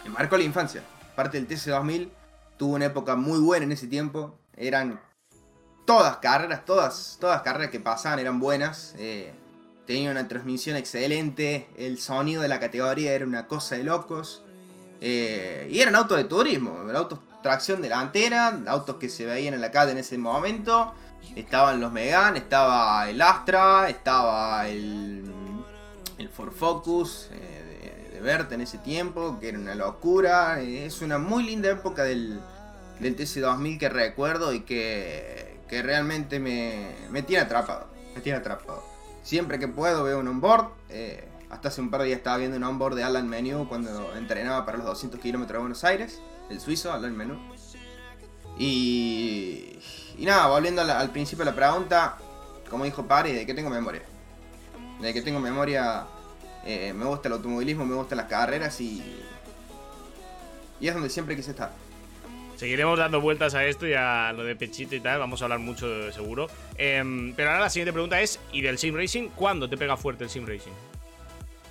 me 0.06 0.10
marcó 0.10 0.38
la 0.38 0.44
infancia. 0.44 0.82
Aparte 1.12 1.42
del 1.42 1.48
TC2000 1.50 2.10
tuvo 2.58 2.76
una 2.76 2.86
época 2.86 3.16
muy 3.18 3.40
buena 3.40 3.66
en 3.66 3.72
ese 3.74 3.88
tiempo. 3.88 4.38
eran 4.56 5.02
todas 5.86 6.18
carreras, 6.18 6.64
todas, 6.64 7.18
todas 7.20 7.42
carreras 7.42 7.72
que 7.72 7.80
pasaban 7.82 8.20
eran 8.20 8.40
buenas. 8.40 8.94
eh, 8.98 9.34
tenía 9.86 10.12
una 10.12 10.28
transmisión 10.28 10.76
excelente, 10.78 11.68
el 11.78 12.00
sonido 12.00 12.42
de 12.42 12.48
la 12.48 12.60
categoría 12.60 13.14
era 13.14 13.26
una 13.26 13.48
cosa 13.48 13.76
de 13.76 13.84
locos. 13.84 14.44
eh, 15.02 15.68
y 15.72 15.82
eran 15.82 15.96
autos 15.96 16.18
de 16.18 16.24
turismo, 16.24 16.78
autos 16.96 17.20
tracción 17.44 17.82
delantera, 17.82 18.60
autos 18.68 18.96
que 18.96 19.10
se 19.10 19.26
veían 19.26 19.54
en 19.54 19.62
la 19.62 19.70
calle 19.70 19.92
en 19.92 20.00
ese 20.00 20.18
momento. 20.18 20.94
Estaban 21.36 21.80
los 21.80 21.92
Megan, 21.92 22.36
estaba 22.38 23.10
el 23.10 23.22
Astra, 23.22 23.90
estaba 23.90 24.68
el, 24.68 25.24
el 26.18 26.30
Ford 26.30 26.54
Focus 26.54 27.30
eh, 27.32 28.06
de, 28.10 28.16
de 28.16 28.22
Bert 28.22 28.52
en 28.54 28.62
ese 28.62 28.78
tiempo, 28.80 29.38
que 29.40 29.50
era 29.50 29.60
una 29.60 29.76
locura. 29.76 30.60
Es 30.62 31.02
una 31.02 31.18
muy 31.18 31.44
linda 31.44 31.70
época 31.70 32.04
del, 32.04 32.40
del 33.00 33.16
TC2000 33.16 33.78
que 33.80 33.90
recuerdo 33.90 34.54
y 34.54 34.62
que, 34.62 35.60
que 35.68 35.82
realmente 35.84 36.40
me, 36.40 36.96
me 37.12 37.22
tiene 37.24 37.44
atrapado. 37.44 37.88
Me 38.16 38.22
tiene 38.22 38.40
atrapado. 38.40 38.93
Siempre 39.24 39.57
que 39.57 39.67
puedo 39.67 40.03
veo 40.03 40.19
un 40.19 40.28
onboard. 40.28 40.67
eh, 40.89 41.30
hasta 41.49 41.67
hace 41.67 41.82
un 41.82 41.91
par 41.91 42.01
de 42.01 42.07
días 42.07 42.17
estaba 42.17 42.38
viendo 42.38 42.57
un 42.57 42.63
onboard 42.63 42.95
de 42.95 43.03
Alan 43.03 43.30
Menu 43.30 43.67
cuando 43.69 44.15
entrenaba 44.15 44.65
para 44.65 44.80
los 44.80 44.88
200 44.88 45.19
kilómetros 45.19 45.53
de 45.53 45.59
Buenos 45.59 45.84
Aires. 45.84 46.19
El 46.49 46.59
suizo, 46.59 46.91
Alan 46.91 47.15
Menu. 47.15 47.38
Y, 48.57 49.80
nada, 50.17 50.47
volviendo 50.47 50.82
al 50.82 51.11
principio 51.11 51.45
de 51.45 51.51
la 51.51 51.55
pregunta, 51.55 52.17
como 52.69 52.86
dijo 52.86 53.05
Pari, 53.05 53.32
de 53.34 53.45
que 53.45 53.53
tengo 53.53 53.69
memoria. 53.69 54.01
De 54.99 55.13
que 55.13 55.21
tengo 55.21 55.39
memoria, 55.39 56.05
eh, 56.65 56.91
me 56.93 57.05
gusta 57.05 57.28
el 57.28 57.36
automovilismo, 57.36 57.86
me 57.86 57.95
gustan 57.95 58.17
las 58.17 58.28
carreras 58.28 58.82
y... 58.82 59.03
Y 60.80 60.88
es 60.88 60.93
donde 60.93 61.09
siempre 61.09 61.36
quise 61.36 61.51
estar. 61.51 61.71
Seguiremos 62.64 62.97
dando 62.97 63.20
vueltas 63.20 63.55
a 63.55 63.66
esto 63.66 63.86
y 63.86 63.93
a 63.93 64.32
lo 64.32 64.45
de 64.45 64.55
Pechito 64.55 64.95
y 64.95 65.01
tal, 65.01 65.20
vamos 65.20 65.41
a 65.41 65.45
hablar 65.45 65.59
mucho 65.59 65.86
de- 65.89 66.14
seguro. 66.14 66.47
Em, 66.78 67.34
pero 67.34 67.49
ahora 67.49 67.59
la 67.64 67.70
siguiente 67.70 67.91
pregunta 67.91 68.22
es, 68.22 68.39
¿y 68.53 68.61
del 68.61 68.78
Sim 68.78 68.95
Racing? 68.95 69.28
¿Cuándo 69.36 69.68
te 69.70 69.76
pega 69.76 69.97
fuerte 69.97 70.24
el 70.24 70.30
Sim 70.30 70.45
Racing? 70.47 70.72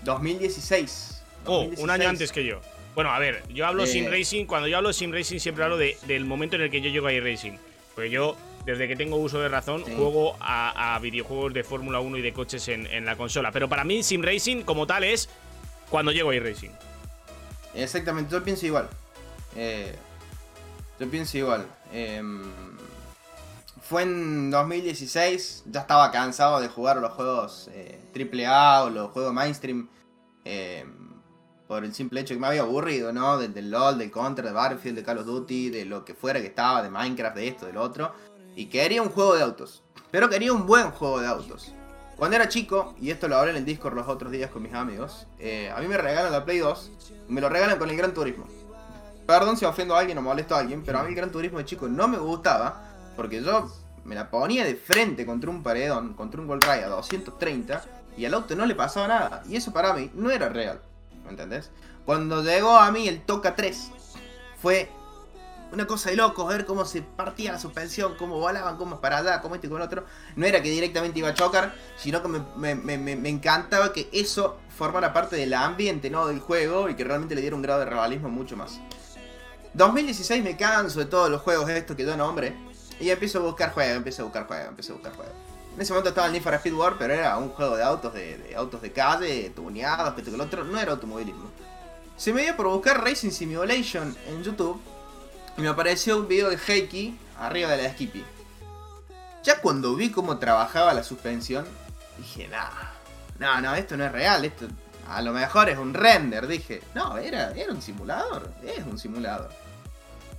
2016. 0.05 1.23
Oh, 1.47 1.61
un 1.61 1.71
2016. 1.71 1.91
año 1.99 2.09
antes 2.11 2.31
que 2.31 2.45
yo. 2.45 2.61
Bueno, 2.95 3.11
a 3.11 3.19
ver, 3.19 3.43
yo 3.49 3.67
hablo 3.67 3.85
Eh. 3.85 3.87
Sim 3.87 4.11
Racing, 4.11 4.45
cuando 4.45 4.69
yo 4.69 4.77
hablo 4.77 4.93
Sim 4.93 5.13
Racing 5.15 5.39
siempre 5.39 5.65
hablo 5.65 5.79
de- 5.79 5.97
del 6.07 6.27
momento 6.27 6.57
en 6.57 6.63
el 6.63 6.71
que 6.71 6.83
yo 6.83 6.91
llego 6.91 7.07
a 7.07 7.13
iRacing. 7.15 7.59
Porque 7.95 8.11
yo, 8.11 8.37
desde 8.67 8.87
que 8.87 8.95
tengo 8.95 9.17
uso 9.17 9.41
de 9.41 9.49
razón, 9.49 9.85
Sí. 9.87 9.93
juego 9.97 10.37
a, 10.41 10.95
a 10.95 10.99
videojuegos 10.99 11.55
de 11.55 11.65
Fórmula 11.65 12.01
1 12.01 12.19
y 12.19 12.21
de 12.21 12.35
coches 12.35 12.69
en, 12.69 12.87
en 12.89 13.07
la 13.07 13.17
consola. 13.17 13.51
Pero 13.51 13.67
para 13.67 13.83
mí 13.85 14.03
Sim 14.03 14.21
Racing 14.23 14.61
como 14.61 14.87
tal 14.87 15.05
es 15.05 15.31
cuando 15.89 16.13
llego 16.13 16.29
a 16.29 16.35
iRacing. 16.35 16.71
Exactamente, 17.77 18.31
yo 18.31 18.45
pienso 18.45 18.67
igual. 18.67 18.91
Eh, 19.57 19.95
yo 21.03 21.11
pienso 21.11 21.37
igual. 21.37 21.67
Em, 21.93 22.43
fue 23.83 24.03
en 24.03 24.53
2016, 24.53 25.65
ya 25.67 25.81
estaba 25.81 26.13
cansado 26.13 26.61
de 26.61 26.69
jugar 26.69 26.99
los 26.99 27.13
juegos 27.13 27.69
eh, 27.73 27.99
AAA 28.15 28.85
o 28.85 28.91
los 28.91 29.11
juegos 29.11 29.35
mainstream. 29.35 29.89
em, 30.45 31.13
por 31.67 31.85
el 31.85 31.95
simple 31.95 32.21
hecho 32.21 32.35
que 32.35 32.41
me 32.41 32.47
había 32.47 32.61
aburrido, 32.61 33.13
¿no? 33.13 33.39
Del, 33.39 33.55
del 33.55 33.71
LOL, 33.71 33.97
del 33.99 34.11
Contra, 34.11 34.47
de 34.47 34.53
Battlefield, 34.53 34.97
de 34.97 35.03
Call 35.03 35.19
of 35.19 35.27
Duty, 35.27 35.71
de 35.71 35.85
lo 35.87 36.05
que 36.05 36.15
fuera 36.15 36.41
que 36.41 36.49
estaba, 36.49 36.83
de 36.83 36.91
Minecraft, 36.91 37.35
de 37.35 37.49
esto, 37.49 37.67
del 37.67 37.79
otro. 37.79 38.13
Y 38.55 38.67
quería 38.67 39.01
un 39.03 39.09
juego 39.09 39.35
de 39.35 39.43
autos. 39.43 39.83
Pero 40.11 40.29
quería 40.29 40.53
un 40.53 40.67
buen 40.67 40.91
juego 40.91 41.21
de 41.21 41.29
autos. 41.29 41.73
Cuando 42.17 42.37
era 42.37 42.49
chico, 42.49 42.95
y 43.01 43.11
esto 43.11 43.27
lo 43.27 43.37
hablé 43.37 43.53
en 43.53 43.57
el 43.57 43.65
Discord 43.65 43.95
los 43.95 44.07
otros 44.07 44.31
días 44.31 44.51
con 44.51 44.63
mis 44.63 44.75
amigos, 44.75 45.27
eh, 45.39 45.73
a 45.75 45.81
mí 45.81 45.89
me 45.89 45.97
regalan 45.97 46.31
la 46.31 46.45
Play 46.45 46.59
2 46.59 46.91
y 47.29 47.33
me 47.33 47.41
lo 47.41 47.49
regalan 47.49 47.79
con 47.79 47.89
el 47.89 47.97
Gran 47.97 48.13
Turismo. 48.13 48.47
Perdón 49.33 49.57
si 49.57 49.65
ofendo 49.65 49.97
a 49.97 50.01
alguien 50.01 50.19
o 50.19 50.21
molesto 50.21 50.55
a 50.55 50.59
alguien, 50.59 50.83
pero 50.85 50.99
a 50.99 51.03
mí 51.05 51.09
el 51.09 51.15
Gran 51.15 51.31
Turismo 51.33 51.57
de 51.57 51.65
chico 51.65 51.89
no 51.89 52.07
me 52.07 52.19
gustaba 52.19 52.83
porque 53.17 53.43
yo 53.43 53.67
me 54.05 54.15
la 54.15 54.29
ponía 54.29 54.63
de 54.63 54.75
frente 54.75 55.25
contra 55.25 55.49
un 55.49 55.63
paredón, 55.63 56.13
contra 56.13 56.39
un 56.39 56.47
Golray 56.47 56.83
a 56.83 56.89
230 56.89 57.83
y 58.19 58.27
al 58.27 58.35
auto 58.35 58.55
no 58.55 58.67
le 58.67 58.75
pasaba 58.75 59.09
nada. 59.09 59.43
Y 59.49 59.57
eso 59.57 59.73
para 59.73 59.95
mí 59.95 60.11
no 60.13 60.31
era 60.31 60.51
real, 60.51 60.83
¿me 61.25 61.31
entendés? 61.31 61.71
Cuando 62.05 62.43
llegó 62.43 62.77
a 62.77 62.91
mí 62.93 63.09
el 63.09 63.23
Toca 63.23 63.57
3, 63.57 63.91
fue 64.61 64.91
una 65.73 65.87
cosa 65.87 66.11
de 66.11 66.17
locos 66.17 66.47
ver 66.47 66.67
cómo 66.67 66.85
se 66.85 67.01
partía 67.01 67.53
la 67.53 67.59
suspensión, 67.59 68.17
cómo 68.19 68.39
volaban, 68.39 68.77
cómo 68.77 69.01
para 69.01 69.17
allá, 69.17 69.41
cómo 69.41 69.55
este 69.55 69.67
y 69.67 69.71
con 69.71 69.81
el 69.81 69.87
otro. 69.87 70.05
No 70.37 70.45
era 70.45 70.61
que 70.61 70.69
directamente 70.69 71.21
iba 71.21 71.29
a 71.31 71.35
chocar, 71.35 71.75
sino 71.97 72.21
que 72.21 72.29
me, 72.29 72.43
me- 72.59 72.75
me- 72.75 72.99
me- 72.99 73.17
me 73.17 73.31
encantaba 73.31 73.95
que 73.95 74.11
eso 74.13 74.59
formara 74.77 75.15
parte 75.15 75.37
del 75.37 75.55
ambiente, 75.55 76.11
¿no? 76.11 76.27
Del 76.27 76.41
juego 76.41 76.91
y 76.91 76.97
que 76.97 77.05
realmente 77.05 77.35
le 77.35 77.41
diera 77.41 77.57
un 77.57 77.63
grado 77.63 77.81
de 77.81 77.87
realismo 77.87 78.29
mucho 78.29 78.59
más. 78.59 78.79
2016 79.75 80.45
me 80.45 80.57
canso 80.57 80.99
de 80.99 81.07
todos 81.07 81.31
los 81.31 81.41
juegos 81.41 81.69
estos 81.71 81.97
que 81.97 82.05
yo 82.05 82.17
nombre 82.17 82.55
y 83.01 83.11
empiezo 83.11 83.39
a 83.39 83.43
buscar 83.43 83.73
juegos, 83.73 83.97
empiezo 83.97 84.23
a 84.23 84.25
buscar 84.27 84.47
juegos, 84.47 84.69
empiezo 84.69 84.93
a 84.93 84.97
buscar 84.97 85.15
juegos. 85.15 85.35
En 85.75 85.81
ese 85.81 85.93
momento 85.93 86.11
estaba 86.11 86.27
el 86.27 86.35
Need 86.35 86.43
for 86.43 86.55
Speed 86.55 86.75
War, 86.75 86.97
pero 86.99 87.15
era 87.15 87.39
un 87.39 87.49
juego 87.49 87.77
de 87.77 87.83
autos 87.83 88.13
de, 88.13 88.37
de 88.37 88.55
autos 88.55 88.83
de 88.83 88.93
calle, 88.93 89.51
tuneados, 89.51 90.15
que 90.15 90.21
el 90.21 90.41
otro, 90.41 90.65
no 90.65 90.79
era 90.79 90.93
automovilismo. 90.93 91.51
Se 92.19 92.35
me 92.35 92.43
dio 92.43 92.55
por 92.55 92.69
buscar 92.69 93.03
Racing 93.03 93.31
Simulation 93.31 94.15
en 94.29 94.45
YouTube 94.45 94.79
y 95.57 95.63
me 95.63 95.69
apareció 95.69 96.19
un 96.19 96.29
video 96.29 96.51
de 96.51 96.59
Heiki 96.59 97.19
arriba 97.39 97.71
de 97.71 97.83
la 97.83 97.93
Skippy. 97.93 98.23
Ya 99.43 99.61
cuando 99.61 99.97
vi 99.97 100.11
cómo 100.11 100.39
trabajaba 100.39 100.93
la 100.93 101.03
suspensión, 101.03 101.65
dije, 102.19 102.47
nah, 102.49 102.69
no, 103.39 103.61
no, 103.63 103.75
esto 103.75 103.97
no 103.97 104.05
es 104.05 104.13
real, 104.13 104.45
esto 104.45 104.69
a 105.09 105.23
lo 105.23 105.33
mejor 105.33 105.69
es 105.69 105.79
un 105.79 105.95
render. 105.95 106.47
Dije, 106.47 106.83
no, 106.95 107.19
era, 107.19 107.53
era 107.53 107.73
un 107.73 107.83
simulador, 107.83 108.51
es 108.63 108.85
un 108.85 108.99
simulador. 108.99 109.51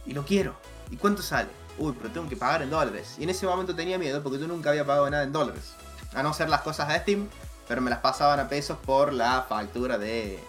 Y 0.06 0.14
lo 0.14 0.26
quiero. 0.26 0.56
¿Y 0.92 0.98
cuánto 0.98 1.22
sale? 1.22 1.50
Uy, 1.78 1.94
pero 1.98 2.14
tengo 2.14 2.30
que 2.30 2.38
pagar 2.38 2.62
en 2.62 2.70
dólares. 2.70 3.16
Y 3.18 3.24
en 3.24 3.30
ese 3.30 3.46
momento 3.46 3.76
tenía 3.76 3.98
miedo 3.98 4.22
porque 4.22 4.40
yo 4.40 4.48
nunca 4.48 4.70
había 4.70 4.86
pagado 4.86 5.10
nada 5.10 5.24
en 5.24 5.32
dólares. 5.32 5.74
A 6.14 6.22
no 6.22 6.34
ser 6.34 6.50
las 6.50 6.62
cosas 6.62 6.88
de 6.90 7.00
Steam, 7.00 7.28
pero 7.68 7.82
me 7.82 7.90
las 7.90 8.00
pasaban 8.00 8.40
a 8.40 8.48
pesos 8.48 8.78
por 8.86 9.14
la 9.14 9.44
factura 9.50 9.98
de, 9.98 10.40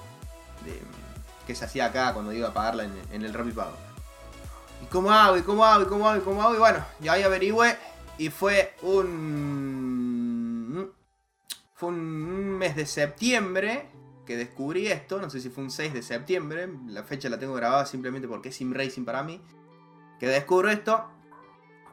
de- 0.64 0.82
que 1.46 1.54
se 1.54 1.64
hacía 1.64 1.86
acá 1.86 2.12
cuando 2.12 2.32
iba 2.32 2.48
a 2.48 2.54
pagarla 2.54 2.84
en, 3.12 3.24
el 3.24 3.32
Rappi 3.32 3.52
Pago. 3.52 3.76
¿Y 4.82 4.86
cómo 4.86 5.10
hago? 5.10 5.36
¿Y 5.38 5.42
cómo 5.42 5.64
hago? 5.64 5.82
¿Y 5.84 5.86
cómo 5.86 6.08
hago? 6.08 6.20
¿Y 6.20 6.24
cómo 6.24 6.42
hago? 6.42 6.54
Y 6.54 6.58
bueno, 6.58 6.84
ya 7.00 7.12
ahí 7.12 7.22
averigüé 7.22 7.78
y 8.18 8.28
fue 8.30 8.74
un... 8.82 10.92
Fue 11.74 11.88
un 11.88 12.58
mes 12.58 12.76
de 12.76 12.86
septiembre 12.86 13.88
que 14.26 14.36
descubrí 14.36 14.86
esto, 14.88 15.20
no 15.20 15.28
sé 15.30 15.40
si 15.40 15.50
fue 15.50 15.64
un 15.64 15.70
6 15.70 15.92
de 15.92 16.02
septiembre, 16.02 16.68
la 16.88 17.02
fecha 17.02 17.28
la 17.28 17.38
tengo 17.38 17.54
grabada 17.54 17.84
simplemente 17.86 18.26
porque 18.28 18.48
es 18.50 18.56
Sim 18.56 18.72
Racing 18.72 19.04
para 19.04 19.22
mí, 19.22 19.40
que 20.18 20.26
descubro 20.28 20.70
esto. 20.70 21.04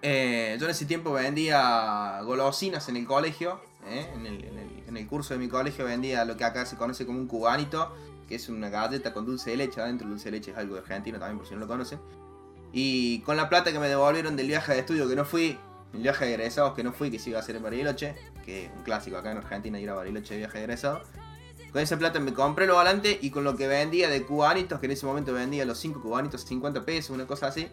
Eh, 0.02 0.58
yo 0.60 0.66
en 0.66 0.72
ese 0.72 0.86
tiempo 0.86 1.12
vendía 1.14 2.22
golosinas 2.24 2.90
en 2.90 2.98
el 2.98 3.06
colegio, 3.06 3.62
¿eh? 3.86 4.10
en, 4.16 4.26
el, 4.26 4.44
en 4.88 4.98
el- 4.98 5.08
curso 5.08 5.34
de 5.34 5.40
mi 5.40 5.48
colegio 5.48 5.86
vendía 5.86 6.24
lo 6.26 6.38
que 6.38 6.44
acá 6.46 6.66
se 6.66 6.76
conoce 6.78 7.06
como 7.06 7.20
un 7.20 7.28
cubanito, 7.28 7.94
que 8.28 8.36
es 8.36 8.48
una 8.50 8.70
galleta 8.70 9.14
con 9.14 9.26
dulce 9.26 9.52
de 9.52 9.58
leche 9.58 9.82
adentro, 9.82 10.08
dulce 10.08 10.26
de 10.26 10.38
leche 10.38 10.52
es 10.52 10.58
algo 10.58 10.76
de 10.76 10.82
argentino 10.82 11.20
también 11.20 11.38
por 11.38 11.48
si 11.48 11.54
no 11.54 11.60
lo 11.60 11.68
conocen. 11.68 12.00
Y 12.72 13.20
con 13.22 13.36
la 13.36 13.50
plata 13.50 13.72
que 13.74 13.80
me 13.80 13.90
devolvieron 13.90 14.36
del 14.38 14.48
viaje 14.48 14.74
de 14.74 14.80
estudio 14.80 15.08
que 15.10 15.16
no 15.16 15.26
fui, 15.26 15.58
el 15.94 16.02
viaje 16.02 16.26
de 16.26 16.34
egresados 16.36 16.74
que 16.74 16.84
no 16.84 16.94
fui, 16.94 17.12
que 17.12 17.20
se 17.20 17.30
iba 17.30 17.40
a 17.40 17.42
hacer 17.42 17.58
en 17.58 17.64
Bariloche, 17.64 18.16
que 18.46 18.66
es 18.66 18.72
un 18.76 18.84
clásico 18.84 19.18
acá 19.18 19.32
en 19.32 19.38
Argentina 19.40 19.80
ir 19.80 19.90
a 19.90 19.96
Bariloche 19.96 20.34
de 20.36 20.40
viaje 20.40 20.58
de 20.60 20.64
egresado. 20.64 21.02
Con 21.72 21.82
esa 21.82 21.98
plata 21.98 22.20
me 22.20 22.34
compré 22.34 22.68
los 22.68 22.76
volantes 22.76 23.18
y 23.22 23.30
con 23.32 23.44
lo 23.46 23.56
que 23.56 23.68
vendía 23.68 24.10
de 24.10 24.24
cubanitos, 24.24 24.80
que 24.80 24.88
en 24.88 24.92
ese 24.92 25.06
momento 25.06 25.34
vendía 25.34 25.64
los 25.66 25.78
5 25.80 26.02
cubanitos 26.02 26.42
50 26.44 26.84
pesos, 26.86 27.12
una 27.12 27.26
cosa 27.26 27.48
así, 27.48 27.70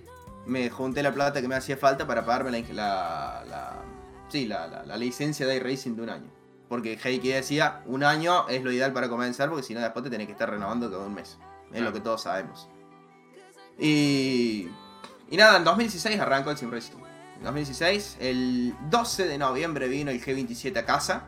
me 0.47 0.71
junté 0.71 1.03
la 1.03 1.13
plata 1.13 1.41
que 1.41 1.49
me 1.49 1.57
hacía 1.57 1.77
falta 1.77 2.07
para 2.07 2.25
pagarme 2.25 2.51
la, 2.53 2.63
la, 2.73 3.45
la- 3.49 3.83
sí, 4.29 4.47
la, 4.47 4.67
la- 4.69 4.85
la 4.87 4.97
licencia 4.97 5.47
de 5.47 5.57
iRacing 5.57 5.97
de 5.97 6.03
un 6.03 6.11
año. 6.11 6.31
Porque 6.69 6.99
Heike 7.03 7.35
decía, 7.35 7.83
un 7.87 8.05
año 8.05 8.47
es 8.49 8.63
lo 8.63 8.71
ideal 8.71 8.93
para 8.93 9.09
comenzar, 9.09 9.49
porque 9.49 9.63
si 9.65 9.75
no 9.75 9.81
después 9.81 10.05
te 10.05 10.11
tenés 10.11 10.27
que 10.27 10.33
estar 10.35 10.49
renovando 10.51 10.91
cada 10.91 11.05
un 11.07 11.15
mes. 11.15 11.39
Es 11.73 11.81
lo 11.81 11.93
que 11.93 12.01
todos 12.01 12.23
sabemos. 12.23 12.69
Y, 13.79 14.69
y 15.31 15.37
nada, 15.37 15.57
en 15.59 15.65
2016 15.65 16.21
arrancó 16.21 16.51
el 16.51 16.57
Sim 16.59 16.71
Racing. 16.71 16.97
En 17.39 17.45
2016, 17.45 18.17
el 18.21 18.75
12 18.91 19.27
de 19.27 19.39
noviembre 19.39 19.89
vino 19.89 20.11
el 20.11 20.23
G27 20.23 20.77
a 20.79 20.85
casa. 20.85 21.23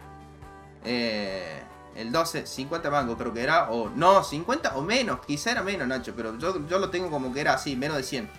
Eh, 0.84 1.62
el 1.96 2.12
12, 2.12 2.46
50 2.46 2.90
mangos 2.90 3.16
creo 3.18 3.32
que 3.32 3.42
era. 3.42 3.70
O 3.70 3.88
no, 3.90 4.22
50 4.24 4.76
o 4.76 4.82
menos. 4.82 5.20
Quizá 5.26 5.52
era 5.52 5.62
menos, 5.62 5.86
Nacho. 5.88 6.12
Pero 6.16 6.38
yo, 6.38 6.66
yo 6.66 6.78
lo 6.78 6.90
tengo 6.90 7.10
como 7.10 7.32
que 7.32 7.40
era 7.40 7.54
así, 7.54 7.76
menos 7.76 7.96
de 7.96 8.02
100. 8.02 8.30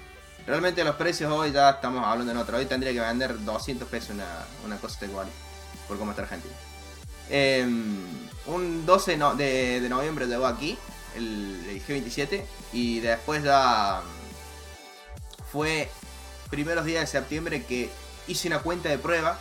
Realmente 0.47 0.84
los 0.84 0.95
precios 0.95 1.32
hoy 1.32 1.52
ya 1.52 1.70
estamos 1.70 2.06
hablando 2.06 2.32
en 2.32 2.38
otro. 2.38 2.58
Hoy 2.58 2.66
tendría 2.66 2.91
que 2.93 2.99
vender 2.99 3.43
200 3.43 3.88
pesos 3.88 4.12
una, 4.12 4.26
una 4.66 4.78
cosa 4.78 5.06
igual. 5.06 5.28
Por 5.88 5.97
cómo 5.99 6.12
está 6.12 6.24
Argentina. 6.24 6.54
Eh, 7.30 7.64
un 8.47 8.86
12 8.86 9.18
no- 9.18 9.36
de, 9.36 9.80
de 9.82 9.89
noviembre 9.89 10.26
llegó 10.26 10.47
aquí. 10.47 10.78
El, 11.16 11.64
el 11.70 11.86
G27. 11.86 12.43
Y 12.74 12.99
después 13.02 13.43
ya... 13.43 14.02
Fue 15.52 15.89
primeros 16.49 16.86
días 16.86 17.02
de 17.02 17.08
septiembre 17.08 17.64
que 17.66 17.89
hice 18.28 18.47
una 18.47 18.60
cuenta 18.60 18.89
de 18.89 18.97
prueba. 18.97 19.38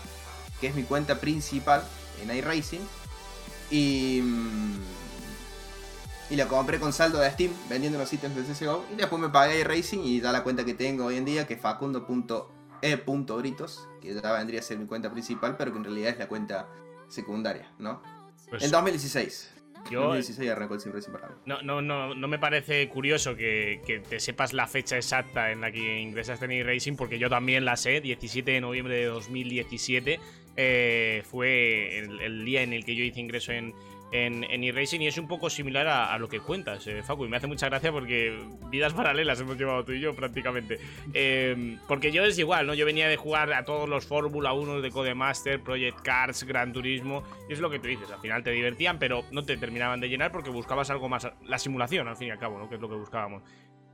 Que 0.60 0.66
es 0.66 0.74
mi 0.74 0.82
cuenta 0.82 1.18
principal 1.20 1.82
en 2.22 2.36
iRacing. 2.36 2.86
Y... 3.70 4.20
mm, 4.22 4.80
Y 6.30 6.36
la 6.36 6.46
compré 6.46 6.78
con 6.78 6.92
saldo 6.92 7.18
de 7.18 7.28
Steam, 7.30 7.50
vendiendo 7.68 7.98
los 7.98 8.12
ítems 8.12 8.36
de 8.36 8.42
CSGO. 8.42 8.84
Y 8.92 8.96
después 8.96 9.20
me 9.20 9.28
pagué 9.30 9.60
iRacing 9.60 10.04
y 10.04 10.20
da 10.20 10.30
la 10.30 10.44
cuenta 10.44 10.64
que 10.64 10.74
tengo 10.74 11.06
hoy 11.06 11.16
en 11.16 11.24
día, 11.24 11.46
que 11.46 11.54
es 11.54 11.60
facundo.art. 11.60 12.46
e.britos, 12.82 13.88
que 14.00 14.14
ya 14.14 14.32
vendría 14.32 14.60
a 14.60 14.62
ser 14.62 14.78
mi 14.78 14.86
cuenta 14.86 15.10
principal, 15.10 15.56
pero 15.56 15.72
que 15.72 15.78
en 15.78 15.84
realidad 15.84 16.12
es 16.12 16.18
la 16.18 16.28
cuenta 16.28 16.68
secundaria, 17.08 17.70
¿no? 17.78 18.00
Pues 18.48 18.62
En 18.62 18.70
2016. 18.70 19.54
En 19.86 19.90
yo 19.90 20.00
2016 20.02 20.50
arrancó 20.50 20.74
el 20.74 20.80
Sim 20.80 20.92
Racing 20.92 21.10
para 21.12 21.28
mí. 21.28 21.34
no, 21.46 21.62
no, 21.62 21.82
no, 21.82 22.14
no 22.14 22.28
me 22.28 22.38
parece 22.38 22.88
curioso 22.90 23.34
que, 23.34 23.80
que 23.86 23.98
te 24.00 24.20
sepas 24.20 24.52
la 24.52 24.66
fecha 24.66 24.96
exacta 24.96 25.50
en 25.50 25.60
la 25.62 25.72
que 25.72 26.00
ingresaste 26.00 26.44
en 26.44 26.52
e-racing, 26.52 26.94
porque 26.96 27.18
yo 27.18 27.28
también 27.28 27.64
la 27.64 27.76
sé, 27.76 28.00
17 28.00 28.50
de 28.50 28.60
noviembre 28.60 28.94
de 28.96 29.06
2017 29.06 30.20
eh, 30.56 31.22
fue 31.24 31.98
el, 31.98 32.44
día 32.44 32.62
en 32.62 32.72
el 32.72 32.84
que 32.84 32.94
yo 32.94 33.04
hice 33.04 33.20
ingreso 33.20 33.52
en, 33.52 33.74
en, 34.12 34.44
en 34.44 34.64
eRacing 34.64 35.02
y 35.02 35.06
es 35.06 35.18
un 35.18 35.28
poco 35.28 35.50
similar 35.50 35.86
a, 35.86 36.12
a 36.12 36.18
lo 36.18 36.28
que 36.28 36.40
cuentas, 36.40 36.86
eh, 36.86 37.02
Facu. 37.02 37.24
Y 37.24 37.28
me 37.28 37.36
hace 37.36 37.46
mucha 37.46 37.66
gracia 37.68 37.92
porque 37.92 38.36
vidas 38.70 38.92
paralelas 38.92 39.40
hemos 39.40 39.56
llevado 39.56 39.84
tú 39.84 39.92
y 39.92 40.00
yo 40.00 40.14
prácticamente. 40.14 40.78
Eh, 41.14 41.78
porque 41.86 42.12
yo 42.12 42.24
es 42.24 42.38
igual, 42.38 42.66
¿no? 42.66 42.74
Yo 42.74 42.86
venía 42.86 43.08
de 43.08 43.16
jugar 43.16 43.52
a 43.52 43.64
todos 43.64 43.88
los 43.88 44.06
Fórmula 44.06 44.52
1 44.52 44.80
de 44.80 44.90
Codemaster, 44.90 45.60
Project 45.60 46.00
Cars, 46.02 46.44
Gran 46.44 46.72
Turismo. 46.72 47.22
Y 47.48 47.52
es 47.52 47.60
lo 47.60 47.70
que 47.70 47.78
tú 47.78 47.88
dices, 47.88 48.10
al 48.10 48.20
final 48.20 48.42
te 48.42 48.50
divertían, 48.50 48.98
pero 48.98 49.24
no 49.30 49.44
te 49.44 49.56
terminaban 49.56 50.00
de 50.00 50.08
llenar 50.08 50.32
porque 50.32 50.50
buscabas 50.50 50.90
algo 50.90 51.08
más. 51.08 51.28
La 51.46 51.58
simulación, 51.58 52.08
al 52.08 52.16
fin 52.16 52.28
y 52.28 52.30
al 52.32 52.38
cabo, 52.38 52.58
¿no? 52.58 52.68
Que 52.68 52.74
es 52.74 52.80
lo 52.80 52.88
que 52.88 52.96
buscábamos. 52.96 53.42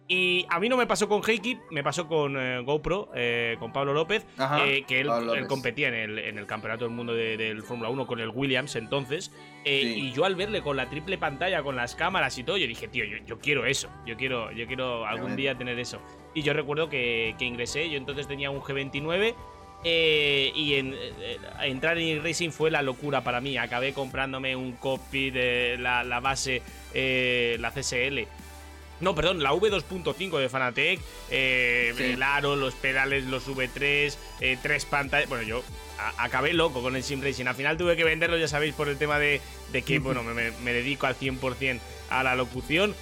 Y 0.09 0.47
a 0.51 0.61
mí 0.61 0.69
no 0.69 0.77
me 0.77 0.87
pasó 0.87 1.09
con 1.09 1.21
Heikip, 1.29 1.59
me 1.73 1.83
pasó 1.83 2.07
con 2.07 2.37
eh, 2.41 2.61
GoPro, 2.61 3.11
eh, 3.17 3.57
con 3.59 3.73
Pablo 3.73 3.93
López, 3.93 4.25
Ajá, 4.39 4.65
eh, 4.65 4.85
que 4.87 5.01
él, 5.01 5.09
competía 5.49 5.89
en 5.89 5.95
el, 5.95 6.19
en 6.21 6.39
el 6.39 6.47
Campeonato 6.47 6.85
del 6.85 6.95
Mundo 6.95 7.13
de- 7.13 7.37
del 7.37 7.63
Fórmula 7.65 7.89
1 7.91 8.07
con 8.07 8.21
el 8.21 8.29
Williams 8.29 8.77
entonces. 8.77 9.33
eh, 9.65 9.81
Sí. 9.83 10.01
Y 10.07 10.13
yo 10.13 10.25
al 10.25 10.37
verle 10.37 10.63
con 10.63 10.77
la 10.77 10.89
triple 10.89 11.19
pantalla, 11.19 11.61
con 11.65 11.75
las 11.75 11.97
cámaras 11.97 12.39
y 12.39 12.45
todo, 12.45 12.57
yo 12.57 12.69
dije, 12.69 12.87
tío, 12.87 13.05
yo, 13.05 13.17
yo 13.27 13.41
quiero 13.41 13.67
eso, 13.67 13.89
yo 14.07 14.17
quiero, 14.17 14.53
yo 14.53 14.69
quiero 14.69 15.05
algún 15.07 15.35
día 15.37 15.57
tener 15.59 15.77
eso. 15.81 16.01
Y 16.35 16.43
yo 16.43 16.53
recuerdo 16.53 16.89
que, 16.89 17.35
que 17.37 17.45
ingresé, 17.45 17.91
yo 17.91 17.97
entonces 17.97 18.29
tenía 18.29 18.51
un 18.51 18.61
G29. 18.61 19.35
eh, 19.85 20.53
y 20.55 20.75
en, 20.75 20.95
eh, 20.95 21.39
entrar 21.65 21.99
en 21.99 22.23
racing 22.25 22.51
fue 22.51 22.71
la 22.71 22.83
locura 22.83 23.23
para 23.23 23.41
mí. 23.41 23.57
Acabé 23.59 23.93
comprándome 23.93 24.57
un 24.57 24.73
copy 24.73 25.31
de 25.31 25.77
la, 25.79 26.03
la 26.03 26.19
base, 26.21 26.63
eh, 26.95 27.57
la 27.61 27.71
CSL. 27.71 28.27
No, 29.01 29.14
perdón, 29.14 29.42
la 29.42 29.53
V2.5 29.53 30.38
de 30.38 30.49
Fanatec, 30.49 31.01
eh, 31.30 31.92
Sí. 31.97 32.03
el 32.05 32.22
aro, 32.22 32.57
los 32.57 32.74
pedales, 32.74 33.24
los 33.24 33.47
V3, 33.47 34.16
eh, 34.40 34.57
tres 34.62 34.84
pantallas. 34.86 35.28
Bueno, 35.28 35.42
yo 35.44 35.62
acabé 36.18 36.53
loco 36.55 36.82
con 36.82 36.97
el 36.97 37.03
Sim 37.03 37.22
Racing. 37.22 37.47
Al 37.47 37.55
final 37.55 37.76
tuve 37.76 37.97
que 37.97 38.05
venderlo, 38.05 38.36
ya 38.38 38.49
sabéis, 38.49 38.74
por 38.74 38.88
el 38.88 38.97
tema 38.97 39.18
de, 39.18 39.40
de 39.72 39.82
que, 39.82 39.99
bueno, 40.01 40.22
me, 40.22 40.51
me- 40.51 40.72
dedico 40.72 41.07
al 41.07 41.14
100% 41.18 41.78
a 42.11 42.22
la 42.22 42.34
locución. 42.36 42.94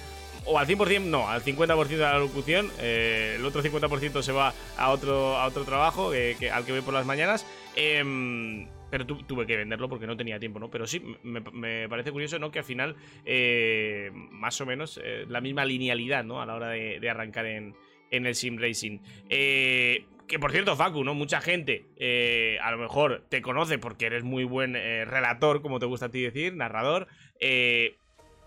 O 0.47 0.59
al 0.59 0.67
100%, 0.67 1.01
no, 1.05 1.27
al 1.27 1.43
50% 1.43 1.95
a 2.03 2.13
la 2.13 2.19
locución. 2.19 2.71
eh, 2.79 3.35
el 3.37 3.45
otro 3.45 3.63
50% 3.63 4.21
se 4.21 4.31
va 4.31 4.53
a 4.77 4.89
otro, 4.91 5.37
a 5.37 5.45
otro 5.47 5.63
trabajo 5.63 6.13
eh, 6.13 6.35
que, 6.39 6.51
al 6.51 6.65
que 6.65 6.71
voy 6.71 6.81
por 6.81 6.93
las 6.93 7.05
mañanas. 7.05 7.45
Em, 7.75 8.67
pero 8.89 9.05
tu- 9.05 9.23
tuve 9.23 9.45
que 9.45 9.57
venderlo 9.57 9.89
porque 9.89 10.07
no 10.07 10.15
tenía 10.17 10.39
tiempo, 10.39 10.59
¿no? 10.59 10.69
Pero 10.69 10.85
sí, 10.87 11.01
me, 11.23 11.39
me 11.51 11.89
parece 11.89 12.11
curioso, 12.11 12.39
¿no? 12.39 12.51
Que 12.51 12.59
al 12.59 12.65
final, 12.65 12.95
eh, 13.25 14.11
más 14.13 14.59
o 14.61 14.65
menos, 14.65 14.99
eh, 15.03 15.25
la 15.27 15.41
misma 15.41 15.65
linealidad, 15.65 16.23
¿no? 16.23 16.41
A 16.41 16.45
la 16.45 16.55
hora 16.55 16.69
de, 16.69 16.99
de 16.99 17.09
arrancar 17.09 17.45
en, 17.45 17.75
en 18.11 18.25
el 18.25 18.35
sim 18.35 18.57
racing. 18.57 18.99
Eh, 19.29 20.05
que 20.27 20.39
por 20.39 20.51
cierto, 20.51 20.75
Facu, 20.75 21.03
¿no? 21.03 21.13
Mucha 21.13 21.39
gente 21.41 21.85
eh, 21.97 22.57
a 22.61 22.71
lo 22.71 22.77
mejor 22.77 23.25
te 23.29 23.41
conoce 23.41 23.77
porque 23.77 24.07
eres 24.07 24.23
muy 24.23 24.43
buen 24.43 24.75
eh, 24.75 25.05
relator, 25.05 25.61
como 25.61 25.79
te 25.79 25.85
gusta 25.85 26.07
a 26.07 26.09
ti 26.09 26.21
decir, 26.21 26.55
narrador. 26.55 27.07
eh, 27.39 27.97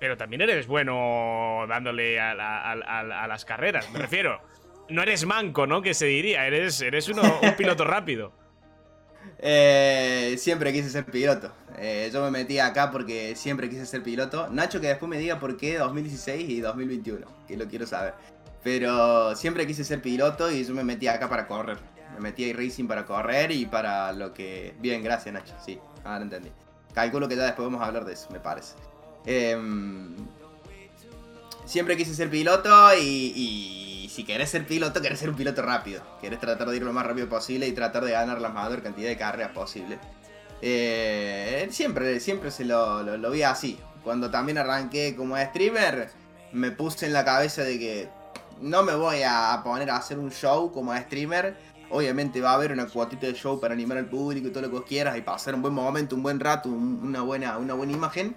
pero 0.00 0.16
también 0.16 0.40
eres 0.42 0.68
bueno 0.68 1.64
dándole 1.68 2.20
a, 2.20 2.32
la- 2.32 2.60
a- 2.60 2.72
a- 2.72 3.24
a 3.24 3.26
las 3.26 3.44
carreras. 3.44 3.90
Me 3.92 3.98
refiero, 3.98 4.40
no 4.88 5.02
eres 5.02 5.26
manco, 5.26 5.66
¿no? 5.66 5.82
Que 5.82 5.92
se 5.92 6.06
diría, 6.06 6.46
eres, 6.46 6.80
eres 6.82 7.08
uno, 7.08 7.22
un 7.42 7.56
piloto 7.56 7.84
rápido. 7.84 8.32
Eh, 9.40 10.36
siempre 10.38 10.72
quise 10.72 10.90
ser 10.90 11.04
piloto. 11.04 11.52
Eh, 11.76 12.10
yo 12.12 12.22
me 12.24 12.30
metí 12.30 12.58
acá 12.58 12.90
porque 12.90 13.36
siempre 13.36 13.68
quise 13.68 13.86
ser 13.86 14.02
piloto. 14.02 14.48
Nacho 14.48 14.80
que 14.80 14.88
después 14.88 15.08
me 15.08 15.18
diga 15.18 15.38
por 15.38 15.56
qué 15.56 15.78
2016 15.78 16.50
y 16.50 16.60
2021, 16.60 17.26
que 17.46 17.56
lo 17.56 17.66
quiero 17.66 17.86
saber. 17.86 18.14
Pero 18.64 19.36
siempre 19.36 19.66
quise 19.66 19.84
ser 19.84 20.02
piloto 20.02 20.50
y 20.50 20.64
yo 20.64 20.74
me 20.74 20.84
metí 20.84 21.06
acá 21.06 21.28
para 21.28 21.46
correr. 21.46 21.78
Me 22.14 22.20
metí 22.20 22.50
a 22.50 22.56
racing 22.56 22.86
para 22.86 23.04
correr 23.06 23.52
y 23.52 23.66
para 23.66 24.12
lo 24.12 24.34
que... 24.34 24.74
Bien, 24.80 25.02
gracias 25.02 25.32
Nacho, 25.32 25.54
sí, 25.64 25.78
ahora 26.04 26.24
entendí. 26.24 26.50
Calculo 26.92 27.28
que 27.28 27.36
ya 27.36 27.44
después 27.44 27.66
vamos 27.66 27.80
a 27.80 27.86
hablar 27.86 28.04
de 28.04 28.14
eso, 28.14 28.28
me 28.32 28.40
parece. 28.40 28.74
Em, 29.24 30.16
siempre 31.64 31.96
quise 31.96 32.12
ser 32.14 32.28
piloto 32.28 32.70
y, 32.96 33.32
y 33.36 33.77
si 34.18 34.24
querés 34.24 34.50
ser 34.50 34.66
piloto, 34.66 35.00
querés 35.00 35.20
ser 35.20 35.30
un 35.30 35.36
piloto 35.36 35.62
rápido. 35.62 36.02
Querés 36.20 36.40
tratar 36.40 36.68
de 36.68 36.76
ir 36.76 36.82
lo 36.82 36.92
más 36.92 37.06
rápido 37.06 37.28
posible 37.28 37.68
y 37.68 37.72
tratar 37.72 38.04
de 38.04 38.10
ganar 38.10 38.40
la 38.40 38.48
mayor 38.48 38.82
cantidad 38.82 39.08
de 39.08 39.16
carreras 39.16 39.52
posible. 39.52 39.96
Eh, 40.60 41.68
siempre, 41.70 42.18
siempre 42.18 42.50
se 42.50 42.64
lo, 42.64 43.04
lo, 43.16 43.30
vi 43.30 43.44
así. 43.44 43.78
Cuando 44.02 44.28
también 44.28 44.58
arranqué 44.58 45.14
como 45.14 45.36
streamer, 45.36 46.10
me 46.50 46.72
puse 46.72 47.06
en 47.06 47.12
la 47.12 47.24
cabeza 47.24 47.62
de 47.62 47.78
que 47.78 48.08
no 48.60 48.82
me 48.82 48.96
voy 48.96 49.22
a 49.24 49.60
poner 49.62 49.88
a 49.88 49.98
hacer 49.98 50.18
un 50.18 50.32
show 50.32 50.72
como 50.72 50.92
streamer. 50.96 51.54
Obviamente 51.88 52.40
va 52.40 52.50
a 52.50 52.54
haber 52.54 52.72
una 52.72 52.86
cuotita 52.88 53.28
de 53.28 53.34
show 53.34 53.60
para 53.60 53.72
animar 53.74 53.98
al 53.98 54.06
público 54.06 54.48
y 54.48 54.50
todo 54.50 54.62
lo 54.62 54.68
que 54.68 54.76
vos 54.78 54.84
quieras 54.84 55.16
y 55.16 55.20
pasar 55.20 55.54
un 55.54 55.62
buen 55.62 55.74
momento, 55.74 56.16
un 56.16 56.24
buen 56.24 56.40
rato, 56.40 56.68
un- 56.68 57.02
una 57.04 57.20
buena, 57.22 57.56
una 57.56 57.74
buena 57.74 57.92
imagen, 57.92 58.34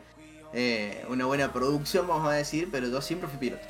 eh, 0.53 1.03
una 1.09 1.25
buena 1.25 1.51
producción, 1.51 2.07
vamos 2.07 2.27
a 2.31 2.33
decir, 2.33 2.69
pero 2.71 2.87
yo 2.87 3.01
siempre 3.01 3.27
fui 3.27 3.39
piloto. 3.39 3.65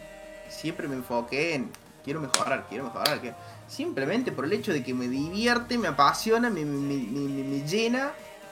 Siempre 0.50 0.90
me 0.90 0.96
enfoqué 0.96 1.56
en 1.56 1.72
quiero 2.04 2.20
mejorar, 2.20 2.66
quiero 2.70 2.86
mejorar. 2.86 3.20
quiero- 3.22 3.36
Simplemente 3.68 4.32
por 4.32 4.46
el 4.46 4.54
hecho 4.54 4.74
de 4.74 4.84
que 4.84 4.94
me 4.94 5.08
divierte, 5.08 5.78
me 5.78 5.88
apasiona, 5.88 6.50
me, 6.50 6.66
me- 6.66 6.96
me- 6.98 7.44
me- 7.44 7.68
llena 7.68 8.12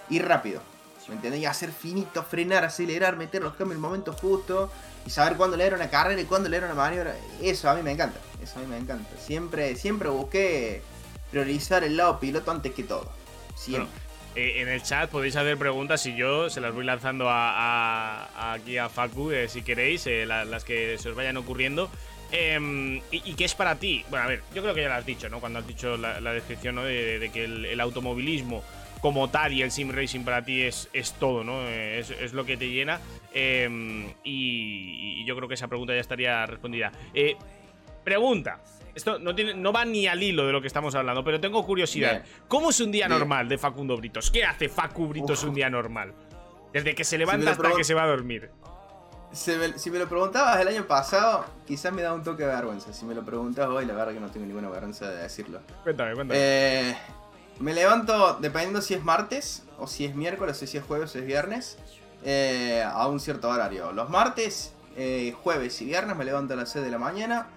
ir 0.10 0.26
rápido. 0.26 0.62
¿Me 1.08 1.16
entendés? 1.16 1.42
Y 1.42 1.46
hacer 1.48 1.72
finito, 1.72 2.24
frenar, 2.24 2.64
acelerar, 2.64 3.16
meter 3.18 3.42
los 3.42 3.54
cambios 3.54 3.72
en 3.72 3.78
el 3.78 3.82
momento 3.82 4.14
justo 4.14 4.72
y 5.08 5.10
saber 5.10 5.38
cuándo 5.38 5.58
leer 5.58 5.74
una 5.74 5.90
carrera 5.90 6.22
y 6.22 6.26
cuándo 6.26 6.48
leer 6.50 6.64
una 6.66 6.76
maniobra. 6.76 7.16
Eso 7.42 7.68
a 7.68 7.74
mí 7.74 7.82
me 7.82 7.92
encanta. 7.92 8.20
Eso 8.44 8.60
a 8.60 8.62
mí 8.62 8.68
me 8.68 8.78
encanta. 8.78 9.10
Siempre, 9.20 9.76
siempre 9.76 10.10
busqué 10.10 10.84
priorizar 11.32 11.84
el 11.84 11.98
lado 11.98 12.20
piloto 12.20 12.52
antes 12.52 12.74
que 12.74 12.84
todo. 12.84 13.12
Siempre. 13.56 13.90
Eh, 14.36 14.62
en 14.62 14.68
el 14.68 14.84
chat 14.84 15.10
podéis 15.10 15.36
hacer 15.36 15.58
preguntas 15.58 16.06
y 16.06 16.16
yo 16.16 16.50
se 16.52 16.62
las 16.62 16.74
voy 16.76 16.86
lanzando 16.86 17.28
a, 17.28 17.50
a- 17.50 18.26
a- 18.36 18.54
aquí 18.54 18.78
a 18.78 18.88
Facu, 18.88 19.32
eh, 19.32 19.50
si 19.50 19.64
queréis, 19.64 20.06
eh, 20.06 20.26
la- 20.28 20.46
las 20.46 20.64
que 20.64 20.96
se 21.00 21.10
os 21.10 21.16
vayan 21.16 21.38
ocurriendo. 21.38 21.90
Em, 22.32 22.98
y, 23.12 23.32
y 23.32 23.34
qué 23.34 23.46
es 23.46 23.56
para 23.56 23.76
ti? 23.76 24.04
Bueno, 24.10 24.26
a 24.26 24.28
ver, 24.28 24.42
yo 24.54 24.62
creo 24.62 24.74
que 24.76 24.82
ya 24.82 24.90
lo 24.90 24.96
has 24.96 25.06
dicho, 25.06 25.30
¿no? 25.30 25.40
Cuando 25.40 25.60
has 25.60 25.68
dicho 25.68 25.98
la, 25.98 26.20
la 26.22 26.34
descripción, 26.34 26.76
¿no? 26.76 26.84
De, 26.84 27.20
de 27.20 27.30
que 27.32 27.46
el, 27.46 27.66
el 27.66 27.80
automovilismo 27.80 28.64
como 29.02 29.30
tal 29.30 29.54
y 29.54 29.62
el 29.62 29.72
sim 29.72 29.92
racing 29.92 30.22
para 30.22 30.44
ti 30.44 30.62
es, 30.62 30.90
es 30.94 31.14
todo, 31.14 31.44
¿no? 31.44 31.68
Es, 31.68 32.12
es 32.12 32.34
lo 32.34 32.46
que 32.46 32.58
te 32.58 32.70
llena. 32.70 33.00
Em, 33.34 34.10
y, 34.24 35.22
y 35.22 35.26
yo 35.26 35.36
creo 35.36 35.48
que 35.48 35.54
esa 35.56 35.68
pregunta 35.68 35.94
ya 35.94 36.02
estaría 36.02 36.46
respondida. 36.46 36.92
Eh, 37.14 37.36
pregunta. 38.04 38.62
Esto 38.94 39.18
no, 39.20 39.34
tiene, 39.34 39.54
no 39.54 39.72
va 39.72 39.86
ni 39.86 40.08
al 40.08 40.22
hilo 40.22 40.46
de 40.46 40.52
lo 40.52 40.62
que 40.62 40.68
estamos 40.68 40.94
hablando, 40.96 41.24
pero 41.24 41.40
tengo 41.40 41.66
curiosidad. 41.66 42.24
Bien. 42.24 42.44
¿Cómo 42.48 42.72
es 42.72 42.80
un 42.82 42.92
día 42.92 43.08
Bien. 43.08 43.20
normal 43.20 43.48
de 43.48 43.58
Facundo 43.58 43.96
Britos? 43.96 44.30
¿Qué 44.30 44.44
hace 44.44 44.68
Facu 44.68 45.08
Britos 45.08 45.44
Uf. 45.44 45.50
un 45.50 45.56
día 45.56 45.70
normal? 45.70 46.14
Desde 46.74 46.94
que 46.94 47.04
se 47.04 47.18
levanta 47.18 47.52
hasta 47.52 47.72
que 47.76 47.84
se 47.84 47.94
va 47.94 48.04
a 48.04 48.08
dormir. 48.08 48.50
Si 49.32 49.52
me, 49.52 49.78
si 49.78 49.92
me 49.92 50.00
lo 50.00 50.10
preguntabas 50.10 50.60
el 50.60 50.68
año 50.68 50.86
pasado, 50.88 51.46
quizás 51.68 51.94
me 51.94 52.02
da 52.02 52.14
un 52.14 52.24
toque 52.24 52.44
de 52.44 52.50
vergüenza. 52.50 52.92
Si 52.94 53.06
me 53.06 53.14
lo 53.14 53.24
preguntas 53.24 53.68
hoy, 53.68 53.86
la 53.86 53.94
verdad 53.94 54.14
que 54.14 54.20
no 54.20 54.32
tengo 54.32 54.46
ninguna 54.46 54.70
vergüenza 54.70 55.10
de 55.10 55.18
decirlo. 55.22 55.60
Cuéntame, 55.84 56.16
cuéntame. 56.16 56.40
Eh, 56.42 56.98
me 57.60 57.74
levanto, 57.74 58.38
dependiendo 58.40 58.82
si 58.82 58.94
es 58.94 59.04
martes, 59.04 59.64
o 59.78 59.86
si 59.86 60.06
es 60.06 60.16
miércoles, 60.16 60.62
o 60.64 60.66
si 60.66 60.78
es 60.78 60.84
jueves, 60.84 61.14
o 61.16 61.20
es 61.20 61.26
viernes, 61.26 61.78
eh, 62.24 62.84
a 62.86 63.08
un 63.08 63.20
cierto 63.20 63.50
horario. 63.50 63.92
Los 63.92 64.10
martes, 64.10 64.74
eh, 64.96 65.34
jueves 65.44 65.82
y 65.82 65.86
viernes 65.86 66.16
me 66.16 66.26
levanto 66.26 66.54
a 66.54 66.58
las 66.58 66.70
6 66.70 66.86
de 66.86 66.92
la 66.92 66.98
mañana. 66.98 67.48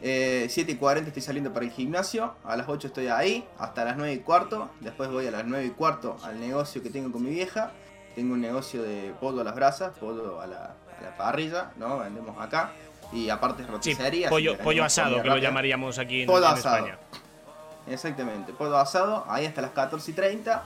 Eh, 0.00 0.46
7 0.50 0.72
y 0.72 0.74
40 0.74 1.08
estoy 1.08 1.22
saliendo 1.22 1.52
para 1.52 1.64
el 1.64 1.72
gimnasio. 1.72 2.34
A 2.44 2.56
las 2.56 2.68
8 2.68 2.88
estoy 2.88 3.06
ahí, 3.06 3.46
hasta 3.58 3.84
las 3.84 3.96
9 3.96 4.12
y 4.12 4.18
cuarto. 4.18 4.68
Después 4.80 5.10
voy 5.10 5.26
a 5.26 5.30
las 5.30 5.44
9 5.44 5.64
y 5.64 5.70
cuarto 5.70 6.16
al 6.24 6.40
negocio 6.40 6.82
que 6.82 6.90
tengo 6.90 7.12
con 7.12 7.22
mi 7.24 7.30
vieja. 7.30 7.70
Tengo 8.16 8.34
un 8.34 8.40
negocio 8.40 8.82
de 8.82 9.14
pollo 9.20 9.40
a 9.40 9.44
las 9.44 9.54
brasas, 9.54 9.96
pollo 9.98 10.40
a 10.40 10.46
la, 10.46 10.74
la 11.02 11.16
parrilla, 11.16 11.70
¿no? 11.76 11.98
Vendemos 11.98 12.36
acá. 12.40 12.72
Y 13.12 13.28
aparte 13.28 13.62
es 13.62 13.68
roticería. 13.68 14.30
pollo, 14.30 14.84
asado, 14.84 15.22
que 15.22 15.28
lo 15.28 15.36
llamaríamos 15.36 15.98
aquí 15.98 16.22
en, 16.22 16.26
Pollo 16.26 16.46
en 16.46 16.52
asado. 16.54 16.76
España. 16.76 16.98
Exactamente, 17.86 18.52
pollo 18.52 18.78
asado, 18.78 19.24
ahí 19.28 19.44
hasta 19.44 19.60
las 19.60 19.72
14 19.72 20.10
y 20.10 20.14
30. 20.14 20.62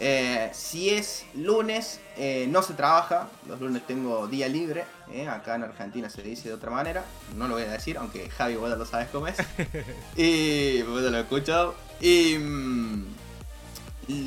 Eh, 0.00 0.50
si 0.52 0.90
es 0.90 1.24
lunes, 1.34 2.00
eh, 2.16 2.46
no 2.50 2.62
se 2.62 2.74
trabaja. 2.74 3.28
Los 3.46 3.60
lunes 3.60 3.86
tengo 3.86 4.26
día 4.26 4.48
libre. 4.48 4.84
eh, 5.12 5.28
Acá 5.28 5.54
en 5.54 5.62
Argentina 5.62 6.10
se 6.10 6.22
dice 6.22 6.48
de 6.48 6.54
otra 6.54 6.70
manera. 6.70 7.04
No 7.36 7.46
lo 7.46 7.54
voy 7.54 7.62
a 7.62 7.70
decir, 7.70 7.96
aunque 7.98 8.28
Javi, 8.28 8.56
vos 8.56 8.76
lo 8.76 8.84
sabes 8.86 9.08
cómo 9.10 9.28
es. 9.28 9.36
y 10.16 10.82
vos 10.82 11.00
lo 11.00 11.16
he 11.16 11.20
escuchado. 11.20 11.74
Y 12.00 12.36
mm, 12.38 13.04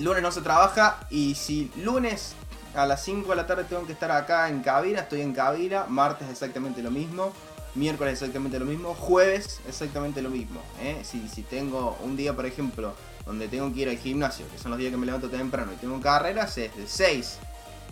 lunes 0.03 0.23
no 0.23 0.31
se 0.31 0.41
trabaja. 0.41 1.05
Y 1.09 1.35
si 1.35 1.69
lunes 1.83 2.33
a 2.77 2.85
las 2.85 3.03
5 3.03 3.29
de 3.29 3.35
la 3.35 3.47
tarde 3.47 3.63
tengo 3.63 3.85
que 3.85 3.93
estar 3.93 4.11
acá 4.11 4.49
en 4.49 4.61
cabina, 4.61 5.01
estoy 5.01 5.21
en 5.21 5.33
cabina. 5.33 5.85
Martes 5.87 6.29
exactamente 6.29 6.81
lo 6.81 6.91
mismo. 6.91 7.33
Miércoles 7.75 8.13
exactamente 8.13 8.59
lo 8.59 8.65
mismo. 8.65 8.93
Jueves 8.93 9.59
exactamente 9.67 10.21
lo 10.21 10.29
mismo. 10.29 10.61
¿eh? 10.81 11.01
Si, 11.03 11.27
si 11.27 11.43
tengo 11.43 11.97
un 12.03 12.15
día, 12.15 12.35
por 12.35 12.45
ejemplo, 12.45 12.93
donde 13.25 13.47
tengo 13.47 13.73
que 13.73 13.81
ir 13.81 13.89
al 13.89 13.97
gimnasio, 13.97 14.45
que 14.51 14.57
son 14.57 14.71
los 14.71 14.79
días 14.79 14.91
que 14.91 14.97
me 14.97 15.05
levanto 15.05 15.29
temprano 15.29 15.73
y 15.73 15.75
tengo 15.77 15.99
carreras, 15.99 16.57
es 16.57 16.75
de 16.75 16.87
6 16.87 17.39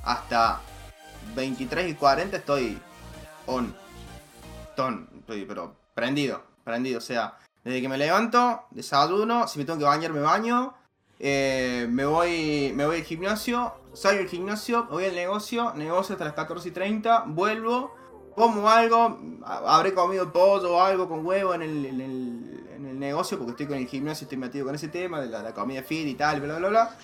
hasta 0.04 0.62
23 1.36 1.90
y 1.92 1.94
40 1.96 2.38
estoy 2.38 2.80
on. 3.48 3.76
Ton, 4.76 5.08
estoy, 5.20 5.46
pero 5.46 5.76
prendido, 5.94 6.44
prendido. 6.64 7.00
O 7.00 7.02
sea, 7.02 7.38
desde 7.64 7.82
que 7.82 7.90
me 7.90 7.98
levanto, 7.98 8.66
desayuno, 8.72 9.48
si 9.48 9.58
me 9.60 9.66
tengo 9.66 9.80
que 9.80 9.86
bañar, 9.86 10.14
me 10.14 10.22
baño. 10.22 10.74
eh, 11.20 11.88
me 11.90 12.06
voy 12.06 12.74
me 12.76 12.86
voy 12.86 12.98
al 12.98 13.04
gimnasio, 13.04 13.74
salgo 13.96 14.20
del 14.20 14.30
gimnasio, 14.30 14.86
voy 14.86 15.06
al 15.06 15.16
negocio, 15.16 15.74
negocio 15.74 16.14
hasta 16.14 16.26
las 16.26 16.34
14 16.34 16.70
y 16.70 16.72
30, 16.72 17.26
vuelvo, 17.28 17.96
como 18.36 18.70
algo, 18.70 19.20
habré 19.46 19.94
comido 19.94 20.32
pollo 20.32 20.76
o 20.76 20.82
algo 20.82 21.08
con 21.08 21.26
huevo 21.26 21.54
en 21.54 21.62
el, 21.62 21.86
en 21.86 22.02
el, 22.02 22.68
en 22.76 22.86
el 22.86 23.00
negocio, 23.00 23.38
porque 23.38 23.52
estoy 23.52 23.68
con 23.68 23.78
el 23.78 23.88
gimnasio, 23.88 24.26
estoy 24.26 24.38
metido 24.38 24.66
con 24.66 24.76
ese 24.76 24.90
tema 24.90 25.22
de 25.22 25.28
la, 25.28 25.42
la 25.42 25.54
comida 25.54 25.84
fit 25.84 26.08
y 26.08 26.16
tal, 26.16 26.42
bla, 26.42 26.58
bla, 26.58 26.70
bla. 26.70 26.98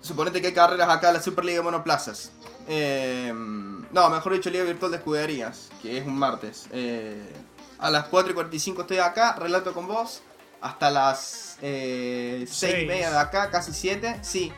Suponete 0.00 0.40
que 0.40 0.48
hay 0.48 0.54
carreras 0.54 0.88
acá 0.88 1.08
en 1.08 1.14
la 1.14 1.22
Superliga 1.22 1.58
de 1.58 1.64
Monoplazas. 1.64 2.32
Eh, 2.68 3.32
no, 3.34 4.10
mejor 4.10 4.32
dicho, 4.32 4.48
Liga 4.50 4.64
Virtual 4.64 4.90
de 4.90 4.98
Escuderías, 4.98 5.68
que 5.82 5.98
es 5.98 6.06
un 6.06 6.18
martes. 6.18 6.66
Eh, 6.72 7.32
a 7.78 7.90
las 7.90 8.06
4 8.06 8.30
y 8.30 8.34
45 8.34 8.82
estoy 8.82 8.98
acá, 8.98 9.34
relato 9.34 9.74
con 9.74 9.86
vos. 9.86 10.22
Hasta 10.60 10.90
las 10.90 11.56
eh, 11.62 12.46
6 12.48 12.82
y 12.82 12.86
media 12.86 13.10
de 13.10 13.18
acá, 13.18 13.50
casi 13.50 13.72
7. 13.72 14.20
Sí, 14.22 14.52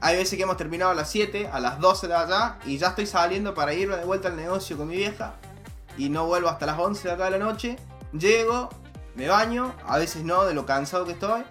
hay 0.00 0.16
veces 0.16 0.36
que 0.36 0.42
hemos 0.42 0.56
terminado 0.56 0.90
a 0.90 0.94
las 0.94 1.10
7, 1.10 1.48
a 1.52 1.60
las 1.60 1.80
12 1.80 2.08
de 2.08 2.14
allá, 2.14 2.58
y 2.64 2.78
ya 2.78 2.88
estoy 2.88 3.06
saliendo 3.06 3.54
para 3.54 3.74
irme 3.74 3.96
de 3.96 4.04
vuelta 4.04 4.28
al 4.28 4.36
negocio 4.36 4.76
con 4.76 4.88
mi 4.88 4.96
vieja. 4.96 5.34
Y 5.96 6.08
no 6.08 6.26
vuelvo 6.26 6.48
hasta 6.48 6.66
las 6.66 6.78
11 6.78 7.08
de 7.08 7.14
acá 7.14 7.24
de 7.26 7.30
la 7.32 7.38
noche. 7.38 7.76
Llego, 8.12 8.68
me 9.14 9.28
baño, 9.28 9.74
a 9.86 9.98
veces 9.98 10.24
no, 10.24 10.44
de 10.44 10.54
lo 10.54 10.66
cansado 10.66 11.04
que 11.04 11.12
estoy. 11.12 11.42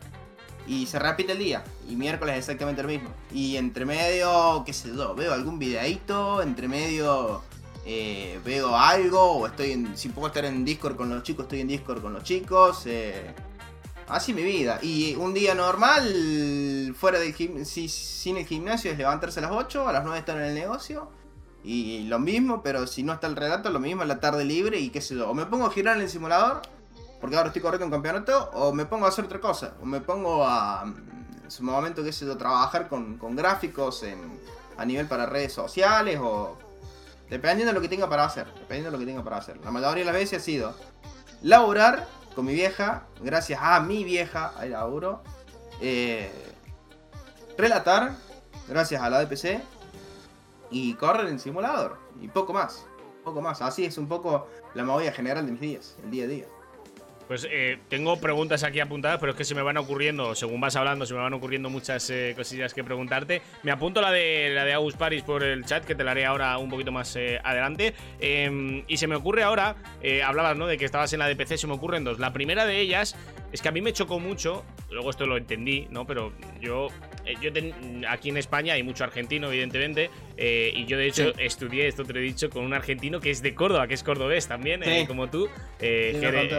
Y 0.67 0.85
se 0.87 0.99
repite 0.99 1.33
el 1.33 1.39
día. 1.39 1.63
Y 1.89 1.95
miércoles 1.95 2.37
exactamente 2.37 2.81
lo 2.81 2.87
mismo. 2.87 3.09
Y 3.31 3.57
entre 3.57 3.85
medio, 3.85 4.63
qué 4.65 4.73
sé 4.73 4.89
yo, 4.95 5.15
veo 5.15 5.33
algún 5.33 5.59
videíto, 5.59 6.41
entre 6.41 6.67
medio 6.67 7.41
eh, 7.87 8.39
veo 8.43 8.75
algo, 8.75 9.21
o 9.21 9.45
estoy 9.45 9.71
en, 9.71 9.95
si 9.95 10.09
puedo 10.09 10.27
estar 10.27 10.43
en 10.45 10.65
Discord 10.65 10.95
con 10.95 11.09
los 11.09 11.21
chicos, 11.21 11.43
estoy 11.43 11.61
en 11.61 11.67
Discord 11.67 12.01
con 12.01 12.13
los 12.13 12.23
chicos. 12.23 12.83
eh, 12.87 13.33
así 14.07 14.33
mi 14.33 14.43
vida. 14.43 14.79
Y 14.81 15.15
un 15.15 15.33
día 15.33 15.55
normal, 15.55 16.95
fuera 16.97 17.19
del 17.19 17.33
gimnasio, 17.33 17.89
sin 17.89 18.37
el 18.37 18.45
gimnasio, 18.45 18.91
es 18.91 18.97
levantarse 18.97 19.39
a 19.39 19.43
las 19.43 19.51
8, 19.51 19.87
a 19.87 19.93
las 19.93 20.03
9 20.03 20.19
estar 20.19 20.37
en 20.37 20.43
el 20.43 20.55
negocio. 20.55 21.09
Y 21.63 22.03
lo 22.03 22.19
mismo, 22.19 22.61
pero 22.61 22.85
si 22.85 23.01
no 23.01 23.13
está 23.13 23.27
el 23.27 23.35
relato, 23.35 23.69
lo 23.71 23.79
mismo 23.79 24.03
en 24.03 24.07
la 24.07 24.19
tarde 24.19 24.45
libre 24.45 24.79
y 24.79 24.89
qué 24.89 25.01
sé 25.01 25.15
yo. 25.15 25.29
O 25.29 25.33
me 25.33 25.45
pongo 25.45 25.65
a 25.65 25.71
girar 25.71 25.95
en 25.97 26.03
el 26.03 26.09
simulador, 26.09 26.61
porque 27.19 27.35
ahora 27.35 27.47
estoy 27.47 27.61
corriendo 27.61 27.87
un 27.87 27.91
campeonato, 27.91 28.51
o 28.53 28.71
me 28.71 28.85
pongo 28.85 29.05
a 29.05 29.09
hacer 29.09 29.25
otra 29.25 29.39
cosa. 29.39 29.73
O 29.81 29.85
me 29.85 29.99
pongo 29.99 30.45
a, 30.45 30.85
mm, 30.85 31.43
en 31.45 31.51
su 31.51 31.63
momento, 31.63 32.03
qué 32.03 32.13
sé 32.13 32.25
yo, 32.25 32.37
trabajar 32.37 32.87
con, 32.87 33.17
con 33.17 33.35
gráficos 33.35 34.03
en, 34.03 34.39
a 34.77 34.85
nivel 34.85 35.07
para 35.07 35.25
redes 35.25 35.53
sociales, 35.53 36.19
o 36.21 36.55
dependiendo 37.31 37.71
de 37.71 37.73
lo 37.73 37.81
que 37.81 37.89
tenga 37.89 38.07
para 38.07 38.25
hacer. 38.25 38.45
Dependiendo 38.53 38.91
de 38.91 38.97
lo 38.97 38.99
que 38.99 39.05
tenga 39.07 39.23
para 39.23 39.37
hacer. 39.37 39.57
La 39.63 39.71
mayoría 39.71 40.03
de 40.03 40.05
las 40.05 40.13
veces 40.13 40.41
ha 40.41 40.45
sido 40.45 40.75
laburar 41.41 42.07
con 42.35 42.45
mi 42.45 42.53
vieja, 42.53 43.07
gracias 43.21 43.59
a 43.61 43.79
mi 43.79 44.03
vieja, 44.03 44.53
al 44.57 44.71
laburo. 44.71 45.23
eh, 45.81 46.31
relatar, 47.57 48.13
gracias 48.67 49.01
a 49.01 49.09
la 49.09 49.23
DPC. 49.25 49.61
Y 50.71 50.95
correr 50.95 51.27
en 51.27 51.39
simulador. 51.39 51.97
Y 52.21 52.27
poco 52.27 52.51
más. 52.51 52.85
Poco 53.23 53.41
más. 53.41 53.61
Así 53.61 53.85
es 53.85 53.97
un 53.97 54.07
poco 54.07 54.47
la 54.73 54.83
movida 54.83 55.11
general 55.11 55.45
de 55.45 55.51
mis 55.51 55.61
días, 55.61 55.95
el 56.03 56.11
día 56.11 56.25
a 56.25 56.27
día. 56.27 56.45
Pues 57.27 57.47
eh, 57.49 57.79
tengo 57.89 58.17
preguntas 58.17 58.63
aquí 58.63 58.79
apuntadas, 58.79 59.19
pero 59.19 59.31
es 59.31 59.37
que 59.37 59.43
se 59.43 59.55
me 59.55 59.61
van 59.61 59.77
ocurriendo, 59.77 60.35
según 60.35 60.61
vas 60.61 60.75
hablando, 60.75 61.05
se 61.05 61.13
me 61.13 61.19
van 61.19 61.33
ocurriendo 61.33 61.69
muchas 61.69 62.09
eh, 62.09 62.33
cosillas 62.35 62.73
que 62.73 62.83
preguntarte. 62.83 63.41
Me 63.63 63.71
apunto 63.71 64.01
la 64.01 64.11
de 64.11 64.51
la 64.53 64.63
de 64.63 64.73
Agus 64.73 64.95
Paris 64.95 65.23
por 65.23 65.43
el 65.43 65.65
chat, 65.65 65.85
que 65.85 65.95
te 65.95 66.03
la 66.03 66.11
haré 66.11 66.25
ahora 66.25 66.57
un 66.57 66.69
poquito 66.69 66.91
más 66.91 67.15
eh, 67.15 67.39
adelante. 67.43 67.93
Eh, 68.19 68.83
y 68.87 68.97
se 68.97 69.07
me 69.07 69.15
ocurre 69.15 69.43
ahora, 69.43 69.75
eh, 70.01 70.23
hablabas 70.23 70.57
¿no? 70.57 70.67
de 70.67 70.77
que 70.77 70.85
estabas 70.85 71.11
en 71.13 71.19
la 71.19 71.27
DPC, 71.27 71.57
se 71.57 71.67
me 71.67 71.73
ocurren 71.73 72.03
dos. 72.03 72.19
La 72.19 72.33
primera 72.33 72.65
de 72.65 72.79
ellas 72.79 73.15
es 73.51 73.61
que 73.61 73.69
a 73.69 73.71
mí 73.71 73.81
me 73.81 73.93
chocó 73.93 74.19
mucho, 74.19 74.63
luego 74.91 75.09
esto 75.09 75.25
lo 75.25 75.37
entendí, 75.37 75.87
¿no? 75.89 76.05
Pero 76.05 76.33
yo, 76.59 76.87
yo 77.41 77.51
ten- 77.51 78.05
aquí 78.07 78.29
en 78.29 78.37
España 78.37 78.73
hay 78.73 78.83
mucho 78.83 79.03
argentino, 79.03 79.47
evidentemente, 79.51 80.09
eh, 80.37 80.71
y 80.75 80.85
yo 80.85 80.97
de 80.97 81.07
hecho 81.07 81.33
Sí. 81.33 81.41
estudié, 81.43 81.87
esto 81.87 82.03
te 82.05 82.13
lo 82.13 82.19
he 82.19 82.23
dicho, 82.23 82.49
con 82.49 82.63
un 82.63 82.73
argentino 82.73 83.19
que 83.19 83.29
es 83.31 83.41
de 83.41 83.53
Córdoba, 83.55 83.87
que 83.87 83.93
es 83.95 84.03
cordobés 84.03 84.47
también, 84.47 84.83
eh, 84.83 85.05
como 85.07 85.29
tú, 85.29 85.47
eh, 85.79 86.17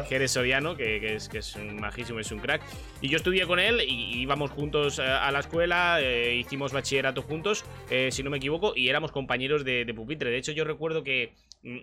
Jere- 0.08 0.28
Soriano, 0.28 0.76
que, 0.76 1.00
que 1.00 1.14
es, 1.16 1.28
que 1.28 1.38
es 1.38 1.54
un 1.56 1.76
majísimo, 1.80 2.18
es 2.20 2.30
un 2.32 2.38
crack. 2.40 2.62
Y 3.00 3.08
yo 3.08 3.16
estudié 3.16 3.46
con 3.46 3.58
él 3.58 3.80
y 3.86 4.20
íbamos 4.20 4.50
juntos 4.50 4.98
eh, 4.98 5.02
a 5.02 5.30
la 5.30 5.40
escuela, 5.40 5.98
eh, 6.00 6.34
hicimos 6.36 6.72
bachillerato 6.72 7.22
juntos, 7.22 7.64
eh, 7.90 8.10
si 8.10 8.22
no 8.22 8.30
me 8.30 8.38
equivoco, 8.38 8.72
y 8.76 8.88
éramos 8.88 9.12
compañeros 9.12 9.64
de, 9.64 9.84
de 9.84 9.94
pupitre. 9.94 10.30
De 10.30 10.38
hecho, 10.38 10.52
yo 10.52 10.64
recuerdo 10.64 11.02
que. 11.02 11.32
mm, 11.62 11.78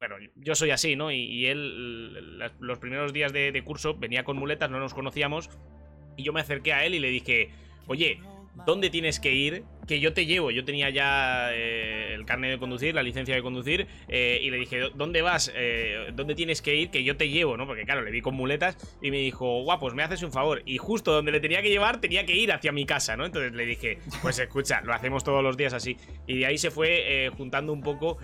Bueno, 0.00 0.14
yo 0.36 0.54
soy 0.54 0.70
así, 0.70 0.94
¿no? 0.94 1.10
Y, 1.10 1.16
y 1.24 1.46
él, 1.46 2.38
las- 2.38 2.52
los 2.60 2.78
primeros 2.78 3.12
días 3.12 3.32
de, 3.32 3.50
de 3.50 3.62
curso, 3.64 3.94
venía 3.98 4.22
con 4.22 4.36
muletas, 4.36 4.70
no 4.70 4.78
nos 4.78 4.94
conocíamos. 4.94 5.50
Y 6.16 6.22
yo 6.22 6.32
me 6.32 6.40
acerqué 6.40 6.72
a 6.72 6.84
él 6.84 6.94
y 6.94 7.00
le 7.00 7.08
dije, 7.10 7.50
oye, 7.88 8.20
¿dónde 8.66 8.90
tienes 8.90 9.18
que 9.20 9.32
ir? 9.34 9.64
Que 9.86 10.00
yo 10.00 10.12
te 10.12 10.26
llevo. 10.26 10.50
Yo 10.50 10.64
tenía 10.66 10.90
ya 10.90 11.48
eh, 11.54 12.12
el 12.12 12.26
carnet 12.26 12.50
de 12.50 12.58
conducir, 12.58 12.94
la 12.94 13.02
licencia 13.02 13.34
de 13.34 13.40
conducir, 13.40 13.86
eh, 14.08 14.38
y 14.42 14.50
le 14.50 14.58
dije, 14.58 14.80
¿dónde 14.94 15.22
vas? 15.22 15.50
Eh, 15.56 16.10
¿Dónde 16.12 16.34
tienes 16.34 16.60
que 16.60 16.74
ir? 16.76 16.90
Que 16.90 17.02
yo 17.04 17.16
te 17.16 17.30
llevo, 17.30 17.56
¿no? 17.56 17.66
Porque 17.66 17.84
claro, 17.84 18.02
le 18.02 18.10
vi 18.10 18.20
con 18.20 18.34
muletas 18.34 18.76
y 19.00 19.10
me 19.10 19.16
dijo, 19.18 19.62
guau, 19.62 19.78
pues 19.78 19.94
me 19.94 20.02
haces 20.02 20.22
un 20.22 20.30
favor. 20.30 20.60
Y 20.66 20.76
justo 20.76 21.12
donde 21.12 21.32
le 21.32 21.40
tenía 21.40 21.62
que 21.62 21.70
llevar, 21.70 22.02
tenía 22.02 22.26
que 22.26 22.36
ir 22.36 22.52
hacia 22.52 22.70
mi 22.70 22.84
casa, 22.84 23.16
¿no? 23.16 23.24
Entonces 23.24 23.52
le 23.54 23.64
dije, 23.64 23.98
pues 24.20 24.38
escucha, 24.38 24.82
lo 24.82 24.92
hacemos 24.92 25.24
todos 25.24 25.42
los 25.42 25.56
días 25.56 25.72
así. 25.72 25.96
Y 26.26 26.38
de 26.40 26.46
ahí 26.46 26.58
se 26.58 26.70
fue 26.70 27.30
juntando 27.38 27.72
un 27.72 27.80
poco 27.80 28.18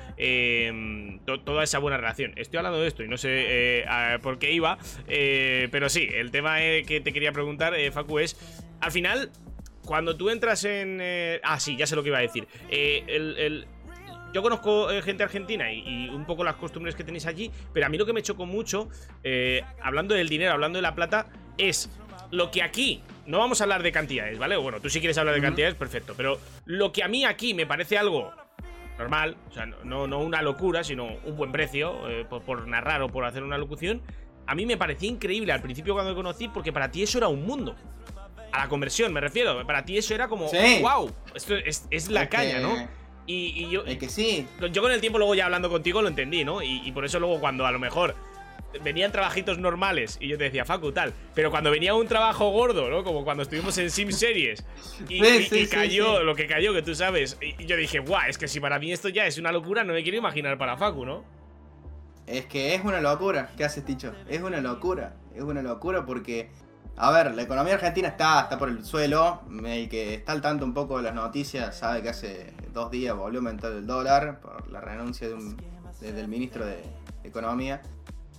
to- 1.24 1.40
toda 1.40 1.64
esa 1.64 1.78
buena 1.78 1.96
relación. 1.96 2.32
Estoy 2.36 2.58
hablando 2.58 2.80
de 2.80 2.88
esto 2.88 3.02
y 3.04 3.08
no 3.08 3.16
sé 3.16 3.86
por 4.20 4.38
qué 4.38 4.52
iba, 4.52 4.76
pero 5.06 5.88
sí, 5.88 6.08
el 6.12 6.30
tema 6.30 6.58
que 6.58 7.00
te 7.02 7.12
quería 7.12 7.32
preguntar, 7.32 7.74
Facu, 7.92 8.18
es, 8.18 8.36
al 8.82 8.92
final, 8.92 9.30
cuando 9.84 10.16
tú 10.16 10.30
entras 10.30 10.64
en... 10.64 10.98
eh, 11.00 11.40
ah, 11.42 11.58
sí, 11.60 11.76
ya 11.76 11.86
sé 11.86 11.94
lo 11.96 12.02
que 12.02 12.08
iba 12.08 12.18
a 12.18 12.22
decir. 12.22 12.46
Eh, 12.68 13.04
el- 13.06 13.36
el- 13.38 13.66
yo 14.32 14.42
conozco 14.42 14.90
eh, 14.90 15.00
gente 15.02 15.22
argentina 15.22 15.70
y, 15.72 15.84
y 15.86 16.08
un 16.08 16.24
poco 16.26 16.42
las 16.42 16.56
costumbres 16.56 16.96
que 16.96 17.04
tenéis 17.04 17.26
allí, 17.26 17.50
pero 17.72 17.86
a 17.86 17.88
mí 17.88 17.96
lo 17.96 18.04
que 18.04 18.12
me 18.12 18.20
chocó 18.22 18.46
mucho, 18.46 18.88
eh, 19.22 19.62
hablando 19.80 20.14
del 20.14 20.28
dinero, 20.28 20.52
hablando 20.52 20.76
de 20.78 20.82
la 20.82 20.94
plata, 20.94 21.26
es 21.56 21.88
lo 22.32 22.50
que 22.50 22.62
aquí, 22.62 23.00
no 23.26 23.38
vamos 23.38 23.60
a 23.60 23.64
hablar 23.64 23.84
de 23.84 23.92
cantidades, 23.92 24.36
¿vale? 24.38 24.56
Bueno, 24.56 24.80
tú 24.80 24.90
si 24.90 24.98
quieres 24.98 25.16
hablar 25.18 25.36
de 25.36 25.40
cantidades, 25.40 25.76
perfecto, 25.76 26.14
pero 26.16 26.40
lo 26.64 26.90
que 26.90 27.04
a 27.04 27.08
mí 27.08 27.24
aquí 27.24 27.54
me 27.54 27.64
parece 27.64 27.96
algo 27.96 28.32
normal, 28.98 29.36
o 29.50 29.52
sea, 29.52 29.66
no, 29.66 29.76
no, 29.84 30.06
no 30.08 30.18
una 30.18 30.42
locura, 30.42 30.82
sino 30.82 31.04
un 31.24 31.36
buen 31.36 31.52
precio, 31.52 32.08
eh, 32.08 32.24
por, 32.28 32.42
por 32.42 32.66
narrar 32.66 33.02
o 33.02 33.08
por 33.08 33.24
hacer 33.24 33.44
una 33.44 33.56
locución, 33.58 34.02
a 34.46 34.54
mí 34.56 34.66
me 34.66 34.76
parecía 34.76 35.08
increíble 35.08 35.52
al 35.52 35.62
principio 35.62 35.94
cuando 35.94 36.10
lo 36.10 36.16
conocí, 36.16 36.48
porque 36.48 36.72
para 36.72 36.90
ti 36.90 37.02
eso 37.04 37.18
era 37.18 37.28
un 37.28 37.46
mundo. 37.46 37.76
A 38.54 38.58
la 38.58 38.68
conversión, 38.68 39.12
me 39.12 39.20
refiero. 39.20 39.66
Para 39.66 39.84
ti 39.84 39.98
eso 39.98 40.14
era 40.14 40.28
como, 40.28 40.48
Sí. 40.48 40.78
wow, 40.80 41.10
esto 41.34 41.56
es, 41.56 41.86
es 41.90 42.08
la 42.08 42.22
Es 42.22 42.28
caña, 42.28 42.54
que- 42.56 42.60
¿no? 42.60 42.88
Y, 43.26 43.64
y 43.64 43.70
yo, 43.70 43.84
Es 43.84 43.96
que 43.98 44.08
sí. 44.08 44.46
yo 44.70 44.82
con 44.82 44.92
el 44.92 45.00
tiempo 45.00 45.18
luego 45.18 45.34
ya 45.34 45.46
hablando 45.46 45.70
contigo 45.70 46.02
lo 46.02 46.08
entendí, 46.08 46.44
¿no? 46.44 46.62
Y, 46.62 46.82
y 46.86 46.92
por 46.92 47.04
eso 47.04 47.18
luego 47.18 47.40
cuando 47.40 47.66
a 47.66 47.72
lo 47.72 47.78
mejor 47.78 48.14
venían 48.82 49.12
trabajitos 49.12 49.56
normales 49.58 50.18
y 50.20 50.28
yo 50.28 50.36
te 50.36 50.44
decía, 50.44 50.64
Facu, 50.64 50.92
tal, 50.92 51.12
pero 51.34 51.50
cuando 51.50 51.70
venía 51.70 51.94
un 51.94 52.06
trabajo 52.06 52.50
gordo, 52.50 52.90
¿no? 52.90 53.02
Como 53.02 53.24
cuando 53.24 53.42
estuvimos 53.44 53.78
en 53.78 53.90
Sim 53.90 54.10
Series 54.12 54.64
y, 55.08 55.24
Sí, 55.24 55.60
y 55.60 55.66
cayó 55.68 56.18
sí. 56.18 56.24
lo 56.24 56.34
que 56.34 56.46
cayó, 56.46 56.74
que 56.74 56.82
tú 56.82 56.94
sabes, 56.94 57.38
y 57.40 57.60
y 57.62 57.66
yo 57.66 57.76
dije, 57.76 58.00
guau, 58.00 58.28
es 58.28 58.36
que 58.36 58.46
si 58.46 58.60
para 58.60 58.78
mí 58.78 58.92
esto 58.92 59.08
ya 59.08 59.26
es 59.26 59.38
una 59.38 59.52
locura, 59.52 59.84
no 59.84 59.94
me 59.94 60.02
quiero 60.02 60.18
imaginar 60.18 60.58
para 60.58 60.76
Facu, 60.76 61.04
¿no? 61.06 61.24
Es 62.26 62.46
que 62.46 62.74
es 62.74 62.84
una 62.84 63.00
locura. 63.00 63.50
¿Qué 63.56 63.64
haces, 63.64 63.84
Ticho? 63.84 64.12
Es 64.28 64.40
una 64.42 64.60
locura. 64.60 65.16
Es 65.34 65.42
una 65.42 65.62
locura 65.62 66.04
porque. 66.06 66.50
A 66.96 67.10
ver, 67.10 67.34
la 67.34 67.42
economía 67.42 67.74
argentina 67.74 68.08
está, 68.08 68.42
está 68.42 68.56
por 68.58 68.68
el 68.68 68.84
suelo. 68.84 69.42
El 69.64 69.88
que 69.88 70.14
está 70.14 70.32
al 70.32 70.40
tanto 70.40 70.64
un 70.64 70.72
poco 70.74 70.96
de 70.98 71.02
las 71.04 71.14
noticias 71.14 71.76
sabe 71.76 72.02
que 72.02 72.08
hace 72.10 72.52
dos 72.72 72.90
días 72.90 73.16
volvió 73.16 73.38
a 73.38 73.42
aumentar 73.42 73.72
el 73.72 73.86
dólar 73.86 74.40
por 74.40 74.68
la 74.70 74.80
renuncia 74.80 75.26
de 75.28 75.34
un- 75.34 75.56
de- 76.00 76.12
del 76.12 76.28
ministro 76.28 76.64
de 76.64 76.82
Economía. 77.24 77.82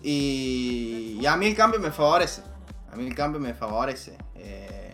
Y, 0.01 1.17
y 1.19 1.25
a 1.25 1.35
mí 1.35 1.47
el 1.47 1.55
cambio 1.55 1.79
me 1.79 1.91
favorece. 1.91 2.43
A 2.91 2.95
mí 2.95 3.05
el 3.07 3.15
cambio 3.15 3.39
me 3.41 3.53
favorece. 3.53 4.17
Eh, 4.35 4.93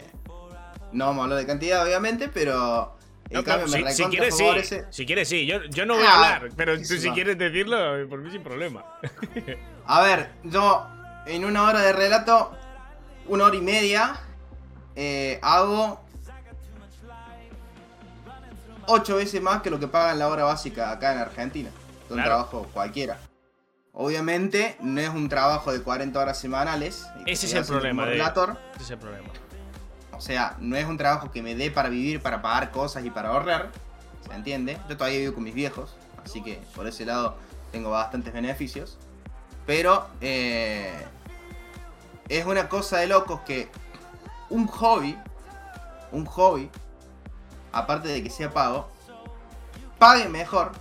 no 0.93 1.05
vamos 1.07 1.22
a 1.22 1.24
hablar 1.26 1.39
de 1.39 1.45
cantidad, 1.45 1.84
obviamente, 1.86 2.30
pero 2.30 2.95
el 3.30 3.38
No, 3.38 3.43
cambio 3.43 3.68
no, 3.68 3.86
me 3.86 3.91
si, 3.93 4.03
si 4.03 4.09
quieres 4.09 4.36
sí, 4.36 4.43
favorece. 4.43 4.86
si 4.89 5.05
quieres 5.05 5.30
sí, 5.30 5.45
yo, 5.45 5.64
yo 5.66 5.86
no 5.86 5.95
voy 5.95 6.05
a 6.05 6.09
Ah, 6.12 6.36
hablar, 6.36 6.49
pero 6.55 6.78
tú 6.78 6.86
si 6.86 7.09
quieres 7.12 7.38
decirlo, 7.38 7.78
por 8.09 8.20
mí 8.20 8.32
sin 8.32 8.41
problema. 8.41 8.84
A 9.86 10.01
ver, 10.01 10.32
yo 10.45 10.88
en 11.28 11.45
una 11.45 11.64
hora 11.64 11.82
de 11.82 11.93
relato, 11.93 12.57
una 13.28 13.45
hora 13.45 13.55
y 13.55 13.61
media, 13.61 14.19
eh, 14.95 15.39
hago 15.41 15.99
ocho 18.88 19.15
veces 19.17 19.41
más 19.41 19.61
que 19.61 19.69
lo 19.69 19.80
que 19.80 19.88
pagan 19.88 20.19
la 20.19 20.28
hora 20.28 20.43
básica 20.43 20.91
acá 20.91 21.13
en 21.13 21.19
Argentina. 21.19 21.69
De 22.07 22.13
un 22.15 22.22
Claro. 22.22 22.30
trabajo 22.30 22.67
cualquiera. 22.74 23.17
Obviamente 23.93 24.78
no 24.82 24.99
es 25.01 25.09
un 25.09 25.30
trabajo 25.30 25.72
de 25.72 25.82
40 25.82 26.19
horas 26.19 26.38
semanales. 26.39 27.05
Ese 27.26 27.45
es 27.45 27.53
el 27.53 27.65
problema 27.65 28.05
de-. 28.05 28.17
Ese 28.17 28.84
es 28.84 28.89
el 28.91 28.97
problema. 28.97 29.28
o 30.13 30.19
sea, 30.24 30.55
no 30.59 30.76
es 30.76 30.86
un 30.86 30.97
trabajo 30.97 31.32
que 31.32 31.41
me 31.41 31.55
dé 31.55 31.72
para 31.72 31.89
vivir, 31.89 32.22
para 32.22 32.41
pagar 32.43 32.69
cosas 32.72 33.03
y 33.03 33.09
para 33.09 33.30
ahorrar, 33.30 33.72
¿se 34.28 34.34
entiende? 34.36 34.78
Yo 34.88 34.95
todavía 34.95 35.17
vivo 35.19 35.34
con 35.34 35.43
mis 35.43 35.55
viejos, 35.55 35.95
así 36.24 36.43
que 36.43 36.61
por 36.76 36.86
ese 36.86 37.05
lado 37.05 37.38
tengo 37.72 37.89
bastantes 37.89 38.32
beneficios. 38.32 38.99
Pero 39.65 40.07
eh, 40.22 40.93
es 42.39 42.45
una 42.45 42.69
cosa 42.69 42.97
de 42.99 43.07
locos 43.07 43.41
que 43.41 43.69
un 44.49 44.65
hobby, 44.67 45.17
un 46.13 46.25
hobby, 46.25 46.69
aparte 47.73 48.07
de 48.07 48.23
que 48.23 48.29
sea 48.29 48.51
pago, 48.51 48.89
pague 49.99 50.29
mejor 50.29 50.71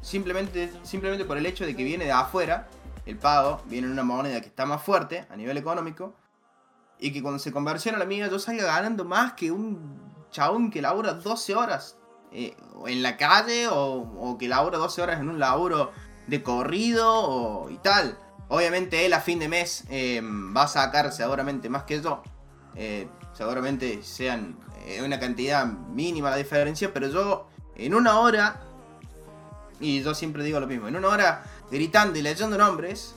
simplemente, 0.00 0.72
simplemente 0.82 1.24
por 1.24 1.38
el 1.38 1.46
hecho 1.46 1.66
de 1.66 1.74
que 1.74 1.82
viene 1.82 2.04
de 2.04 2.12
afuera, 2.12 2.68
el 3.04 3.18
pago 3.18 3.62
viene 3.66 3.88
en 3.88 3.92
una 3.92 4.04
moneda 4.04 4.40
que 4.40 4.46
está 4.46 4.64
más 4.64 4.82
fuerte 4.82 5.26
a 5.28 5.34
nivel 5.34 5.56
económico, 5.56 6.14
y 7.00 7.12
que 7.12 7.20
cuando 7.20 7.40
se 7.40 7.50
conversiona 7.50 7.98
la 7.98 8.04
mía 8.04 8.28
yo 8.28 8.38
salga 8.38 8.64
ganando 8.64 9.04
más 9.04 9.32
que 9.32 9.50
un 9.50 10.00
chabón 10.30 10.70
que 10.70 10.80
labura 10.80 11.14
12 11.14 11.56
horas 11.56 11.98
eh, 12.30 12.56
en 12.86 13.02
la 13.02 13.16
calle 13.16 13.66
o, 13.66 13.74
o, 13.76 14.38
que 14.38 14.46
labura 14.46 14.78
12 14.78 15.02
horas 15.02 15.20
en 15.20 15.28
un 15.28 15.40
laburo 15.40 15.90
de 16.28 16.44
corrido 16.44 17.12
o, 17.12 17.70
y 17.70 17.78
tal. 17.78 18.16
Obviamente 18.52 19.06
él 19.06 19.14
a 19.14 19.20
fin 19.22 19.38
de 19.38 19.48
mes 19.48 19.84
eh, 19.88 20.20
va 20.22 20.64
a 20.64 20.68
sacar 20.68 21.10
seguramente 21.10 21.70
más 21.70 21.84
que 21.84 22.02
yo. 22.02 22.22
Eh, 22.74 23.08
seguramente 23.32 24.02
sean 24.02 24.58
eh, 24.84 25.00
una 25.02 25.18
cantidad 25.18 25.64
mínima 25.64 26.28
la 26.28 26.36
diferencia, 26.36 26.92
pero 26.92 27.08
yo 27.08 27.48
en 27.76 27.94
una 27.94 28.20
hora, 28.20 28.60
y 29.80 30.02
yo 30.02 30.14
siempre 30.14 30.44
digo 30.44 30.60
lo 30.60 30.66
mismo, 30.66 30.86
en 30.86 30.96
una 30.96 31.08
hora 31.08 31.44
gritando 31.70 32.18
y 32.18 32.20
leyendo 32.20 32.58
nombres, 32.58 33.14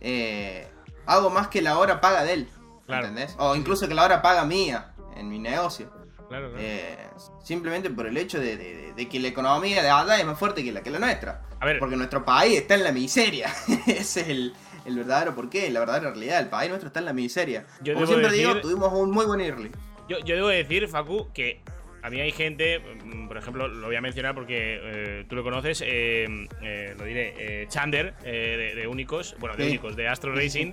eh, 0.00 0.66
hago 1.04 1.28
más 1.28 1.48
que 1.48 1.60
la 1.60 1.76
hora 1.76 2.00
paga 2.00 2.24
de 2.24 2.32
él. 2.32 2.48
Claro. 2.86 3.08
¿Entendés? 3.08 3.36
O 3.38 3.56
incluso 3.56 3.86
que 3.86 3.92
la 3.92 4.04
hora 4.04 4.22
paga 4.22 4.46
mía 4.46 4.94
en 5.16 5.28
mi 5.28 5.38
negocio. 5.38 5.92
Claro, 6.28 6.50
claro. 6.50 6.56
Eh, 6.58 6.96
simplemente 7.42 7.88
por 7.90 8.06
el 8.06 8.16
hecho 8.16 8.40
de, 8.40 8.56
de- 8.56 8.92
de 8.94 9.08
que 9.08 9.20
la 9.20 9.28
economía 9.28 9.82
de 9.82 9.90
allá 9.90 10.18
es 10.18 10.24
más 10.26 10.38
fuerte 10.38 10.64
que 10.64 10.72
la, 10.72 10.82
que 10.82 10.90
la 10.90 10.98
nuestra. 10.98 11.42
A 11.60 11.66
ver. 11.66 11.78
Porque 11.78 11.96
nuestro 11.96 12.24
país 12.24 12.58
está 12.58 12.74
en 12.74 12.84
la 12.84 12.92
miseria. 12.92 13.52
Ese 13.86 14.20
es 14.22 14.28
el, 14.28 14.52
el 14.84 14.96
verdadero 14.96 15.34
porqué, 15.34 15.70
la 15.70 15.80
verdadera 15.80 16.10
realidad. 16.10 16.40
El 16.40 16.48
país 16.48 16.68
nuestro 16.70 16.88
está 16.88 17.00
en 17.00 17.06
la 17.06 17.12
miseria. 17.12 17.66
Yo 17.82 17.94
Como 17.94 18.06
siempre 18.06 18.32
digo, 18.32 18.50
decir- 18.54 18.62
tuvimos 18.62 18.92
un 18.92 19.10
muy 19.10 19.26
buen 19.26 19.40
early. 19.40 19.70
Yo, 20.08 20.18
yo 20.20 20.34
debo 20.36 20.48
decir, 20.48 20.86
Facu, 20.88 21.30
que 21.32 21.60
a 22.02 22.10
mí 22.10 22.20
hay 22.20 22.30
gente, 22.32 22.78
mm, 23.04 23.26
por 23.28 23.36
ejemplo, 23.36 23.66
lo 23.68 23.86
voy 23.88 23.96
a 23.96 24.00
mencionar 24.00 24.34
porque 24.34 24.80
eh, 24.82 25.24
tú 25.28 25.34
lo 25.36 25.42
conoces, 25.42 25.82
eh, 25.84 26.26
eh, 26.62 26.94
lo 26.98 27.04
diré, 27.04 27.66
Chander, 27.68 28.14
de, 28.18 28.74
de 28.76 28.86
Únicos, 28.86 29.34
bueno, 29.40 29.56
de 29.56 29.64
Sí. 29.64 29.70
Únicos, 29.70 29.96
de 29.96 30.06
Astro 30.08 30.32
Racing, 30.34 30.72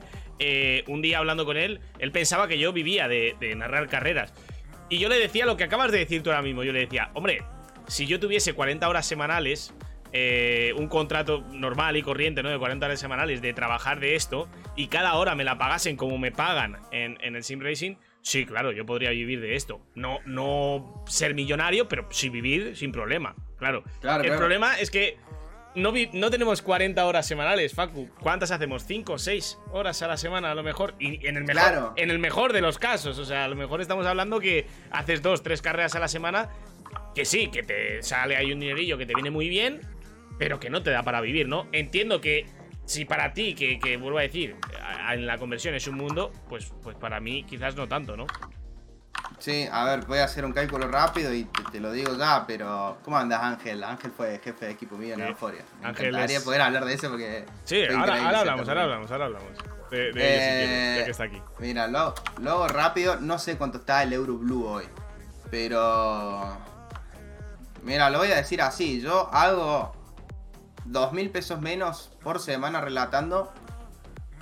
un 0.87 1.01
día 1.01 1.17
hablando 1.19 1.45
con 1.45 1.57
él, 1.57 1.79
él 1.99 2.11
pensaba 2.11 2.47
que 2.47 2.59
yo 2.59 2.71
vivía 2.73 3.07
de, 3.07 3.35
de 3.39 3.55
narrar 3.55 3.87
carreras. 3.89 4.33
Y 4.93 4.99
yo 4.99 5.09
le 5.09 5.17
decía 5.17 5.47
lo 5.47 5.57
que 5.57 5.63
acabas 5.63 5.91
de 5.91 5.97
decir 5.97 6.21
tú 6.21 6.29
ahora 6.29 6.43
mismo, 6.43 6.63
yo 6.63 6.71
le 6.71 6.81
decía, 6.81 7.09
hombre, 7.15 7.41
si 7.87 8.05
yo 8.05 8.19
tuviese 8.19 8.53
40 8.53 8.87
horas 8.87 9.07
semanales, 9.07 9.73
eh, 10.11 10.71
un 10.77 10.87
contrato 10.87 11.43
normal 11.51 11.97
y 11.97 12.03
corriente, 12.03 12.43
¿no? 12.43 12.51
De 12.51 12.59
40 12.59 12.85
horas 12.85 12.99
semanales 12.99 13.41
de 13.41 13.53
trabajar 13.53 13.99
de 13.99 14.13
esto 14.13 14.47
y 14.75 14.89
cada 14.89 15.15
hora 15.15 15.33
me 15.33 15.43
la 15.43 15.57
pagasen 15.57 15.97
como 15.97 16.19
me 16.19 16.31
pagan 16.31 16.77
en, 16.91 17.17
en 17.21 17.35
el 17.35 17.43
Sim 17.43 17.59
Racing, 17.59 17.95
sí, 18.21 18.45
claro, 18.45 18.71
yo 18.71 18.85
podría 18.85 19.09
vivir 19.09 19.41
de 19.41 19.55
esto. 19.55 19.81
No, 19.95 20.19
no 20.27 21.03
ser 21.07 21.33
millonario, 21.33 21.87
pero 21.87 22.07
sí 22.11 22.29
vivir 22.29 22.77
sin 22.77 22.91
problema, 22.91 23.35
claro. 23.57 23.83
Claro, 23.99 24.21
el 24.21 24.27
claro. 24.27 24.41
problema 24.41 24.79
es 24.79 24.91
que 24.91 25.17
no, 25.75 25.91
vi- 25.91 26.09
no 26.13 26.29
tenemos 26.29 26.61
40 26.61 27.05
horas 27.05 27.25
semanales, 27.27 27.73
Facu. 27.73 28.09
¿Cuántas 28.19 28.51
hacemos? 28.51 28.87
¿5 28.87 29.09
o 29.13 29.17
6 29.17 29.57
horas 29.71 30.01
a 30.01 30.07
la 30.07 30.17
semana 30.17 30.51
a 30.51 30.55
lo 30.55 30.63
mejor? 30.63 30.95
Y 30.99 31.25
en 31.27 31.37
el 31.37 31.43
mejor, 31.45 31.61
Claro. 31.61 31.93
en 31.95 32.11
el 32.11 32.19
mejor 32.19 32.53
de 32.53 32.61
los 32.61 32.77
casos. 32.79 33.17
O 33.19 33.25
sea, 33.25 33.45
a 33.45 33.47
lo 33.47 33.55
mejor 33.55 33.81
estamos 33.81 34.05
hablando 34.05 34.39
que 34.39 34.67
haces 34.91 35.21
dos, 35.21 35.43
tres 35.43 35.61
carreras 35.61 35.95
a 35.95 35.99
la 35.99 36.07
semana. 36.07 36.49
Que 37.15 37.25
sí, 37.25 37.47
que 37.47 37.63
te 37.63 38.01
sale 38.03 38.35
ahí 38.35 38.51
un 38.51 38.59
dinerillo 38.59 38.97
que 38.97 39.05
te 39.05 39.13
viene 39.13 39.29
muy 39.31 39.47
bien, 39.49 39.81
pero 40.39 40.59
que 40.59 40.69
no 40.69 40.81
te 40.83 40.89
da 40.91 41.03
para 41.03 41.21
vivir, 41.21 41.47
¿no? 41.47 41.67
Entiendo 41.71 42.21
que 42.21 42.45
si 42.85 43.05
para 43.05 43.33
ti, 43.33 43.53
que, 43.55 43.79
que 43.79 43.97
vuelvo 43.97 44.17
a 44.19 44.23
decir, 44.23 44.55
en 45.11 45.25
la 45.25 45.37
conversión 45.37 45.73
es 45.75 45.87
un 45.87 45.95
mundo, 45.95 46.31
pues, 46.49 46.73
pues 46.83 46.95
para 46.97 47.19
mí 47.19 47.43
quizás 47.43 47.75
no 47.75 47.87
tanto, 47.87 48.17
¿no? 48.17 48.25
Sí, 49.39 49.67
a 49.71 49.83
ver, 49.85 50.05
voy 50.05 50.19
a 50.19 50.23
hacer 50.25 50.45
un 50.45 50.53
cálculo 50.53 50.87
rápido 50.87 51.33
y 51.33 51.43
te, 51.45 51.63
te 51.71 51.79
lo 51.79 51.91
digo 51.91 52.15
ya, 52.17 52.45
pero 52.47 52.97
¿cómo 53.03 53.17
andas 53.17 53.41
Ángel? 53.41 53.83
Ángel 53.83 54.11
fue 54.15 54.39
jefe 54.43 54.65
de 54.67 54.71
equipo 54.71 54.95
mío 54.97 55.15
en 55.15 55.19
Sí. 55.21 55.25
Euforia. 55.27 55.63
Me 55.81 55.87
Ángel 55.87 56.07
encantaría 56.07 56.37
es- 56.37 56.43
poder 56.43 56.61
hablar 56.61 56.85
de 56.85 56.93
eso 56.93 57.09
porque... 57.09 57.45
Sí, 57.65 57.83
ahora, 57.85 58.13
hablamos, 58.39 58.67
ahora 58.69 58.83
hablamos, 58.83 59.11
ahora 59.11 59.25
hablamos. 59.25 59.49
De, 59.91 59.97
de 59.97 60.09
ello, 60.09 60.13
si 60.13 60.19
quieres, 60.19 60.97
ya 60.99 61.05
que 61.05 61.11
está 61.11 61.23
aquí. 61.25 61.41
Mira, 61.59 61.87
lo, 61.87 62.15
luego 62.39 62.67
rápido, 62.67 63.17
no 63.19 63.37
sé 63.37 63.57
cuánto 63.57 63.79
está 63.79 64.01
el 64.03 64.13
Euro 64.13 64.35
Blue 64.37 64.65
hoy. 64.65 64.85
Pero. 65.51 66.57
Mira, 67.83 68.09
lo 68.09 68.19
voy 68.19 68.31
a 68.31 68.35
decir 68.37 68.61
así. 68.61 69.01
Yo 69.01 69.29
hago 69.33 69.93
dos 70.85 71.13
mil 71.13 71.29
pesos 71.29 71.61
menos 71.61 72.11
por 72.23 72.39
semana 72.39 72.81
relatando. 72.81 73.53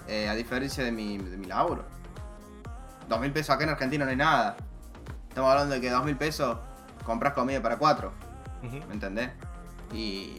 eh, 0.08 0.30
a 0.30 0.36
diferencia 0.36 0.84
de 0.84 0.92
mi, 0.92 1.18
de 1.18 1.38
mi 1.38 1.48
laburo. 1.48 1.84
Dos 3.10 3.20
mil 3.20 3.32
pesos 3.34 3.50
acá 3.50 3.64
en 3.66 3.72
Argentina 3.72 4.06
no 4.06 4.12
hay 4.12 4.18
nada. 4.18 4.56
Estamos 5.32 5.50
hablando 5.50 5.76
de 5.76 5.80
que 5.80 5.90
dos 5.90 6.04
mil 6.04 6.18
pesos 6.18 6.58
compras 7.06 7.32
comida 7.32 7.62
para 7.62 7.78
cuatro. 7.78 8.12
¿Me 8.62 8.94
entendés? 8.94 9.30
Y, 9.94 10.36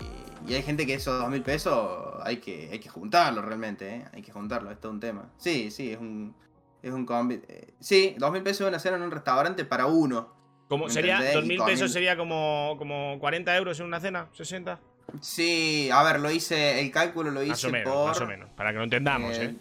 y 0.47 0.53
hay 0.55 0.63
gente 0.63 0.85
que 0.87 0.93
esos 0.93 1.19
dos 1.19 1.31
mil 1.31 1.41
pesos 1.43 1.99
hay 2.23 2.37
que, 2.37 2.69
hay 2.71 2.79
que 2.79 2.91
juntarlo 2.91 3.41
realmente, 3.41 3.89
¿eh? 3.89 4.05
Hay 4.13 4.21
que 4.21 4.33
juntarlo, 4.33 4.71
es 4.71 4.79
todo 4.79 4.93
un 4.93 5.01
tema. 5.01 5.31
Sí, 5.39 5.71
sí, 5.71 5.93
es 5.93 5.99
un... 5.99 6.35
Es 6.83 6.93
un 6.93 7.07
combi... 7.07 7.41
eh, 7.49 7.73
Sí, 7.81 8.15
dos 8.19 8.31
mil 8.33 8.43
pesos 8.43 8.69
una 8.69 8.79
cena 8.79 8.97
en 8.97 9.03
un 9.03 9.11
restaurante 9.11 9.65
para 9.65 9.87
uno. 9.87 10.29
Como 10.69 10.87
¿Me 10.87 10.91
sería, 10.93 11.21
2.000 11.21 11.57
con 11.57 11.67
pesos 11.67 11.91
sería 11.91 12.15
como, 12.17 12.75
como 12.77 13.17
40 13.19 13.57
euros 13.57 13.81
en 13.81 13.87
una 13.87 13.99
cena, 13.99 14.29
60. 14.33 14.79
Sí, 15.23 15.89
a 15.91 16.03
ver, 16.03 16.21
lo 16.21 16.31
hice, 16.31 16.81
el 16.81 16.91
cálculo 16.91 17.31
lo 17.31 17.43
hice 17.43 17.51
Más 17.51 17.65
o 17.65 17.71
menos, 17.71 17.95
por... 17.95 18.09
más 18.09 18.21
o 18.21 18.27
menos. 18.27 18.51
Para 18.51 18.73
que 18.73 18.77
lo 18.79 18.85
entendamos, 18.85 19.37
eh, 19.39 19.45
¿eh? 19.45 19.55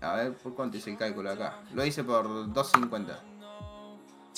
A 0.00 0.14
ver, 0.14 0.32
¿por 0.34 0.54
cuánto 0.54 0.76
hice 0.76 0.90
el 0.90 0.96
cálculo 0.96 1.30
acá? 1.30 1.58
Lo 1.74 1.84
hice 1.84 2.02
por 2.02 2.26
2.50. 2.28 3.18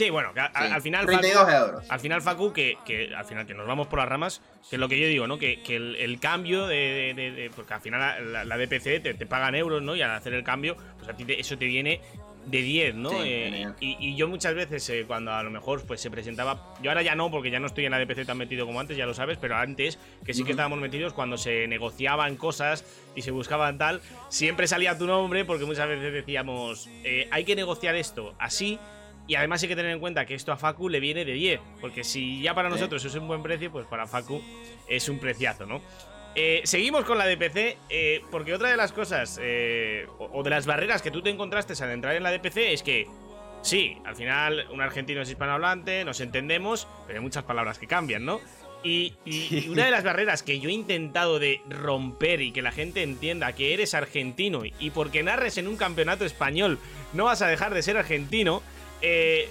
Sí, 0.01 0.09
bueno, 0.09 0.33
que 0.33 0.41
a- 0.41 0.47
a- 0.55 0.67
Sí, 0.67 0.73
al 0.73 0.81
final. 0.83 1.05
32 1.07 1.43
Facu- 1.47 1.67
euros. 1.67 1.85
Al 1.91 2.01
final, 2.01 2.23
Facu, 2.23 2.53
que, 2.55 2.79
que 2.87 3.15
al 3.15 3.25
final 3.27 3.47
que 3.47 3.53
nos 3.53 3.67
vamos 3.67 3.87
por 3.87 3.99
las 3.99 4.09
ramas, 4.09 4.41
que 4.71 4.77
es 4.77 4.81
lo 4.81 4.89
que 4.89 4.99
yo 4.99 5.07
digo, 5.07 5.27
¿no? 5.27 5.39
Que, 5.39 5.61
que 5.63 5.77
el, 5.77 5.95
el 5.97 6.19
cambio 6.21 6.67
de, 6.67 6.77
de- 6.77 7.15
de- 7.15 7.31
de- 7.33 7.51
Porque 7.51 7.75
al 7.75 7.83
final 7.83 8.33
la, 8.33 8.45
la 8.47 8.57
DPC 8.57 9.01
te, 9.03 9.13
te 9.13 9.27
pagan 9.27 9.55
euros, 9.55 9.83
¿no? 9.83 9.95
Y 9.95 10.01
al 10.01 10.11
hacer 10.13 10.33
el 10.33 10.43
cambio, 10.43 10.75
pues 10.97 11.09
a 11.11 11.15
ti 11.15 11.27
te- 11.27 11.39
eso 11.39 11.59
te 11.59 11.67
viene 11.67 12.01
de 12.47 12.63
10, 12.63 12.95
¿no? 12.95 13.11
Sí, 13.11 13.17
Eh, 13.23 13.67
y, 13.81 13.97
y 14.01 14.17
yo 14.17 14.27
muchas 14.27 14.55
veces, 14.55 14.89
eh, 14.89 15.05
cuando 15.07 15.31
a 15.35 15.43
lo 15.43 15.51
mejor 15.51 15.87
pues 15.87 16.01
se 16.01 16.11
presentaba. 16.11 16.75
Yo 16.83 16.91
ahora 16.91 17.03
ya 17.03 17.15
no, 17.15 17.31
porque 17.31 17.51
ya 17.51 17.61
no 17.61 17.67
estoy 17.67 17.85
en 17.85 17.91
la 17.91 17.99
DPC 17.99 18.25
tan 18.25 18.39
metido 18.39 18.65
como 18.65 18.81
antes, 18.81 18.97
ya 18.97 19.05
lo 19.05 19.13
sabes, 19.13 19.37
pero 19.37 19.57
antes, 19.57 19.99
que 20.25 20.33
sí 20.33 20.45
que 20.45 20.53
estábamos 20.53 20.79
metidos, 20.79 21.13
cuando 21.13 21.37
se 21.37 21.67
negociaban 21.69 22.37
cosas 22.37 22.87
y 23.15 23.21
se 23.21 23.31
buscaban 23.33 23.77
tal, 23.77 24.01
siempre 24.31 24.67
salía 24.67 24.97
tu 24.97 25.07
nombre, 25.07 25.45
porque 25.45 25.67
muchas 25.67 25.87
veces 25.87 26.15
decíamos, 26.15 26.89
eh, 27.05 27.29
hay 27.31 27.45
que 27.45 27.55
negociar 27.55 27.95
esto 27.97 28.35
así. 28.39 28.79
Y 29.31 29.37
además 29.37 29.63
hay 29.63 29.69
que 29.69 29.77
tener 29.77 29.93
en 29.93 30.01
cuenta 30.01 30.27
que 30.27 30.35
esto 30.35 30.51
a 30.51 30.57
Facu 30.57 30.89
le 30.89 30.99
viene 30.99 31.25
de 31.25 31.33
10. 31.35 31.61
Porque 31.81 32.03
si 32.03 32.43
ya 32.43 32.53
para 32.53 32.69
nosotros 32.69 33.05
es 33.05 33.15
un 33.15 33.29
buen 33.29 33.45
precio, 33.45 33.71
pues 33.71 33.87
para 33.87 34.09
Facu 34.09 34.43
es 34.89 35.09
un 35.09 35.21
preciazo, 35.21 35.67
¿no? 35.67 35.81
Eh, 36.35 36.63
seguimos 36.65 37.05
con 37.05 37.17
la 37.17 37.27
DPC, 37.27 37.77
eh, 37.89 38.23
porque 38.33 38.53
otra 38.55 38.71
de 38.71 38.77
las 38.77 38.91
cosas, 38.91 39.39
eh, 39.41 40.07
o, 40.19 40.31
o 40.33 40.43
de 40.43 40.51
las 40.51 40.67
barreras 40.67 41.01
que 41.01 41.13
tú 41.13 41.23
te 41.23 41.31
encontraste 41.31 41.81
al 41.81 41.91
entrar 41.93 42.17
en 42.17 42.25
la 42.25 42.33
DPC 42.33 42.73
es 42.73 42.83
que, 42.83 43.07
sí, 43.63 43.99
al 44.05 44.17
final 44.17 44.67
un 44.73 44.81
argentino 44.81 45.23
es 45.23 45.29
hispanohablante, 45.31 46.05
nos 46.05 46.21
entendemos, 46.21 46.89
pero 47.07 47.21
hay 47.21 47.23
muchas 47.23 47.45
palabras 47.45 47.79
que 47.79 47.87
cambian, 47.87 48.25
¿no? 48.25 48.41
Y, 48.83 49.15
y- 49.25 49.65
y 49.67 49.69
una 49.69 49.85
de 49.85 49.91
las 49.93 50.03
barreras 50.03 50.43
que 50.43 50.59
yo 50.59 50.71
he 50.71 50.73
intentado 50.73 51.39
de 51.39 51.61
romper 51.69 52.41
y 52.41 52.51
que 52.51 52.63
la 52.63 52.73
gente 52.73 53.03
entienda 53.05 53.53
que 53.53 53.75
eres 53.75 53.95
argentino 53.95 54.63
y 54.65 54.91
porque 54.91 55.23
narres 55.23 55.57
en 55.59 55.69
un 55.69 55.77
campeonato 55.77 56.25
español 56.25 56.79
no 57.13 57.27
vas 57.27 57.43
a 57.43 57.47
dejar 57.47 57.75
de 57.75 57.83
ser 57.83 57.97
argentino, 57.97 58.63
eh, 59.03 59.49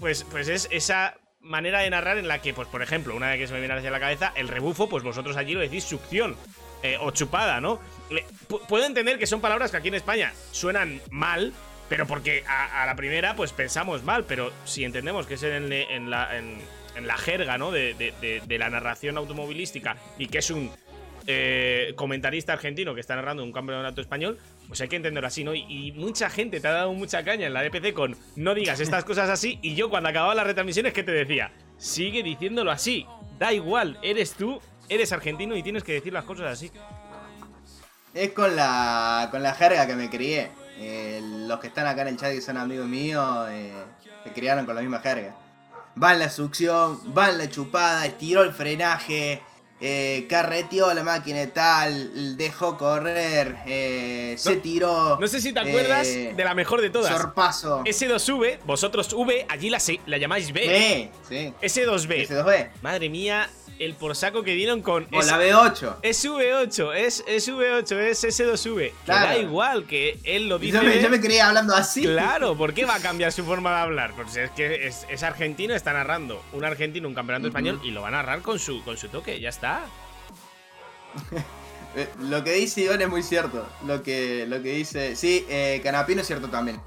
pues, 0.00 0.24
pues 0.30 0.48
es 0.48 0.68
esa 0.70 1.14
manera 1.40 1.80
de 1.80 1.90
narrar 1.90 2.18
en 2.18 2.28
la 2.28 2.40
que, 2.40 2.54
pues 2.54 2.68
por 2.68 2.82
ejemplo, 2.82 3.14
una 3.14 3.28
vez 3.30 3.38
que 3.38 3.46
se 3.46 3.52
me 3.52 3.60
viene 3.60 3.74
hacia 3.74 3.90
la 3.90 4.00
cabeza, 4.00 4.32
el 4.36 4.48
rebufo, 4.48 4.88
pues 4.88 5.02
vosotros 5.04 5.36
allí 5.36 5.52
lo 5.54 5.60
decís 5.60 5.84
succión 5.84 6.36
eh, 6.82 6.96
o 7.00 7.10
chupada, 7.10 7.60
¿no? 7.60 7.80
Le- 8.10 8.24
pu- 8.48 8.60
puedo 8.66 8.84
entender 8.86 9.18
que 9.18 9.26
son 9.26 9.40
palabras 9.40 9.70
que 9.70 9.76
aquí 9.76 9.88
en 9.88 9.94
España 9.94 10.32
suenan 10.52 11.00
mal, 11.10 11.52
pero 11.88 12.06
porque 12.06 12.44
a, 12.46 12.86
la 12.86 12.96
primera 12.96 13.36
pues 13.36 13.52
pensamos 13.52 14.02
mal, 14.04 14.24
pero 14.24 14.52
si 14.64 14.84
entendemos 14.84 15.26
que 15.26 15.34
es 15.34 15.42
en, 15.42 16.10
la, 16.10 16.36
en, 16.38 16.58
la 17.06 17.16
jerga, 17.18 17.58
¿no? 17.58 17.70
De- 17.72 17.94
de 17.94 18.58
la 18.58 18.70
narración 18.70 19.18
automovilística 19.18 19.96
y 20.18 20.28
que 20.28 20.38
es 20.38 20.50
un 20.50 20.70
eh, 21.26 21.92
comentarista 21.96 22.52
argentino 22.52 22.94
que 22.94 23.00
está 23.00 23.16
narrando 23.16 23.42
un 23.42 23.52
campeonato 23.52 24.00
español, 24.00 24.38
pues 24.68 24.80
hay 24.80 24.88
que 24.88 24.96
entenderlo 24.96 25.26
así, 25.26 25.44
¿no? 25.44 25.54
Y, 25.54 25.64
y 25.68 25.92
mucha 25.92 26.30
gente 26.30 26.60
te 26.60 26.68
ha 26.68 26.72
dado 26.72 26.92
mucha 26.92 27.24
caña 27.24 27.46
en 27.46 27.54
la 27.54 27.62
DPC 27.62 27.92
con 27.92 28.16
no 28.36 28.54
digas 28.54 28.80
estas 28.80 29.04
cosas 29.04 29.30
así. 29.30 29.58
Y 29.62 29.74
yo 29.74 29.90
cuando 29.90 30.08
acababa 30.08 30.34
las 30.34 30.46
retransmisiones, 30.46 30.92
¿qué 30.92 31.02
te 31.02 31.12
decía? 31.12 31.52
Sigue 31.78 32.22
diciéndolo 32.22 32.70
así. 32.70 33.06
Da 33.38 33.52
igual, 33.52 33.98
eres 34.02 34.34
tú, 34.34 34.60
eres 34.88 35.12
argentino 35.12 35.56
y 35.56 35.62
tienes 35.62 35.82
que 35.82 35.94
decir 35.94 36.12
las 36.12 36.24
cosas 36.24 36.46
así. 36.46 36.70
Es 38.12 38.30
con 38.30 38.54
la, 38.54 39.28
con 39.30 39.42
la 39.42 39.54
jerga 39.54 39.86
que 39.86 39.96
me 39.96 40.08
crié. 40.08 40.50
Eh, 40.78 41.20
los 41.22 41.60
que 41.60 41.68
están 41.68 41.86
acá 41.86 42.02
en 42.02 42.08
el 42.08 42.16
chat 42.16 42.32
que 42.32 42.40
son 42.40 42.56
amigos 42.56 42.86
míos, 42.86 43.48
eh, 43.50 43.72
se 44.24 44.32
criaron 44.32 44.66
con 44.66 44.74
la 44.74 44.80
misma 44.80 45.00
jerga. 45.00 45.34
Va 46.00 46.12
en 46.12 46.20
la 46.20 46.30
succión, 46.30 47.00
va 47.16 47.30
en 47.30 47.38
la 47.38 47.48
chupada, 47.48 48.06
estiró 48.06 48.42
el 48.42 48.52
frenaje, 48.52 49.40
eh, 49.86 50.24
carreteó 50.30 50.94
la 50.94 51.02
máquina 51.02 51.42
y 51.42 51.48
tal, 51.48 52.38
dejó 52.38 52.78
correr, 52.78 53.56
eh, 53.66 54.34
se 54.38 54.56
tiró. 54.56 55.18
No 55.20 55.26
sé 55.28 55.42
si 55.42 55.52
te 55.52 55.60
acuerdas 55.60 56.08
eh, 56.08 56.32
de 56.34 56.42
la 56.42 56.54
mejor 56.54 56.80
de 56.80 56.88
todas. 56.88 57.14
Sorpaso. 57.14 57.84
S2V, 57.84 58.60
vosotros 58.64 59.12
V, 59.12 59.44
allí 59.46 59.68
la, 59.68 60.16
llamáis 60.16 60.54
B. 60.54 60.60
B, 60.66 61.10
sí. 61.28 61.52
S2B. 61.60 62.26
S2B. 62.26 62.70
Madre 62.80 63.10
mía, 63.10 63.50
el 63.78 63.94
por 63.94 64.14
saco 64.16 64.42
que 64.42 64.54
dieron 64.54 64.82
con 64.82 65.06
O 65.12 65.22
la 65.22 65.38
B8. 65.38 65.96
es 66.02 66.24
V8, 66.24 66.94
es, 66.94 67.24
es 67.26 67.48
V8, 67.48 67.96
es 67.98 68.24
S2V. 68.24 68.74
Que 68.90 68.94
Claro. 69.04 69.26
da 69.26 69.38
igual 69.38 69.86
que 69.86 70.18
él 70.24 70.48
lo 70.48 70.58
dice. 70.58 70.76
Yo 70.78 70.82
me, 70.82 70.90
de- 70.90 71.02
yo 71.02 71.10
me 71.10 71.20
creía 71.20 71.48
hablando 71.48 71.74
así. 71.74 72.02
Claro, 72.02 72.56
¿por 72.56 72.72
qué 72.74 72.84
va 72.84 72.94
a 72.96 73.00
cambiar 73.00 73.32
su 73.32 73.44
forma 73.44 73.70
de 73.70 73.76
hablar? 73.82 74.12
Pues 74.14 74.36
es 74.36 74.50
que 74.52 74.86
es, 74.86 75.06
es 75.08 75.22
argentino, 75.22 75.74
está 75.74 75.92
narrando 75.92 76.42
un 76.52 76.64
argentino, 76.64 77.08
un 77.08 77.14
campeonato 77.14 77.48
español 77.48 77.80
y 77.82 77.90
lo 77.90 78.02
va 78.02 78.08
a 78.08 78.12
narrar 78.12 78.42
con 78.42 78.58
su, 78.58 78.82
con 78.84 78.96
su 78.96 79.08
toque, 79.08 79.40
ya 79.40 79.48
está. 79.48 79.84
Eh, 81.96 82.08
Lo 82.22 82.42
que 82.42 82.50
dice 82.54 82.80
Iván 82.80 83.00
es 83.02 83.08
muy 83.08 83.22
cierto. 83.22 83.64
Lo 83.86 84.02
que, 84.02 84.46
lo 84.48 84.60
que 84.60 84.70
dice. 84.72 85.14
Sí, 85.14 85.46
eh, 85.48 85.80
Canapino 85.84 86.22
es 86.22 86.26
cierto 86.26 86.48
también. 86.48 86.80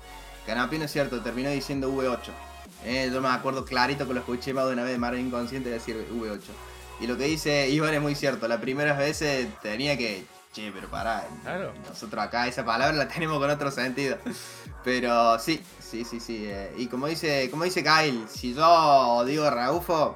Canapino 0.45 0.83
es 0.83 0.91
cierto, 0.91 1.21
terminó 1.21 1.49
diciendo 1.49 1.89
V8. 1.89 2.19
Eh, 2.85 3.09
yo 3.11 3.21
me 3.21 3.29
acuerdo 3.29 3.65
clarito 3.65 4.07
que 4.07 4.13
lo 4.13 4.19
escuché 4.19 4.53
más 4.53 4.65
de 4.67 4.73
una 4.73 4.83
vez 4.83 4.91
de 4.93 4.97
manera 4.97 5.21
inconsciente 5.21 5.69
decir 5.69 6.07
V8. 6.13 6.39
Y 6.99 7.07
lo 7.07 7.17
que 7.17 7.25
dice 7.25 7.69
Iván 7.69 7.93
es 7.93 8.01
muy 8.01 8.15
cierto. 8.15 8.47
Las 8.47 8.59
primeras 8.59 8.97
veces 8.97 9.47
tenía 9.61 9.97
que. 9.97 10.25
Che, 10.53 10.71
pero 10.71 10.87
pará. 10.89 11.27
Claro. 11.43 11.73
Nosotros 11.87 12.23
acá 12.23 12.47
esa 12.47 12.65
palabra 12.65 12.95
la 12.95 13.07
tenemos 13.07 13.37
con 13.39 13.49
otro 13.49 13.69
sentido. 13.71 14.17
Pero 14.83 15.37
sí, 15.39 15.61
sí, 15.79 16.05
sí, 16.05 16.19
sí. 16.19 16.45
eh, 16.47 16.73
y 16.77 16.87
como 16.87 17.07
dice, 17.07 17.49
como 17.51 17.63
dice 17.65 17.83
Kyle, 17.83 18.25
si 18.29 18.53
yo 18.53 19.23
digo 19.25 19.49
Raufo, 19.49 20.15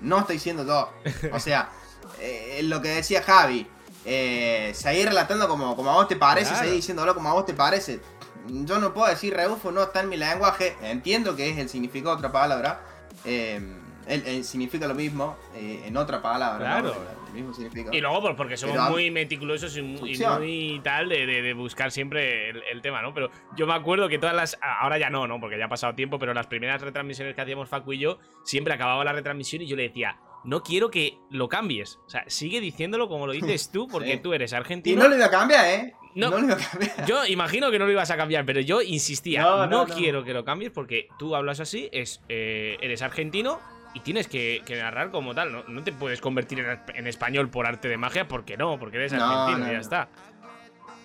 no 0.00 0.18
estoy 0.20 0.38
siendo 0.38 0.66
yo. 0.66 0.90
O 1.32 1.38
sea, 1.40 1.70
eh, 2.20 2.60
lo 2.64 2.82
que 2.82 2.88
decía 2.88 3.22
Javi, 3.22 3.66
eh, 4.04 4.72
seguir 4.74 5.06
relatando 5.08 5.48
como, 5.48 5.74
como 5.76 5.90
a 5.90 5.94
vos 5.94 6.08
te 6.08 6.16
parece, 6.16 6.48
Claro. 6.50 6.64
seguir 6.64 6.76
diciéndolo 6.76 7.14
como 7.14 7.28
a 7.30 7.32
vos 7.34 7.46
te 7.46 7.54
parece. 7.54 8.00
Yo 8.48 8.78
no 8.78 8.92
puedo 8.92 9.08
decir 9.08 9.34
Raufo, 9.34 9.70
no 9.72 9.82
está 9.82 10.00
en 10.02 10.08
mi 10.08 10.16
lenguaje. 10.16 10.76
Entiendo 10.82 11.34
que 11.36 11.48
es 11.50 11.58
el 11.58 11.68
significado 11.68 12.14
de 12.16 12.18
otra 12.18 12.32
palabra. 12.32 12.80
eh, 13.24 13.60
él 14.06 14.44
significa 14.44 14.86
lo 14.86 14.94
mismo 14.94 15.34
eh, 15.54 15.84
en 15.86 15.96
otra 15.96 16.20
palabra. 16.20 16.82
¿no? 16.82 16.90
Claro. 16.92 17.06
El 17.28 17.32
mismo 17.32 17.54
significado. 17.54 17.96
Y 17.96 18.02
luego, 18.02 18.20
pues 18.20 18.34
porque 18.36 18.56
somos 18.58 18.76
Pero 18.76 18.90
muy 18.90 19.10
meticulosos 19.10 19.74
y 19.78 19.82
muy, 19.82 19.94
y 20.10 20.14
Funciona. 20.14 20.38
muy 20.38 20.80
tal 20.84 21.08
de, 21.08 21.24
de- 21.24 21.40
de 21.40 21.54
buscar 21.54 21.90
siempre 21.90 22.50
el, 22.50 22.62
el 22.70 22.82
tema, 22.82 23.00
¿no? 23.00 23.14
Pero 23.14 23.30
yo 23.56 23.66
me 23.66 23.72
acuerdo 23.72 24.06
que 24.10 24.18
todas 24.18 24.36
las. 24.36 24.58
Ahora 24.60 24.98
ya 24.98 25.08
no, 25.08 25.26
¿no? 25.26 25.40
Porque 25.40 25.56
ya 25.58 25.64
ha 25.64 25.68
pasado 25.70 25.94
tiempo, 25.94 26.18
pero 26.18 26.34
las 26.34 26.46
primeras 26.46 26.82
retransmisiones 26.82 27.34
que 27.34 27.40
hacíamos 27.40 27.68
Facu 27.70 27.94
y 27.94 27.98
yo, 27.98 28.18
siempre 28.44 28.74
acababa 28.74 29.02
la 29.04 29.14
retransmisión 29.14 29.62
y 29.62 29.66
yo 29.66 29.74
le 29.76 29.84
decía. 29.84 30.18
No 30.44 30.62
quiero 30.62 30.90
que 30.90 31.18
lo 31.30 31.48
cambies. 31.48 31.98
O 32.06 32.10
sea, 32.10 32.24
sigue 32.28 32.60
diciéndolo 32.60 33.08
como 33.08 33.26
lo 33.26 33.32
dices 33.32 33.70
tú, 33.72 33.88
porque 33.88 34.12
Sí. 34.14 34.20
tú 34.22 34.32
eres 34.34 34.52
Y 34.52 34.54
argentino. 34.54 35.02
no 35.02 35.08
lo 35.08 35.16
iba 35.16 35.26
a 35.26 35.30
cambiar, 35.30 35.64
¿eh? 35.66 35.94
No. 36.14 36.30
No, 36.30 36.38
lo 36.38 36.44
iba 36.44 36.54
a 36.54 36.58
cambiar. 36.58 37.06
Yo 37.06 37.26
imagino 37.26 37.70
que 37.70 37.78
no 37.78 37.86
lo 37.86 37.92
ibas 37.92 38.10
a 38.10 38.16
cambiar, 38.16 38.44
pero 38.44 38.60
yo 38.60 38.82
insistía, 38.82 39.42
no, 39.42 39.56
No, 39.56 39.66
no, 39.66 39.86
no. 39.86 39.94
quiero 39.94 40.22
que 40.22 40.32
lo 40.32 40.44
cambies 40.44 40.70
porque 40.70 41.08
tú 41.18 41.34
hablas 41.34 41.60
así, 41.60 41.88
es, 41.92 42.20
eh, 42.28 42.76
eres 42.80 43.02
argentino 43.02 43.58
y 43.94 44.00
tienes 44.00 44.28
que, 44.28 44.62
que 44.66 44.76
narrar 44.76 45.10
como 45.10 45.34
tal. 45.34 45.64
No, 45.66 45.82
te 45.82 45.92
puedes 45.92 46.20
convertir 46.20 46.60
en, 46.60 46.78
en 46.94 47.06
español 47.06 47.48
por 47.50 47.66
arte 47.66 47.88
de 47.88 47.96
magia 47.96 48.28
porque 48.28 48.56
no, 48.56 48.78
porque 48.78 48.98
eres 48.98 49.12
No, 49.12 49.24
argentino 49.24 49.66
no, 49.66 49.72
y 49.72 49.74
ya 49.74 49.80
está. 49.80 50.08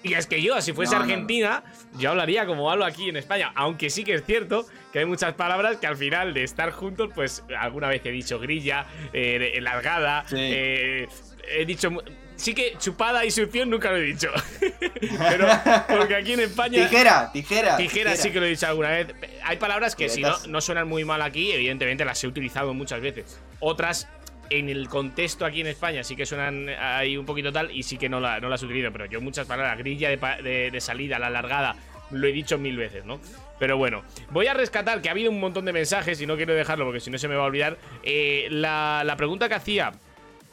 Y 0.01 0.13
es 0.13 0.27
que 0.27 0.41
yo, 0.41 0.61
si 0.61 0.71
fuese. 0.73 0.95
Argentina, 0.95 1.63
yo 1.97 2.11
hablaría 2.11 2.45
como 2.45 2.71
hablo 2.71 2.85
aquí 2.85 3.09
en 3.09 3.17
España. 3.17 3.51
Aunque 3.55 3.89
sí 3.89 4.03
que 4.03 4.13
es 4.13 4.23
cierto 4.25 4.65
que 4.91 4.99
hay 4.99 5.05
muchas 5.05 5.33
palabras 5.35 5.77
que 5.77 5.87
al 5.87 5.97
final 5.97 6.33
de 6.33 6.43
estar 6.43 6.71
juntos, 6.71 7.09
pues 7.13 7.43
alguna 7.59 7.87
vez 7.87 8.01
he 8.05 8.11
dicho 8.11 8.39
grilla, 8.39 8.85
eh, 9.13 9.57
largada, 9.61 10.25
Sí. 10.27 10.35
eh, 10.39 11.07
he 11.49 11.65
dicho. 11.65 11.89
Sí 12.35 12.53
que 12.55 12.75
chupada 12.79 13.25
y 13.25 13.31
succión 13.31 13.69
nunca 13.69 13.91
lo 13.91 13.97
he 13.97 14.01
dicho. 14.01 14.31
Pero 15.01 15.47
porque 15.89 16.15
aquí 16.15 16.33
en 16.33 16.39
España. 16.39 16.87
Tijera, 16.87 17.31
tijera. 17.33 17.75
Tijera 17.77 18.15
sí 18.15 18.31
que 18.31 18.39
lo 18.39 18.45
he 18.45 18.49
dicho 18.49 18.65
alguna 18.65 18.89
vez. 18.91 19.13
Hay 19.43 19.57
palabras 19.57 19.93
que 19.95 20.07
si 20.07 20.21
no, 20.21 20.33
no 20.47 20.61
suenan 20.61 20.87
muy 20.87 21.03
mal 21.03 21.21
aquí, 21.21 21.51
evidentemente 21.51 22.05
las 22.05 22.23
he 22.23 22.27
utilizado 22.27 22.73
muchas 22.73 23.01
veces. 23.01 23.41
Otras, 23.59 24.07
en 24.49 24.69
el 24.69 24.87
contexto 24.87 25.45
aquí 25.45 25.59
en 25.61 25.67
España, 25.67 26.01
sí 26.05 26.15
que 26.15 26.25
suenan 26.25 26.69
ahí 26.69 27.17
un 27.17 27.25
poquito 27.25 27.51
tal 27.51 27.71
y 27.71 27.83
sí 27.83 27.97
que 27.97 28.07
no, 28.07 28.21
la- 28.21 28.39
no 28.39 28.47
las 28.47 28.63
utilizo. 28.63 28.89
Pero 28.93 29.05
yo 29.07 29.19
muchas 29.19 29.45
palabras, 29.45 29.77
grilla 29.77 30.09
de, 30.09 30.17
de- 30.41 30.71
de 30.71 30.81
salida, 30.81 31.19
la 31.19 31.27
alargada, 31.27 31.75
lo 32.11 32.27
he 32.27 32.31
dicho 32.31 32.57
mil 32.57 32.77
veces, 32.77 33.05
¿no? 33.05 33.19
Pero 33.59 33.77
bueno, 33.77 34.03
voy 34.31 34.47
a 34.47 34.53
rescatar 34.53 35.01
que 35.01 35.09
ha 35.09 35.11
habido 35.11 35.31
un 35.31 35.39
montón 35.39 35.65
de 35.65 35.73
mensajes 35.73 36.19
y 36.21 36.25
no 36.25 36.35
quiero 36.37 36.53
dejarlo 36.53 36.85
porque 36.85 36.99
si 36.99 37.09
no 37.11 37.17
se 37.17 37.27
me 37.27 37.35
va 37.35 37.43
a 37.43 37.47
olvidar. 37.47 37.77
Eh, 38.03 38.47
la, 38.51 39.03
la 39.05 39.15
pregunta 39.15 39.49
que 39.49 39.55
hacía 39.55 39.91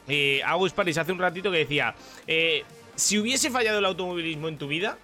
eh, 0.07 0.41
Agus 0.45 0.73
Paris 0.73 0.97
hace 0.97 1.11
un 1.11 1.19
ratito 1.19 1.51
que 1.51 1.59
decía: 1.59 1.95
eh, 2.27 2.63
Si 2.95 3.17
hubiese 3.17 3.49
fallado 3.49 3.79
el 3.79 3.85
automovilismo 3.85 4.47
en 4.49 4.57
tu 4.57 4.67
vida, 4.67 4.97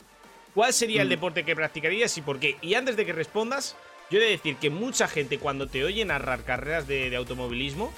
¿cuál 0.53 0.73
sería 0.73 1.01
el 1.01 1.07
Mm. 1.07 1.11
deporte 1.11 1.43
que 1.45 1.55
practicarías 1.55 2.17
y 2.17 2.21
por 2.21 2.39
qué? 2.39 2.57
Y 2.61 2.73
antes 2.75 2.95
de 2.97 3.05
que 3.05 3.13
respondas, 3.13 3.75
yo 4.11 4.19
he 4.19 4.23
de 4.23 4.29
decir 4.31 4.57
que 4.57 4.69
mucha 4.69 5.07
gente 5.07 5.39
cuando 5.39 5.67
te 5.67 5.83
oye 5.83 6.03
narrar 6.05 6.43
carreras 6.43 6.87
de, 6.87 7.09
de 7.09 7.15
automovilismo, 7.15 7.91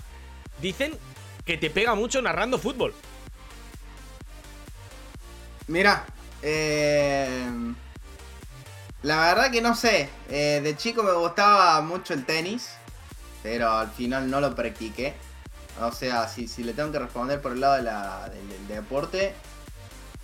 dicen 0.61 0.93
que 1.45 1.57
te 1.57 1.69
pega 1.69 1.95
mucho 1.95 2.21
narrando 2.21 2.57
fútbol. 2.59 2.93
Mira, 5.67 6.05
eh, 6.43 7.49
la 9.05 9.19
verdad 9.19 9.51
que 9.51 9.61
no 9.61 9.75
sé. 9.75 10.09
eh, 10.29 10.61
de 10.63 10.75
chico 10.75 11.03
me 11.03 11.11
gustaba 11.13 11.79
mucho 11.81 12.13
el 12.15 12.25
tenis, 12.25 12.69
pero 13.43 13.69
al 13.71 13.91
final 13.91 14.29
no 14.31 14.41
lo 14.41 14.55
practiqué. 14.55 15.13
O 15.79 15.91
sea, 15.91 16.27
si, 16.27 16.47
si 16.47 16.63
le 16.63 16.73
tengo 16.73 16.91
que 16.91 16.97
responder 16.99 17.39
por 17.39 17.51
el 17.51 17.59
lado 17.61 17.75
de 17.75 17.83
la- 17.83 18.29
del, 18.29 18.67
deporte, 18.67 19.35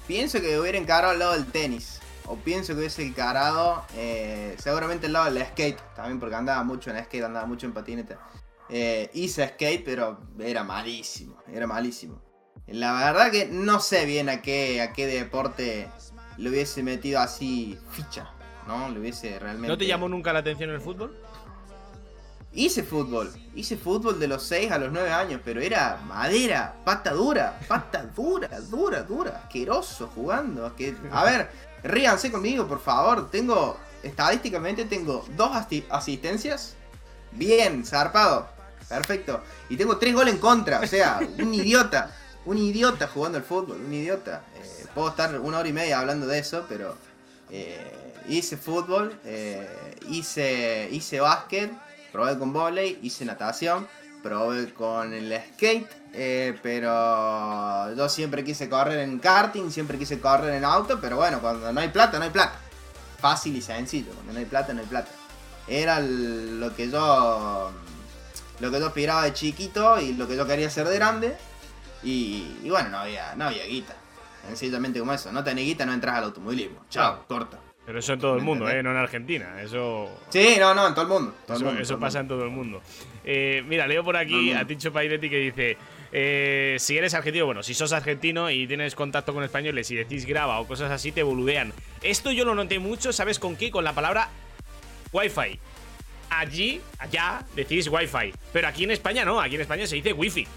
pienso 0.08 0.42
que 0.42 0.60
hubiera 0.60 0.80
encarado 0.80 1.14
el 1.14 1.20
lado 1.20 1.34
del 1.34 1.46
tenis. 1.46 2.00
O 2.26 2.38
pienso 2.38 2.74
que 2.74 2.80
hubiese 2.80 3.04
encarado 3.04 3.86
eh, 3.96 4.56
seguramente 4.58 5.06
el 5.08 5.14
lado 5.14 5.32
del 5.32 5.46
skate, 5.46 5.80
también 5.96 6.20
porque 6.20 6.36
andaba 6.36 6.64
mucho 6.64 6.90
en 6.90 7.04
skate, 7.04 7.24
andaba 7.26 7.46
mucho 7.46 7.68
en 7.68 7.74
patineta. 7.74 8.18
Eh, 8.70 9.12
hice 9.14 9.48
skate, 9.50 9.84
pero 9.86 10.22
era 10.40 10.64
malísimo, 10.64 11.38
era 11.52 11.68
malísimo. 11.68 12.20
La 12.68 12.94
verdad 12.94 13.30
que 13.30 13.46
no 13.48 13.80
sé 13.80 14.06
bien 14.06 14.30
a 14.30 14.42
qué, 14.42 14.82
a 14.82 14.94
qué 14.94 15.06
deporte 15.06 15.88
le 16.38 16.50
hubiese 16.50 16.82
metido 16.82 17.20
así 17.20 17.78
ficha, 17.92 18.32
¿no? 18.68 18.90
Le 18.90 19.00
hubiese 19.00 19.40
realmente... 19.40 19.68
¿No 19.68 19.78
te 19.78 19.88
llamó 19.88 20.08
nunca 20.10 20.34
la 20.34 20.40
atención 20.40 20.70
el 20.70 20.82
fútbol? 20.82 21.18
Hice 22.54 22.84
fútbol, 22.84 23.32
hice 23.56 23.78
fútbol 23.78 24.20
de 24.20 24.28
los 24.28 24.44
6 24.44 24.72
a 24.74 24.78
los 24.78 24.92
9 24.92 25.10
años, 25.10 25.40
pero 25.44 25.62
era 25.62 26.02
madera, 26.06 26.76
pata 26.84 27.12
dura, 27.14 27.58
pata 27.66 28.04
dura, 28.16 28.50
dura, 28.60 29.04
dura, 29.04 29.42
asqueroso 29.46 30.10
jugando. 30.14 30.74
A 31.12 31.24
ver, 31.24 31.50
ríanse 31.82 32.30
conmigo, 32.30 32.68
por 32.68 32.82
favor. 32.82 33.32
Tengo, 33.32 33.78
estadísticamente 34.04 34.84
tengo 34.84 35.26
dos 35.38 35.52
asistencias, 35.90 36.76
bien, 37.32 37.86
zarpado, 37.86 38.50
perfecto. 38.90 39.42
Y 39.70 39.78
tengo 39.78 39.98
tres 39.98 40.14
goles 40.14 40.34
en 40.34 40.42
contra, 40.42 40.82
o 40.82 40.88
sea, 40.88 41.22
un 41.40 41.54
idiota, 41.54 42.14
un 42.44 42.58
idiota 42.58 43.08
jugando 43.08 43.38
al 43.38 43.46
fútbol, 43.46 43.80
un 43.80 43.94
idiota. 43.94 44.44
Eh, 44.56 44.86
puedo 44.94 45.08
estar 45.08 45.40
una 45.40 45.60
hora 45.60 45.70
y 45.70 45.74
media 45.74 46.00
hablando 46.00 46.28
de 46.28 46.40
eso, 46.40 46.66
pero 46.68 46.98
eh, 47.50 48.01
hice 48.28 48.58
fútbol, 48.58 49.20
eh, 49.26 49.96
hice, 50.10 50.90
hice 50.92 51.20
básquet, 51.20 51.72
probé 52.12 52.38
con 52.38 52.54
volei, 52.54 53.00
hice 53.02 53.26
natación, 53.26 53.88
probé 54.22 54.74
con 54.74 55.14
el 55.14 55.34
skate, 55.54 55.90
eh, 56.14 56.58
pero 56.62 57.94
yo 57.96 58.10
siempre 58.10 58.44
quise 58.44 58.70
correr 58.70 59.00
en 59.00 59.20
karting, 59.20 59.72
siempre 59.72 59.98
quise 59.98 60.20
correr 60.20 60.54
en 60.54 60.66
auto, 60.66 61.00
pero 61.00 61.18
bueno, 61.18 61.40
cuando 61.40 61.72
no 61.72 61.80
hay 61.80 61.90
plata, 61.90 62.18
no 62.18 62.26
hay 62.26 62.32
plata. 62.32 62.60
Fácil 63.20 63.56
y 63.56 63.62
sencillo, 63.62 64.12
cuando 64.14 64.34
no 64.34 64.40
hay 64.40 64.46
plata, 64.46 64.74
no 64.74 64.82
hay 64.82 64.88
plata. 64.88 65.12
Era 65.68 66.00
lo 66.00 66.76
que 66.76 66.90
yo 66.90 67.72
lo 68.60 68.72
que 68.72 68.80
yo 68.80 68.88
aspiraba 68.88 69.24
de 69.24 69.34
chiquito 69.34 70.00
y 70.00 70.14
lo 70.14 70.28
que 70.28 70.36
yo 70.36 70.46
quería 70.46 70.68
hacer 70.68 70.88
de 70.88 70.96
grande. 70.96 71.38
Y, 72.04 72.58
y 72.64 72.70
bueno, 72.70 72.90
no 72.90 73.00
había, 73.00 73.36
no 73.36 73.46
había 73.46 73.66
guita. 73.66 73.96
Sencillamente 74.48 75.00
como 75.00 75.14
eso. 75.14 75.32
No 75.32 75.44
tenés 75.44 75.66
guita, 75.66 75.86
no 75.86 75.94
entras 75.94 76.18
al 76.18 76.26
automovilismo. 76.26 76.86
Chao, 76.90 77.26
corta. 77.28 77.58
Pero 77.92 78.00
eso 78.00 78.14
en 78.14 78.20
todo 78.20 78.34
el 78.36 78.40
¿Me 78.40 78.46
mundo? 78.46 78.70
¿eh? 78.70 78.82
No 78.82 78.92
en 78.92 78.98
Argentina. 78.98 79.62
Eso. 79.62 80.10
Sí, 80.30 80.56
no, 80.58 80.74
no, 80.74 80.88
en 80.88 80.94
todo 80.94 81.02
el 81.04 81.08
mundo. 81.10 81.36
todo 81.46 81.58
el 81.58 81.62
Eso, 81.62 81.66
mundo, 81.66 81.82
eso 81.82 81.88
todo 81.90 81.98
el 81.98 82.02
pasa 82.02 82.20
mundo. 82.20 82.34
en 82.36 82.40
todo 82.40 82.48
el 82.48 82.56
mundo. 82.56 82.82
Eh, 83.26 83.64
mira, 83.68 83.86
leo 83.86 84.02
por 84.04 84.16
aquí 84.16 84.54
a. 84.54 84.66
Ticho 84.66 84.94
Pairetti 84.94 85.30
que 85.30 85.38
dice: 85.38 85.78
eh, 86.14 86.78
Si 86.80 86.98
eres 86.98 87.14
argentino, 87.14 87.46
bueno, 87.48 87.64
si 87.64 87.74
sos 87.74 87.92
argentino 87.92 88.50
y 88.50 88.66
tienes 88.66 88.96
contacto 88.96 89.34
con 89.34 89.44
españoles 89.44 89.92
y 89.92 89.96
decís 89.96 90.26
graba 90.26 90.60
o 90.62 90.68
cosas 90.68 90.90
así, 90.90 91.12
te 91.12 91.22
boludean. 91.22 91.74
Esto 92.02 92.32
yo 92.32 92.46
lo 92.46 92.56
noté 92.56 92.80
mucho, 92.80 93.12
¿sabes 93.12 93.40
con 93.40 93.58
qué? 93.58 93.70
Con 93.72 93.84
la 93.84 93.92
palabra 93.94 94.30
Wi-Fi. 95.12 95.60
Allí, 96.30 96.80
allá, 96.98 97.44
decís 97.56 97.90
Wi-Fi. 97.90 98.34
Pero 98.54 98.68
aquí 98.70 98.86
en 98.86 98.92
España 98.92 99.26
no, 99.26 99.42
aquí 99.42 99.56
en 99.56 99.62
España 99.62 99.86
se 99.86 99.96
dice 99.96 100.14
Wi-Fi. 100.14 100.48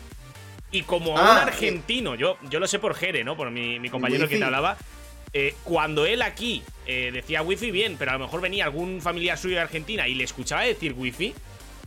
Y 0.71 0.83
como 0.83 1.19
a 1.19 1.21
un 1.23 1.27
Ah, 1.29 1.43
argentino, 1.43 2.15
yo, 2.15 2.39
yo 2.49 2.61
lo 2.61 2.67
sé 2.69 2.79
por 2.79 2.95
Jere, 2.95 3.25
¿no? 3.25 3.37
Por 3.37 3.51
mi, 3.51 3.79
mi 3.81 3.91
compañero 3.91 4.29
que 4.29 4.39
te 4.39 4.45
hablaba. 4.45 4.77
Eh, 5.35 5.55
cuando 5.65 6.07
él 6.07 6.23
aquí 6.23 6.63
eh, 6.87 7.11
decía 7.13 7.43
wifi, 7.43 7.71
bien, 7.71 7.97
pero 7.99 8.13
a 8.13 8.15
lo 8.15 8.21
mejor 8.21 8.41
venía 8.41 8.65
algún 8.65 9.03
familiar 9.03 9.37
suyo 9.37 9.57
de 9.57 9.63
Argentina 9.63 10.07
y 10.07 10.15
le 10.15 10.25
escuchaba 10.25 10.63
decir 10.63 10.95
wifi 10.97 11.35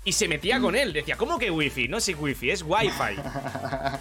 y 0.03 0.13
se 0.13 0.27
metía 0.27 0.59
con 0.59 0.75
él. 0.75 0.93
Decía, 0.93 1.17
¿cómo 1.17 1.37
que 1.39 1.51
wifi? 1.51 1.87
No 1.87 1.99
sé 1.99 2.13
wifi, 2.15 2.51
es 2.51 2.63
wifi. 2.63 3.15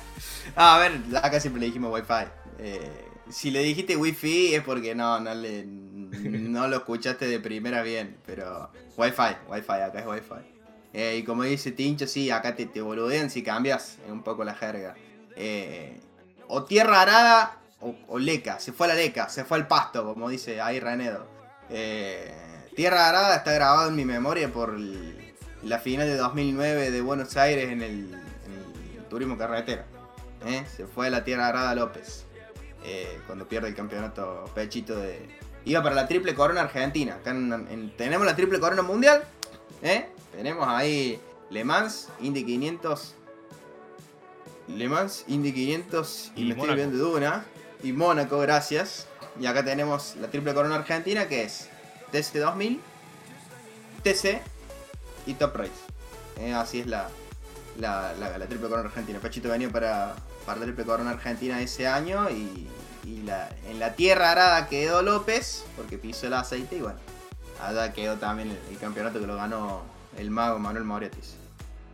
Ah, 0.59 0.77
a 0.77 0.79
ver, 0.79 0.93
acá 1.23 1.39
siempre 1.39 1.61
le 1.61 1.67
dijimos 1.67 1.93
wifi. 1.93 2.31
Eh, 2.59 3.05
si 3.29 3.51
le 3.51 3.61
dijiste 3.61 3.97
wifi 3.97 4.55
es 4.55 4.63
porque 4.63 4.95
no, 4.95 5.21
no, 5.21 5.35
le, 5.35 5.67
lo 5.67 6.77
escuchaste 6.77 7.27
de 7.27 7.41
primera 7.41 7.83
bien, 7.83 8.17
pero 8.25 8.71
wifi, 8.97 9.37
wifi, 9.49 9.73
acá 9.73 9.99
es 9.99 10.07
wifi. 10.07 10.57
Eh, 10.95 11.19
y 11.19 11.25
como 11.25 11.43
dice 11.43 11.73
Tincho, 11.73 12.07
sí, 12.07 12.31
acá 12.31 12.55
te, 12.55 12.67
te 12.67 12.81
boludean 12.81 13.29
si 13.29 13.43
cambias 13.43 13.99
un 14.09 14.23
poco 14.23 14.45
la 14.45 14.55
jerga. 14.55 14.95
Eh, 15.35 16.01
o 16.49 16.65
tierra 16.65 17.03
arada 17.03 17.61
o, 17.81 17.95
o 18.09 18.19
leca, 18.19 18.59
se 18.61 18.73
fue 18.73 18.87
a 18.87 18.89
la 18.91 18.95
leca, 18.95 19.29
se 19.29 19.45
fue 19.45 19.59
al 19.59 19.67
pasto, 19.69 20.05
como 20.05 20.29
dice 20.29 20.61
ahí 20.61 20.81
Renedo. 20.81 21.27
Eh, 21.71 22.33
tierra 22.75 23.09
arada 23.09 23.37
está 23.37 23.53
grabado 23.53 23.89
en 23.89 23.97
mi 23.97 24.05
memoria 24.05 24.53
por 24.53 24.75
el- 24.75 25.35
la 25.63 25.79
final 25.79 26.07
de 26.07 26.17
2009 26.17 26.91
de 26.91 27.01
Buenos 27.01 27.37
Aires 27.37 27.71
en 27.71 27.83
el, 27.83 28.15
en 28.15 28.99
el 28.99 29.05
turismo 29.09 29.37
carretera. 29.37 29.85
¿eh? 30.47 30.65
Se 30.77 30.87
fue 30.87 31.09
a 31.09 31.11
la 31.11 31.25
tierra 31.25 31.49
arada 31.49 31.75
López. 31.75 32.25
eh, 32.89 33.19
cuando 33.27 33.49
pierde 33.49 33.67
el 33.69 33.75
campeonato 33.75 34.45
pechito 34.55 34.97
de... 34.97 35.29
Iba 35.65 35.83
para 35.83 35.97
la 35.97 36.07
triple 36.07 36.37
corona 36.37 36.61
argentina. 36.61 37.17
Acá 37.17 37.31
en- 37.33 37.53
en- 37.69 37.97
tenemos 37.97 38.25
la 38.25 38.37
triple 38.37 38.61
corona 38.61 38.83
mundial. 38.83 39.25
¿eh? 39.83 40.07
Tenemos 40.31 40.69
ahí 40.69 41.19
Le 41.51 41.65
Mans, 41.65 42.09
Indy 42.21 42.45
500. 42.45 43.15
Le 44.69 44.89
Mans, 44.89 45.25
Indy 45.27 45.53
500 45.53 46.33
y, 46.37 46.43
Y 46.43 46.45
me 46.45 46.51
estoy 46.61 46.75
viendo 46.77 46.97
de 46.99 47.05
una. 47.17 47.45
Y 47.83 47.93
Mónaco, 47.93 48.39
gracias. 48.39 49.07
Y 49.39 49.47
acá 49.47 49.65
tenemos 49.65 50.17
la 50.17 50.29
triple 50.29 50.55
corona 50.55 50.77
argentina 50.77 51.29
que 51.29 51.45
es 51.45 51.69
TC 52.11 52.39
2000, 52.39 52.81
TC 54.03 54.41
y 55.27 55.35
Top 55.35 55.57
Race. 55.57 55.71
Eh, 56.39 56.55
así 56.55 56.81
es 56.81 56.87
la, 56.87 57.09
la, 57.79 58.47
triple 58.49 58.69
corona 58.69 58.89
argentina. 58.89 59.19
Pachito 59.21 59.49
venía 59.49 59.71
para, 59.71 60.15
para 60.45 60.61
la 60.61 60.67
triple 60.67 60.85
corona 60.85 61.11
argentina 61.11 61.61
ese 61.61 61.87
año 61.87 62.31
y, 62.31 62.69
y 63.05 63.23
la, 63.23 63.49
en 63.69 63.79
la 63.79 63.95
tierra 63.95 64.33
arada 64.33 64.69
quedó 64.69 65.03
López 65.03 65.65
porque 65.77 65.99
pisó 65.99 66.27
el 66.27 66.35
aceite 66.35 66.77
y 66.77 66.81
bueno, 66.81 66.99
allá 67.63 67.93
quedó 67.93 68.17
también 68.17 68.57
el, 68.71 68.79
campeonato 68.79 69.21
que 69.21 69.27
lo 69.27 69.37
ganó 69.37 69.83
el 70.17 70.31
mago 70.31 70.59
Manuel 70.59 70.85
Moretis. 70.85 71.37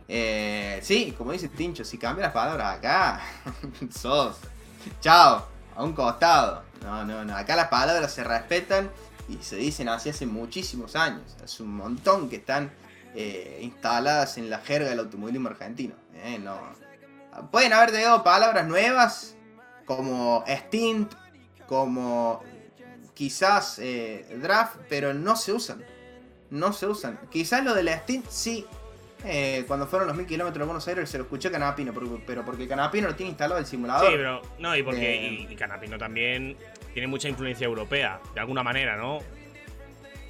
Eh, 0.07 0.79
sí, 0.83 1.13
como 1.17 1.31
dice 1.31 1.47
Tincho, 1.49 1.83
si 1.83 1.97
cambia 1.97 2.25
las 2.25 2.33
palabras 2.33 2.77
acá, 2.77 3.21
sos. 3.97 4.37
Chao, 4.99 5.47
a 5.75 5.83
un 5.83 5.93
costado. 5.93 6.63
No, 6.83 7.05
no, 7.05 7.23
no. 7.25 7.35
Acá 7.35 7.55
las 7.55 7.67
palabras 7.67 8.13
se 8.13 8.23
respetan 8.23 8.89
y 9.29 9.37
se 9.43 9.55
dicen 9.55 9.89
así 9.89 10.09
hace 10.09 10.25
muchísimos 10.25 10.95
años. 10.95 11.35
Es 11.43 11.59
un 11.59 11.75
montón 11.75 12.29
que 12.29 12.37
están 12.37 12.71
eh, 13.15 13.59
instaladas 13.61 14.37
en 14.37 14.49
la 14.49 14.59
jerga 14.59 14.89
del 14.89 14.99
automovilismo 14.99 15.49
argentino. 15.49 15.95
eh, 16.15 16.39
no. 16.39 16.57
Pueden 17.51 17.73
haber 17.73 17.91
llegado 17.91 18.23
palabras 18.23 18.67
nuevas 18.67 19.35
como 19.85 20.43
stint, 20.47 21.11
como 21.67 22.43
quizás 23.13 23.79
eh, 23.79 24.37
draft, 24.41 24.75
pero 24.89 25.13
no 25.13 25.35
se 25.35 25.51
usan. 25.53 25.83
No 26.49 26.73
se 26.73 26.85
usan. 26.85 27.19
Quizás 27.31 27.63
lo 27.63 27.73
del 27.73 27.89
stint 27.89 28.27
sí. 28.29 28.67
Eh, 29.23 29.63
cuando 29.67 29.87
fueron 29.87 30.07
los 30.07 30.17
mil 30.17 30.25
kilómetros 30.25 30.59
de 30.59 30.65
Buenos 30.65 30.87
Aires 30.87 31.09
se 31.09 31.17
lo 31.17 31.23
escuché 31.23 31.47
a 31.47 31.51
Canapino, 31.51 31.93
pero, 31.93 32.21
pero 32.25 32.45
porque 32.45 32.67
Canapino 32.67 33.07
lo 33.07 33.15
tiene 33.15 33.29
instalado 33.29 33.59
el 33.59 33.65
simulador. 33.65 34.09
Sí, 34.09 34.13
pero. 34.17 34.41
No, 34.59 34.75
y 34.75 34.83
porque. 34.83 35.15
Eh. 35.15 35.45
y, 35.49 35.53
y 35.53 35.55
Canapino 35.55 35.97
también 35.97 36.57
tiene 36.93 37.07
mucha 37.07 37.29
influencia 37.29 37.65
europea, 37.65 38.19
de 38.33 38.39
alguna 38.39 38.63
manera, 38.63 38.97
¿no? 38.97 39.19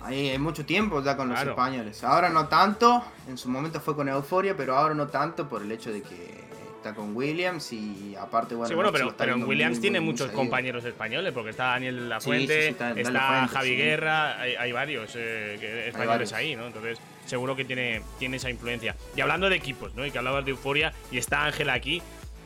Ahí 0.02 0.30
hay 0.30 0.38
mucho 0.38 0.66
tiempo 0.66 1.02
ya 1.02 1.16
con 1.16 1.30
los 1.30 1.41
españoles. 1.41 2.04
Ahora 2.04 2.30
no 2.30 2.48
tanto, 2.48 3.04
en 3.28 3.38
su 3.38 3.50
momento 3.50 3.80
fue 3.80 3.96
con 3.96 4.10
Euforia, 4.10 4.56
pero 4.56 4.76
ahora 4.76 4.94
no 4.94 5.08
tanto 5.08 5.48
por 5.48 5.62
el 5.62 5.72
hecho 5.72 5.94
de 5.94 6.02
que 6.02 6.44
está 6.76 6.94
con 6.94 7.16
Williams 7.16 7.72
y 7.72 8.14
aparte, 8.20 8.54
bueno. 8.54 8.68
sí, 8.68 8.76
bueno, 8.76 8.91
pero, 8.91 9.16
pero 9.16 9.36
en 9.36 9.44
Williams 9.46 9.78
muy, 9.78 9.82
tiene 9.82 10.02
muy, 10.02 10.12
muchos 10.12 10.30
compañeros 10.32 10.84
españoles, 10.84 11.32
porque 11.34 11.52
está 11.52 11.68
Daniel 11.68 11.96
de 11.96 12.02
la 12.02 12.20
Sí, 12.20 12.26
Fuente, 12.26 12.54
sí, 12.54 12.62
sí, 12.64 12.68
está 12.68 12.91
está 12.91 13.12
Lafuente, 13.12 13.54
Javi. 13.54 13.76
Guerra, 13.78 14.39
hay, 14.41 14.56
hay 14.56 14.72
varios 14.74 15.16
eh, 15.16 15.88
españoles 15.88 16.08
varios. 16.08 16.34
ahí, 16.34 16.56
¿no? 16.58 16.68
Entonces, 16.68 17.00
seguro 17.26 17.55
que 17.55 17.65
tiene, 17.65 18.01
tiene 18.19 18.38
esa 18.38 18.49
influencia. 18.49 18.95
Y 19.15 19.21
hablando 19.21 19.49
de 19.49 19.55
equipos, 19.55 19.93
¿no? 19.95 20.05
Y 20.05 20.11
que 20.11 20.17
hablabas 20.17 20.45
de 20.45 20.51
euforia, 20.51 20.93
y 21.11 21.17
está 21.17 21.45
Ángela 21.45 21.74
aquí. 21.74 22.01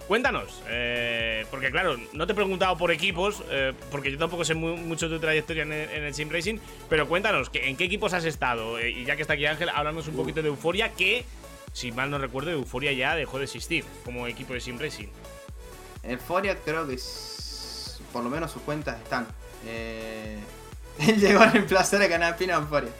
Cuéntanos, 0.07 0.63
eh, 0.69 1.45
porque 1.51 1.69
claro, 1.69 1.97
no 2.13 2.25
te 2.25 2.31
he 2.31 2.35
preguntado 2.35 2.77
por 2.77 2.91
equipos, 2.91 3.43
eh, 3.49 3.73
porque 3.91 4.09
yo 4.09 4.17
tampoco 4.17 4.45
sé 4.45 4.53
mu- 4.53 4.77
mucho 4.77 5.09
de 5.09 5.15
tu 5.17 5.21
trayectoria 5.21 5.63
en 5.63 5.73
el, 5.73 5.89
en 5.89 6.03
el 6.05 6.13
Sim 6.13 6.29
Racing, 6.31 6.59
pero 6.89 7.09
cuéntanos, 7.09 7.49
¿en 7.53 7.75
qué 7.75 7.83
equipos 7.83 8.13
has 8.13 8.23
estado? 8.23 8.79
Eh, 8.79 8.91
y 8.91 9.03
ya 9.03 9.17
que 9.17 9.23
está 9.23 9.33
aquí 9.33 9.45
Ángel, 9.45 9.67
háblanos 9.67 10.07
un 10.07 10.15
poquito 10.15 10.41
de 10.41 10.47
Euforia, 10.47 10.93
que, 10.93 11.25
si 11.73 11.91
mal 11.91 12.09
no 12.09 12.19
recuerdo, 12.19 12.51
Euforia 12.51 12.93
ya 12.93 13.15
dejó 13.15 13.37
de 13.37 13.43
existir 13.43 13.83
como 14.05 14.27
equipo 14.27 14.53
de 14.53 14.61
Sim 14.61 14.79
Racing. 14.79 15.07
Euforia 16.03 16.57
creo 16.63 16.87
que 16.87 16.93
s- 16.93 17.99
por 18.13 18.23
lo 18.23 18.29
menos 18.29 18.49
sus 18.51 18.61
cuentas 18.61 18.97
están. 19.01 19.27
Eh, 19.65 20.37
él 21.05 21.19
llegó 21.19 21.41
a 21.41 21.47
reemplazar 21.51 22.01
a 22.01 22.07
Canapino 22.07 22.53
a 22.53 22.57
Euforia. 22.59 22.91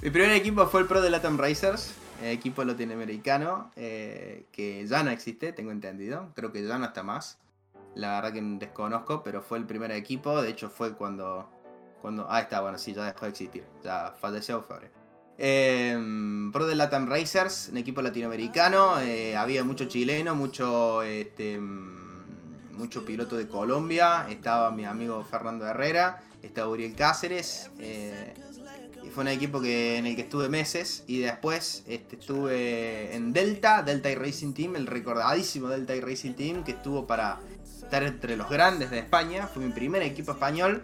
Mi 0.00 0.10
primer 0.10 0.30
equipo 0.30 0.64
fue 0.66 0.82
el 0.82 0.86
Pro 0.86 1.02
de 1.02 1.10
Latam 1.10 1.38
Racers, 1.38 1.92
eh, 2.22 2.30
equipo 2.30 2.62
latinoamericano, 2.62 3.72
eh, 3.74 4.44
que 4.52 4.86
ya 4.86 5.02
no 5.02 5.10
existe, 5.10 5.52
tengo 5.52 5.72
entendido. 5.72 6.30
Creo 6.36 6.52
que 6.52 6.64
ya 6.64 6.78
no 6.78 6.86
está 6.86 7.02
más. 7.02 7.38
La 7.96 8.14
verdad 8.20 8.32
que 8.32 8.40
desconozco, 8.40 9.24
pero 9.24 9.42
fue 9.42 9.58
el 9.58 9.66
primer 9.66 9.90
equipo. 9.90 10.40
De 10.40 10.50
hecho, 10.50 10.70
fue 10.70 10.94
cuando. 10.94 11.50
cuando 12.00 12.28
ah, 12.30 12.40
está, 12.40 12.60
bueno, 12.60 12.78
sí, 12.78 12.94
ya 12.94 13.06
dejó 13.06 13.24
de 13.24 13.30
existir. 13.30 13.64
Ya 13.82 14.14
falleció 14.20 14.56
Euforia. 14.56 14.88
Eh, 15.36 15.98
Pro 16.52 16.66
de 16.68 16.76
Latam 16.76 17.08
Racers, 17.08 17.70
un 17.72 17.78
equipo 17.78 18.00
latinoamericano. 18.00 19.00
eh, 19.00 19.36
había 19.36 19.64
mucho 19.64 19.86
chileno, 19.86 20.36
mucho, 20.36 21.02
este, 21.02 21.58
mm, 21.58 22.76
mucho 22.76 23.04
piloto 23.04 23.36
de 23.36 23.48
Colombia. 23.48 24.28
Estaba 24.28 24.70
mi 24.70 24.84
amigo 24.84 25.24
Fernando 25.24 25.66
Herrera, 25.66 26.22
estaba 26.40 26.68
Uriel 26.68 26.94
Cáceres. 26.94 27.72
Fue 29.12 29.22
un 29.22 29.28
equipo 29.28 29.60
que, 29.60 29.98
en 29.98 30.06
el 30.06 30.16
que 30.16 30.22
estuve 30.22 30.48
meses. 30.48 31.04
Y 31.06 31.20
después 31.20 31.84
este, 31.86 32.16
estuve 32.16 33.14
en 33.14 33.32
Delta, 33.32 33.82
Delta 33.82 34.10
y 34.10 34.14
Racing 34.14 34.52
Team, 34.52 34.76
el 34.76 34.86
recordadísimo 34.86 35.68
Delta 35.68 35.94
y 35.94 36.00
Racing 36.00 36.32
Team, 36.32 36.64
que 36.64 36.72
estuvo 36.72 37.06
para 37.06 37.40
estar 37.82 38.02
entre 38.02 38.36
los 38.36 38.48
grandes 38.48 38.90
de 38.90 38.98
España. 38.98 39.46
Fue 39.46 39.64
mi 39.64 39.72
primer 39.72 40.02
equipo 40.02 40.32
español. 40.32 40.82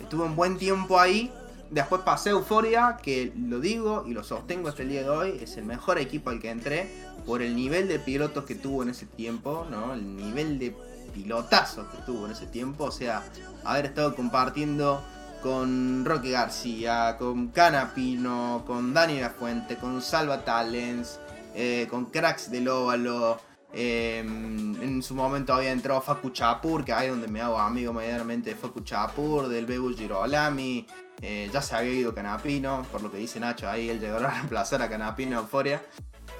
Estuve 0.00 0.24
un 0.24 0.36
buen 0.36 0.58
tiempo 0.58 0.98
ahí. 0.98 1.32
Después 1.70 2.02
pasé 2.02 2.28
a 2.28 2.32
Euforia, 2.32 2.98
que 3.02 3.32
lo 3.34 3.58
digo 3.58 4.04
y 4.06 4.12
lo 4.12 4.22
sostengo 4.24 4.68
hasta 4.68 4.82
el 4.82 4.90
día 4.90 5.02
de 5.04 5.08
hoy, 5.08 5.38
es 5.40 5.56
el 5.56 5.64
mejor 5.64 5.98
equipo 5.98 6.28
al 6.28 6.38
que 6.38 6.50
entré 6.50 6.90
por 7.24 7.40
el 7.40 7.56
nivel 7.56 7.88
de 7.88 7.98
pilotos 7.98 8.44
que 8.44 8.54
tuvo 8.54 8.82
en 8.82 8.90
ese 8.90 9.06
tiempo, 9.06 9.66
¿no? 9.70 9.94
El 9.94 10.14
nivel 10.14 10.58
de 10.58 10.76
pilotazos 11.14 11.86
que 11.86 11.96
tuvo 12.04 12.26
en 12.26 12.32
ese 12.32 12.46
tiempo, 12.46 12.84
o 12.84 12.90
sea, 12.90 13.24
haber 13.64 13.86
estado 13.86 14.14
compartiendo 14.14 15.02
con 15.42 16.04
Roque 16.04 16.30
García, 16.30 17.16
con 17.18 17.48
Canapino, 17.48 18.62
con 18.66 18.94
Dani 18.94 19.20
La 19.20 19.30
Fuente, 19.30 19.76
con 19.76 20.00
Salva 20.00 20.44
Talents, 20.44 21.18
eh, 21.54 21.86
con 21.90 22.06
cracks 22.06 22.50
del 22.50 22.68
óvalo. 22.68 23.40
eh, 23.74 24.20
en 24.20 25.02
su 25.02 25.14
momento 25.14 25.54
había 25.54 25.72
entrado 25.72 26.00
Facu 26.00 26.30
Chapur, 26.30 26.84
que 26.84 26.92
ahí 26.92 27.06
es 27.06 27.12
donde 27.12 27.28
me 27.28 27.40
hago 27.40 27.58
amigo 27.58 27.92
medianamente 27.92 28.50
de 28.50 28.56
Facu 28.56 28.80
Chapur, 28.80 29.48
del 29.48 29.66
Bebu 29.66 29.94
Girolami. 29.94 30.86
eh, 31.20 31.48
ya 31.52 31.62
se 31.62 31.74
había 31.76 31.92
ido 31.92 32.14
Canapino, 32.14 32.84
por 32.90 33.02
lo 33.02 33.10
que 33.10 33.18
dice 33.18 33.38
Nacho, 33.40 33.68
ahí 33.68 33.88
él 33.88 34.00
llegó 34.00 34.16
a 34.16 34.30
reemplazar 34.30 34.82
a 34.82 34.88
Canapino 34.88 35.32
en 35.32 35.38
Euforia. 35.38 35.82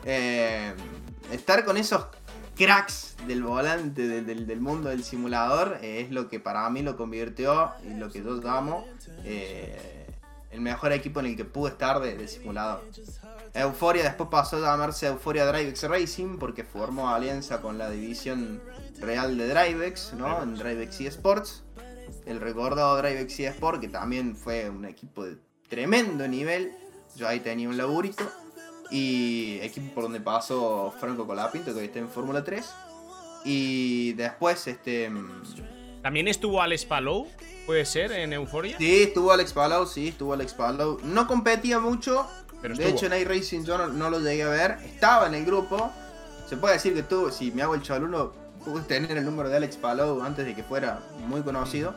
Eh, 0.05 0.74
estar 1.31 1.65
con 1.65 1.77
esos 1.77 2.07
cracks 2.57 3.16
del 3.27 3.43
volante 3.43 4.23
del, 4.23 4.61
mundo 4.61 4.89
del 4.89 5.05
simulador 5.05 5.79
eh, 5.81 6.03
es 6.03 6.11
lo 6.11 6.29
que 6.29 6.41
para 6.41 6.69
mí 6.70 6.83
lo 6.83 6.97
convirtió 6.97 7.73
y 7.85 7.95
lo 7.95 8.11
que 8.11 8.23
yo 8.23 8.37
llamo 8.37 8.85
eh, 9.24 10.07
el 10.51 10.61
mejor 10.61 10.93
equipo 10.93 11.20
en 11.20 11.27
el 11.27 11.36
que 11.36 11.44
pude 11.44 11.70
estar 11.73 12.01
de- 12.01 12.16
del 12.16 12.28
simulador. 12.28 12.82
Euforia 13.55 14.03
después 14.03 14.28
pasó 14.31 14.57
a 14.57 14.61
llamarse 14.61 15.07
Euforia 15.07 15.44
DriveX 15.47 15.82
Racing 15.85 16.39
porque 16.39 16.65
formó 16.65 17.11
alianza 17.11 17.61
con 17.61 17.77
la 17.78 17.90
división 17.90 18.62
real 19.01 19.36
de 19.36 19.49
DriveX, 19.49 20.15
¿no? 20.15 20.43
En 20.43 20.55
DriveX 20.55 21.01
eSports. 21.01 21.62
El 22.27 22.40
recordado 22.40 22.97
DriveX 22.99 23.40
eSport 23.40 23.81
que 23.81 23.89
también 23.89 24.36
fue 24.36 24.70
un 24.70 24.85
equipo 24.85 25.24
de 25.24 25.36
tremendo 25.69 26.27
nivel. 26.28 26.73
Yo 27.16 27.28
ahí 27.28 27.40
tenía 27.40 27.69
un 27.69 27.77
laburito. 27.77 28.24
Y 28.90 29.59
equipo 29.62 29.94
por 29.94 30.05
donde 30.05 30.20
pasó 30.20 30.93
Franco 31.01 31.27
Colapinto, 31.27 31.73
que 31.73 31.81
hoy 31.81 31.86
está 31.86 31.99
en 31.99 32.09
Fórmula 32.11 32.44
3. 32.44 32.65
Y 33.44 34.12
después, 34.12 34.66
este. 34.66 35.11
También 36.03 36.27
estuvo 36.29 36.61
Alex 36.61 36.85
Palou, 36.85 37.29
puede 37.65 37.85
ser, 37.85 38.11
en 38.12 38.33
Euforia. 38.33 38.77
Sí, 38.77 39.05
estuvo 39.05 39.33
Alex 39.33 39.53
Palau, 39.53 39.87
sí, 39.87 40.09
estuvo 40.09 40.33
Alex 40.33 40.53
Palau. 40.55 40.99
No 41.05 41.27
competía 41.27 41.79
mucho. 41.79 42.27
Pero 42.61 42.74
de 42.74 42.85
estuvo. 42.85 43.07
hecho, 43.07 43.15
en 43.15 43.20
iRacing 43.20 43.65
yo 43.65 43.79
no, 43.79 43.89
no 43.89 44.11
lo 44.11 44.20
llegué 44.20 44.43
a 44.43 44.49
ver. 44.49 44.79
Estaba 44.85 45.27
en 45.27 45.35
el 45.35 45.45
grupo. 45.45 45.93
Se 46.49 46.57
puede 46.57 46.74
decir 46.74 46.95
que 46.95 47.03
tuvo, 47.03 47.31
si 47.31 47.51
me 47.53 47.62
hago 47.62 47.74
el 47.74 47.83
chaluno, 47.83 48.33
pude 48.65 48.83
tener 48.83 49.16
el 49.16 49.24
número 49.24 49.49
de 49.49 49.57
Alex 49.57 49.77
Palau 49.77 50.23
antes 50.23 50.45
de 50.45 50.55
que 50.55 50.62
fuera 50.62 51.01
muy 51.27 51.43
conocido. 51.43 51.95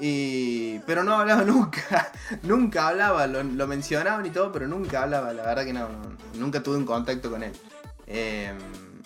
Y, 0.00 0.78
pero 0.80 1.02
no 1.04 1.14
hablaba 1.14 1.42
nunca, 1.44 2.12
nunca 2.42 2.88
hablaba, 2.88 3.26
lo, 3.26 3.42
lo 3.42 3.66
mencionaban 3.66 4.26
y 4.26 4.30
todo, 4.30 4.52
pero 4.52 4.68
nunca 4.68 5.02
hablaba, 5.02 5.32
la 5.32 5.42
verdad 5.42 5.64
que 5.64 5.72
no, 5.72 5.88
no, 5.88 6.16
nunca 6.34 6.62
tuve 6.62 6.76
un 6.76 6.84
contacto 6.84 7.30
con 7.30 7.42
él. 7.42 7.52
Eh, 8.06 8.52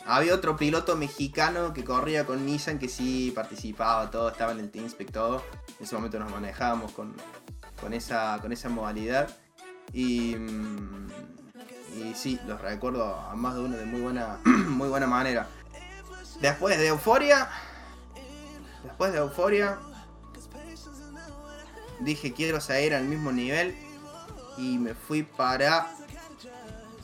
había 0.07 0.35
otro 0.35 0.57
piloto 0.57 0.97
mexicano 0.97 1.73
que 1.73 1.85
corría 1.85 2.27
con 2.27 2.45
Nissan 2.45 2.79
que 2.79 2.89
sí 2.89 3.33
participaba, 3.35 4.11
todo, 4.11 4.29
estaba 4.29 4.53
en 4.53 4.61
el 4.61 4.71
Team 4.71 4.89
todo. 5.13 5.45
En 5.79 5.85
ese 5.85 5.95
momento 5.95 6.19
nos 6.19 6.31
manejábamos 6.31 6.93
con, 6.93 7.15
con, 7.81 7.93
esa, 7.93 8.39
con 8.41 8.53
esa 8.53 8.69
modalidad. 8.69 9.37
Y, 9.93 10.35
mm, 10.37 11.09
y 11.97 12.15
sí, 12.15 12.41
los 12.47 12.61
recuerdo 12.61 13.15
a 13.15 13.35
más 13.35 13.55
de 13.55 13.61
uno 13.61 13.77
de 13.77 13.85
muy 13.85 14.01
buena, 14.01 14.39
muy 14.45 14.89
buena 14.89 15.07
manera. 15.07 15.47
Después 16.41 16.79
de 16.79 16.89
Euforia, 16.89 17.49
después 18.83 19.13
de 19.13 19.19
Euforia, 19.19 19.79
dije 22.01 22.33
quiero 22.33 22.61
seguir 22.61 22.95
al 22.95 23.05
mismo 23.05 23.31
nivel 23.31 23.77
y 24.57 24.79
me 24.79 24.95
fui 24.95 25.23
para 25.23 25.95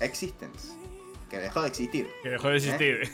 Existence, 0.00 0.72
que 1.28 1.38
dejó 1.38 1.62
de 1.62 1.68
existir. 1.68 2.08
Que 2.22 2.30
dejó 2.30 2.48
de 2.48 2.56
existir. 2.56 3.10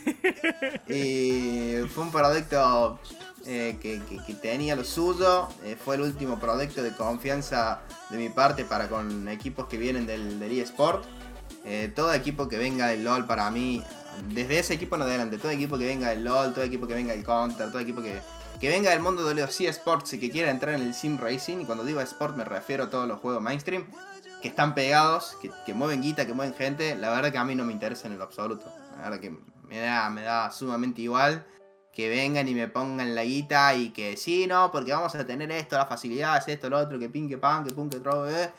Y 0.89 1.87
fue 1.89 2.05
un 2.05 2.13
proyecto 2.13 2.99
eh, 3.47 3.77
que, 3.81 4.01
que- 4.09 4.19
que 4.25 4.35
tenía 4.35 4.77
lo 4.77 4.85
suyo. 4.85 5.49
eh, 5.65 5.77
fue 5.83 5.97
el 5.97 6.03
último 6.03 6.39
proyecto 6.39 6.83
de 6.83 6.93
confianza 6.93 7.81
de 8.11 8.19
mi 8.19 8.29
parte 8.29 8.65
para 8.65 8.89
con 8.89 9.29
equipos 9.29 9.67
que 9.67 9.77
vienen 9.77 10.07
del, 10.07 10.39
del 10.41 10.59
eSport. 10.59 11.05
Eh, 11.65 11.91
todo 11.95 12.13
equipo 12.13 12.49
que 12.49 12.59
venga 12.59 12.89
del 12.89 13.05
LOL 13.05 13.27
para 13.27 13.51
mí, 13.51 13.83
desde 14.29 14.59
ese 14.59 14.75
equipo 14.75 14.97
en 14.97 15.03
adelante, 15.03 15.39
todo 15.39 15.51
equipo 15.51 15.79
que 15.79 15.87
venga 15.87 16.11
del 16.11 16.23
LOL, 16.25 16.53
todo 16.53 16.65
equipo 16.65 16.87
que 16.87 16.95
venga 16.95 17.13
del 17.15 17.25
Counter, 17.25 17.69
todo 17.71 17.81
equipo 17.81 18.03
que, 18.03 18.19
que 18.61 18.69
venga 18.69 18.91
del 18.91 19.01
mundo 19.01 19.25
de 19.25 19.35
los 19.35 19.59
eSports 19.61 20.13
y 20.13 20.21
que 20.21 20.31
quiera 20.31 20.51
entrar 20.51 20.75
en 20.75 20.83
el 20.83 20.93
Sim 20.93 21.17
Racing, 21.19 21.61
y 21.63 21.65
cuando 21.65 21.83
digo 21.85 22.03
Sport 22.03 22.37
me 22.37 22.45
refiero 22.45 22.85
a 22.85 22.91
todos 22.91 23.09
los 23.09 23.19
juegos 23.19 23.43
mainstream, 23.43 23.87
que 24.45 24.49
están 24.49 24.75
pegados, 24.75 25.39
que, 25.41 25.51
que 25.65 25.73
mueven 25.73 26.03
guita, 26.03 26.27
que 26.27 26.35
mueven 26.35 26.53
gente, 26.53 26.95
la 26.97 27.09
verdad 27.09 27.33
que 27.33 27.39
a 27.39 27.45
mí 27.45 27.55
no 27.55 27.65
me 27.65 27.73
interesa 27.73 28.09
en 28.09 28.19
lo 28.19 28.25
absoluto. 28.25 28.71
La 28.99 29.05
verdad 29.05 29.19
que 29.19 29.31
me 29.31 29.81
da, 29.81 30.11
me 30.11 30.21
da 30.21 30.51
sumamente 30.51 31.01
igual 31.01 31.47
que 31.95 32.11
vengan 32.11 32.47
y 32.47 32.55
me 32.55 32.69
pongan 32.69 33.15
la 33.15 33.25
guita 33.25 33.75
y 33.75 33.89
que 33.89 34.19
sí, 34.19 34.47
no, 34.47 34.71
porque 34.71 34.93
vamos 34.93 35.15
a 35.15 35.27
tener 35.27 35.51
esto, 35.51 35.79
las 35.79 35.89
facilidades, 35.89 36.47
esto, 36.47 36.69
lo 36.69 36.77
otro, 36.79 36.99
que 36.99 37.09
pin, 37.09 37.27
que 37.27 37.39
pan, 37.39 37.65
que 37.65 37.73
pum, 37.73 37.89
que 37.89 38.01
tro, 38.01 38.29
eh. 38.29 38.53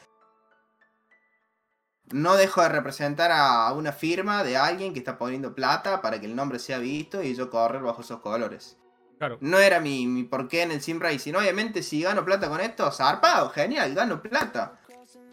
No 2.11 2.35
dejo 2.35 2.63
de 2.63 2.69
representar 2.69 3.31
a 3.31 3.71
una 3.73 3.91
firma 3.91 4.43
de 4.43 4.57
alguien 4.57 4.91
que 4.91 4.97
está 4.97 5.19
poniendo 5.19 5.53
plata 5.53 6.01
para 6.01 6.19
que 6.19 6.25
el 6.25 6.35
nombre 6.35 6.57
sea 6.57 6.79
visto 6.79 7.21
y 7.21 7.35
yo 7.35 7.51
correr 7.51 7.83
bajo 7.83 8.01
esos 8.01 8.21
colores. 8.21 8.79
Claro. 9.19 9.37
No 9.39 9.59
era 9.59 9.79
mi, 9.79 10.07
mi 10.07 10.23
porqué 10.23 10.63
en 10.63 10.71
el 10.71 10.81
Sim 10.81 10.99
Racing. 10.99 11.35
Obviamente, 11.35 11.83
si 11.83 12.01
gano 12.01 12.25
plata 12.25 12.49
con 12.49 12.59
esto, 12.59 12.91
zarpado, 12.91 13.51
genial, 13.51 13.93
gano 13.93 14.19
plata. 14.19 14.79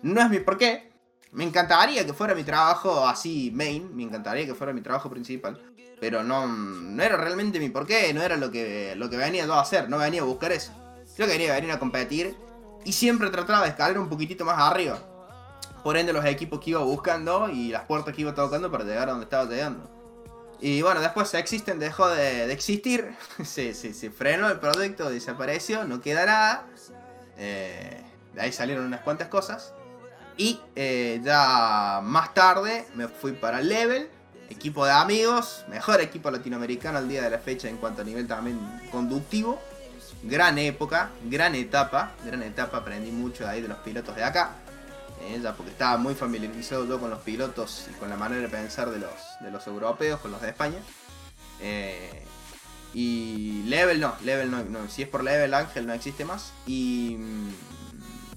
No 0.03 0.20
es 0.20 0.31
mi 0.31 0.41
porqué. 0.41 0.91
Me 1.33 1.45
encantaría 1.45 2.05
que 2.05 2.12
fuera 2.12 2.35
mi 2.35 2.45
trabajo 2.45 3.07
así 3.07 3.51
main, 3.55 3.95
me 3.97 4.03
encantaría 4.03 4.45
que 4.45 4.55
fuera 4.55 4.73
mi 4.73 4.83
trabajo 4.83 5.09
principal. 5.09 5.61
Pero 6.01 6.23
no, 6.23 6.47
no 6.47 7.03
era 7.03 7.16
realmente 7.16 7.59
mi 7.61 7.69
porqué, 7.70 8.12
no 8.12 8.20
era 8.23 8.37
lo 8.37 8.51
que, 8.51 8.95
lo 8.97 9.09
que 9.09 9.16
venía 9.16 9.45
a 9.45 9.61
hacer, 9.61 9.89
no 9.89 9.99
venía 9.99 10.20
a 10.23 10.24
buscar 10.24 10.53
eso. 10.53 10.73
Yo 11.16 11.27
quería 11.27 11.55
venir 11.55 11.70
a 11.70 11.79
competir 11.79 12.37
y 12.85 12.93
siempre 12.93 13.31
trataba 13.31 13.62
de 13.62 13.69
escalar 13.70 13.99
un 13.99 14.09
poquitito 14.09 14.45
más 14.45 14.59
arriba. 14.59 14.99
Por 15.85 15.97
ende, 15.97 16.12
los 16.12 16.24
equipos 16.24 16.61
que 16.61 16.70
iba 16.70 16.81
buscando 16.81 17.49
y 17.49 17.69
las 17.69 17.85
puertas 17.85 18.15
que 18.15 18.23
iba 18.23 18.35
tocando 18.35 18.70
para 18.70 18.85
llegar 18.85 19.09
a 19.09 19.12
donde 19.12 19.24
estaba 19.24 19.49
llegando. 19.49 19.89
Y 20.61 20.81
bueno, 20.83 21.01
después 21.01 21.33
Existen 21.35 21.79
dejó 21.79 22.09
de, 22.09 22.47
de 22.47 22.53
existir, 22.53 23.15
se, 23.45 23.73
se- 23.74 23.95
se 23.95 24.11
frenó 24.11 24.49
el 24.49 24.59
proyecto, 24.61 25.09
desapareció, 25.11 25.85
no 25.85 26.01
queda 26.01 26.27
nada. 26.27 26.66
Eh, 27.37 28.03
de 28.35 28.41
ahí 28.41 28.53
salieron 28.53 28.85
unas 28.87 29.01
cuantas 29.01 29.29
cosas. 29.29 29.74
Y 30.36 30.60
eh, 30.76 31.20
ya 31.22 32.00
más 32.02 32.32
tarde 32.34 32.86
me 32.94 33.09
fui 33.09 33.32
para 33.32 33.60
Level, 33.60 34.09
equipo 34.48 34.84
de 34.84 34.92
amigos, 34.92 35.64
mejor 35.68 36.00
equipo 36.00 36.30
latinoamericano 36.30 36.98
al 36.98 37.09
día 37.09 37.22
de 37.22 37.30
la 37.30 37.38
fecha 37.38 37.68
en 37.68 37.76
cuanto 37.76 38.02
a 38.02 38.04
nivel 38.04 38.26
también 38.26 38.59
conductivo. 38.90 39.60
Gran 40.24 40.56
época, 40.59 41.10
gran 41.24 41.54
etapa, 41.54 42.12
gran 42.24 42.42
etapa, 42.42 42.78
aprendí 42.78 43.10
mucho 43.10 43.44
de 43.44 43.50
ahí 43.50 43.60
de 43.60 43.68
los 43.68 43.78
pilotos 43.78 44.14
de 44.14 44.24
acá. 44.24 44.52
eh, 45.22 45.40
ya 45.42 45.54
porque 45.54 45.72
estaba 45.72 45.96
muy 45.96 46.14
familiarizado 46.14 46.86
yo 46.86 46.98
con 47.00 47.10
los 47.10 47.20
pilotos 47.20 47.86
y 47.90 47.94
con 47.94 48.09
la 48.10 48.16
manera 48.16 48.42
de 48.42 48.48
pensar 48.48 48.90
de 48.90 48.98
los, 48.98 49.12
de 49.40 49.50
los 49.50 49.66
europeos, 49.66 50.20
con 50.20 50.30
los 50.30 50.40
de 50.40 50.48
España. 50.48 50.78
Eh, 51.60 52.24
y 52.94 53.62
Level 53.64 54.00
no, 54.00 54.14
Level 54.22 54.50
no, 54.50 54.64
no, 54.64 54.88
si 54.88 55.02
es 55.02 55.09
por 55.09 55.22
Level 55.24 55.54
Ángel 55.54 55.86
no 55.86 55.92
existe 55.92 56.24
más. 56.24 56.52
Y, 56.66 57.16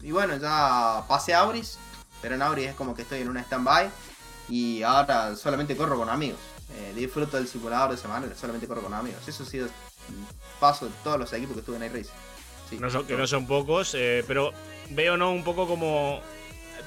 y 0.01 0.11
bueno, 0.11 0.37
ya 0.37 1.03
pasé 1.07 1.33
a 1.33 1.39
Auris, 1.41 1.77
pero 2.25 2.33
en 2.33 2.41
Auris 2.41 2.69
es 2.69 2.73
como 2.73 2.95
que 2.95 3.03
estoy 3.03 3.21
en 3.21 3.29
una 3.29 3.41
stand-by 3.41 3.87
y 4.49 4.81
ahora 4.81 5.35
solamente 5.35 5.77
corro 5.77 5.95
con 5.95 6.09
amigos. 6.09 6.39
Eh, 6.73 6.91
disfruto 6.95 7.37
del 7.37 7.47
simulador 7.47 7.89
de 7.91 7.97
esa 7.97 8.07
manera, 8.07 8.33
solamente 8.33 8.65
corro 8.67 8.81
con 8.81 8.95
amigos. 8.95 9.27
Eso 9.27 9.43
ha 9.43 9.45
sido 9.45 9.67
paso 10.59 10.87
de 10.87 10.91
todos 11.03 11.19
los 11.19 11.31
equipos 11.33 11.53
que 11.53 11.59
estuve 11.59 11.75
en 11.77 11.83
iRace. 11.83 12.09
Sí. 12.67 12.79
Que 13.07 13.15
no 13.15 13.27
son 13.27 13.45
pocos, 13.45 13.93
eh, 13.93 14.23
pero 14.27 14.53
veo, 14.89 15.17
¿no? 15.17 15.31
Un 15.33 15.43
poco 15.43 15.67
como. 15.67 16.19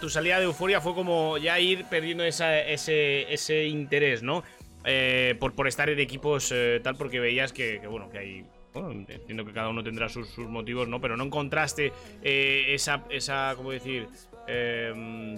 Tu 0.00 0.10
salida 0.10 0.40
de 0.40 0.46
euforia 0.46 0.80
fue 0.80 0.92
como 0.96 1.38
ya 1.38 1.60
ir 1.60 1.84
perdiendo 1.84 2.24
esa- 2.24 2.58
ese, 2.58 3.32
ese 3.32 3.66
interés, 3.66 4.24
¿no? 4.24 4.42
Eh, 4.84 5.36
por, 5.38 5.54
por 5.54 5.68
estar 5.68 5.88
en 5.88 6.00
equipos 6.00 6.52
tal, 6.82 6.96
porque 6.96 7.20
veías 7.20 7.52
que, 7.52 7.78
bueno, 7.86 8.10
que 8.10 8.18
hay. 8.18 8.46
Bueno, 8.74 8.90
entiendo 8.90 9.44
que 9.44 9.52
cada 9.52 9.68
uno 9.68 9.84
tendrá 9.84 10.08
sus, 10.08 10.36
motivos, 10.38 10.88
¿no? 10.88 11.00
Pero 11.00 11.16
no 11.16 11.22
encontraste 11.22 11.92
esa, 12.24 13.04
esa. 13.08 13.52
¿Cómo 13.56 13.70
decir? 13.70 14.08
Eh, 14.48 15.36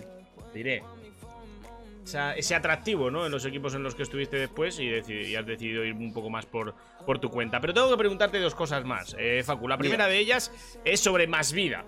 diré. 0.55 0.83
ese 2.37 2.55
atractivo, 2.55 3.11
¿no? 3.11 3.27
En 3.27 3.33
los 3.33 3.45
equipos 3.45 3.75
en 3.75 3.83
los 3.83 3.95
que 3.95 4.03
estuviste 4.03 4.37
después 4.39 4.79
y, 4.81 4.95
has 5.37 5.47
decidido 5.47 5.85
ir 5.85 5.95
un 5.95 6.13
poco 6.13 6.31
más 6.31 6.47
por, 6.47 6.75
por 7.07 7.19
tu 7.19 7.31
cuenta. 7.31 7.61
Pero 7.61 7.75
tengo 7.75 7.91
que 7.91 7.97
preguntarte 7.97 8.39
dos 8.41 8.55
cosas 8.55 8.85
más, 8.85 9.15
eh, 9.19 9.43
Facu. 9.45 9.69
La 9.69 9.79
primera 9.79 10.07
de 10.09 10.19
ellas 10.19 10.53
es 10.85 11.01
sobre 11.01 11.27
Más 11.27 11.53
Vida. 11.53 11.85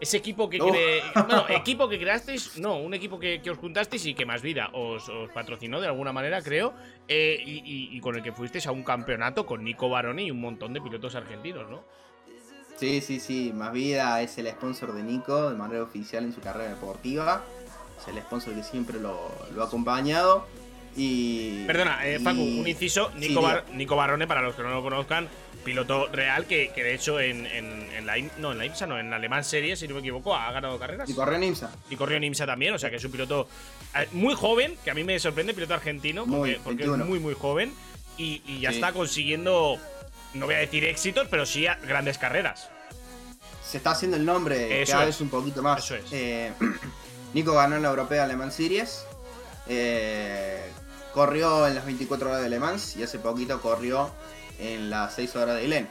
Ese 0.00 0.16
equipo 0.18 0.48
que 0.48 0.58
cre- 0.60 1.02
bueno, 1.26 1.44
equipo 1.48 1.88
que 1.88 1.98
creasteis, 1.98 2.56
no, 2.58 2.76
un 2.78 2.94
equipo 2.94 3.18
que, 3.18 3.42
que 3.42 3.50
os 3.50 3.58
juntasteis 3.58 4.06
y 4.06 4.14
que 4.14 4.24
Más 4.26 4.42
Vida 4.42 4.70
os, 4.72 5.08
os 5.08 5.28
patrocinó 5.30 5.80
de 5.80 5.88
alguna 5.88 6.12
manera, 6.12 6.40
creo, 6.40 6.72
eh, 7.08 7.36
y, 7.44 7.56
y- 7.64 7.96
y 7.96 8.00
con 8.00 8.14
el 8.14 8.22
que 8.22 8.30
fuisteis 8.30 8.68
a 8.68 8.72
un 8.72 8.84
campeonato 8.84 9.44
con 9.44 9.64
Nico 9.64 9.88
Baroni 9.88 10.26
y 10.26 10.30
un 10.30 10.40
montón 10.40 10.72
de 10.72 10.80
pilotos 10.80 11.16
argentinos, 11.16 11.68
¿no? 11.68 11.82
Sí, 12.78 13.00
sí, 13.00 13.18
sí. 13.20 13.52
Más 13.54 13.72
vida 13.72 14.20
es 14.22 14.38
el 14.38 14.48
sponsor 14.48 14.94
de 14.94 15.02
Nico 15.02 15.50
de 15.50 15.56
manera 15.56 15.82
oficial 15.82 16.24
en 16.24 16.32
su 16.32 16.40
carrera 16.40 16.70
deportiva. 16.70 17.44
Es 18.00 18.08
el 18.08 18.20
sponsor 18.22 18.54
que 18.54 18.62
siempre 18.62 19.00
lo, 19.00 19.18
lo 19.54 19.62
ha 19.62 19.66
acompañado. 19.66 20.46
Y. 20.96 21.64
Perdona, 21.66 22.06
eh, 22.06 22.18
y- 22.20 22.22
Facu, 22.24 22.40
un 22.40 22.66
inciso. 22.68 23.10
Sí, 23.12 23.28
Nico, 23.28 23.40
diga. 23.40 23.54
Bar- 23.54 23.64
Nico 23.72 23.96
Barone, 23.96 24.26
para 24.26 24.42
los 24.42 24.54
que 24.54 24.62
no 24.62 24.70
lo 24.70 24.82
conozcan, 24.82 25.28
piloto 25.64 26.06
real 26.08 26.46
que, 26.46 26.70
que 26.74 26.82
de 26.82 26.94
hecho 26.94 27.20
en, 27.20 27.46
en- 27.46 27.88
en 27.92 28.06
la, 28.06 28.14
no, 28.38 28.52
en 28.52 28.58
la 28.58 28.66
IMSA, 28.66 28.86
no, 28.86 28.98
en 28.98 29.10
la 29.10 29.16
Alemán 29.16 29.44
Serie, 29.44 29.76
si 29.76 29.86
no 29.88 29.94
me 29.94 30.00
equivoco, 30.00 30.34
ha 30.34 30.50
ganado 30.52 30.78
carreras. 30.78 31.08
Y 31.10 31.14
corre 31.14 31.36
en 31.36 31.44
IMSA. 31.44 31.70
Y 31.90 31.96
corrió 31.96 32.16
en 32.16 32.24
IMSA 32.24 32.46
también, 32.46 32.74
o 32.74 32.78
sea 32.78 32.90
que 32.90 32.96
es 32.96 33.04
un 33.04 33.12
piloto 33.12 33.48
eh, 33.96 34.08
muy 34.12 34.34
joven, 34.34 34.76
que 34.84 34.90
a 34.90 34.94
mí 34.94 35.04
me 35.04 35.18
sorprende, 35.18 35.52
piloto 35.54 35.74
argentino, 35.74 36.22
porque, 36.24 36.36
Muy, 36.36 36.54
porque 36.64 36.82
es 36.84 36.88
21. 36.88 37.04
muy, 37.04 37.18
muy 37.18 37.34
joven. 37.34 37.72
Y, 38.16 38.42
y 38.46 38.60
ya 38.60 38.70
Sí. 38.70 38.76
está 38.76 38.92
consiguiendo, 38.92 39.78
no 40.34 40.46
voy 40.46 40.54
a 40.54 40.58
decir 40.58 40.84
éxitos, 40.84 41.26
pero 41.30 41.44
sí 41.46 41.66
a- 41.66 41.76
grandes 41.76 42.18
carreras. 42.18 42.68
Se 43.64 43.76
está 43.78 43.90
haciendo 43.90 44.16
el 44.16 44.24
nombre 44.24 44.82
Eso 44.82 44.92
cada 44.92 45.04
es. 45.04 45.08
vez 45.10 45.20
un 45.20 45.28
poquito 45.28 45.62
más. 45.62 45.84
Eso 45.84 45.94
es. 45.96 46.04
Eh, 46.12 46.52
Nico 47.34 47.52
ganó 47.54 47.76
en 47.76 47.82
la 47.82 47.88
Europea 47.90 48.26
Le 48.26 48.36
Mans 48.36 48.54
Series. 48.54 49.04
eh, 49.66 50.70
corrió 51.12 51.66
en 51.66 51.74
las 51.74 51.84
24 51.84 52.28
horas 52.30 52.42
de 52.42 52.48
Le 52.48 52.58
Mans 52.58 52.96
y 52.96 53.02
hace 53.02 53.18
poquito 53.18 53.60
corrió 53.60 54.10
en 54.58 54.88
las 54.90 55.14
6 55.14 55.34
horas 55.36 55.56
de 55.56 55.68
Len. 55.68 55.88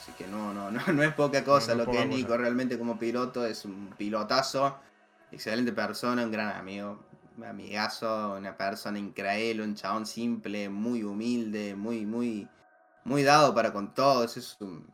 Así 0.00 0.12
que 0.18 0.26
no, 0.26 0.52
no, 0.52 0.70
no, 0.70 0.80
no 0.92 1.02
es 1.02 1.14
poca 1.14 1.42
cosa 1.44 1.74
No, 1.74 1.76
no 1.76 1.82
es 1.82 1.86
lo 1.86 1.92
que 1.92 2.02
es 2.02 2.08
Nico 2.08 2.28
cosa. 2.28 2.38
realmente 2.38 2.78
como 2.78 2.98
piloto. 2.98 3.46
Es 3.46 3.64
un 3.64 3.94
pilotazo, 3.96 4.76
excelente 5.32 5.72
persona, 5.72 6.24
un 6.24 6.32
gran 6.32 6.50
amigo, 6.56 7.02
un 7.38 7.44
amigazo, 7.44 8.34
una 8.36 8.56
persona 8.56 8.98
increíble, 8.98 9.62
un 9.62 9.74
chabón 9.74 10.04
simple, 10.06 10.68
muy 10.68 11.02
humilde, 11.02 11.74
muy, 11.74 12.04
muy, 12.04 12.46
muy 13.04 13.22
dado 13.22 13.54
para 13.54 13.72
con 13.72 13.94
todos. 13.94 14.36
Es 14.36 14.56
un. 14.60 14.92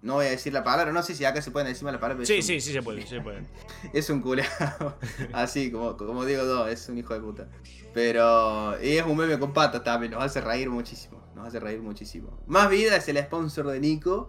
No 0.00 0.14
voy 0.14 0.26
a 0.26 0.30
decir 0.30 0.52
la 0.52 0.64
palabra, 0.64 0.92
no 0.92 1.00
sé 1.04 1.14
si 1.14 1.24
acá 1.24 1.40
se 1.42 1.52
pueden 1.52 1.68
decir 1.68 1.84
la 1.84 1.92
palabra. 1.92 2.16
pero 2.16 2.26
Sí, 2.26 2.36
un- 2.38 2.42
sí, 2.42 2.60
sí 2.60 2.72
se 2.72 2.82
puede, 2.82 3.02
sí 3.02 3.08
se 3.08 3.20
puede. 3.20 3.46
es 3.92 4.10
un 4.10 4.20
culeado. 4.20 4.98
Así 5.32 5.70
como, 5.70 5.96
como 5.96 6.24
digo 6.24 6.42
yo, 6.42 6.66
es 6.66 6.88
un 6.88 6.98
hijo 6.98 7.14
de 7.14 7.20
puta. 7.20 7.48
Pero. 7.94 8.82
Y 8.82 8.96
es 8.96 9.06
un 9.06 9.16
meme 9.16 9.38
con 9.38 9.52
patas 9.52 9.84
también, 9.84 10.12
nos 10.12 10.22
hace 10.24 10.40
reír 10.40 10.68
muchísimo. 10.70 11.22
Nos 11.36 11.46
hace 11.48 11.60
reír 11.60 11.80
muchísimo. 11.80 12.38
Más 12.46 12.68
vida 12.68 12.96
es 12.96 13.08
el 13.08 13.18
sponsor 13.18 13.68
de 13.68 13.78
Nico. 13.80 14.28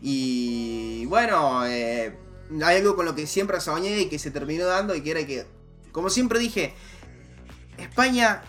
Y 0.00 1.04
bueno, 1.06 1.66
eh, 1.66 2.16
hay 2.64 2.76
algo 2.78 2.96
con 2.96 3.04
lo 3.04 3.14
que 3.14 3.26
siempre 3.26 3.60
soñé 3.60 4.00
y 4.00 4.08
que 4.08 4.18
se 4.18 4.30
terminó 4.30 4.64
dando 4.64 4.94
y 4.94 5.02
que 5.02 5.10
era 5.10 5.26
que, 5.26 5.46
como 5.92 6.08
siempre 6.08 6.38
dije, 6.38 6.72
España 7.78 8.42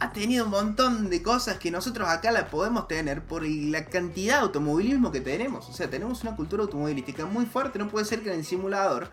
ha 0.00 0.12
tenido 0.12 0.44
un 0.44 0.50
montón 0.50 1.10
de 1.10 1.22
cosas 1.22 1.58
que 1.58 1.70
nosotros 1.70 2.08
acá 2.08 2.30
la 2.30 2.46
podemos 2.46 2.86
tener 2.86 3.22
por 3.22 3.44
la 3.44 3.86
cantidad 3.86 4.36
de 4.36 4.42
automovilismo 4.42 5.10
que 5.10 5.20
tenemos. 5.20 5.68
O 5.68 5.72
sea, 5.72 5.90
tenemos 5.90 6.22
una 6.22 6.36
cultura 6.36 6.62
automovilística 6.62 7.26
muy 7.26 7.46
fuerte. 7.46 7.78
No 7.78 7.88
puede 7.88 8.04
ser 8.04 8.22
que 8.22 8.32
en 8.32 8.38
el 8.38 8.44
simulador 8.44 9.10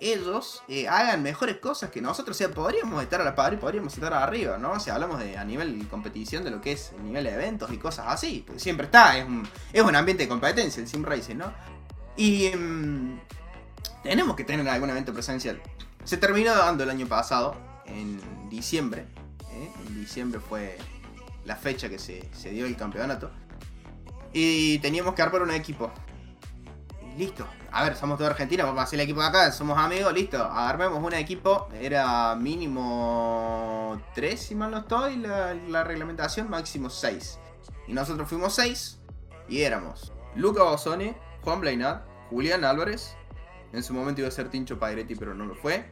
ellos 0.00 0.62
eh, 0.68 0.88
hagan 0.88 1.22
mejores 1.22 1.56
cosas 1.56 1.90
que 1.90 2.02
nosotros. 2.02 2.36
O 2.36 2.38
sea, 2.38 2.50
podríamos 2.50 3.02
estar 3.02 3.20
a 3.20 3.24
la 3.24 3.34
par 3.34 3.54
y 3.54 3.56
podríamos 3.56 3.94
estar 3.94 4.12
arriba, 4.12 4.58
¿no? 4.58 4.72
O 4.72 4.80
sea, 4.80 4.94
hablamos 4.94 5.20
de 5.20 5.38
a 5.38 5.44
nivel 5.44 5.86
competición 5.88 6.44
de 6.44 6.50
lo 6.50 6.60
que 6.60 6.72
es 6.72 6.92
el 6.96 7.04
nivel 7.04 7.24
de 7.24 7.34
eventos 7.34 7.72
y 7.72 7.78
cosas 7.78 8.06
así. 8.08 8.44
Siempre 8.56 8.86
está, 8.86 9.16
es 9.16 9.26
un, 9.26 9.48
es 9.72 9.82
un 9.82 9.96
ambiente 9.96 10.24
de 10.24 10.28
competencia 10.28 10.82
el 10.82 10.88
sim 10.88 11.02
racing, 11.02 11.36
¿no? 11.36 11.52
Y 12.16 12.50
mm, 12.54 13.20
tenemos 14.02 14.36
que 14.36 14.44
tener 14.44 14.68
algún 14.68 14.90
evento 14.90 15.14
presencial. 15.14 15.62
Se 16.04 16.18
terminó 16.18 16.54
dando 16.54 16.84
el 16.84 16.90
año 16.90 17.06
pasado, 17.06 17.54
en 17.86 18.20
diciembre. 18.50 19.06
En 19.64 19.94
diciembre 20.00 20.40
fue 20.40 20.78
la 21.44 21.56
fecha 21.56 21.88
que 21.88 21.98
se, 21.98 22.28
se 22.32 22.50
dio 22.50 22.66
el 22.66 22.76
campeonato. 22.76 23.30
Y 24.32 24.78
teníamos 24.78 25.14
que 25.14 25.22
armar 25.22 25.42
un 25.42 25.50
equipo. 25.50 25.90
Listo. 27.16 27.46
A 27.72 27.84
ver, 27.84 27.96
somos 27.96 28.18
de 28.18 28.26
Argentina, 28.26 28.64
vamos 28.64 28.80
a 28.80 28.84
hacer 28.84 28.98
el 28.98 29.04
equipo 29.04 29.20
de 29.20 29.26
acá, 29.26 29.52
somos 29.52 29.78
amigos, 29.78 30.12
listo. 30.12 30.42
Armemos 30.42 31.02
un 31.02 31.14
equipo. 31.14 31.68
Era 31.80 32.34
mínimo 32.34 34.00
3, 34.14 34.40
si 34.40 34.54
mal 34.54 34.70
no 34.70 34.78
estoy, 34.78 35.16
la, 35.16 35.54
la 35.54 35.84
reglamentación, 35.84 36.48
máximo 36.50 36.90
6. 36.90 37.38
Y 37.88 37.92
nosotros 37.92 38.28
fuimos 38.28 38.54
6. 38.54 38.98
Y 39.48 39.62
éramos 39.62 40.12
Luca 40.36 40.62
Bosone, 40.62 41.16
Juan 41.42 41.60
Blainat, 41.60 42.02
Julián 42.30 42.64
Álvarez. 42.64 43.16
En 43.72 43.82
su 43.82 43.94
momento 43.94 44.20
iba 44.20 44.28
a 44.28 44.32
ser 44.32 44.48
Tincho 44.48 44.78
Pairetti, 44.78 45.14
pero 45.14 45.34
no 45.34 45.46
lo 45.46 45.54
fue. 45.54 45.84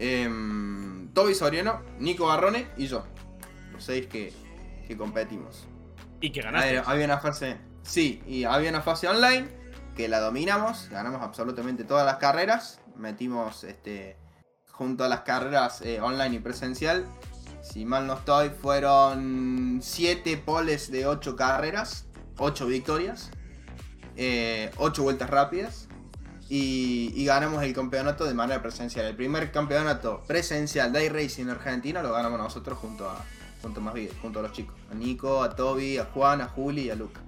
Em, 0.00 1.12
Toby 1.12 1.34
Soriano, 1.34 1.82
Nico 1.98 2.26
Barrone 2.26 2.68
y 2.78 2.86
yo. 2.86 3.04
Los 3.70 3.84
seis 3.84 4.06
que, 4.06 4.32
que 4.88 4.96
competimos. 4.96 5.68
Y 6.22 6.32
que 6.32 6.40
ganaste. 6.40 6.72
ver, 6.72 6.82
había 6.86 7.04
una 7.04 7.18
fase. 7.18 7.58
Sí, 7.82 8.22
y 8.26 8.44
había 8.44 8.70
una 8.70 8.80
fase 8.80 9.08
online 9.08 9.46
que 9.94 10.08
la 10.08 10.20
dominamos, 10.20 10.88
ganamos 10.90 11.20
absolutamente 11.20 11.84
todas 11.84 12.06
las 12.06 12.16
carreras. 12.16 12.80
Metimos 12.96 13.64
este 13.64 14.16
junto 14.72 15.04
a 15.04 15.08
las 15.08 15.20
carreras 15.20 15.82
eh, 15.82 16.00
online 16.00 16.36
y 16.36 16.38
presencial. 16.38 17.04
Si 17.60 17.84
mal 17.84 18.06
no 18.06 18.14
estoy, 18.14 18.48
fueron 18.48 19.80
7 19.82 20.38
poles 20.38 20.90
de 20.90 21.06
8 21.06 21.36
carreras, 21.36 22.06
8 22.38 22.66
victorias, 22.66 23.30
8 24.16 25.02
vueltas 25.02 25.28
rápidas. 25.28 25.89
Y, 26.50 27.12
y 27.14 27.24
ganamos 27.24 27.62
el 27.62 27.72
campeonato 27.72 28.26
de 28.26 28.34
manera 28.34 28.60
presencial. 28.60 29.06
El 29.06 29.16
primer 29.16 29.50
campeonato 29.52 30.22
presencial 30.26 30.92
de 30.92 31.06
iRacing 31.06 31.44
en 31.44 31.50
Argentina 31.50 32.02
lo 32.02 32.12
ganamos 32.12 32.38
nosotros 32.38 32.76
junto 32.78 33.08
a, 33.08 33.24
junto 33.62 33.80
a 33.80 33.82
más 33.82 33.94
junto 34.20 34.40
a 34.40 34.42
los 34.42 34.52
chicos. 34.52 34.74
A 34.90 34.94
Nico, 34.94 35.42
a 35.42 35.54
Toby, 35.54 35.98
a 35.98 36.06
Juan, 36.06 36.40
a 36.40 36.48
Juli 36.48 36.82
y 36.82 36.90
a 36.90 36.96
Luca. 36.96 37.20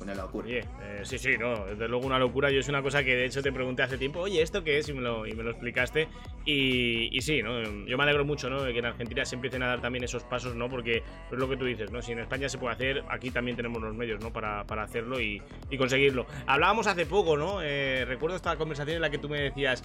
Una 0.00 0.14
locura. 0.14 0.46
Oye, 0.46 0.60
eh, 0.60 1.00
sí, 1.02 1.18
sí, 1.18 1.36
no, 1.38 1.66
desde 1.66 1.86
luego 1.86 2.06
una 2.06 2.18
locura. 2.18 2.50
Yo 2.50 2.60
es 2.60 2.68
una 2.68 2.82
cosa 2.82 3.04
que 3.04 3.14
de 3.14 3.26
hecho 3.26 3.42
te 3.42 3.52
pregunté 3.52 3.82
hace 3.82 3.98
tiempo, 3.98 4.20
oye, 4.20 4.40
¿esto 4.40 4.64
qué 4.64 4.78
es? 4.78 4.88
Y 4.88 4.94
me 4.94 5.02
lo, 5.02 5.26
y 5.26 5.32
me 5.32 5.42
lo 5.42 5.50
explicaste. 5.50 6.08
Y, 6.46 7.16
y 7.16 7.20
sí, 7.20 7.42
¿no? 7.42 7.62
Yo 7.86 7.98
me 7.98 8.04
alegro 8.04 8.24
mucho, 8.24 8.48
¿no? 8.48 8.62
De 8.62 8.72
que 8.72 8.78
en 8.78 8.86
Argentina 8.86 9.24
se 9.24 9.34
empiecen 9.34 9.62
a 9.62 9.66
dar 9.66 9.80
también 9.82 10.02
esos 10.02 10.24
pasos, 10.24 10.54
¿no? 10.54 10.70
Porque 10.70 11.02
es 11.30 11.38
lo 11.38 11.48
que 11.48 11.56
tú 11.56 11.66
dices, 11.66 11.90
¿no? 11.90 12.00
Si 12.00 12.12
en 12.12 12.20
España 12.20 12.48
se 12.48 12.56
puede 12.56 12.74
hacer, 12.74 13.04
aquí 13.08 13.30
también 13.30 13.56
tenemos 13.56 13.82
los 13.82 13.94
medios, 13.94 14.20
¿no? 14.20 14.32
Para, 14.32 14.64
para 14.64 14.84
hacerlo 14.84 15.20
y, 15.20 15.42
y 15.70 15.76
conseguirlo. 15.76 16.26
Hablábamos 16.46 16.86
hace 16.86 17.04
poco, 17.04 17.36
¿no? 17.36 17.60
Eh, 17.62 18.04
recuerdo 18.06 18.36
esta 18.36 18.56
conversación 18.56 18.96
en 18.96 19.02
la 19.02 19.10
que 19.10 19.18
tú 19.18 19.28
me 19.28 19.40
decías, 19.40 19.82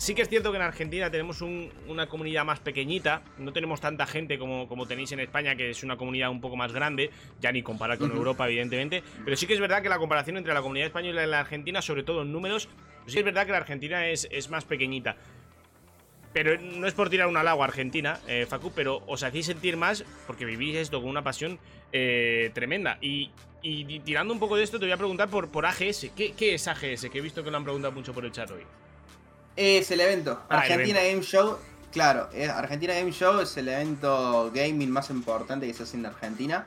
Sí 0.00 0.14
que 0.14 0.22
es 0.22 0.30
cierto 0.30 0.50
que 0.50 0.56
en 0.56 0.62
Argentina 0.62 1.10
tenemos 1.10 1.42
un- 1.42 1.70
una 1.86 2.06
comunidad 2.06 2.42
más 2.46 2.58
pequeñita, 2.58 3.22
no 3.36 3.52
tenemos 3.52 3.82
tanta 3.82 4.06
gente 4.06 4.38
como, 4.38 4.66
como 4.66 4.86
tenéis 4.86 5.12
en 5.12 5.20
España, 5.20 5.54
que 5.56 5.68
es 5.68 5.82
una 5.82 5.98
comunidad 5.98 6.30
un 6.30 6.40
poco 6.40 6.56
más 6.56 6.72
grande, 6.72 7.10
ya 7.38 7.52
ni 7.52 7.62
comparar 7.62 7.98
con. 7.98 8.10
Europa, 8.10 8.46
evidentemente, 8.48 9.02
pero 9.26 9.36
sí 9.36 9.46
que 9.46 9.52
es 9.52 9.60
verdad 9.60 9.82
que 9.82 9.90
la 9.90 9.98
comparación 9.98 10.38
entre 10.38 10.54
la 10.54 10.62
comunidad 10.62 10.86
española 10.86 11.22
y 11.22 11.26
la 11.26 11.40
argentina, 11.40 11.82
sobre 11.82 12.02
todo 12.02 12.22
en 12.22 12.32
números, 12.32 12.66
sí 13.06 13.18
es 13.18 13.24
verdad 13.26 13.44
que 13.44 13.52
la 13.52 13.58
Argentina 13.58 14.08
es, 14.08 14.26
es 14.30 14.48
más 14.48 14.64
pequeñita. 14.64 15.16
Pero 16.32 16.58
no 16.58 16.86
es 16.86 16.94
por 16.94 17.10
tirar 17.10 17.26
un 17.28 17.36
halago 17.36 17.60
a 17.62 17.66
Argentina, 17.66 18.20
eh, 18.26 18.46
Facu, 18.48 18.72
pero 18.74 19.02
os 19.06 19.22
hacéis 19.22 19.44
sentir 19.46 19.76
más 19.76 20.02
porque 20.26 20.46
vivís 20.46 20.76
esto 20.76 21.00
con 21.02 21.10
una 21.10 21.22
pasión 21.22 21.58
eh, 21.92 22.50
tremenda. 22.54 22.96
Y, 23.02 23.30
y- 23.62 23.84
y 23.96 24.00
tirando 24.00 24.32
un 24.32 24.40
poco 24.40 24.56
de 24.56 24.62
esto, 24.62 24.78
te 24.78 24.86
voy 24.86 24.92
a 24.92 24.96
preguntar 24.96 25.28
por, 25.28 25.50
por 25.50 25.66
AGS. 25.66 26.10
¿Qué, 26.16 26.32
qué 26.32 26.54
es 26.54 26.66
AGS? 26.68 27.10
Que 27.10 27.18
he 27.18 27.20
visto 27.20 27.44
que 27.44 27.50
lo 27.50 27.56
han 27.58 27.64
preguntado 27.64 27.92
mucho 27.92 28.14
por 28.14 28.24
el 28.24 28.32
chat 28.32 28.50
hoy. 28.50 28.62
Es 29.56 29.90
el 29.90 30.00
evento. 30.00 30.40
Ah, 30.48 30.64
el 30.66 30.72
Argentina 30.72 31.00
Game 31.02 31.22
Show. 31.22 31.58
Claro, 31.92 32.28
es- 32.32 32.48
Argentina 32.48 32.94
Game 32.94 33.12
Show 33.12 33.40
es 33.40 33.56
el 33.56 33.68
evento 33.68 34.50
gaming 34.54 34.90
más 34.90 35.10
importante 35.10 35.66
que 35.66 35.74
se 35.74 35.82
hace 35.82 35.96
en 35.96 36.06
Argentina. 36.06 36.66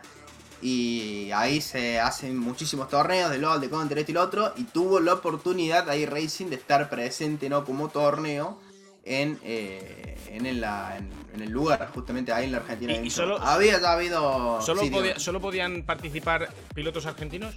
Y 0.61 1.29
ahí 1.33 1.59
se 1.59 1.99
hacen 1.99 2.37
muchísimos 2.37 2.87
torneos 2.89 3.29
de 3.29 3.37
LOL, 3.37 3.59
de 3.59 3.69
Counter, 3.69 3.97
esto 3.97 4.11
y 4.11 4.13
lo 4.13 4.21
otro. 4.21 4.53
Y 4.55 4.63
tuvo 4.63 4.99
la 5.01 5.13
oportunidad 5.13 5.89
ahí 5.89 6.05
Racing 6.05 6.45
de 6.47 6.55
estar 6.55 6.89
presente, 6.89 7.49
¿no? 7.49 7.65
Como 7.65 7.89
torneo 7.89 8.61
en, 9.03 9.37
eh, 9.43 10.17
en, 10.29 10.45
el, 10.45 10.63
en- 10.63 11.11
en 11.33 11.41
el 11.41 11.49
lugar, 11.49 11.89
justamente 11.93 12.31
ahí 12.31 12.45
en 12.45 12.53
la 12.53 12.59
Argentina 12.59 12.93
Y- 12.93 13.07
y 13.07 13.09
solo- 13.09 13.41
Había 13.41 13.81
ya 13.81 13.91
habido. 13.91 14.61
¿Solo, 14.61 14.81
sí, 14.83 14.89
podía- 14.89 15.19
¿Solo 15.19 15.41
podían 15.41 15.83
participar 15.83 16.49
pilotos 16.73 17.05
argentinos? 17.07 17.55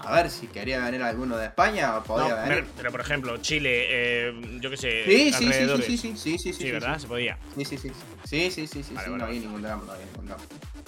A 0.00 0.12
ver 0.14 0.30
si 0.30 0.46
quería 0.48 0.84
venir 0.84 1.02
alguno 1.02 1.36
de 1.36 1.46
España, 1.46 2.02
podía 2.02 2.34
No, 2.34 2.48
venir. 2.48 2.64
pero, 2.76 2.90
por 2.90 3.00
ejemplo, 3.00 3.36
Chile, 3.38 3.86
eh, 3.88 4.58
yo 4.60 4.70
qué 4.70 4.76
sé, 4.76 5.04
Sí, 5.04 5.10
sí, 5.10 5.32
sí, 5.32 5.38
sí, 5.38 5.46
alrededores. 5.46 5.86
sí, 5.86 5.96
sí, 5.98 6.08
sí, 6.08 6.16
sí, 6.16 6.38
sí, 6.38 6.52
Sí, 6.52 6.62
sí, 6.64 6.70
¿verdad? 6.72 6.94
sí. 6.96 7.02
Se 7.02 7.08
podía. 7.08 7.38
Sí, 7.56 7.64
sí, 7.64 7.78
sí. 7.78 7.90
Sí, 8.24 8.50
sí, 8.50 8.66
sí, 8.66 8.82
sí, 8.82 8.94
Vale, 8.94 9.08
no 9.16 9.24
había 9.24 9.40
ningún 9.40 9.62
drama, 9.62 9.84
no 9.86 9.92
había 9.92 10.06
ningún 10.06 10.26
drama. 10.26 10.42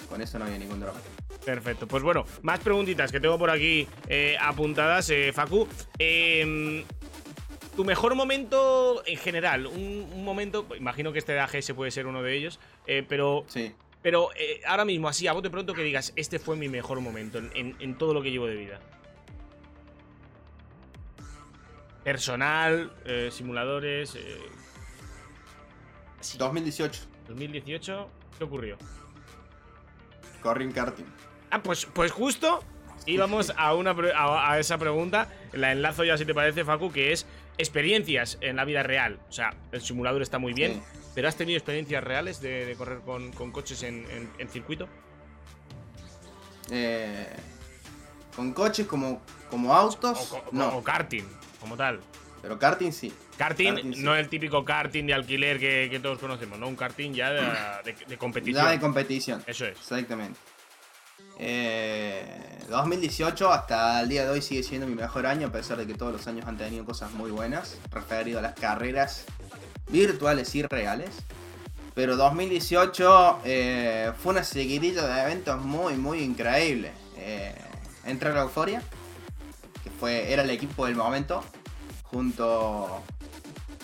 Con 0.09 0.21
eso 0.21 0.39
no 0.39 0.45
había 0.45 0.57
ningún 0.57 0.79
drama. 0.79 0.99
Perfecto. 1.45 1.87
Pues 1.87 2.03
bueno, 2.03 2.25
más 2.41 2.59
preguntitas 2.59 3.11
que 3.11 3.19
tengo 3.19 3.37
por 3.39 3.49
aquí 3.49 3.87
eh, 4.07 4.35
apuntadas, 4.39 5.09
eh, 5.09 5.31
Facu. 5.33 5.67
Eh, 5.99 6.83
tu 7.75 7.85
mejor 7.85 8.15
momento 8.15 9.03
en 9.05 9.17
general, 9.17 9.67
un, 9.67 10.09
un 10.11 10.25
momento, 10.25 10.67
imagino 10.77 11.13
que 11.13 11.19
este 11.19 11.33
de 11.33 11.39
AGS 11.41 11.73
puede 11.73 11.91
ser 11.91 12.07
uno 12.07 12.23
de 12.23 12.35
ellos, 12.35 12.59
eh, 12.87 13.05
pero, 13.07 13.45
Sí. 13.47 13.71
pero 14.01 14.29
eh, 14.35 14.61
ahora 14.65 14.83
mismo, 14.83 15.07
así 15.07 15.27
a 15.27 15.33
bote 15.33 15.49
pronto, 15.51 15.75
que 15.75 15.83
digas, 15.83 16.11
este 16.15 16.39
fue 16.39 16.55
mi 16.55 16.69
mejor 16.69 17.01
momento 17.01 17.37
en, 17.37 17.51
en- 17.53 17.75
en 17.79 17.95
todo 17.97 18.15
lo 18.15 18.23
que 18.23 18.31
llevo 18.31 18.47
de 18.47 18.55
vida. 18.55 18.79
Personal, 22.17 22.89
eh, 23.03 23.27
simuladores, 23.33 24.15
eh, 24.15 24.37
sí, 26.21 26.37
2018, 26.37 27.01
2018, 27.27 28.09
¿qué 28.37 28.43
ocurrió? 28.45 28.77
corrí 30.41 30.63
en 30.63 30.71
karting. 30.71 31.03
Ah, 31.51 31.61
pues, 31.61 31.85
pues 31.85 32.13
justo 32.13 32.63
íbamos 33.05 33.51
a, 33.57 33.73
una, 33.75 33.91
a, 34.15 34.53
a 34.53 34.57
esa 34.57 34.77
pregunta. 34.77 35.27
La 35.51 35.73
enlazo 35.73 36.05
ya, 36.05 36.17
si 36.17 36.23
te 36.23 36.33
parece, 36.33 36.63
Facu, 36.63 36.93
que 36.93 37.11
es 37.11 37.25
experiencias 37.57 38.37
en 38.39 38.55
la 38.55 38.63
vida 38.63 38.83
real. 38.83 39.19
O 39.27 39.33
sea, 39.33 39.53
el 39.73 39.81
simulador 39.81 40.21
está 40.21 40.39
muy 40.39 40.53
bien, 40.53 40.75
Sí. 40.75 40.81
pero 41.13 41.27
¿has 41.27 41.35
tenido 41.35 41.57
experiencias 41.57 42.01
reales 42.01 42.39
de, 42.39 42.65
de 42.65 42.75
correr 42.77 42.99
con, 42.99 43.33
con 43.33 43.51
coches 43.51 43.83
en, 43.83 44.09
en- 44.09 44.29
en 44.37 44.47
circuito? 44.47 44.87
Eh, 46.71 47.27
con 48.33 48.53
coches 48.53 48.87
como, 48.87 49.21
como 49.49 49.73
autos, 49.75 50.31
O, 50.31 50.43
no. 50.53 50.77
o 50.77 50.81
karting, 50.81 51.25
como 51.59 51.75
tal. 51.77 51.99
Pero 52.41 52.57
karting 52.59 52.91
sí. 52.91 53.11
Karting, 53.37 53.73
Karting, 53.75 53.93
sí. 53.95 54.01
no 54.03 54.15
el 54.15 54.29
típico 54.29 54.63
karting 54.63 55.05
de 55.07 55.13
alquiler 55.13 55.59
que, 55.59 55.87
que 55.89 55.99
todos 55.99 56.19
conocemos, 56.19 56.57
¿no? 56.59 56.67
Un 56.67 56.75
karting 56.75 57.11
ya 57.13 57.31
de, 57.31 57.41
de- 57.83 58.05
de 58.07 58.17
competición. 58.17 58.63
Ya 58.65 58.71
de 58.71 58.79
competición. 58.79 59.43
Eso 59.47 59.65
es. 59.65 59.77
Exactamente. 59.77 60.39
Eh, 61.39 62.25
2018 62.69 63.51
hasta 63.51 64.01
el 64.01 64.09
día 64.09 64.23
de 64.23 64.31
hoy 64.31 64.41
sigue 64.41 64.63
siendo 64.63 64.87
mi 64.87 64.95
mejor 64.95 65.25
año, 65.25 65.47
a 65.47 65.51
pesar 65.51 65.77
de 65.77 65.85
que 65.85 65.93
todos 65.93 66.11
los 66.11 66.25
años 66.27 66.45
han 66.47 66.57
tenido 66.57 66.83
cosas 66.85 67.11
muy 67.11 67.31
buenas, 67.31 67.77
referido 67.91 68.39
a 68.39 68.41
las 68.41 68.53
carreras 68.55 69.25
virtuales 69.89 70.53
y 70.55 70.63
reales. 70.63 71.09
Pero 71.93 72.15
2018 72.17 73.39
eh, 73.45 74.11
fue 74.21 74.31
una 74.33 74.43
seguidilla 74.43 75.05
de 75.07 75.21
eventos 75.23 75.59
muy, 75.63 75.95
muy 75.95 76.19
increíble. 76.19 76.91
Eh, 77.17 77.53
entré 78.05 78.29
a 78.29 78.33
la 78.33 78.41
Euforia, 78.41 78.81
fue, 79.99 80.31
era 80.31 80.43
el 80.43 80.49
equipo 80.49 80.85
del 80.85 80.95
momento, 80.95 81.43
junto, 82.03 83.01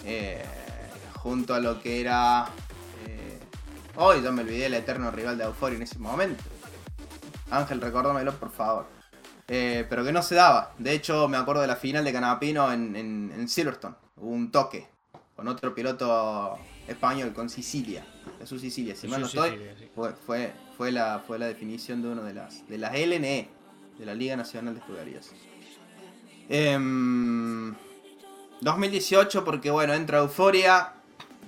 eh, 0.06 0.44
junto 1.16 1.54
a 1.54 1.60
lo 1.60 1.82
que 1.82 2.02
era... 2.02 2.46
eh, 3.08 3.40
Hoy 3.96 4.22
ya 4.24 4.32
me 4.32 4.42
olvidé 4.42 4.66
el 4.66 4.74
eterno 4.74 5.12
rival 5.12 5.38
de 5.38 5.44
Euforia 5.44 5.78
en 5.78 5.84
ese 5.84 6.00
momento. 6.00 6.44
Ángel, 7.52 7.80
recuérdamelo 7.80 8.34
por 8.34 8.52
favor. 8.52 8.88
Eh, 9.48 9.86
pero 9.90 10.04
que 10.04 10.12
no 10.12 10.24
se 10.24 10.36
daba. 10.36 10.74
De 10.80 10.94
hecho, 10.94 11.28
me 11.28 11.38
acuerdo 11.38 11.62
de 11.62 11.68
la 11.68 11.76
final 11.76 12.04
de 12.04 12.12
Canapino 12.14 12.72
en, 12.72 12.96
en, 12.96 13.32
en 13.36 13.48
Silverstone. 13.48 13.96
Hubo 14.18 14.32
un 14.32 14.52
toque 14.52 14.88
con 15.36 15.48
otro 15.48 15.76
piloto 15.76 16.58
español, 16.88 17.34
con 17.34 17.50
Sicilia. 17.50 18.06
Jesús 18.40 18.62
Sicilia, 18.62 18.96
si 18.96 19.08
mal 19.08 19.22
no 19.22 19.28
estoy. 19.28 19.52
Sí. 19.78 19.90
Fue, 19.94 20.14
fue, 20.14 20.54
fue, 20.78 20.92
la, 20.92 21.22
fue 21.28 21.38
la 21.38 21.48
definición 21.48 22.02
de 22.02 22.08
una 22.08 22.24
de 22.24 22.34
las, 22.34 22.68
de 22.68 22.78
las 22.78 22.94
LNE, 22.94 23.50
de 24.00 24.06
la 24.06 24.16
Liga 24.16 24.36
Nacional 24.36 24.74
de 24.74 24.80
Escuderías. 24.80 25.30
Em, 26.50 27.74
2018, 28.62 29.44
porque 29.44 29.72
bueno, 29.72 29.94
entra 29.94 30.20
Euforia. 30.20 30.94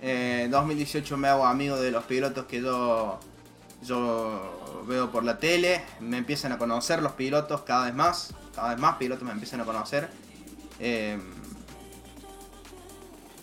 Eh, 0.02 0.48
2018 0.50 1.18
me 1.18 1.28
hago 1.28 1.46
amigo 1.46 1.78
de 1.78 1.92
los 1.92 2.04
pilotos 2.04 2.46
que 2.46 2.62
yo, 2.62 3.20
yo 3.84 4.84
veo 4.88 5.12
por 5.12 5.24
la 5.24 5.38
tele. 5.38 5.84
Me 6.00 6.18
empiezan 6.18 6.52
a 6.52 6.58
conocer 6.58 7.02
los 7.02 7.14
pilotos 7.14 7.62
cada 7.62 7.86
vez 7.86 7.96
más. 7.96 8.34
Cada 8.56 8.70
vez 8.70 8.80
más 8.80 8.96
pilotos 8.96 9.24
me 9.24 9.32
empiezan 9.32 9.62
a 9.62 9.66
conocer. 9.66 10.10
Eh, 10.80 11.18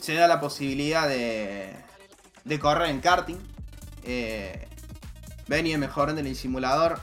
se 0.01 0.15
da 0.15 0.27
la 0.27 0.41
posibilidad 0.41 1.09
de, 1.09 1.73
de 2.45 2.59
correr 2.59 2.91
en 2.91 3.01
karting. 3.01 3.39
Eh, 4.05 4.69
venía 5.47 5.79
mejorando 5.79 6.21
en 6.21 6.27
el 6.27 6.37
simulador. 6.37 7.01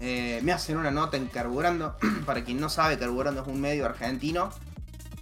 Eh, 0.00 0.40
me 0.42 0.52
hacen 0.52 0.76
una 0.78 0.90
nota 0.90 1.16
en 1.16 1.26
Carburando. 1.26 1.96
Para 2.26 2.42
quien 2.44 2.58
no 2.60 2.68
sabe, 2.68 2.98
Carburando 2.98 3.42
es 3.42 3.48
un 3.48 3.60
medio 3.60 3.84
argentino. 3.86 4.50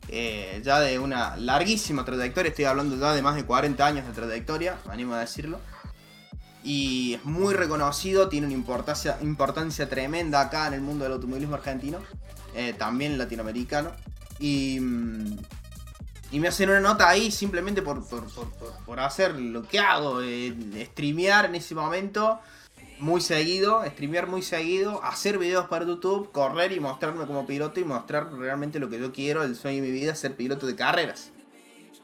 eh, 0.08 0.62
ya 0.64 0.80
de 0.80 0.98
una 0.98 1.36
larguísima 1.36 2.04
trayectoria. 2.04 2.50
Estoy 2.50 2.64
hablando 2.66 2.96
ya 2.96 3.12
de 3.12 3.22
más 3.22 3.34
de 3.36 3.44
40 3.44 3.84
años 3.84 4.06
de 4.06 4.12
trayectoria. 4.12 4.78
Me 4.86 4.92
animo 4.94 5.14
a 5.14 5.20
decirlo. 5.20 5.60
Y 6.64 7.14
es 7.14 7.24
muy 7.24 7.54
reconocido. 7.54 8.28
Tiene 8.28 8.46
una 8.46 8.54
importancia, 8.54 9.18
importancia 9.22 9.88
tremenda 9.88 10.40
acá 10.40 10.66
en 10.68 10.74
el 10.74 10.80
mundo 10.80 11.04
del 11.04 11.12
automovilismo 11.14 11.54
argentino. 11.56 11.98
eh, 12.54 12.72
también 12.78 13.18
latinoamericano. 13.18 13.92
Y. 14.38 14.78
mm, 14.80 15.36
y 16.30 16.40
me 16.40 16.48
hacen 16.48 16.68
una 16.68 16.80
nota 16.80 17.08
ahí 17.08 17.30
simplemente 17.30 17.80
por, 17.80 18.06
por, 18.06 18.26
por- 18.34 18.50
por- 18.84 19.00
hacer 19.00 19.34
lo 19.34 19.62
que 19.66 19.78
hago, 19.78 20.20
streamear 20.90 21.46
en 21.46 21.54
ese 21.54 21.74
momento 21.74 22.38
muy 23.00 23.20
seguido, 23.20 23.84
streamear 23.84 24.26
muy 24.26 24.42
seguido, 24.42 25.02
hacer 25.04 25.38
videos 25.38 25.66
para 25.68 25.84
YouTube, 25.84 26.30
correr 26.32 26.72
y 26.72 26.80
mostrarme 26.80 27.26
como 27.26 27.46
piloto 27.46 27.80
y 27.80 27.84
mostrar 27.84 28.32
realmente 28.32 28.78
lo 28.78 28.88
que 28.88 28.98
yo 28.98 29.12
quiero, 29.12 29.42
el 29.42 29.56
sueño 29.56 29.82
de 29.82 29.88
mi 29.88 29.92
vida, 29.92 30.14
ser 30.14 30.36
piloto 30.36 30.66
de 30.66 30.74
carreras. 30.74 31.30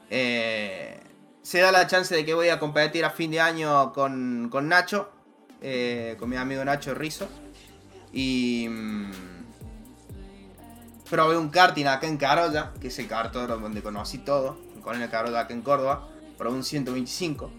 Eh, 0.09 0.99
se 1.41 1.59
da 1.59 1.71
la 1.71 1.87
chance 1.87 2.15
de 2.15 2.25
que 2.25 2.33
voy 2.33 2.49
a 2.49 2.59
competir 2.59 3.05
a 3.05 3.09
fin 3.09 3.31
de 3.31 3.39
año 3.39 3.93
con, 3.93 4.49
con 4.49 4.67
Nacho, 4.67 5.09
eh, 5.61 6.15
con 6.19 6.29
mi 6.29 6.35
amigo 6.35 6.63
Nacho 6.63 6.93
Rizzo. 6.93 7.27
Y... 8.13 8.67
mm, 8.69 9.11
probé 11.09 11.37
un 11.37 11.49
karting 11.49 11.85
acá 11.85 12.07
en 12.07 12.17
Carolla, 12.17 12.73
que 12.81 12.87
es 12.87 12.99
el 12.99 13.07
cartódromo 13.07 13.63
donde 13.63 13.81
conocí 13.81 14.17
todo, 14.19 14.57
con 14.81 15.01
el 15.01 15.09
Carolla 15.09 15.41
acá 15.41 15.53
en 15.53 15.61
Córdoba. 15.61 16.07
Probé 16.37 16.55
un 16.55 16.63
125. 16.63 17.51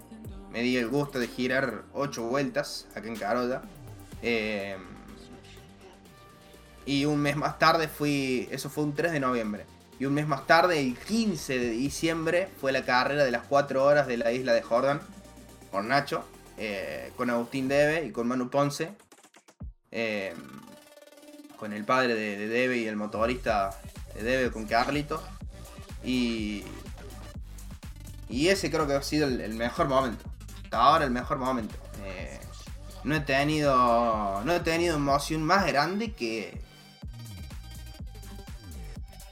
Me 0.51 0.63
di 0.63 0.77
el 0.77 0.89
gusto 0.89 1.19
de 1.19 1.29
girar 1.29 1.85
8 1.93 2.23
vueltas 2.23 2.87
acá 2.95 3.09
en 3.09 3.17
Carolla. 3.17 3.63
Eh, 4.23 4.77
y 6.87 7.05
un 7.05 7.19
mes 7.19 7.37
más 7.37 7.59
tarde 7.59 7.89
fui, 7.89 8.49
eso 8.51 8.71
fue 8.71 8.85
un 8.85 8.95
3 8.95 9.13
de 9.13 9.21
noviembre. 9.21 9.67
Y 9.99 10.05
un 10.05 10.15
mes 10.15 10.27
más 10.27 10.47
tarde, 10.47 10.81
el 10.81 10.97
15 10.97 11.59
de 11.59 11.71
diciembre, 11.71 12.49
fue 12.61 12.71
la 12.71 12.85
carrera 12.85 13.25
de 13.25 13.31
las 13.31 13.47
4 13.47 13.85
horas 13.85 14.07
de 14.07 14.17
la 14.17 14.31
isla 14.33 14.53
de 14.53 14.63
Jordan 14.63 15.01
con 15.71 15.89
Nacho, 15.89 16.25
eh, 16.59 17.13
con 17.17 17.29
Agustín 17.29 17.69
Debe 17.69 18.05
y 18.05 18.13
con 18.13 18.29
Manu 18.29 18.49
Ponce. 18.51 18.91
Eh, 19.91 20.35
con 21.57 21.73
el 21.73 21.85
padre 21.85 22.15
de, 22.15 22.37
de 22.37 22.49
Debe 22.49 22.77
y 22.77 22.87
el 22.87 22.97
motorista 22.97 23.71
de 24.15 24.23
Debe 24.23 24.51
con 24.51 24.67
Carlito. 24.67 25.23
Y. 26.05 26.63
Y 28.29 28.49
ese 28.49 28.71
creo 28.71 28.87
que 28.87 28.95
ha 28.95 29.03
sido 29.03 29.27
el 29.29 29.55
mejor 29.55 29.89
momento. 29.89 30.25
Hasta 30.77 30.89
ahora 30.89 31.05
el 31.07 31.11
mejor 31.11 31.39
momento. 31.39 31.75
Eh, 32.05 32.39
no 33.05 33.17
he 33.17 33.21
tenido. 33.21 34.43
No 34.45 34.53
he 34.53 34.61
tenido 34.61 34.97
emoción 34.97 35.43
más 35.43 35.67
grande 35.67 36.13
que. 36.13 36.53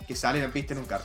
Que 0.08 0.16
salir 0.16 0.42
a 0.42 0.48
pista 0.48 0.72
en 0.72 0.80
un 0.80 0.86
carro. 0.86 1.04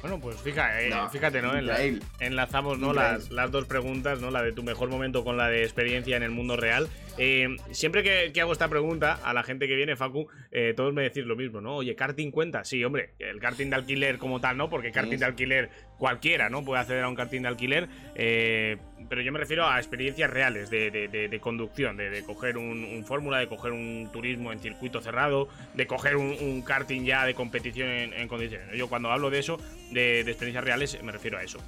Bueno, 0.00 0.20
pues 0.20 0.36
fija, 0.40 0.80
eh, 0.80 0.90
No, 0.90 1.08
fíjate, 1.08 1.42
¿no? 1.42 1.58
Increíble. 1.58 2.02
enlazamos 2.20 2.78
¿no? 2.78 2.92
Las, 2.92 3.30
las 3.30 3.50
dos 3.50 3.66
preguntas, 3.66 4.20
¿no? 4.20 4.30
La 4.30 4.42
de 4.42 4.52
tu 4.52 4.62
mejor 4.62 4.88
momento 4.88 5.24
con 5.24 5.36
la 5.36 5.48
de 5.48 5.62
experiencia 5.62 6.16
en 6.16 6.22
el 6.22 6.30
mundo 6.30 6.56
real. 6.56 6.88
Eh, 7.18 7.56
siempre 7.72 8.02
que, 8.02 8.30
que 8.32 8.40
hago 8.40 8.52
esta 8.52 8.68
pregunta 8.68 9.18
a 9.24 9.32
la 9.32 9.42
gente 9.42 9.66
que 9.66 9.74
viene, 9.74 9.96
Facu, 9.96 10.28
eh, 10.52 10.74
todos 10.76 10.92
me 10.92 11.02
decís 11.02 11.24
lo 11.24 11.34
mismo, 11.34 11.60
¿no? 11.60 11.76
Oye, 11.76 11.96
¿karting 11.96 12.30
cuenta? 12.30 12.64
Sí, 12.64 12.84
hombre, 12.84 13.14
el 13.18 13.40
karting 13.40 13.70
de 13.70 13.76
alquiler 13.76 14.18
como 14.18 14.40
tal, 14.40 14.56
¿no? 14.56 14.68
Porque 14.68 14.92
karting 14.92 15.18
de 15.18 15.24
alquiler 15.24 15.70
cualquiera, 15.98 16.50
¿no? 16.50 16.64
Puede 16.64 16.82
acceder 16.82 17.02
a 17.02 17.08
un 17.08 17.16
karting 17.16 17.42
de 17.42 17.48
alquiler. 17.48 17.88
Pero 19.08 19.22
yo 19.22 19.32
me 19.32 19.38
refiero 19.38 19.66
a 19.66 19.78
experiencias 19.78 20.30
reales 20.30 20.70
de, 20.70 20.90
de- 20.90 21.40
conducción, 21.40 21.96
de, 21.96 22.22
coger 22.24 22.56
un, 22.56 23.04
fórmula, 23.06 23.38
de 23.38 23.46
coger 23.46 23.72
un 23.72 24.08
turismo 24.12 24.52
en 24.52 24.58
circuito 24.58 25.00
cerrado, 25.00 25.48
de 25.74 25.86
coger 25.86 26.16
un, 26.16 26.62
karting 26.62 27.04
ya 27.04 27.24
de 27.24 27.34
competición 27.34 27.88
en, 27.88 28.28
condiciones. 28.28 28.76
Yo 28.76 28.88
cuando 28.88 29.10
hablo 29.10 29.30
de 29.30 29.38
eso, 29.38 29.58
de, 29.90 30.20
experiencias 30.20 30.64
reales, 30.64 31.02
me 31.02 31.12
refiero 31.12 31.38
a 31.38 31.42
eso. 31.42 31.58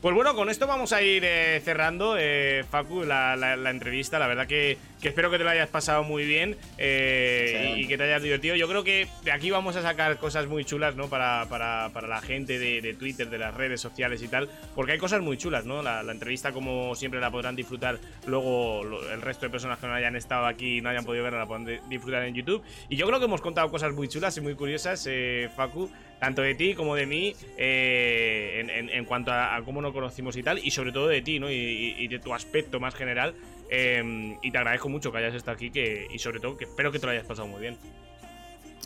Pues 0.00 0.14
bueno, 0.14 0.34
con 0.34 0.48
esto 0.48 0.66
vamos 0.66 0.92
a 0.94 1.02
ir 1.02 1.22
eh, 1.26 1.60
cerrando, 1.62 2.16
eh, 2.18 2.64
Facu, 2.70 3.04
la 3.04 3.70
entrevista. 3.70 4.18
La 4.18 4.26
verdad 4.26 4.46
que, 4.46 4.78
que 5.00 5.08
espero 5.08 5.30
que 5.30 5.38
te 5.38 5.44
lo 5.44 5.50
hayas 5.50 5.68
pasado 5.68 6.02
muy 6.04 6.24
bien 6.26 6.56
eh, 6.78 7.74
y 7.76 7.86
que 7.86 7.96
te 7.96 8.04
hayas 8.04 8.22
divertido. 8.22 8.54
Yo 8.56 8.68
creo 8.68 8.84
que 8.84 9.06
de 9.24 9.32
aquí 9.32 9.50
vamos 9.50 9.76
a 9.76 9.82
sacar 9.82 10.18
cosas 10.18 10.46
muy 10.46 10.64
chulas, 10.64 10.94
¿no? 10.96 11.08
Para, 11.08 11.46
para- 11.48 11.90
para 11.92 12.06
la 12.08 12.20
gente 12.20 12.58
de, 12.58 12.80
de 12.82 12.94
Twitter, 12.94 13.30
de 13.30 13.38
las 13.38 13.54
redes 13.54 13.80
sociales 13.80 14.22
y 14.22 14.28
tal, 14.28 14.48
porque 14.74 14.92
hay 14.92 14.98
cosas 14.98 15.20
muy 15.22 15.36
chulas, 15.38 15.64
¿no? 15.64 15.82
La, 15.82 16.02
la 16.02 16.12
entrevista, 16.12 16.52
como 16.52 16.94
siempre, 16.94 17.20
la 17.20 17.30
podrán 17.30 17.56
disfrutar 17.56 17.98
luego 18.26 18.84
lo- 18.84 19.10
el 19.12 19.22
resto 19.22 19.46
de 19.46 19.50
personas 19.50 19.78
que 19.78 19.86
no 19.86 19.94
hayan 19.94 20.16
estado 20.16 20.46
aquí 20.46 20.78
y 20.78 20.80
no 20.80 20.90
hayan 20.90 21.04
podido 21.04 21.24
verla, 21.24 21.38
la 21.40 21.46
podrán 21.46 21.80
disfrutar 21.88 22.24
en 22.24 22.34
YouTube. 22.34 22.62
Y 22.88 22.96
yo 22.96 23.06
creo 23.06 23.18
que 23.18 23.24
hemos 23.24 23.40
contado 23.40 23.70
cosas 23.70 23.92
muy 23.92 24.08
chulas 24.08 24.36
y 24.36 24.40
muy 24.40 24.54
curiosas, 24.54 25.06
eh, 25.08 25.48
Facu, 25.56 25.90
tanto 26.18 26.42
de 26.42 26.54
ti 26.54 26.74
como 26.74 26.94
de 26.94 27.06
mí, 27.06 27.34
eh, 27.56 28.58
en, 28.60 28.70
en- 28.70 28.90
en 28.90 29.04
cuanto 29.06 29.32
a, 29.32 29.56
a 29.56 29.62
cómo 29.62 29.80
nos 29.80 29.92
conocimos 29.92 30.36
y 30.36 30.42
tal, 30.42 30.58
y 30.62 30.70
sobre 30.70 30.92
todo 30.92 31.08
de 31.08 31.22
ti, 31.22 31.38
¿no? 31.40 31.50
Y, 31.50 31.54
y- 31.54 31.94
y 32.04 32.08
de 32.08 32.18
tu 32.18 32.34
aspecto 32.34 32.78
más 32.80 32.94
general. 32.94 33.34
Eh, 33.70 34.36
y 34.42 34.50
te 34.50 34.58
agradezco 34.58 34.88
mucho 34.88 35.10
que 35.12 35.18
hayas 35.18 35.34
estado 35.34 35.54
aquí 35.54 35.70
que, 35.70 36.06
y 36.10 36.18
sobre 36.18 36.40
todo 36.40 36.56
que 36.56 36.64
espero 36.64 36.90
que 36.92 36.98
te 36.98 37.06
lo 37.06 37.12
hayas 37.12 37.26
pasado 37.26 37.48
muy 37.48 37.60
bien. 37.60 37.78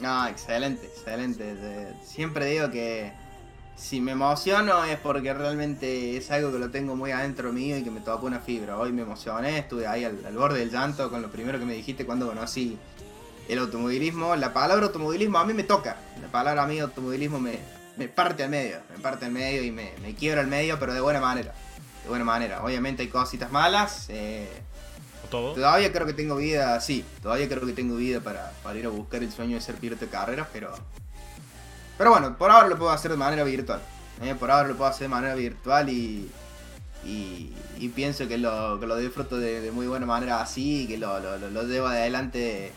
No, 0.01 0.27
excelente, 0.27 0.87
excelente. 0.87 1.55
Siempre 2.05 2.47
digo 2.47 2.71
que 2.71 3.13
si 3.77 4.01
me 4.01 4.13
emociono 4.13 4.85
es 4.85 4.99
porque 4.99 5.33
realmente 5.33 6.17
es 6.17 6.31
algo 6.31 6.53
que 6.53 6.59
lo 6.59 6.71
tengo 6.71 6.97
muy 6.97 7.13
adentro 7.13 7.53
mío 7.53 7.77
y 7.79 7.83
que 7.83 7.91
me 7.91 8.01
tocó 8.01 8.27
una 8.27 8.41
fibra. 8.41 8.79
Hoy 8.79 8.93
me 8.93 9.03
emocioné, 9.03 9.59
estuve 9.59 9.87
ahí 9.87 10.05
al, 10.05 10.25
al 10.27 10.35
borde 10.37 10.59
del 10.59 10.71
llanto 10.71 11.11
con 11.11 11.23
lo 11.23 11.31
primero 11.31 11.59
que 11.59 11.65
me 11.65 11.75
dijiste 11.75 12.05
cuando 12.05 12.27
conocí 12.27 12.77
el 13.49 13.59
automovilismo. 13.59 14.35
La 14.37 14.53
palabra 14.53 14.87
automovilismo 14.87 15.39
a 15.39 15.45
mí 15.45 15.55
me 15.55 15.65
toca. 15.65 15.97
La 16.21 16.29
palabra 16.29 16.65
a 16.65 16.67
mí 16.67 16.79
automovilismo 16.81 17.39
me, 17.39 17.59
me 17.97 18.09
parte 18.09 18.43
al 18.43 18.51
medio, 18.51 18.79
me 18.91 18.99
parte 19.01 19.27
al 19.27 19.33
medio 19.33 19.63
y 19.63 19.71
me, 19.71 19.93
me 20.03 20.15
quiebra 20.15 20.41
al 20.41 20.49
medio, 20.49 20.79
pero 20.79 20.93
de 20.93 21.01
buena 21.01 21.21
manera. 21.21 21.55
De 22.03 22.09
buena 22.09 22.25
manera. 22.25 22.65
Obviamente 22.65 23.03
hay 23.03 23.09
cositas 23.09 23.51
malas. 23.53 24.07
eh, 24.09 24.49
Todavía 25.55 25.93
creo 25.93 26.07
que 26.07 26.13
tengo 26.15 26.37
vida, 26.37 26.81
sí, 26.81 27.05
todavía 27.23 27.49
creo 27.49 27.67
que 27.67 27.73
tengo 27.73 27.97
vida 27.97 28.21
para, 28.21 28.53
para 28.63 28.79
ir 28.79 28.87
a 28.87 28.89
buscar 28.91 29.23
el 29.23 29.31
sueño 29.33 29.57
de 29.57 29.61
ser 29.61 29.77
piloto 29.77 30.05
de 30.05 30.11
carreras, 30.11 30.49
pero. 30.53 30.73
Pero 31.97 32.11
bueno, 32.11 32.37
por 32.37 32.51
ahora 32.51 32.69
lo 32.69 32.77
puedo 32.77 32.91
hacer 32.91 33.11
de 33.11 33.17
manera 33.17 33.45
virtual. 33.45 33.81
¿eh? 34.23 34.35
Por 34.35 34.51
ahora 34.51 34.69
lo 34.69 34.77
puedo 34.77 34.91
hacer 34.91 35.03
de 35.03 35.09
manera 35.09 35.35
virtual 35.35 35.89
y. 35.89 36.31
Y, 37.07 37.53
pienso 37.95 38.27
que 38.27 38.39
lo, 38.39 38.81
que 38.81 38.87
lo 38.87 38.97
disfruto 38.97 39.37
de, 39.37 39.71
muy 39.71 39.87
buena 39.87 40.07
manera 40.07 40.41
así 40.41 40.87
que 40.89 40.97
lo, 40.97 41.21
lo, 41.21 41.37
lo- 41.51 41.63
llevo 41.65 41.89
adelante 41.89 42.73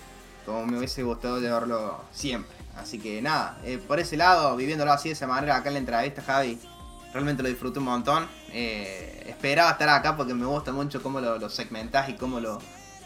como 0.46 0.66
me 0.66 0.78
hubiese 0.78 1.02
gustado 1.04 1.40
llevarlo 1.40 2.02
siempre. 2.12 2.54
Así 2.76 3.00
que 3.00 3.22
nada, 3.22 3.58
eh, 3.64 3.78
por 3.78 4.00
ese 4.02 4.18
lado, 4.18 4.56
viviéndolo 4.58 4.92
así 4.92 5.08
de 5.10 5.14
esa 5.14 5.28
manera 5.28 5.56
acá 5.56 5.70
en 5.70 5.74
la 5.76 5.80
entrevista, 5.80 6.22
Javi, 6.22 6.60
realmente 7.14 7.42
lo 7.42 7.48
disfruté 7.48 7.80
un 7.80 7.86
montón. 7.86 8.28
Eh, 8.52 9.07
esperaba 9.28 9.72
estar 9.72 9.90
acá 9.90 10.16
porque 10.16 10.34
me 10.34 10.46
gusta 10.46 10.72
mucho 10.72 11.02
cómo 11.02 11.20
lo, 11.20 11.38
lo 11.38 11.50
segmentás 11.50 12.10
y 12.10 12.14
cómo 12.14 12.40
lo, 12.40 12.60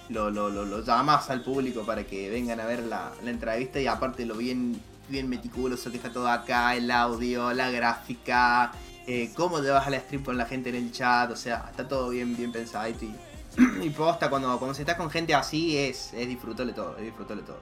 lo, 0.10 0.30
lo, 0.30 0.49
lo, 0.49 0.84
llamás 0.84 1.30
al 1.30 1.41
público 1.41 1.84
para 1.84 2.03
que 2.03 2.30
vengan 2.30 2.60
a 2.60 2.65
ver 2.65 2.84
la, 2.84 3.11
la 3.23 3.30
entrevista 3.30 3.80
y 3.80 3.88
aparte 3.88 4.26
lo 4.26 4.35
bien, 4.35 4.81
bien 5.10 5.30
meticuloso 5.30 5.89
que 5.91 5.98
está 5.98 6.11
todo 6.11 6.27
acá, 6.27 6.76
el 6.76 6.89
audio, 6.91 7.53
la 7.53 7.69
gráfica, 7.72 8.72
eh, 9.07 9.31
cómo 9.35 9.60
llevas 9.60 9.88
al 9.88 9.99
stream 9.99 10.23
con 10.23 10.38
la 10.38 10.45
gente 10.45 10.69
en 10.69 10.76
el 10.76 10.91
chat, 10.91 11.31
o 11.31 11.35
sea, 11.35 11.65
está 11.69 11.88
todo 11.88 12.10
bien, 12.10 12.35
bien 12.35 12.52
pensadito 12.52 13.06
y, 13.06 13.15
y 13.85 13.89
posta 13.89 14.30
cuando, 14.30 14.57
cuando 14.60 14.73
se 14.73 14.84
está 14.84 14.98
con 14.98 15.10
gente 15.10 15.34
así 15.34 15.77
es, 15.77 16.14
es 16.14 16.27
todo, 16.76 16.98
es 16.98 17.03
disfrutarle 17.03 17.43
todo. 17.43 17.60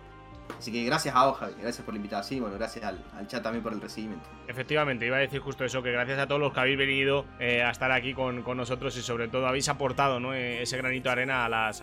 Así 0.58 0.72
que 0.72 0.84
gracias 0.84 1.16
a 1.16 1.26
vos, 1.26 1.38
Javi, 1.38 1.54
gracias 1.62 1.86
por 1.86 1.94
la 1.94 1.98
invitación 1.98 2.38
y 2.38 2.42
bueno, 2.42 2.58
gracias 2.58 2.84
al, 2.84 3.28
chat 3.28 3.42
también 3.42 3.64
por 3.64 3.74
el 3.74 3.80
recibimiento. 3.80 4.28
Efectivamente, 4.48 5.06
iba 5.06 5.18
a 5.18 5.20
decir 5.20 5.40
justo 5.40 5.64
eso, 5.64 5.82
que 5.82 5.92
gracias 5.92 6.20
a 6.20 6.28
todos 6.28 6.42
los 6.42 6.54
que 6.54 6.60
habéis 6.60 6.78
venido 6.78 7.26
eh, 7.40 7.64
a 7.64 7.70
estar 7.70 7.92
aquí 7.92 8.14
con, 8.14 8.44
nosotros 8.58 8.98
y 8.98 9.02
sobre 9.02 9.28
todo 9.28 9.48
habéis 9.48 9.70
aportado. 9.70 10.20
Eh, 10.34 10.64
ese 10.64 10.78
granito 10.78 11.10
de 11.10 11.14
arena 11.14 11.46
a 11.46 11.50
las, 11.50 11.80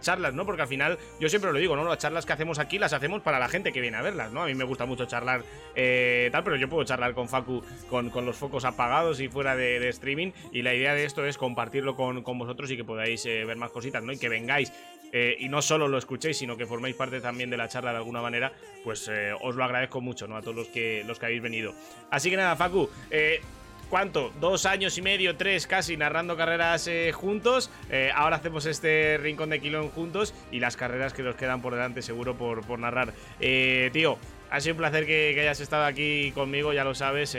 charlas, 0.00 0.34
¿no? 0.34 0.44
Porque 0.44 0.62
al 0.62 0.68
final, 0.68 0.98
yo 1.20 1.28
siempre 1.28 1.52
lo 1.52 1.58
digo, 1.58 1.76
¿no? 1.76 1.84
Las 1.84 1.98
charlas 1.98 2.26
que 2.26 2.32
hacemos 2.32 2.58
aquí 2.58 2.78
las 2.78 2.92
hacemos 2.92 3.20
para 3.22 3.38
la 3.38 3.48
gente 3.48 3.72
que 3.72 3.80
viene 3.80 3.96
a 3.96 4.02
verlas, 4.02 4.32
¿no? 4.32 4.42
A 4.42 4.46
mí 4.46 4.54
me 4.54 4.64
gusta 4.64 4.86
mucho 4.86 5.04
charlar 5.04 5.44
eh, 5.76 6.28
tal, 6.32 6.42
pero 6.42 6.56
yo 6.56 6.68
puedo 6.68 6.84
charlar 6.84 7.14
con 7.14 7.28
Facu 7.28 7.62
con, 7.88 8.10
los 8.24 8.36
focos 8.36 8.64
apagados 8.64 9.20
y 9.20 9.28
fuera 9.28 9.54
de, 9.54 9.88
streaming 9.90 10.32
y 10.52 10.62
la 10.62 10.74
idea 10.74 10.94
de 10.94 11.04
esto 11.04 11.24
es 11.24 11.38
compartirlo 11.38 11.94
con, 11.94 12.22
vosotros 12.22 12.70
y 12.70 12.76
que 12.76 12.84
podáis 12.84 13.24
ver 13.24 13.56
más 13.56 13.70
cositas, 13.70 14.02
¿no? 14.02 14.12
Y 14.12 14.18
que 14.18 14.28
vengáis 14.28 14.72
eh, 15.12 15.36
y 15.38 15.48
no 15.48 15.62
solo 15.62 15.88
lo 15.88 15.98
escuchéis, 15.98 16.38
sino 16.38 16.56
que 16.56 16.66
forméis 16.66 16.94
parte 16.94 17.20
también 17.20 17.50
de 17.50 17.56
la 17.56 17.68
charla 17.68 17.90
de 17.90 17.98
alguna 17.98 18.22
manera, 18.22 18.52
pues 18.84 19.08
eh, 19.08 19.32
os 19.40 19.56
lo 19.56 19.64
agradezco 19.64 20.00
mucho, 20.00 20.28
¿no? 20.28 20.36
A 20.36 20.42
todos 20.42 20.56
los 20.56 20.68
que, 20.68 21.02
los 21.06 21.18
que 21.18 21.26
habéis 21.26 21.42
venido. 21.42 21.74
Así 22.10 22.30
que 22.30 22.36
nada, 22.36 22.54
Facu, 22.56 22.88
eh, 23.10 23.40
¿cuánto? 23.88 24.32
Dos 24.40 24.66
años 24.66 24.96
y 24.98 25.02
medio, 25.02 25.36
tres 25.36 25.66
casi 25.66 25.96
narrando 25.96 26.36
carreras 26.36 26.88
juntos. 27.12 27.70
Ahora 28.14 28.36
hacemos 28.36 28.66
este 28.66 29.18
rincón 29.18 29.50
de 29.50 29.60
Quilón 29.60 29.88
juntos 29.88 30.34
y 30.52 30.60
las 30.60 30.76
carreras 30.76 31.12
que 31.12 31.22
nos 31.22 31.34
quedan 31.34 31.60
por 31.60 31.74
delante 31.74 32.02
seguro 32.02 32.36
por, 32.36 32.64
por 32.64 32.78
narrar. 32.78 33.12
Eh, 33.40 33.90
tío, 33.92 34.16
ha 34.50 34.60
sido 34.60 34.74
un 34.74 34.78
placer 34.78 35.06
que, 35.06 35.36
hayas 35.40 35.60
estado 35.60 35.84
aquí 35.84 36.30
conmigo, 36.32 36.72
ya 36.72 36.84
lo 36.84 36.94
sabes. 36.94 37.32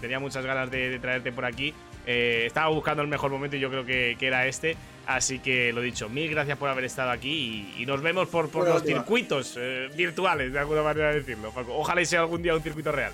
tenía 0.00 0.20
muchas 0.20 0.44
ganas 0.46 0.70
de 0.70 0.98
traerte 0.98 1.32
por 1.32 1.44
aquí. 1.44 1.74
Eh, 2.12 2.46
estaba 2.46 2.68
buscando 2.70 3.02
el 3.02 3.08
mejor 3.08 3.30
momento 3.30 3.56
y 3.56 3.60
yo 3.60 3.70
creo 3.70 3.84
que, 3.84 4.16
que 4.18 4.26
era 4.26 4.46
este. 4.46 4.76
Así 5.06 5.38
que 5.38 5.72
lo 5.72 5.80
dicho, 5.80 6.08
mil 6.08 6.28
gracias 6.30 6.58
por 6.58 6.68
haber 6.68 6.84
estado 6.84 7.10
aquí 7.10 7.72
y, 7.76 7.82
y 7.82 7.86
nos 7.86 8.02
vemos 8.02 8.28
por, 8.28 8.48
por 8.50 8.66
los 8.66 8.82
última. 8.82 8.98
circuitos 8.98 9.56
eh, 9.58 9.88
virtuales, 9.94 10.52
de 10.52 10.58
alguna 10.58 10.82
manera 10.82 11.10
de 11.10 11.20
decirlo. 11.20 11.52
Paco. 11.52 11.76
Ojalá 11.76 12.00
y 12.00 12.06
sea 12.06 12.20
algún 12.20 12.42
día 12.42 12.54
un 12.54 12.62
circuito 12.62 12.90
real. 12.90 13.12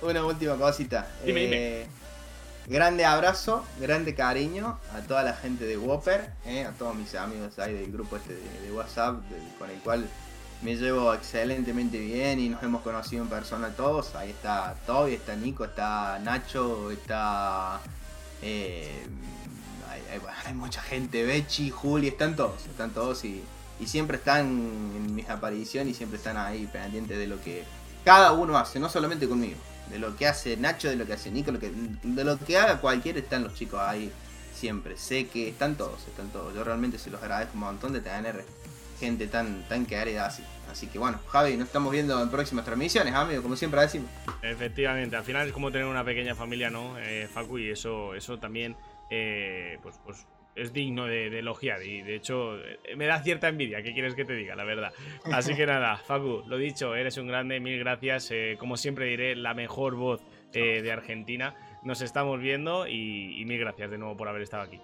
Una 0.00 0.24
última 0.24 0.56
cosita. 0.56 1.08
Dime, 1.24 1.44
Eh, 1.52 1.86
Grande 2.66 3.04
abrazo, 3.04 3.64
grande 3.80 4.14
cariño 4.14 4.78
a 4.94 5.00
toda 5.00 5.24
la 5.24 5.34
gente 5.34 5.64
de 5.64 5.76
Whopper, 5.76 6.30
a 6.68 6.70
todos 6.78 6.94
mis 6.94 7.12
amigos 7.16 7.58
ahí 7.58 7.74
del 7.74 7.90
grupo 7.90 8.16
este 8.16 8.34
de, 8.34 8.60
de 8.64 8.70
WhatsApp, 8.72 9.16
con 9.58 9.68
el 9.68 9.78
cual 9.78 10.08
me 10.62 10.76
llevo 10.76 11.12
excelentemente 11.12 11.98
bien 11.98 12.38
y 12.38 12.48
nos 12.48 12.62
hemos 12.62 12.82
conocido 12.82 13.22
en 13.22 13.28
persona 13.28 13.70
todos. 13.70 14.14
Ahí 14.14 14.30
está 14.30 14.74
Toby, 14.86 15.14
está 15.14 15.34
Nico, 15.36 15.64
está 15.64 16.18
Nacho, 16.20 16.90
está... 16.90 17.80
eh, 18.42 19.06
hay, 19.90 20.20
hay- 20.46 20.54
mucha 20.54 20.80
gente, 20.82 21.24
Bechi, 21.24 21.70
Juli, 21.70 22.08
están 22.08 22.36
todos, 22.36 22.64
están 22.66 22.90
todos 22.90 23.24
y, 23.24 23.42
y 23.80 23.86
siempre 23.86 24.16
están 24.18 24.46
en 24.46 25.14
mis 25.14 25.28
apariciones 25.28 25.92
y 25.92 25.96
siempre 25.96 26.18
están 26.18 26.36
ahí 26.36 26.66
pendientes 26.72 27.18
de 27.18 27.26
lo 27.26 27.40
que 27.40 27.64
cada 28.04 28.32
uno 28.32 28.56
hace, 28.58 28.78
no 28.78 28.88
solamente 28.88 29.28
conmigo. 29.28 29.56
De 29.90 29.98
lo 29.98 30.16
que 30.16 30.26
hace 30.26 30.56
Nacho, 30.56 30.88
de 30.88 30.96
lo 30.96 31.06
que 31.06 31.12
hace 31.14 31.30
Nico, 31.30 31.50
lo 31.50 31.58
que, 31.58 31.70
de 32.02 32.24
lo 32.24 32.38
que 32.38 32.56
haga 32.56 32.80
cualquiera, 32.80 33.18
están 33.18 33.42
los 33.42 33.54
chicos 33.54 33.80
ahí 33.80 34.10
siempre. 34.54 34.96
Sé 34.96 35.26
que 35.26 35.48
están 35.48 35.74
todos, 35.76 36.00
están 36.06 36.28
todos. 36.28 36.54
Yo 36.54 36.62
realmente 36.64 36.98
se 36.98 37.10
los 37.10 37.20
agradezco 37.20 37.54
un 37.54 37.60
montón 37.60 37.92
de 37.92 38.00
tener 38.00 38.44
gente 39.06 39.26
tan, 39.26 39.62
tan 39.68 39.84
querida 39.84 40.26
así. 40.26 40.44
Así 40.70 40.86
que 40.86 40.98
bueno, 40.98 41.18
Javi, 41.28 41.56
nos 41.56 41.66
estamos 41.66 41.92
viendo 41.92 42.22
en 42.22 42.30
próximas 42.30 42.64
transmisiones, 42.64 43.12
amigo, 43.14 43.42
como 43.42 43.56
siempre 43.56 43.80
decimos. 43.80 44.08
Efectivamente, 44.42 45.16
al 45.16 45.24
final 45.24 45.46
es 45.48 45.52
como 45.52 45.70
tener 45.72 45.86
una 45.86 46.04
pequeña 46.04 46.34
familia, 46.34 46.70
¿no, 46.70 46.96
eh, 46.98 47.28
Facu? 47.32 47.58
Y 47.58 47.70
eso, 47.70 48.14
eso 48.14 48.38
también, 48.38 48.76
eh, 49.10 49.78
pues, 49.82 50.00
pues 50.04 50.26
es 50.54 50.72
digno 50.72 51.06
de, 51.06 51.30
de 51.30 51.40
elogiar. 51.40 51.82
Y 51.82 52.02
de 52.02 52.14
hecho, 52.14 52.56
eh, 52.58 52.78
me 52.96 53.06
da 53.06 53.22
cierta 53.22 53.48
envidia, 53.48 53.82
¿qué 53.82 53.92
quieres 53.92 54.14
que 54.14 54.24
te 54.24 54.34
diga? 54.34 54.54
La 54.54 54.64
verdad. 54.64 54.92
Así 55.32 55.54
que 55.54 55.66
nada, 55.66 55.96
Facu, 55.96 56.44
lo 56.46 56.56
dicho, 56.56 56.94
eres 56.94 57.16
un 57.18 57.26
grande, 57.26 57.58
mil 57.60 57.78
gracias. 57.78 58.30
eh, 58.30 58.56
como 58.58 58.76
siempre 58.76 59.06
diré, 59.06 59.34
la 59.36 59.52
mejor 59.54 59.94
voz 59.96 60.22
eh, 60.54 60.80
de 60.80 60.92
Argentina. 60.92 61.54
Nos 61.82 62.00
estamos 62.00 62.40
viendo 62.40 62.86
y, 62.86 63.40
y 63.40 63.44
mil 63.44 63.58
gracias 63.58 63.90
de 63.90 63.98
nuevo 63.98 64.16
por 64.16 64.28
haber 64.28 64.42
estado 64.42 64.62
aquí. 64.62 64.80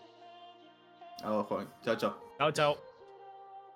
Vos, 1.24 1.46
joven. 1.46 1.68
Chao, 1.84 1.96
chao. 1.96 2.18
Chao, 2.38 2.52
chao. 2.52 2.87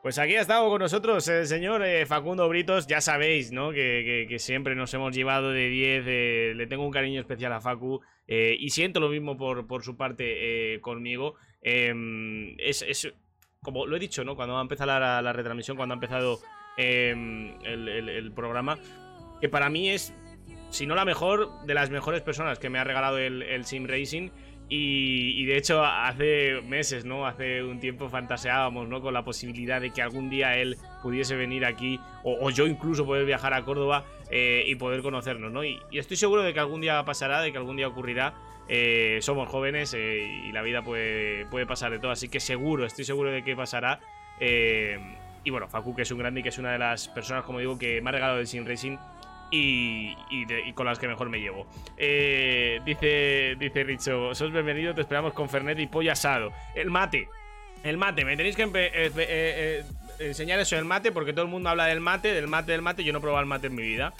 Pues 0.02 0.18
aquí 0.18 0.34
ha 0.34 0.40
estado 0.40 0.68
con 0.68 0.80
nosotros 0.80 1.28
el 1.28 1.46
señor 1.46 1.84
eh, 1.84 2.04
Facundo 2.06 2.48
Britos. 2.48 2.88
Ya 2.88 3.00
sabéis, 3.00 3.52
¿no? 3.52 3.70
Que, 3.70 4.34
siempre 4.40 4.74
nos 4.74 4.92
hemos 4.94 5.14
llevado 5.14 5.50
de 5.52 5.68
10. 5.68 6.04
eh, 6.08 6.52
le 6.56 6.66
tengo 6.66 6.84
un 6.84 6.90
cariño 6.90 7.20
especial 7.20 7.52
a 7.52 7.60
Facu. 7.60 8.00
eh, 8.26 8.56
y 8.58 8.70
siento 8.70 8.98
lo 8.98 9.08
mismo 9.08 9.36
por, 9.36 9.66
por 9.68 9.84
su 9.84 9.96
parte 9.96 10.80
conmigo. 10.80 11.36
Em, 11.62 12.56
es, 12.58 13.12
como 13.62 13.86
lo 13.86 13.94
he 13.96 14.00
dicho, 14.00 14.24
¿no? 14.24 14.34
Cuando 14.34 14.58
ha 14.58 14.62
empezado 14.62 14.98
la, 14.98 15.22
la 15.22 15.32
retransmisión, 15.32 15.76
cuando 15.76 15.92
ha 15.92 15.96
empezado 15.96 16.40
em, 16.76 17.54
el, 17.64 17.88
el- 17.88 18.08
el 18.08 18.32
programa, 18.32 18.78
que 19.40 19.48
para 19.48 19.70
mí 19.70 19.88
es, 19.90 20.12
si 20.70 20.84
no 20.84 20.96
la 20.96 21.04
mejor, 21.04 21.48
de 21.64 21.74
las 21.74 21.90
mejores 21.90 22.22
personas 22.22 22.58
que 22.58 22.70
me 22.70 22.80
ha 22.80 22.84
regalado 22.84 23.18
el, 23.18 23.42
el 23.42 23.64
Sim 23.64 23.86
Racing. 23.86 24.30
Y, 24.74 25.44
de 25.44 25.58
hecho, 25.58 25.84
hace 25.84 26.62
meses, 26.62 27.04
¿no? 27.04 27.26
Hace 27.26 27.62
un 27.62 27.78
tiempo 27.78 28.08
fantaseábamos, 28.08 28.88
¿no? 28.88 29.02
Con 29.02 29.12
la 29.12 29.22
posibilidad 29.22 29.82
de 29.82 29.90
que 29.90 30.00
algún 30.00 30.30
día 30.30 30.56
él 30.56 30.78
pudiese 31.02 31.36
venir 31.36 31.66
aquí, 31.66 32.00
o, 32.24 32.48
yo 32.48 32.66
incluso 32.66 33.04
poder 33.04 33.26
viajar 33.26 33.52
a 33.52 33.66
Córdoba 33.66 34.06
eh, 34.30 34.64
y 34.66 34.74
poder 34.76 35.02
conocernos, 35.02 35.52
¿no? 35.52 35.62
Y, 35.62 35.78
estoy 35.92 36.16
seguro 36.16 36.42
de 36.42 36.54
que 36.54 36.60
algún 36.60 36.80
día 36.80 37.04
pasará, 37.04 37.42
de 37.42 37.52
que 37.52 37.58
algún 37.58 37.76
día 37.76 37.86
ocurrirá. 37.86 38.32
Eh, 38.66 39.18
somos 39.20 39.46
jóvenes 39.50 39.92
eh, 39.92 40.22
y 40.48 40.52
la 40.52 40.62
vida 40.62 40.80
puede, 40.80 41.44
puede 41.50 41.66
pasar 41.66 41.90
de 41.90 41.98
todo, 41.98 42.10
así 42.10 42.30
que 42.30 42.40
seguro, 42.40 42.86
estoy 42.86 43.04
seguro 43.04 43.30
de 43.30 43.44
que 43.44 43.54
pasará. 43.54 44.00
Eh, 44.40 44.98
y 45.44 45.50
bueno, 45.50 45.68
Facu, 45.68 45.94
que 45.94 46.02
es 46.02 46.10
un 46.10 46.18
grande 46.18 46.40
y 46.40 46.42
que 46.42 46.48
es 46.48 46.58
una 46.58 46.72
de 46.72 46.78
las 46.78 47.08
personas, 47.08 47.44
como 47.44 47.58
digo, 47.58 47.76
que 47.76 48.00
me 48.00 48.08
ha 48.08 48.12
regalado 48.12 48.38
el 48.38 48.46
Sim 48.46 48.64
Racing 48.64 48.96
y, 49.52 50.16
y 50.30 50.44
de- 50.46 50.72
con 50.74 50.86
las 50.86 50.98
que 50.98 51.06
mejor 51.06 51.28
me 51.28 51.38
llevo. 51.38 51.66
Eh, 51.96 52.80
dice, 52.84 53.54
dice 53.58 53.84
Richo, 53.84 54.34
sos 54.34 54.50
bienvenido, 54.50 54.94
te 54.94 55.02
esperamos 55.02 55.32
con 55.34 55.48
Fernet 55.48 55.78
y 55.78 55.86
pollo 55.86 56.10
asado. 56.10 56.52
El 56.74 56.90
mate, 56.90 57.28
el 57.84 57.96
mate, 57.98 58.24
me 58.24 58.36
tenéis 58.36 58.56
que 58.56 58.64
eh, 58.64 59.12
eh, 59.14 59.84
enseñar 60.18 60.58
eso, 60.58 60.76
el 60.76 60.84
mate, 60.84 61.12
porque 61.12 61.32
todo 61.32 61.44
el 61.44 61.50
mundo 61.50 61.68
habla 61.68 61.86
del 61.86 62.00
mate, 62.00 62.32
del 62.32 62.48
mate, 62.48 62.72
del 62.72 62.82
mate, 62.82 63.04
yo 63.04 63.12
no 63.12 63.18
he 63.18 63.22
probado 63.22 63.42
el 63.42 63.48
mate 63.48 63.68
en 63.68 63.74
mi 63.76 63.82
vida. 63.82 64.12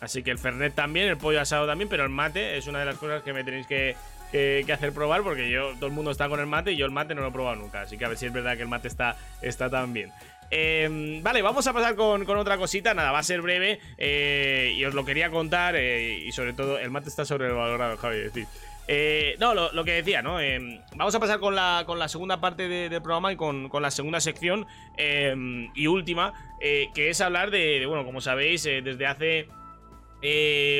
Así 0.00 0.24
que 0.24 0.32
el 0.32 0.38
Fernet 0.38 0.74
también, 0.74 1.06
el 1.08 1.16
pollo 1.16 1.40
asado 1.40 1.64
también, 1.66 1.88
pero 1.88 2.02
el 2.02 2.08
mate 2.10 2.56
es 2.58 2.66
una 2.66 2.80
de 2.80 2.86
las 2.86 2.96
cosas 2.98 3.22
que 3.22 3.32
me 3.32 3.44
tenéis 3.44 3.68
que, 3.68 3.94
que- 4.32 4.64
que 4.66 4.72
hacer 4.72 4.92
probar, 4.92 5.22
porque 5.22 5.48
yo, 5.48 5.74
todo 5.76 5.86
el 5.86 5.92
mundo 5.92 6.10
está 6.10 6.28
con 6.28 6.40
el 6.40 6.46
mate 6.46 6.72
y 6.72 6.76
yo 6.76 6.86
el 6.86 6.90
mate 6.90 7.14
no 7.14 7.20
lo 7.20 7.28
he 7.28 7.32
probado 7.32 7.54
nunca. 7.54 7.82
Así 7.82 7.96
que 7.96 8.04
a 8.04 8.08
ver 8.08 8.18
si 8.18 8.26
es 8.26 8.32
verdad 8.32 8.56
que 8.56 8.62
el 8.62 8.68
mate 8.68 8.88
está, 8.88 9.16
está 9.42 9.70
tan 9.70 9.92
bien. 9.92 10.10
Eh, 10.54 11.18
vale, 11.22 11.40
vamos 11.40 11.66
a 11.66 11.72
pasar 11.72 11.96
con, 11.96 12.26
con 12.26 12.36
otra 12.36 12.58
cosita. 12.58 12.92
Nada, 12.92 13.10
va 13.10 13.20
a 13.20 13.22
ser 13.22 13.40
breve. 13.40 13.80
eh, 13.96 14.74
y 14.76 14.84
os 14.84 14.92
lo 14.92 15.04
quería 15.04 15.30
contar. 15.30 15.74
eh, 15.76 16.18
y 16.26 16.30
sobre 16.32 16.52
todo, 16.52 16.78
el 16.78 16.90
mate 16.90 17.08
está 17.08 17.24
sobrevalorado, 17.24 17.96
Javi. 17.96 18.18
decir. 18.18 18.46
Eh, 18.88 19.36
no, 19.38 19.54
lo, 19.54 19.84
que 19.84 19.92
decía, 19.92 20.20
¿no? 20.22 20.40
Eh, 20.40 20.80
vamos 20.96 21.14
a 21.14 21.20
pasar 21.20 21.38
con 21.38 21.54
la, 21.54 21.84
con 21.86 21.98
la 21.98 22.08
segunda 22.08 22.40
parte 22.40 22.68
de- 22.68 22.88
del 22.90 23.00
programa 23.00 23.32
y 23.32 23.36
con, 23.36 23.68
con 23.70 23.80
la 23.80 23.90
segunda 23.90 24.20
sección 24.20 24.66
eh, 24.98 25.34
y 25.74 25.86
última, 25.86 26.34
que 26.60 27.08
es 27.08 27.20
hablar 27.20 27.50
de, 27.50 27.86
bueno, 27.86 28.04
como 28.04 28.20
sabéis, 28.20 28.64
desde 28.64 29.06
hace 29.06 29.48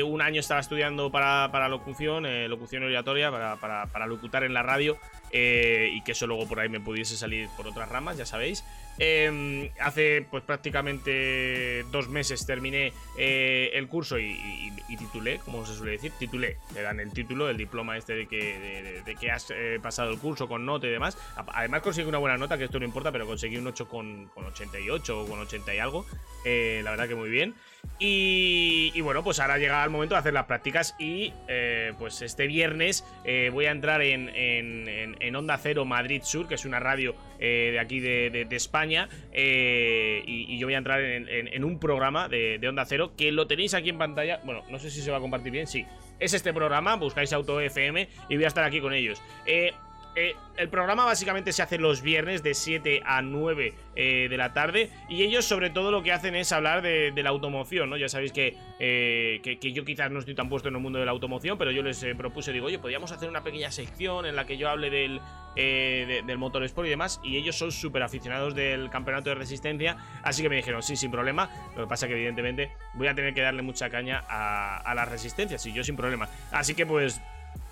un 0.05 0.21
año 0.21 0.39
estaba 0.39 0.59
estudiando 0.59 1.11
para, 1.11 1.49
para 1.51 1.67
locución, 1.69 2.25
locución 2.49 2.83
obligatoria, 2.83 3.31
para, 3.31 3.55
para, 3.87 4.05
locutar 4.07 4.43
en 4.43 4.53
la 4.53 4.63
radio 4.63 4.97
y 5.31 6.01
que 6.03 6.11
eso 6.11 6.27
luego 6.27 6.47
por 6.47 6.59
ahí 6.59 6.69
me 6.69 6.79
pudiese 6.81 7.17
salir 7.17 7.47
por 7.57 7.67
otras 7.67 7.89
ramas, 7.89 8.17
ya 8.17 8.25
sabéis. 8.25 8.63
Eh, 8.99 9.71
hace 9.79 10.25
pues 10.29 10.43
prácticamente 10.43 11.83
dos 11.91 12.09
meses 12.09 12.45
terminé 12.45 12.93
eh, 13.17 13.71
el 13.73 13.87
curso 13.87 14.19
y, 14.19 14.71
titulé, 14.97 15.39
como 15.39 15.65
se 15.65 15.73
suele 15.73 15.93
decir, 15.93 16.11
titulé, 16.19 16.57
te 16.71 16.83
dan 16.83 16.99
el 16.99 17.11
título, 17.11 17.49
el 17.49 17.57
diploma 17.57 17.97
este 17.97 18.13
de 18.13 18.27
que, 18.27 19.01
de, 19.03 19.15
que 19.15 19.31
has 19.31 19.49
eh, 19.49 19.79
pasado 19.81 20.11
el 20.11 20.19
curso 20.19 20.47
con 20.47 20.65
nota 20.65 20.85
y 20.85 20.91
demás. 20.91 21.17
Además 21.35 21.81
conseguí 21.81 22.07
una 22.07 22.19
buena 22.19 22.37
nota, 22.37 22.57
que 22.57 22.65
esto 22.65 22.79
no 22.79 22.85
importa, 22.85 23.11
pero 23.11 23.25
conseguí 23.25 23.57
un 23.57 23.65
8 23.65 23.87
con, 23.87 24.27
con 24.27 24.45
88 24.45 25.21
o 25.21 25.27
con 25.27 25.39
80 25.39 25.73
y 25.73 25.79
algo. 25.79 26.05
Eh, 26.45 26.81
la 26.83 26.91
verdad 26.91 27.07
que 27.07 27.15
muy 27.15 27.29
bien. 27.29 27.55
Y, 27.99 28.91
y 28.95 29.01
bueno, 29.01 29.23
pues 29.23 29.39
ahora 29.39 29.57
llega 29.57 29.83
el 29.83 29.89
momento 29.89 30.15
de 30.15 30.19
hacer 30.19 30.33
las 30.33 30.45
prácticas 30.45 30.95
y 30.99 31.31
eh, 31.47 31.93
pues 31.99 32.21
este 32.21 32.47
viernes 32.47 33.05
eh, 33.23 33.49
voy 33.53 33.65
a 33.65 33.71
entrar 33.71 34.01
en, 34.01 34.29
en- 34.29 35.15
en- 35.19 35.35
Onda 35.35 35.57
Cero 35.57 35.85
Madrid 35.85 36.21
Sur, 36.23 36.47
que 36.47 36.55
es 36.55 36.65
una 36.65 36.79
radio 36.79 37.15
eh, 37.39 37.69
de 37.71 37.79
aquí 37.79 37.99
de, 37.99 38.29
de- 38.47 38.55
España, 38.55 39.07
y, 39.33 40.57
yo 40.57 40.67
voy 40.67 40.73
a 40.75 40.77
entrar 40.79 41.01
en, 41.01 41.27
en- 41.29 41.47
en 41.53 41.63
un 41.63 41.79
programa 41.79 42.27
de, 42.27 42.57
de 42.59 42.67
Onda 42.67 42.85
Cero 42.85 43.13
que 43.17 43.31
lo 43.31 43.47
tenéis 43.47 43.73
aquí 43.73 43.89
en 43.89 43.97
pantalla, 43.97 44.39
bueno, 44.43 44.63
no 44.69 44.79
sé 44.79 44.89
si 44.91 45.01
se 45.01 45.09
va 45.11 45.17
a 45.17 45.21
compartir 45.21 45.51
bien, 45.51 45.65
sí, 45.67 45.85
es 46.19 46.33
este 46.33 46.51
programa, 46.53 46.95
buscáis 46.97 47.31
Auto 47.33 47.59
FM 47.61 48.07
y 48.29 48.35
voy 48.35 48.43
a 48.45 48.47
estar 48.47 48.63
aquí 48.63 48.79
con 48.81 48.93
ellos. 48.93 49.21
Eh, 49.45 49.71
eh, 50.15 50.35
el 50.57 50.69
programa 50.69 51.05
básicamente 51.05 51.51
se 51.53 51.61
hace 51.63 51.77
los 51.77 52.01
viernes 52.01 52.43
de 52.43 52.53
7 52.53 53.01
a 53.05 53.21
9 53.21 53.73
eh, 53.95 54.27
de 54.29 54.37
la 54.37 54.53
tarde 54.53 54.89
y 55.09 55.23
ellos 55.23 55.45
sobre 55.45 55.69
todo 55.71 55.91
lo 55.91 56.03
que 56.03 56.11
hacen 56.11 56.35
es 56.35 56.51
hablar 56.51 56.81
de, 56.81 57.11
la 57.23 57.29
automoción, 57.29 57.89
¿no? 57.89 57.97
Ya 57.97 58.09
sabéis 58.09 58.31
que, 58.31 58.55
eh, 58.79 59.39
que, 59.43 59.57
que 59.59 59.71
yo 59.73 59.83
quizás 59.85 60.11
no 60.11 60.19
estoy 60.19 60.35
tan 60.35 60.49
puesto 60.49 60.69
en 60.69 60.75
el 60.75 60.81
mundo 60.81 60.99
de 60.99 61.05
la 61.05 61.11
automoción, 61.11 61.57
pero 61.57 61.71
yo 61.71 61.81
les 61.81 62.05
propuse, 62.17 62.51
digo, 62.53 62.67
oye, 62.67 62.77
podríamos 62.79 63.11
hacer 63.11 63.29
una 63.29 63.43
pequeña 63.43 63.71
sección 63.71 64.25
en 64.25 64.35
la 64.35 64.45
que 64.45 64.57
yo 64.57 64.69
hable 64.69 64.89
del, 64.89 65.19
de- 65.55 66.23
del 66.25 66.37
motor 66.37 66.63
sport 66.63 66.87
y 66.87 66.89
demás 66.91 67.19
y 67.23 67.37
ellos 67.37 67.57
son 67.57 67.71
súper 67.71 68.03
aficionados 68.03 68.53
del 68.55 68.89
campeonato 68.89 69.29
de 69.29 69.35
resistencia, 69.35 69.97
así 70.23 70.43
que 70.43 70.49
me 70.49 70.55
dijeron, 70.57 70.83
sí, 70.83 70.95
sin 70.95 71.11
problema, 71.11 71.49
lo 71.75 71.83
que 71.83 71.89
pasa 71.89 72.07
que 72.07 72.13
evidentemente 72.13 72.71
voy 72.93 73.07
a 73.07 73.15
tener 73.15 73.33
que 73.33 73.41
darle 73.41 73.61
mucha 73.61 73.89
caña 73.89 74.23
a, 74.27 74.77
a 74.77 74.93
las 74.95 75.09
resistencias 75.09 75.65
y 75.65 75.73
yo 75.73 75.83
sin 75.83 75.95
problema. 75.95 76.27
Así 76.51 76.75
que 76.75 76.85
pues 76.85 77.21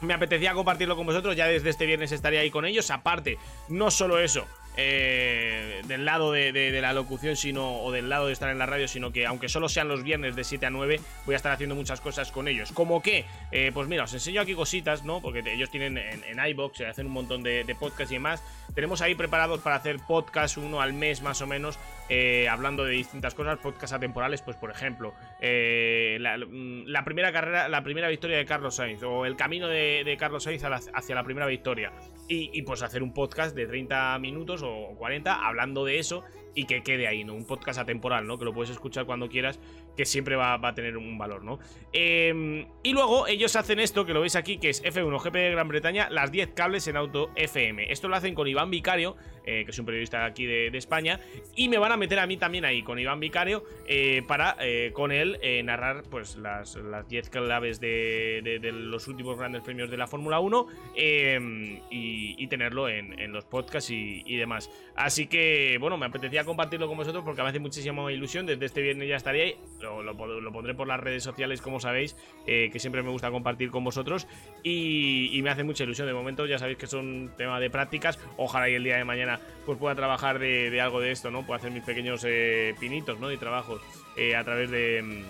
me 0.01 0.13
apetecía 0.13 0.53
compartirlo 0.53 0.95
con 0.95 1.05
vosotros. 1.05 1.35
Ya 1.35 1.47
desde 1.47 1.69
este 1.69 1.85
viernes 1.85 2.11
estaré 2.11 2.39
ahí 2.39 2.51
con 2.51 2.65
ellos. 2.65 2.91
Aparte, 2.91 3.37
no 3.69 3.91
solo 3.91 4.19
eso. 4.19 4.47
eh, 4.77 5.81
del 5.85 6.05
lado 6.05 6.31
de, 6.31 6.79
la 6.81 6.93
locución 6.93 7.35
sino 7.35 7.81
o 7.81 7.91
del 7.91 8.07
lado 8.09 8.27
de 8.27 8.33
estar 8.33 8.49
en 8.49 8.57
la 8.57 8.65
radio 8.65 8.87
sino 8.87 9.11
que 9.11 9.25
aunque 9.25 9.49
solo 9.49 9.67
sean 9.67 9.87
los 9.89 10.03
viernes 10.03 10.35
de 10.35 10.43
7 10.43 10.65
a 10.65 10.69
9 10.69 10.99
voy 11.25 11.33
a 11.33 11.35
estar 11.35 11.51
haciendo 11.51 11.75
muchas 11.75 11.99
cosas 11.99 12.31
con 12.31 12.47
ellos 12.47 12.71
como 12.71 13.01
que 13.01 13.25
eh, 13.51 13.71
pues 13.73 13.89
mira 13.89 14.05
os 14.05 14.13
enseño 14.13 14.41
aquí 14.41 14.53
cositas 14.53 15.03
no 15.03 15.21
porque 15.21 15.43
ellos 15.45 15.69
tienen 15.69 15.97
en, 15.97 16.23
en 16.23 16.47
iBox 16.51 16.81
hacen 16.81 17.07
un 17.07 17.11
montón 17.11 17.43
de, 17.43 17.65
de 17.65 17.75
podcasts 17.75 18.11
y 18.11 18.15
demás 18.15 18.43
tenemos 18.73 19.01
ahí 19.01 19.15
preparados 19.15 19.59
para 19.61 19.75
hacer 19.75 19.97
podcast 20.07 20.57
uno 20.57 20.81
al 20.81 20.93
mes 20.93 21.21
más 21.21 21.41
o 21.41 21.47
menos 21.47 21.79
eh, 22.13 22.49
hablando 22.49 22.83
de 22.83 22.91
distintas 22.91 23.33
cosas, 23.33 23.57
podcasts 23.59 23.93
atemporales, 23.93 24.41
pues 24.41 24.57
por 24.57 24.69
ejemplo, 24.69 25.13
eh, 25.39 26.17
mm, 26.19 26.83
la, 26.87 27.05
primera 27.05 27.31
carrera, 27.31 27.69
la 27.69 27.83
primera 27.83 28.09
victoria 28.09 28.35
de 28.35 28.45
Carlos 28.45 28.75
Sainz, 28.75 29.01
o 29.03 29.25
el 29.25 29.37
camino 29.37 29.69
de, 29.69 30.15
Carlos 30.19 30.43
Sainz 30.43 30.61
hacia 30.63 31.15
la 31.15 31.23
primera 31.23 31.45
victoria. 31.45 31.93
Y, 32.27 32.61
pues 32.63 32.81
hacer 32.81 33.01
un 33.01 33.13
podcast 33.13 33.55
de 33.55 33.65
30 33.65 34.17
minutos 34.19 34.61
o 34.63 34.93
40 34.97 35.33
hablando 35.33 35.85
de 35.85 35.99
eso 35.99 36.23
y 36.53 36.65
que 36.65 36.83
quede 36.83 37.07
ahí, 37.07 37.23
¿no? 37.23 37.33
Un 37.33 37.45
podcast 37.45 37.79
atemporal, 37.79 38.27
¿no? 38.27 38.37
Que 38.37 38.45
lo 38.45 38.53
puedes 38.53 38.71
escuchar 38.71 39.05
cuando 39.05 39.29
quieras, 39.29 39.59
que 40.01 40.05
siempre 40.07 40.35
va, 40.35 40.55
a 40.55 40.73
tener 40.73 40.97
un 40.97 41.15
valor, 41.19 41.43
¿no? 41.43 41.59
Em, 41.93 42.65
y 42.81 42.91
luego 42.91 43.27
ellos 43.27 43.55
hacen 43.55 43.79
esto, 43.79 44.03
que 44.03 44.15
lo 44.15 44.21
veis 44.21 44.35
aquí, 44.35 44.57
que 44.57 44.69
es 44.69 44.83
F1 44.83 45.19
GP 45.19 45.35
de 45.35 45.51
Gran 45.51 45.67
Bretaña, 45.67 46.09
las 46.09 46.31
10 46.31 46.53
cables 46.55 46.87
en 46.87 46.97
auto 46.97 47.29
FM. 47.35 47.91
Esto 47.91 48.07
lo 48.07 48.15
hacen 48.15 48.33
con 48.33 48.47
Iván 48.47 48.71
Vicario, 48.71 49.15
eh, 49.45 49.63
que 49.63 49.69
es 49.69 49.77
un 49.77 49.85
periodista 49.85 50.25
aquí 50.25 50.47
de, 50.47 50.75
España, 50.75 51.19
y 51.55 51.69
me 51.69 51.77
van 51.77 51.91
a 51.91 51.97
meter 51.97 52.17
a 52.17 52.25
mí 52.25 52.37
también 52.37 52.65
ahí 52.65 52.81
con 52.81 52.97
Iván 52.97 53.19
Vicario 53.19 53.63
eh, 53.87 54.23
para 54.27 54.57
eh, 54.59 54.89
con 54.91 55.11
él 55.11 55.39
narrar 55.63 56.01
pues 56.09 56.35
las 56.35 56.75
10 57.07 57.29
claves 57.29 57.79
de, 57.79 58.59
los 58.73 59.07
últimos 59.07 59.37
grandes 59.37 59.61
premios 59.61 59.91
de 59.91 59.97
la 59.97 60.07
Fórmula 60.07 60.39
1 60.39 60.67
em, 60.95 61.79
y, 61.91 62.47
tenerlo 62.47 62.89
en, 62.89 63.31
los 63.31 63.45
podcasts 63.45 63.91
y, 63.91 64.23
y 64.25 64.35
demás. 64.37 64.71
Así 64.95 65.27
que, 65.27 65.77
bueno, 65.79 65.95
me 65.97 66.07
apetecía 66.07 66.43
compartirlo 66.43 66.87
con 66.87 66.97
vosotros 66.97 67.23
porque 67.23 67.43
me 67.43 67.49
hace 67.49 67.59
muchísima 67.59 68.11
ilusión. 68.11 68.47
Desde 68.47 68.65
este 68.65 68.81
viernes 68.81 69.07
ya 69.07 69.17
estaría 69.17 69.43
ahí. 69.43 69.55
Lo, 70.01 70.15
pondré 70.15 70.73
por 70.73 70.87
las 70.87 70.99
redes 70.99 71.23
sociales, 71.23 71.61
como 71.61 71.79
sabéis, 71.79 72.15
eh, 72.47 72.69
que 72.71 72.79
siempre 72.79 73.03
me 73.03 73.09
gusta 73.09 73.31
compartir 73.31 73.71
con 73.71 73.83
vosotros. 73.83 74.27
Y, 74.63 75.39
me 75.43 75.49
hace 75.49 75.63
mucha 75.63 75.83
ilusión. 75.83 76.07
De 76.07 76.13
momento, 76.13 76.45
ya 76.45 76.59
sabéis 76.59 76.77
que 76.77 76.85
es 76.85 76.93
un 76.93 77.31
tema 77.37 77.59
de 77.59 77.69
prácticas. 77.69 78.19
Ojalá 78.37 78.69
y 78.69 78.75
el 78.75 78.83
día 78.83 78.97
de 78.97 79.03
mañana 79.03 79.39
pues 79.65 79.77
pueda 79.77 79.95
trabajar 79.95 80.39
de, 80.39 80.79
algo 80.79 80.99
de 81.01 81.11
esto, 81.11 81.31
¿no? 81.31 81.45
Pueda 81.45 81.57
hacer 81.57 81.71
mis 81.71 81.83
pequeños 81.83 82.23
eh, 82.27 82.75
pinitos, 82.79 83.19
¿no? 83.19 83.31
Y 83.31 83.37
trabajos 83.37 83.81
eh, 84.15 84.35
a 84.35 84.43
través 84.43 84.69
de. 84.69 85.23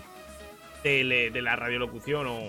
De, 0.84 1.42
la 1.42 1.56
radiolocución 1.56 2.26
o 2.26 2.42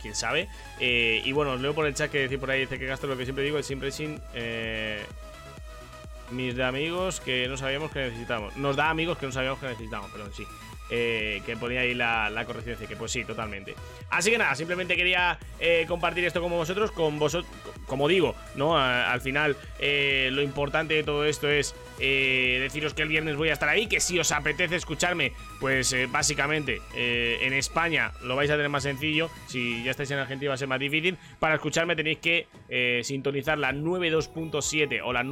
quién 0.00 0.14
sabe. 0.14 0.48
y 0.80 1.32
bueno, 1.32 1.52
os 1.52 1.60
leo 1.60 1.74
por 1.74 1.86
el 1.86 1.94
chat 1.94 2.08
que 2.08 2.20
decir 2.20 2.38
por 2.38 2.48
ahí, 2.48 2.60
dice 2.60 2.78
que 2.78 2.86
gasto 2.86 3.08
lo 3.08 3.16
que 3.16 3.24
siempre 3.24 3.42
digo, 3.42 3.58
el 3.58 3.64
siempre 3.64 3.90
sin 3.90 4.20
mis 6.30 6.58
amigos 6.58 7.20
que 7.20 7.48
no 7.48 7.56
sabíamos 7.56 7.90
que 7.90 8.00
necesitamos. 8.00 8.56
Nos 8.56 8.76
da 8.76 8.90
amigos 8.90 9.18
que 9.18 9.26
no 9.26 9.32
sabíamos 9.32 9.58
que 9.58 9.66
necesitamos, 9.66 10.10
pero 10.12 10.32
sí. 10.32 10.46
Eh, 10.92 11.40
que 11.46 11.56
ponía 11.56 11.82
ahí 11.82 11.94
la, 11.94 12.30
la 12.30 12.44
corrección, 12.44 12.76
que 12.76 12.96
pues 12.96 13.12
sí, 13.12 13.24
totalmente. 13.24 13.76
Así 14.10 14.30
que 14.30 14.38
nada, 14.38 14.56
simplemente 14.56 14.96
quería 14.96 15.38
eh, 15.60 15.84
compartir 15.86 16.24
esto 16.24 16.42
con 16.42 16.50
vosotros, 16.50 16.90
con 16.90 17.16
vosotros, 17.20 17.48
como 17.86 18.08
digo, 18.08 18.34
¿no? 18.56 18.76
al 18.76 19.20
final, 19.20 19.56
eh, 19.78 20.30
lo 20.32 20.42
importante 20.42 20.94
de 20.94 21.04
todo 21.04 21.24
esto 21.24 21.48
es 21.48 21.76
deciros 21.98 22.94
que 22.94 23.02
el 23.02 23.08
viernes 23.08 23.36
voy 23.36 23.50
a 23.50 23.52
estar 23.52 23.68
ahí, 23.68 23.86
que 23.86 24.00
si 24.00 24.18
os 24.18 24.32
apetece 24.32 24.74
escucharme, 24.74 25.32
pues 25.60 25.94
básicamente 26.10 26.80
en 26.94 27.52
España 27.52 28.12
lo 28.22 28.36
vais 28.36 28.50
a 28.50 28.54
tener 28.54 28.68
más 28.68 28.84
sencillo, 28.84 29.30
si 29.46 29.84
ya 29.84 29.90
estáis 29.90 30.10
en 30.10 30.18
Argentina 30.18 30.50
va 30.50 30.54
a 30.54 30.58
ser 30.58 30.68
más 30.68 30.80
difícil. 30.80 31.18
Para 31.38 31.56
escucharme 31.56 31.94
tenéis 31.94 32.18
que 32.18 33.02
sintonizar 33.02 33.58
la 33.58 33.72
92.7 33.72 35.02
o 35.04 35.12
la 35.12 35.22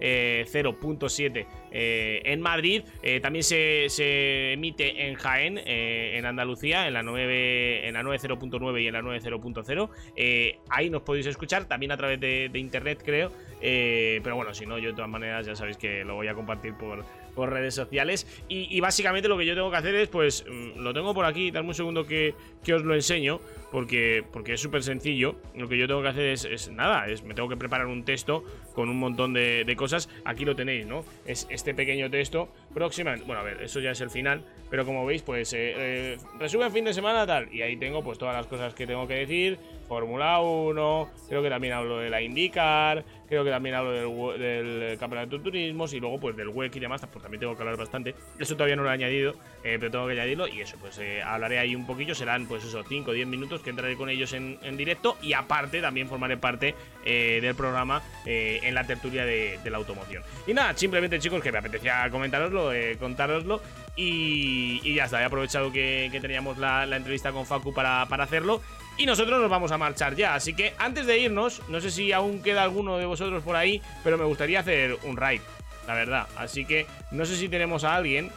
90.7 0.00 1.46
en 1.70 2.40
Madrid. 2.40 2.82
también 3.22 3.42
se, 3.42 3.86
se 3.88 4.52
emite 4.52 5.08
en 5.08 5.14
Jaén, 5.14 5.58
eh, 5.58 6.16
en 6.16 6.26
Andalucía, 6.26 6.86
en 6.86 6.94
la 6.94 7.02
9 7.02 7.88
en 7.88 7.94
la 7.94 8.02
90.9 8.02 8.82
y 8.82 8.86
en 8.86 8.92
la 8.92 9.02
90.0. 9.02 9.90
Eh, 10.16 10.58
ahí 10.70 10.90
nos 10.90 11.02
podéis 11.02 11.26
escuchar 11.26 11.66
también 11.66 11.92
a 11.92 11.96
través 11.96 12.20
de, 12.20 12.50
internet, 12.54 13.02
creo. 13.04 13.32
Eh, 13.60 14.20
pero 14.22 14.36
bueno, 14.36 14.54
si 14.54 14.66
no, 14.66 14.78
yo 14.78 14.90
de 14.90 14.94
todas 14.94 15.10
maneras 15.10 15.46
ya 15.46 15.54
sabéis 15.54 15.76
que 15.76 16.04
lo 16.04 16.14
voy 16.14 16.28
a 16.28 16.34
compartir 16.34 16.74
por, 16.74 17.04
por 17.34 17.50
redes 17.50 17.74
sociales. 17.74 18.26
Y, 18.48 18.80
básicamente 18.80 19.28
lo 19.28 19.38
que 19.38 19.46
yo 19.46 19.54
tengo 19.54 19.70
que 19.70 19.76
hacer 19.76 19.94
es, 19.94 20.08
pues, 20.08 20.44
mm, 20.48 20.80
lo 20.80 20.92
tengo 20.92 21.14
por 21.14 21.24
aquí, 21.24 21.50
dame 21.50 21.68
un 21.68 21.74
segundo 21.74 22.06
que, 22.06 22.34
que 22.64 22.74
os 22.74 22.82
lo 22.82 22.94
enseño, 22.94 23.40
porque, 23.70 24.24
porque 24.32 24.54
es 24.54 24.60
súper 24.60 24.82
sencillo. 24.82 25.36
Lo 25.54 25.68
que 25.68 25.78
yo 25.78 25.86
tengo 25.86 26.02
que 26.02 26.08
hacer 26.08 26.26
es, 26.26 26.70
nada, 26.70 27.06
es 27.06 27.22
me 27.22 27.34
tengo 27.34 27.48
que 27.48 27.56
preparar 27.56 27.86
un 27.86 28.04
texto 28.04 28.44
con 28.74 28.88
un 28.88 28.98
montón 28.98 29.32
de, 29.32 29.74
cosas. 29.76 30.08
Aquí 30.24 30.44
lo 30.44 30.56
tenéis, 30.56 30.86
¿no? 30.86 31.04
Es 31.26 31.46
este 31.50 31.74
pequeño 31.74 32.10
texto. 32.10 32.48
Próximamente, 32.74 33.26
bueno, 33.26 33.40
a 33.40 33.44
ver, 33.44 33.62
eso 33.62 33.80
ya 33.80 33.90
es 33.90 34.00
el 34.00 34.10
final, 34.10 34.44
pero 34.70 34.84
como 34.84 35.04
veis, 35.04 35.22
pues 35.22 35.52
eh, 35.52 35.74
eh, 35.76 36.18
resumen 36.38 36.72
fin 36.72 36.84
de 36.84 36.94
semana 36.94 37.26
tal. 37.26 37.52
Y 37.52 37.62
ahí 37.62 37.76
tengo 37.76 38.02
pues 38.02 38.18
todas 38.18 38.34
las 38.34 38.46
cosas 38.46 38.74
que 38.74 38.86
tengo 38.86 39.06
que 39.06 39.14
decir. 39.14 39.58
Fórmula 39.88 40.40
1, 40.40 41.10
creo 41.30 41.42
que 41.42 41.48
también 41.48 41.72
hablo 41.72 41.96
de 41.96 42.10
la 42.10 42.20
IndyCar, 42.20 43.06
creo 43.26 43.42
que 43.42 43.48
también 43.48 43.74
hablo 43.74 44.36
del, 44.36 44.98
campeonato 44.98 45.38
de 45.38 45.42
turismos 45.42 45.94
y 45.94 45.98
luego 45.98 46.20
pues 46.20 46.36
del 46.36 46.48
WEC 46.48 46.76
y 46.76 46.80
demás, 46.80 47.00
pues 47.10 47.22
también 47.22 47.40
tengo 47.40 47.56
que 47.56 47.62
hablar 47.62 47.78
bastante. 47.78 48.14
Eso 48.38 48.54
todavía 48.54 48.76
no 48.76 48.82
lo 48.82 48.90
he 48.90 48.92
añadido, 48.92 49.32
eh, 49.64 49.78
pero 49.80 49.90
tengo 49.90 50.06
que 50.06 50.12
añadirlo 50.12 50.46
y 50.46 50.60
eso, 50.60 50.76
pues 50.78 51.00
hablaré 51.24 51.58
ahí 51.58 51.74
un 51.74 51.86
poquillo, 51.86 52.14
serán 52.14 52.46
pues 52.46 52.64
eso, 52.64 52.84
5 52.86 53.10
o 53.10 53.14
10 53.14 53.28
minutos 53.28 53.57
que 53.62 53.70
entraré 53.70 53.96
con 53.96 54.08
ellos 54.08 54.32
en, 54.32 54.58
directo 54.76 55.16
y 55.22 55.32
aparte 55.32 55.80
también 55.80 56.08
formaré 56.08 56.36
parte 56.36 56.74
del 57.04 57.54
programa 57.54 58.02
en 58.24 58.74
la 58.74 58.86
tertulia 58.86 59.24
de, 59.24 59.58
la 59.64 59.76
automoción. 59.76 60.22
Y 60.46 60.54
nada, 60.54 60.76
simplemente 60.76 61.18
chicos 61.18 61.42
que 61.42 61.50
me 61.50 61.58
apetecía 61.58 62.08
comentaroslo, 62.10 62.70
contároslo 62.98 63.60
y, 64.00 64.94
ya 64.94 65.06
está, 65.06 65.20
he 65.20 65.24
aprovechado 65.24 65.72
que, 65.72 66.16
teníamos 66.22 66.56
la, 66.58 66.84
entrevista 66.84 67.32
con 67.32 67.44
Facu 67.44 67.74
para, 67.74 68.02
hacerlo. 68.02 68.62
Y 68.96 69.06
nosotros 69.06 69.40
nos 69.40 69.50
vamos 69.50 69.72
a 69.72 69.78
marchar 69.78 70.14
ya. 70.14 70.34
Así 70.34 70.54
que 70.54 70.72
antes 70.78 71.06
de 71.06 71.18
irnos, 71.18 71.62
no 71.68 71.80
sé 71.80 71.90
si 71.90 72.12
aún 72.12 72.40
queda 72.40 72.62
alguno 72.62 72.96
de 72.96 73.06
vosotros 73.06 73.42
por 73.42 73.56
ahí, 73.56 73.82
pero 74.04 74.16
me 74.16 74.24
gustaría 74.24 74.60
hacer 74.60 74.96
un 75.02 75.16
raid, 75.16 75.40
la 75.86 75.94
verdad. 75.94 76.28
Así 76.36 76.64
que 76.64 76.86
no 77.10 77.26
sé 77.26 77.36
si 77.36 77.48
tenemos 77.48 77.82
a 77.82 77.96
alguien 77.96 78.30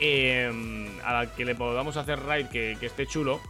em, 0.00 0.88
a 1.04 1.12
la 1.12 1.26
que 1.34 1.44
le 1.44 1.54
podamos 1.54 1.98
hacer 1.98 2.18
raid 2.20 2.46
que, 2.46 2.76
esté 2.80 3.06
chulo. 3.06 3.40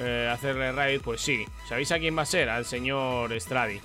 Eh, 0.00 0.28
hacerle 0.30 0.72
raid, 0.72 1.00
pues 1.00 1.20
sí. 1.20 1.44
¿Sabéis 1.68 1.90
a 1.92 1.98
quién 1.98 2.16
va 2.16 2.22
a 2.22 2.26
ser? 2.26 2.48
Al 2.48 2.64
señor 2.64 3.32
Stradi. 3.40 3.80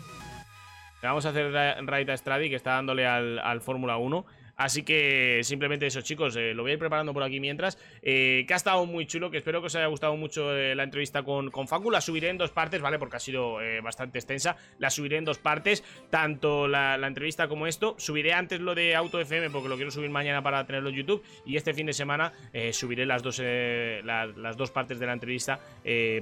Le 1.02 1.08
vamos 1.08 1.26
a 1.26 1.30
hacer 1.30 1.52
raid 1.52 2.10
a 2.10 2.18
Stradi, 2.18 2.50
que 2.50 2.56
está 2.56 2.72
dándole 2.74 3.06
al, 3.08 3.62
Fórmula 3.62 3.98
1. 3.98 4.26
Así 4.56 4.84
que 4.84 5.42
simplemente 5.44 5.88
eso, 5.88 6.02
chicos, 6.02 6.36
eh, 6.36 6.54
lo 6.54 6.62
voy 6.62 6.72
a 6.72 6.74
ir 6.76 6.80
preparando 6.80 7.14
por 7.14 7.24
aquí 7.24 7.40
mientras. 7.40 7.80
Eh, 8.04 8.44
que 8.48 8.54
ha 8.54 8.58
estado 8.58 8.86
muy 8.86 9.06
chulo, 9.06 9.32
que 9.32 9.38
espero 9.38 9.62
que 9.62 9.68
os 9.68 9.76
haya 9.76 9.88
gustado 9.88 10.16
mucho 10.18 10.56
eh, 10.56 10.76
la 10.76 10.84
entrevista 10.84 11.24
con, 11.24 11.50
con 11.50 11.68
Facu. 11.68 11.90
La 11.90 12.02
subiré 12.02 12.30
en 12.30 12.38
dos 12.38 12.52
partes, 12.52 12.82
¿vale? 12.82 13.00
Porque 13.00 13.18
ha 13.18 13.20
sido 13.20 13.58
bastante 13.82 14.20
extensa. 14.20 14.58
La 14.78 14.90
subiré 14.90 15.18
en 15.18 15.26
dos 15.26 15.38
partes, 15.38 15.84
tanto 16.10 16.68
la, 16.68 16.96
entrevista 17.08 17.48
como 17.48 17.68
esto. 17.68 17.96
Subiré 17.98 18.34
antes 18.34 18.60
lo 18.60 18.76
de 18.76 18.96
Auto 18.96 19.20
FM 19.20 19.50
porque 19.50 19.70
lo 19.70 19.76
quiero 19.76 19.92
subir 19.92 20.10
mañana 20.10 20.42
para 20.42 20.66
tenerlo 20.66 20.90
en 20.90 20.96
YouTube. 20.96 21.24
Y 21.46 21.58
este 21.58 21.74
fin 21.74 21.86
de 21.86 21.94
semana 21.94 22.34
subiré 22.72 23.06
las 23.06 23.24
dos, 23.24 23.40
las 23.40 24.58
dos 24.58 24.72
partes 24.72 25.00
de 25.00 25.06
la 25.06 25.14
entrevista 25.14 25.60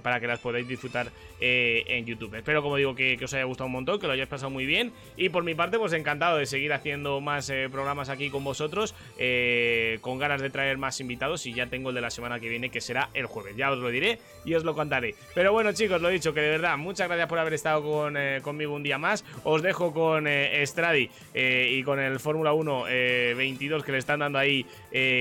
para 0.02 0.20
que 0.20 0.28
las 0.28 0.40
podáis 0.40 0.68
disfrutar 0.68 1.08
en 1.40 2.06
YouTube. 2.06 2.36
Espero, 2.36 2.62
como 2.62 2.76
digo, 2.76 2.96
que, 2.96 3.18
que, 3.18 3.26
os 3.26 3.34
haya 3.34 3.44
gustado 3.46 3.68
un 3.68 3.74
montón, 3.74 4.00
que 4.00 4.08
lo 4.08 4.14
hayáis 4.14 4.30
pasado 4.30 4.50
muy 4.50 4.66
bien. 4.66 4.92
Y 5.18 5.30
por 5.30 5.44
mi 5.44 5.56
parte, 5.56 5.78
pues 5.78 5.94
encantado 5.94 6.38
de 6.38 6.46
seguir 6.46 6.74
haciendo 6.74 7.22
más 7.22 7.52
programas 7.72 8.10
aquí 8.10 8.30
con 8.30 8.44
vosotros, 8.44 8.96
eh, 9.18 10.00
con 10.02 10.20
ganas 10.20 10.42
de 10.42 10.50
traer 10.50 10.78
más 10.78 11.00
invitados 11.00 11.46
y 11.46 11.54
ya 11.54 11.68
tengo 11.72 11.90
el 11.90 11.96
de 11.96 12.02
la 12.02 12.12
semana 12.12 12.40
que 12.40 12.50
viene 12.50 12.70
que 12.70 12.82
será 12.82 13.10
el 13.16 13.26
jueves. 13.26 13.56
Ya 13.56 13.72
os 13.72 13.80
lo 13.80 13.90
diré 13.90 14.20
y 14.46 14.54
os 14.54 14.64
lo 14.64 14.76
contaré. 14.76 15.16
Pero 15.34 15.52
bueno 15.52 15.74
chicos, 15.74 16.00
lo 16.00 16.10
he 16.10 16.14
dicho, 16.14 16.36
que 16.36 16.42
de 16.42 16.50
verdad, 16.50 16.78
muchas 16.78 17.08
gracias 17.08 17.28
por 17.28 17.40
haber 17.40 17.54
estado 17.54 17.82
con, 17.82 18.16
eh, 18.18 18.42
conmigo 18.44 18.76
un 18.76 18.84
día 18.84 19.00
más. 19.00 19.26
Os 19.44 19.64
dejo 19.64 19.92
con 19.92 20.28
eh, 20.28 20.64
Stradi 20.68 21.10
y 21.34 21.82
con 21.84 22.00
el 22.00 22.20
Fórmula 22.20 22.54
1 22.54 22.84
22 22.84 23.84
que 23.84 23.94
le 23.94 23.98
están 23.98 24.20
dando 24.20 24.38
ahí 24.38 24.66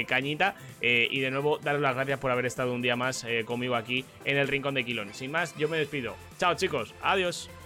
cañita. 0.07 0.57
y 0.83 1.21
de 1.21 1.31
nuevo, 1.31 1.59
daros 1.59 1.81
las 1.81 1.95
gracias 1.95 2.19
por 2.19 2.31
haber 2.31 2.47
estado 2.47 2.75
un 2.75 2.83
día 2.83 2.97
más 2.97 3.25
conmigo 3.45 3.77
aquí 3.77 4.05
en 4.25 4.37
el 4.37 4.49
Rincón 4.49 4.75
de 4.75 4.85
Quilón. 4.85 5.15
Sin 5.15 5.31
más, 5.31 5.57
yo 5.57 5.69
me 5.69 5.79
despido. 5.79 6.17
Chao 6.39 6.55
chicos, 6.55 6.93
adiós. 7.01 7.60